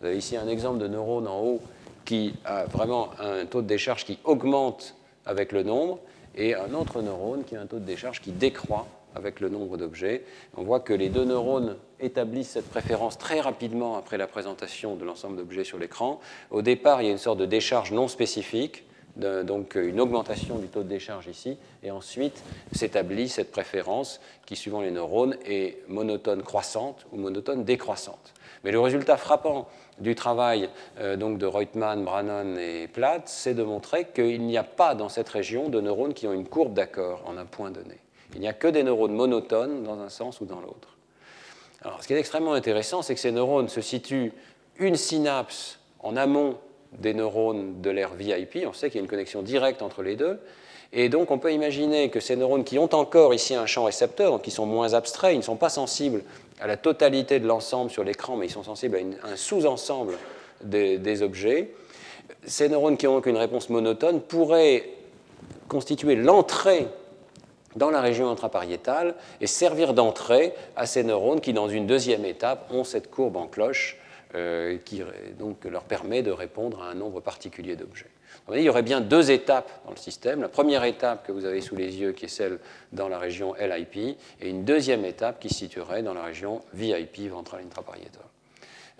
Vous 0.00 0.06
avez 0.06 0.16
ici 0.16 0.36
un 0.36 0.48
exemple 0.48 0.78
de 0.78 0.86
neurone 0.86 1.26
en 1.26 1.40
haut 1.40 1.60
qui 2.04 2.34
a 2.44 2.66
vraiment 2.66 3.10
un 3.18 3.46
taux 3.46 3.62
de 3.62 3.66
décharge 3.66 4.04
qui 4.04 4.18
augmente 4.24 4.94
avec 5.26 5.50
le 5.50 5.64
nombre, 5.64 5.98
et 6.36 6.54
un 6.54 6.72
autre 6.74 7.02
neurone 7.02 7.44
qui 7.44 7.56
a 7.56 7.60
un 7.60 7.66
taux 7.66 7.78
de 7.78 7.84
décharge 7.84 8.20
qui 8.20 8.30
décroît 8.30 8.86
avec 9.16 9.40
le 9.40 9.48
nombre 9.48 9.76
d'objets. 9.76 10.24
On 10.56 10.62
voit 10.62 10.80
que 10.80 10.92
les 10.92 11.08
deux 11.08 11.24
neurones 11.24 11.76
établissent 11.98 12.50
cette 12.50 12.68
préférence 12.68 13.18
très 13.18 13.40
rapidement 13.40 13.96
après 13.96 14.18
la 14.18 14.26
présentation 14.26 14.94
de 14.94 15.04
l'ensemble 15.04 15.36
d'objets 15.36 15.64
sur 15.64 15.78
l'écran. 15.78 16.20
Au 16.50 16.62
départ, 16.62 17.02
il 17.02 17.06
y 17.06 17.08
a 17.08 17.12
une 17.12 17.18
sorte 17.18 17.38
de 17.38 17.46
décharge 17.46 17.92
non 17.92 18.08
spécifique, 18.08 18.84
donc 19.16 19.76
une 19.76 19.98
augmentation 19.98 20.58
du 20.58 20.68
taux 20.68 20.82
de 20.82 20.88
décharge 20.88 21.26
ici, 21.26 21.56
et 21.82 21.90
ensuite 21.90 22.42
s'établit 22.72 23.28
cette 23.28 23.50
préférence 23.50 24.20
qui, 24.44 24.56
suivant 24.56 24.82
les 24.82 24.90
neurones, 24.90 25.36
est 25.46 25.82
monotone 25.88 26.42
croissante 26.42 27.06
ou 27.12 27.16
monotone 27.16 27.64
décroissante. 27.64 28.34
Mais 28.62 28.72
le 28.72 28.80
résultat 28.80 29.16
frappant 29.16 29.68
du 29.98 30.14
travail 30.14 30.68
euh, 30.98 31.16
donc 31.16 31.38
de 31.38 31.46
Reutemann, 31.46 32.04
Brannon 32.04 32.56
et 32.58 32.88
Platt, 32.88 33.22
c'est 33.26 33.54
de 33.54 33.62
montrer 33.62 34.08
qu'il 34.08 34.42
n'y 34.42 34.58
a 34.58 34.64
pas 34.64 34.94
dans 34.94 35.08
cette 35.08 35.28
région 35.28 35.70
de 35.70 35.80
neurones 35.80 36.12
qui 36.12 36.26
ont 36.26 36.34
une 36.34 36.46
courbe 36.46 36.74
d'accord 36.74 37.22
en 37.26 37.38
un 37.38 37.46
point 37.46 37.70
donné. 37.70 37.96
Il 38.36 38.40
n'y 38.40 38.48
a 38.48 38.52
que 38.52 38.68
des 38.68 38.82
neurones 38.82 39.14
monotones 39.14 39.82
dans 39.82 39.98
un 39.98 40.10
sens 40.10 40.42
ou 40.42 40.44
dans 40.44 40.60
l'autre. 40.60 40.96
Alors, 41.82 42.02
ce 42.02 42.06
qui 42.06 42.12
est 42.12 42.18
extrêmement 42.18 42.52
intéressant, 42.52 43.00
c'est 43.00 43.14
que 43.14 43.20
ces 43.20 43.32
neurones 43.32 43.68
se 43.68 43.80
situent 43.80 44.32
une 44.78 44.96
synapse 44.96 45.80
en 46.00 46.16
amont 46.16 46.58
des 46.92 47.14
neurones 47.14 47.80
de 47.80 47.90
l'ère 47.90 48.14
VIP. 48.14 48.58
On 48.66 48.74
sait 48.74 48.90
qu'il 48.90 48.98
y 48.98 49.00
a 49.00 49.04
une 49.04 49.10
connexion 49.10 49.40
directe 49.40 49.80
entre 49.80 50.02
les 50.02 50.16
deux. 50.16 50.38
Et 50.92 51.08
donc, 51.08 51.30
on 51.30 51.38
peut 51.38 51.52
imaginer 51.52 52.10
que 52.10 52.20
ces 52.20 52.36
neurones 52.36 52.64
qui 52.64 52.78
ont 52.78 52.94
encore 52.94 53.32
ici 53.32 53.54
un 53.54 53.64
champ 53.64 53.84
récepteur, 53.84 54.40
qui 54.42 54.50
sont 54.50 54.66
moins 54.66 54.92
abstraits, 54.92 55.32
ils 55.34 55.38
ne 55.38 55.42
sont 55.42 55.56
pas 55.56 55.70
sensibles 55.70 56.22
à 56.60 56.66
la 56.66 56.76
totalité 56.76 57.40
de 57.40 57.46
l'ensemble 57.46 57.90
sur 57.90 58.04
l'écran, 58.04 58.36
mais 58.36 58.46
ils 58.46 58.52
sont 58.52 58.62
sensibles 58.62 58.98
à 59.22 59.28
un 59.28 59.36
sous-ensemble 59.36 60.14
des, 60.62 60.98
des, 60.98 61.22
objets. 61.22 61.72
Ces 62.44 62.68
neurones 62.68 62.98
qui 62.98 63.06
ont 63.06 63.14
donc 63.14 63.26
une 63.26 63.36
réponse 63.36 63.70
monotone 63.70 64.20
pourraient 64.20 64.90
constituer 65.68 66.16
l'entrée 66.16 66.86
dans 67.76 67.90
la 67.90 68.00
région 68.00 68.30
intrapariétale 68.30 69.14
et 69.40 69.46
servir 69.46 69.94
d'entrée 69.94 70.54
à 70.74 70.86
ces 70.86 71.04
neurones 71.04 71.40
qui, 71.40 71.52
dans 71.52 71.68
une 71.68 71.86
deuxième 71.86 72.24
étape, 72.24 72.72
ont 72.72 72.84
cette 72.84 73.10
courbe 73.10 73.36
en 73.36 73.46
cloche 73.46 73.98
euh, 74.34 74.78
qui 74.84 75.02
donc, 75.38 75.64
leur 75.64 75.84
permet 75.84 76.22
de 76.22 76.32
répondre 76.32 76.82
à 76.82 76.90
un 76.90 76.94
nombre 76.94 77.20
particulier 77.20 77.76
d'objets. 77.76 78.10
Il 78.52 78.60
y 78.60 78.68
aurait 78.68 78.82
bien 78.82 79.00
deux 79.00 79.30
étapes 79.30 79.70
dans 79.84 79.90
le 79.90 79.96
système. 79.96 80.40
La 80.40 80.48
première 80.48 80.84
étape 80.84 81.26
que 81.26 81.32
vous 81.32 81.44
avez 81.44 81.60
sous 81.60 81.76
les 81.76 81.96
yeux, 81.96 82.12
qui 82.12 82.26
est 82.26 82.28
celle 82.28 82.58
dans 82.92 83.08
la 83.08 83.18
région 83.18 83.54
LIP, 83.54 83.96
et 84.40 84.48
une 84.48 84.64
deuxième 84.64 85.04
étape 85.04 85.40
qui 85.40 85.48
se 85.48 85.56
situerait 85.56 86.02
dans 86.02 86.14
la 86.14 86.22
région 86.22 86.60
VIP, 86.72 87.28
ventrale 87.30 87.62
intrapariétale. 87.64 88.22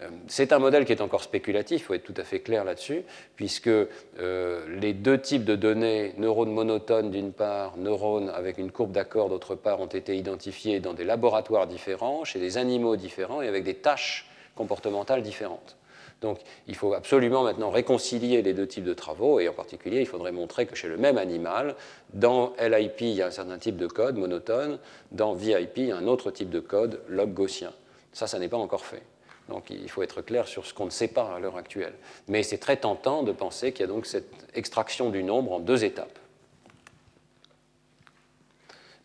Euh, 0.02 0.08
c'est 0.28 0.52
un 0.52 0.58
modèle 0.58 0.84
qui 0.84 0.92
est 0.92 1.00
encore 1.00 1.22
spéculatif, 1.22 1.80
il 1.80 1.84
faut 1.84 1.94
être 1.94 2.04
tout 2.04 2.14
à 2.18 2.24
fait 2.24 2.40
clair 2.40 2.64
là-dessus, 2.64 3.02
puisque 3.34 3.68
euh, 3.68 4.78
les 4.78 4.92
deux 4.92 5.18
types 5.18 5.44
de 5.44 5.56
données, 5.56 6.12
neurones 6.18 6.52
monotones 6.52 7.10
d'une 7.10 7.32
part, 7.32 7.78
neurones 7.78 8.28
avec 8.28 8.58
une 8.58 8.70
courbe 8.70 8.92
d'accord 8.92 9.30
d'autre 9.30 9.54
part, 9.54 9.80
ont 9.80 9.86
été 9.86 10.16
identifiés 10.16 10.80
dans 10.80 10.92
des 10.92 11.04
laboratoires 11.04 11.66
différents, 11.66 12.24
chez 12.24 12.38
des 12.38 12.58
animaux 12.58 12.96
différents 12.96 13.40
et 13.40 13.48
avec 13.48 13.64
des 13.64 13.74
tâches 13.74 14.28
comportementales 14.54 15.22
différentes. 15.22 15.76
Donc 16.20 16.40
il 16.66 16.74
faut 16.74 16.92
absolument 16.92 17.42
maintenant 17.42 17.70
réconcilier 17.70 18.42
les 18.42 18.52
deux 18.52 18.66
types 18.66 18.84
de 18.84 18.94
travaux, 18.94 19.40
et 19.40 19.48
en 19.48 19.54
particulier, 19.54 20.00
il 20.00 20.06
faudrait 20.06 20.32
montrer 20.32 20.66
que 20.66 20.76
chez 20.76 20.88
le 20.88 20.98
même 20.98 21.16
animal, 21.16 21.74
dans 22.12 22.52
LIP, 22.60 23.00
il 23.00 23.08
y 23.08 23.22
a 23.22 23.28
un 23.28 23.30
certain 23.30 23.56
type 23.56 23.78
de 23.78 23.86
code 23.86 24.16
monotone, 24.16 24.78
dans 25.12 25.32
VIP, 25.32 25.78
il 25.78 25.86
y 25.86 25.92
a 25.92 25.96
un 25.96 26.06
autre 26.06 26.30
type 26.30 26.50
de 26.50 26.60
code 26.60 27.00
log 27.08 27.32
gaussien. 27.32 27.72
Ça, 28.12 28.26
ça 28.26 28.38
n'est 28.38 28.48
pas 28.48 28.56
encore 28.58 28.84
fait. 28.84 29.02
Donc 29.48 29.70
il 29.70 29.88
faut 29.88 30.02
être 30.02 30.22
clair 30.22 30.48
sur 30.48 30.66
ce 30.66 30.74
qu'on 30.74 30.86
ne 30.86 30.90
sait 30.90 31.08
pas 31.08 31.34
à 31.34 31.38
l'heure 31.38 31.56
actuelle. 31.56 31.94
Mais 32.28 32.42
c'est 32.42 32.58
très 32.58 32.76
tentant 32.76 33.22
de 33.22 33.32
penser 33.32 33.72
qu'il 33.72 33.82
y 33.82 33.84
a 33.84 33.92
donc 33.92 34.06
cette 34.06 34.30
extraction 34.54 35.10
du 35.10 35.22
nombre 35.22 35.52
en 35.52 35.60
deux 35.60 35.84
étapes. 35.84 36.18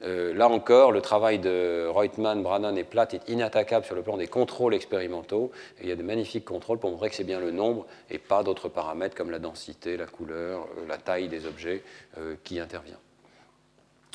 Euh, 0.04 0.34
là 0.34 0.50
encore, 0.50 0.92
le 0.92 1.02
travail 1.02 1.38
de 1.38 1.88
Reutemann, 1.88 2.42
Brannan 2.42 2.76
et 2.76 2.84
Platt 2.84 3.14
est 3.14 3.30
inattaquable 3.30 3.86
sur 3.86 3.96
le 3.96 4.02
plan 4.02 4.18
des 4.18 4.28
contrôles 4.28 4.74
expérimentaux. 4.74 5.52
Il 5.82 5.89
y 5.89 5.92
a 5.92 5.96
de 5.96 6.04
magnifiques 6.04 6.46
contrôles 6.46 6.80
pour 6.80 6.89
montrer 6.89 7.10
que 7.10 7.16
c'est 7.16 7.24
bien 7.24 7.39
le 7.39 7.52
nombre 7.52 7.86
et 8.10 8.18
pas 8.18 8.44
d'autres 8.44 8.68
paramètres 8.68 9.16
comme 9.16 9.30
la 9.30 9.39
densité, 9.39 9.98
la 9.98 10.08
couleur, 10.08 10.68
euh, 10.78 10.88
la 10.88 10.98
taille 10.98 11.28
des 11.28 11.46
objets 11.46 11.84
euh, 12.18 12.36
qui 12.44 12.60
intervient. 12.60 12.98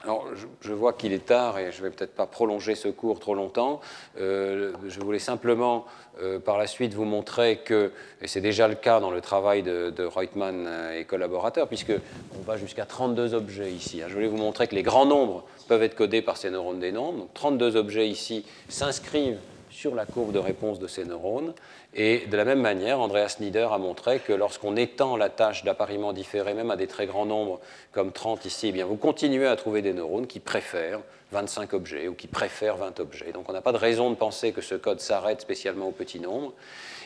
Alors, 0.07 0.29
je, 0.61 0.73
vois 0.73 0.93
qu'il 0.93 1.13
est 1.13 1.27
tard 1.27 1.59
et 1.59 1.73
je 1.73 1.79
ne 1.79 1.89
vais 1.89 1.91
peut-être 1.91 2.15
pas 2.15 2.27
prolonger 2.27 2.77
ce 2.77 2.87
cours 2.87 3.19
trop 3.19 3.35
longtemps. 3.35 3.81
Euh, 4.21 4.73
je 4.87 5.01
voulais 5.01 5.19
simplement, 5.19 5.85
euh, 6.23 6.39
par 6.39 6.59
la 6.59 6.69
suite, 6.69 6.95
vous 6.95 7.05
montrer 7.05 7.57
que, 7.65 7.91
et 8.23 8.29
c'est 8.29 8.41
déjà 8.41 8.69
le 8.69 8.77
cas 8.77 9.01
dans 9.01 9.11
le 9.11 9.21
travail 9.21 9.65
de, 9.65 10.05
Reutemann 10.05 10.71
et 10.97 11.03
collaborateurs, 11.03 11.67
puisqu'on 11.67 11.99
va 12.47 12.57
jusqu'à 12.57 12.85
32 12.85 13.35
objets 13.35 13.73
ici. 13.73 14.01
Hein. 14.01 14.07
Je 14.09 14.15
voulais 14.15 14.29
vous 14.29 14.37
montrer 14.37 14.69
que 14.69 14.77
les 14.77 14.85
grands 14.85 15.07
nombres 15.07 15.43
peuvent 15.67 15.83
être 15.83 15.97
codés 15.97 16.23
par 16.23 16.37
ces 16.37 16.51
neurones 16.51 16.79
des 16.79 16.93
nombres. 16.93 17.19
Donc, 17.19 17.35
32 17.35 17.75
objets 17.75 18.09
ici 18.09 18.47
s'inscrivent 18.69 19.41
sur 19.77 19.95
la 19.95 20.07
courbe 20.07 20.33
de 20.33 20.39
réponse 20.39 20.79
de 20.79 20.87
ces 20.87 21.05
neurones. 21.05 21.53
Et 21.95 22.27
de 22.27 22.37
la 22.37 22.47
même 22.47 22.61
manière, 22.61 22.99
Andreas 22.99 23.37
Nieder 23.41 23.69
a 23.71 23.77
montré 23.77 24.21
que 24.21 24.33
lorsqu'on 24.33 24.75
étend 24.75 25.19
la 25.19 25.29
tâche 25.29 25.65
d'appariement 25.65 26.15
différé, 26.15 26.55
même 26.55 26.71
à 26.71 26.77
des 26.77 26.87
très 26.87 27.07
grands 27.07 27.27
nombres 27.27 27.61
comme 27.93 28.11
30 28.11 28.47
ici, 28.47 28.69
eh 28.69 28.73
bien 28.73 28.87
vous 28.87 28.97
continuez 28.97 29.47
à 29.47 29.55
trouver 29.55 29.83
des 29.83 29.93
neurones 29.93 30.27
qui 30.27 30.41
préfèrent 30.41 31.01
25 31.33 31.75
objets 31.75 32.09
ou 32.09 32.15
qui 32.15 32.27
préfèrent 32.27 32.79
20 32.79 33.01
objets. 33.01 33.33
Donc 33.33 33.51
on 33.51 33.53
n'a 33.53 33.61
pas 33.61 33.73
de 33.73 33.77
raison 33.77 34.09
de 34.09 34.15
penser 34.15 34.53
que 34.53 34.63
ce 34.63 34.75
code 34.75 35.01
s'arrête 35.01 35.43
spécialement 35.43 35.89
au 35.89 35.93
petit 35.93 36.21
nombre. 36.21 36.55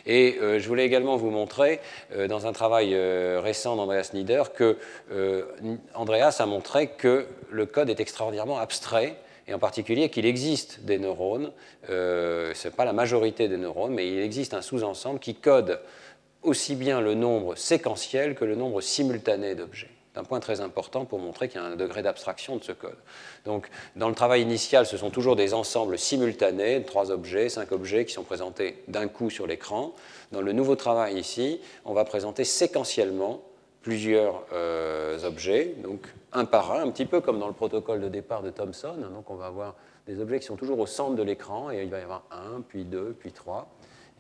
Et 0.06 0.38
euh, 0.40 0.60
je 0.60 0.68
voulais 0.68 0.86
également 0.86 1.16
vous 1.16 1.30
montrer, 1.30 1.80
euh, 2.14 2.28
dans 2.28 2.46
un 2.46 2.52
travail 2.52 2.94
euh, 2.94 3.40
récent 3.42 3.74
d'Andreas 3.74 4.10
Nieder, 4.14 4.44
que 4.54 4.78
Andreas 5.94 6.36
a 6.38 6.46
montré 6.46 6.86
que 6.86 7.26
le 7.50 7.66
code 7.66 7.90
est 7.90 8.00
extraordinairement 8.00 8.58
abstrait 8.58 9.16
et 9.50 9.54
en 9.54 9.58
particulier 9.58 10.08
qu'il 10.10 10.26
existe 10.26 10.80
des 10.84 10.98
neurones, 10.98 11.50
euh, 11.90 12.54
ce 12.54 12.68
n'est 12.68 12.74
pas 12.74 12.84
la 12.84 12.92
majorité 12.92 13.48
des 13.48 13.56
neurones, 13.56 13.92
mais 13.92 14.08
il 14.08 14.20
existe 14.20 14.54
un 14.54 14.62
sous-ensemble 14.62 15.18
qui 15.18 15.34
code 15.34 15.80
aussi 16.42 16.76
bien 16.76 17.00
le 17.00 17.14
nombre 17.14 17.56
séquentiel 17.56 18.36
que 18.36 18.44
le 18.44 18.54
nombre 18.54 18.80
simultané 18.80 19.56
d'objets. 19.56 19.90
C'est 20.12 20.20
un 20.20 20.24
point 20.24 20.38
très 20.38 20.60
important 20.60 21.04
pour 21.04 21.18
montrer 21.18 21.48
qu'il 21.48 21.60
y 21.60 21.64
a 21.64 21.66
un 21.66 21.76
degré 21.76 22.02
d'abstraction 22.02 22.56
de 22.56 22.64
ce 22.64 22.72
code. 22.72 22.96
Donc, 23.44 23.68
dans 23.96 24.08
le 24.08 24.14
travail 24.14 24.42
initial, 24.42 24.86
ce 24.86 24.96
sont 24.96 25.10
toujours 25.10 25.34
des 25.34 25.52
ensembles 25.52 25.98
simultanés, 25.98 26.84
trois 26.84 27.10
objets, 27.10 27.48
cinq 27.48 27.72
objets 27.72 28.04
qui 28.04 28.12
sont 28.12 28.24
présentés 28.24 28.82
d'un 28.86 29.08
coup 29.08 29.30
sur 29.30 29.48
l'écran. 29.48 29.94
Dans 30.30 30.42
le 30.42 30.52
nouveau 30.52 30.76
travail 30.76 31.18
ici, 31.18 31.60
on 31.84 31.92
va 31.92 32.04
présenter 32.04 32.44
séquentiellement 32.44 33.42
plusieurs 33.82 34.44
euh, 34.52 35.18
objets, 35.24 35.74
donc 35.82 36.06
un 36.32 36.44
par 36.44 36.72
un, 36.72 36.82
un 36.82 36.90
petit 36.90 37.06
peu 37.06 37.20
comme 37.20 37.38
dans 37.38 37.48
le 37.48 37.54
protocole 37.54 38.00
de 38.00 38.08
départ 38.08 38.42
de 38.42 38.50
Thomson. 38.50 38.96
Donc 39.12 39.30
on 39.30 39.36
va 39.36 39.46
avoir 39.46 39.74
des 40.06 40.20
objets 40.20 40.40
qui 40.40 40.46
sont 40.46 40.56
toujours 40.56 40.78
au 40.78 40.86
centre 40.86 41.14
de 41.14 41.22
l'écran, 41.22 41.70
et 41.70 41.82
il 41.82 41.90
va 41.90 41.98
y 41.98 42.02
avoir 42.02 42.24
un, 42.30 42.60
puis 42.60 42.84
deux, 42.84 43.16
puis 43.18 43.32
trois. 43.32 43.68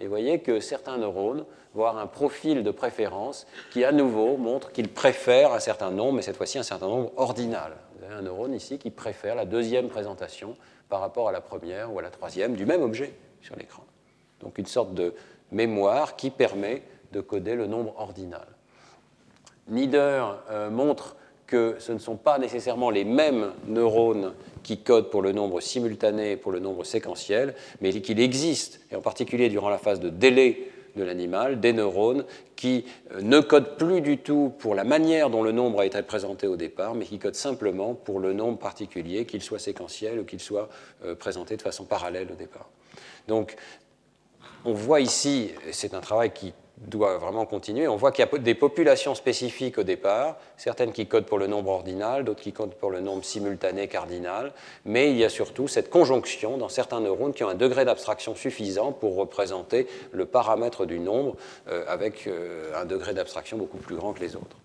Et 0.00 0.04
vous 0.04 0.10
voyez 0.10 0.40
que 0.40 0.60
certains 0.60 0.96
neurones 0.96 1.44
vont 1.74 1.86
avoir 1.86 1.98
un 1.98 2.06
profil 2.06 2.62
de 2.62 2.70
préférence 2.70 3.46
qui, 3.70 3.84
à 3.84 3.92
nouveau, 3.92 4.38
montre 4.38 4.72
qu'ils 4.72 4.88
préfèrent 4.88 5.52
un 5.52 5.60
certain 5.60 5.90
nombre, 5.90 6.14
mais 6.14 6.22
cette 6.22 6.36
fois-ci 6.36 6.58
un 6.58 6.62
certain 6.62 6.88
nombre 6.88 7.12
ordinal. 7.16 7.76
Vous 7.98 8.06
avez 8.06 8.14
un 8.14 8.22
neurone 8.22 8.54
ici 8.54 8.78
qui 8.78 8.90
préfère 8.90 9.34
la 9.34 9.44
deuxième 9.44 9.88
présentation 9.88 10.56
par 10.88 11.00
rapport 11.00 11.28
à 11.28 11.32
la 11.32 11.42
première 11.42 11.92
ou 11.92 11.98
à 11.98 12.02
la 12.02 12.10
troisième 12.10 12.54
du 12.54 12.64
même 12.64 12.82
objet 12.82 13.12
sur 13.42 13.56
l'écran. 13.56 13.84
Donc 14.40 14.56
une 14.56 14.66
sorte 14.66 14.94
de 14.94 15.12
mémoire 15.52 16.16
qui 16.16 16.30
permet 16.30 16.82
de 17.12 17.20
coder 17.20 17.54
le 17.54 17.66
nombre 17.66 17.94
ordinal. 17.98 18.46
Nieder 19.70 20.24
euh, 20.50 20.70
montre 20.70 21.16
que 21.46 21.76
ce 21.78 21.92
ne 21.92 21.98
sont 21.98 22.16
pas 22.16 22.38
nécessairement 22.38 22.90
les 22.90 23.04
mêmes 23.04 23.52
neurones 23.66 24.34
qui 24.62 24.78
codent 24.78 25.10
pour 25.10 25.22
le 25.22 25.32
nombre 25.32 25.60
simultané 25.60 26.32
et 26.32 26.36
pour 26.36 26.52
le 26.52 26.60
nombre 26.60 26.84
séquentiel, 26.84 27.54
mais 27.80 27.92
qu'il 28.00 28.20
existe, 28.20 28.80
et 28.92 28.96
en 28.96 29.00
particulier 29.00 29.48
durant 29.48 29.68
la 29.68 29.78
phase 29.78 30.00
de 30.00 30.10
délai 30.10 30.70
de 30.96 31.02
l'animal, 31.02 31.60
des 31.60 31.72
neurones 31.72 32.24
qui 32.56 32.84
euh, 33.12 33.20
ne 33.22 33.40
codent 33.40 33.76
plus 33.76 34.00
du 34.00 34.18
tout 34.18 34.52
pour 34.58 34.74
la 34.74 34.84
manière 34.84 35.30
dont 35.30 35.42
le 35.42 35.52
nombre 35.52 35.80
a 35.80 35.86
été 35.86 36.02
présenté 36.02 36.46
au 36.46 36.56
départ, 36.56 36.94
mais 36.94 37.04
qui 37.04 37.18
codent 37.18 37.34
simplement 37.34 37.94
pour 37.94 38.20
le 38.20 38.32
nombre 38.32 38.58
particulier, 38.58 39.24
qu'il 39.24 39.42
soit 39.42 39.58
séquentiel 39.58 40.20
ou 40.20 40.24
qu'il 40.24 40.40
soit 40.40 40.68
euh, 41.04 41.14
présenté 41.14 41.56
de 41.56 41.62
façon 41.62 41.84
parallèle 41.84 42.28
au 42.30 42.36
départ. 42.36 42.68
Donc, 43.28 43.56
on 44.64 44.72
voit 44.72 45.00
ici, 45.00 45.52
c'est 45.70 45.94
un 45.94 46.00
travail 46.00 46.32
qui 46.32 46.52
doit 46.80 47.18
vraiment 47.18 47.44
continuer. 47.44 47.86
On 47.88 47.96
voit 47.96 48.10
qu'il 48.10 48.24
y 48.24 48.28
a 48.28 48.38
des 48.38 48.54
populations 48.54 49.14
spécifiques 49.14 49.78
au 49.78 49.82
départ, 49.82 50.36
certaines 50.56 50.92
qui 50.92 51.06
codent 51.06 51.26
pour 51.26 51.38
le 51.38 51.46
nombre 51.46 51.70
ordinal, 51.70 52.24
d'autres 52.24 52.40
qui 52.40 52.52
codent 52.52 52.74
pour 52.74 52.90
le 52.90 53.00
nombre 53.00 53.24
simultané 53.24 53.86
cardinal, 53.86 54.52
mais 54.84 55.10
il 55.10 55.16
y 55.16 55.24
a 55.24 55.28
surtout 55.28 55.68
cette 55.68 55.90
conjonction 55.90 56.56
dans 56.56 56.68
certains 56.68 57.00
neurones 57.00 57.34
qui 57.34 57.44
ont 57.44 57.48
un 57.48 57.54
degré 57.54 57.84
d'abstraction 57.84 58.34
suffisant 58.34 58.92
pour 58.92 59.16
représenter 59.16 59.86
le 60.12 60.24
paramètre 60.24 60.86
du 60.86 60.98
nombre 60.98 61.36
euh, 61.68 61.84
avec 61.86 62.26
euh, 62.26 62.72
un 62.80 62.86
degré 62.86 63.12
d'abstraction 63.12 63.58
beaucoup 63.58 63.78
plus 63.78 63.96
grand 63.96 64.12
que 64.12 64.20
les 64.20 64.36
autres. 64.36 64.56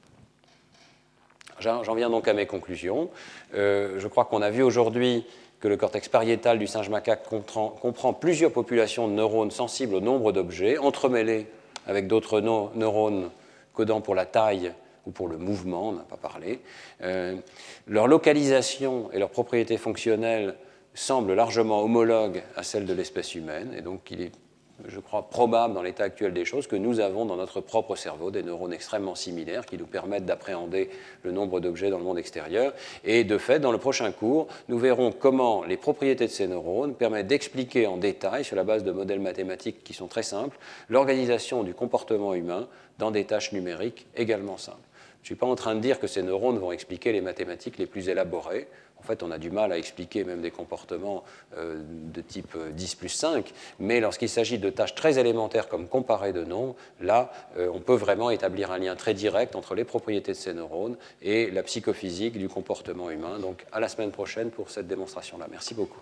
J'en 1.60 1.96
viens 1.96 2.10
donc 2.10 2.28
à 2.28 2.34
mes 2.34 2.46
conclusions. 2.46 3.10
Euh, 3.56 3.96
je 3.98 4.08
crois 4.08 4.26
qu'on 4.26 4.42
a 4.42 4.50
vu 4.50 4.62
aujourd'hui 4.62 5.26
que 5.62 5.68
le 5.68 5.78
cortex 5.78 6.10
pariétal 6.10 6.60
du 6.60 6.68
singe 6.68 6.90
macaque 6.90 7.24
comprend, 7.28 7.70
comprend 7.70 8.14
plusieurs 8.14 8.52
populations 8.52 9.08
de 9.08 9.14
neurones 9.14 9.52
sensibles 9.52 9.96
au 9.96 10.02
nombre 10.02 10.32
d'objets, 10.32 10.78
entremêlés 10.78 11.48
avec 11.86 12.08
d'autres 12.08 12.42
neurones 12.42 13.30
codant 13.74 14.02
pour 14.02 14.16
la 14.16 14.26
taille 14.26 14.74
ou 15.06 15.12
pour 15.12 15.28
le 15.28 15.38
mouvement, 15.38 15.90
on 15.90 15.92
n'a 15.94 16.04
pas 16.04 16.18
parlé. 16.18 16.62
Euh, 17.02 17.36
leur 17.88 18.08
localisation 18.08 19.12
et 19.12 19.20
leurs 19.20 19.30
propriétés 19.30 19.78
fonctionnelles 19.78 20.56
semblent 20.94 21.34
largement 21.34 21.84
homologues 21.84 22.42
à 22.56 22.64
celles 22.64 22.86
de 22.86 22.94
l'espèce 22.94 23.36
humaine, 23.36 23.74
et 23.78 23.82
donc 23.82 24.10
il 24.12 24.22
est 24.22 24.32
je 24.88 25.00
crois, 25.00 25.30
probable 25.30 25.74
dans 25.74 25.82
l'état 25.82 26.04
actuel 26.04 26.34
des 26.34 26.46
choses 26.46 26.68
que 26.68 26.76
nous 26.76 27.00
avons 27.00 27.26
dans 27.26 27.38
notre 27.38 27.62
propre 27.62 27.96
cerveau 27.96 28.30
des 28.30 28.44
neurones 28.44 28.74
extrêmement 28.74 29.16
similaires 29.16 29.66
qui 29.66 29.78
nous 29.78 29.86
permettent 29.86 30.26
d'appréhender 30.26 30.90
le 31.24 31.32
nombre 31.32 31.60
d'objets 31.60 31.90
dans 31.90 31.98
le 31.98 32.04
monde 32.04 32.20
extérieur. 32.20 32.74
Et 33.04 33.24
de 33.24 33.38
fait, 33.38 33.60
dans 33.60 33.72
le 33.72 33.78
prochain 33.78 34.12
cours, 34.12 34.48
nous 34.68 34.78
verrons 34.78 35.12
comment 35.12 35.64
les 35.64 35.78
propriétés 35.78 36.28
de 36.28 36.32
ces 36.32 36.48
neurones 36.48 36.94
permettent 36.94 37.28
d'expliquer 37.28 37.88
en 37.88 37.98
détail, 37.98 38.44
sur 38.44 38.56
la 38.56 38.64
base 38.64 38.84
de 38.84 38.92
modèles 38.92 39.22
mathématiques 39.22 39.84
qui 39.84 39.94
sont 39.94 40.08
très 40.08 40.24
simples, 40.24 40.58
l'organisation 40.90 41.64
du 41.64 41.74
comportement 41.74 42.34
humain 42.34 42.68
dans 43.00 43.12
des 43.12 43.26
tâches 43.26 43.54
numériques 43.54 44.06
également 44.16 44.58
simples. 44.58 44.78
Je 45.26 45.32
ne 45.32 45.38
suis 45.38 45.40
pas 45.40 45.48
en 45.48 45.56
train 45.56 45.74
de 45.74 45.80
dire 45.80 46.00
que 46.00 46.06
ces 46.06 46.22
neurones 46.22 46.60
vont 46.60 46.72
expliquer 46.72 47.12
les 47.12 47.20
mathématiques 47.20 47.80
les 47.80 47.88
plus 47.88 48.10
élaborées. 48.10 48.68
En 49.00 49.02
fait, 49.02 49.24
on 49.24 49.32
a 49.32 49.40
du 49.40 49.50
mal 49.50 49.72
à 49.72 49.78
expliquer 49.80 50.24
même 50.24 50.40
des 50.40 50.52
comportements 50.52 51.24
euh, 51.58 51.82
de 52.14 52.22
type 52.22 52.56
10 52.56 52.94
euh, 52.94 52.98
plus 53.00 53.10
5, 53.10 53.52
mais 53.80 54.00
lorsqu'il 54.00 54.30
s'agit 54.30 54.60
de 54.60 54.70
tâches 54.70 54.94
très 54.94 55.18
élémentaires 55.18 55.68
comme 55.68 55.88
comparer 55.88 56.32
de 56.32 56.44
nombres, 56.44 56.76
là, 57.02 57.32
euh, 57.58 57.72
on 57.74 57.80
peut 57.80 57.96
vraiment 57.96 58.30
établir 58.30 58.70
un 58.70 58.78
lien 58.78 58.96
très 58.96 59.16
direct 59.16 59.56
entre 59.56 59.74
les 59.74 59.84
propriétés 59.84 60.34
de 60.34 60.38
ces 60.38 60.54
neurones 60.54 60.96
et 61.24 61.50
la 61.50 61.64
psychophysique 61.64 62.38
du 62.38 62.48
comportement 62.48 63.10
humain. 63.10 63.40
Donc, 63.40 63.66
à 63.72 63.80
la 63.80 63.88
semaine 63.88 64.12
prochaine 64.12 64.52
pour 64.52 64.70
cette 64.70 64.86
démonstration-là. 64.86 65.48
Merci 65.50 65.74
beaucoup. 65.74 66.02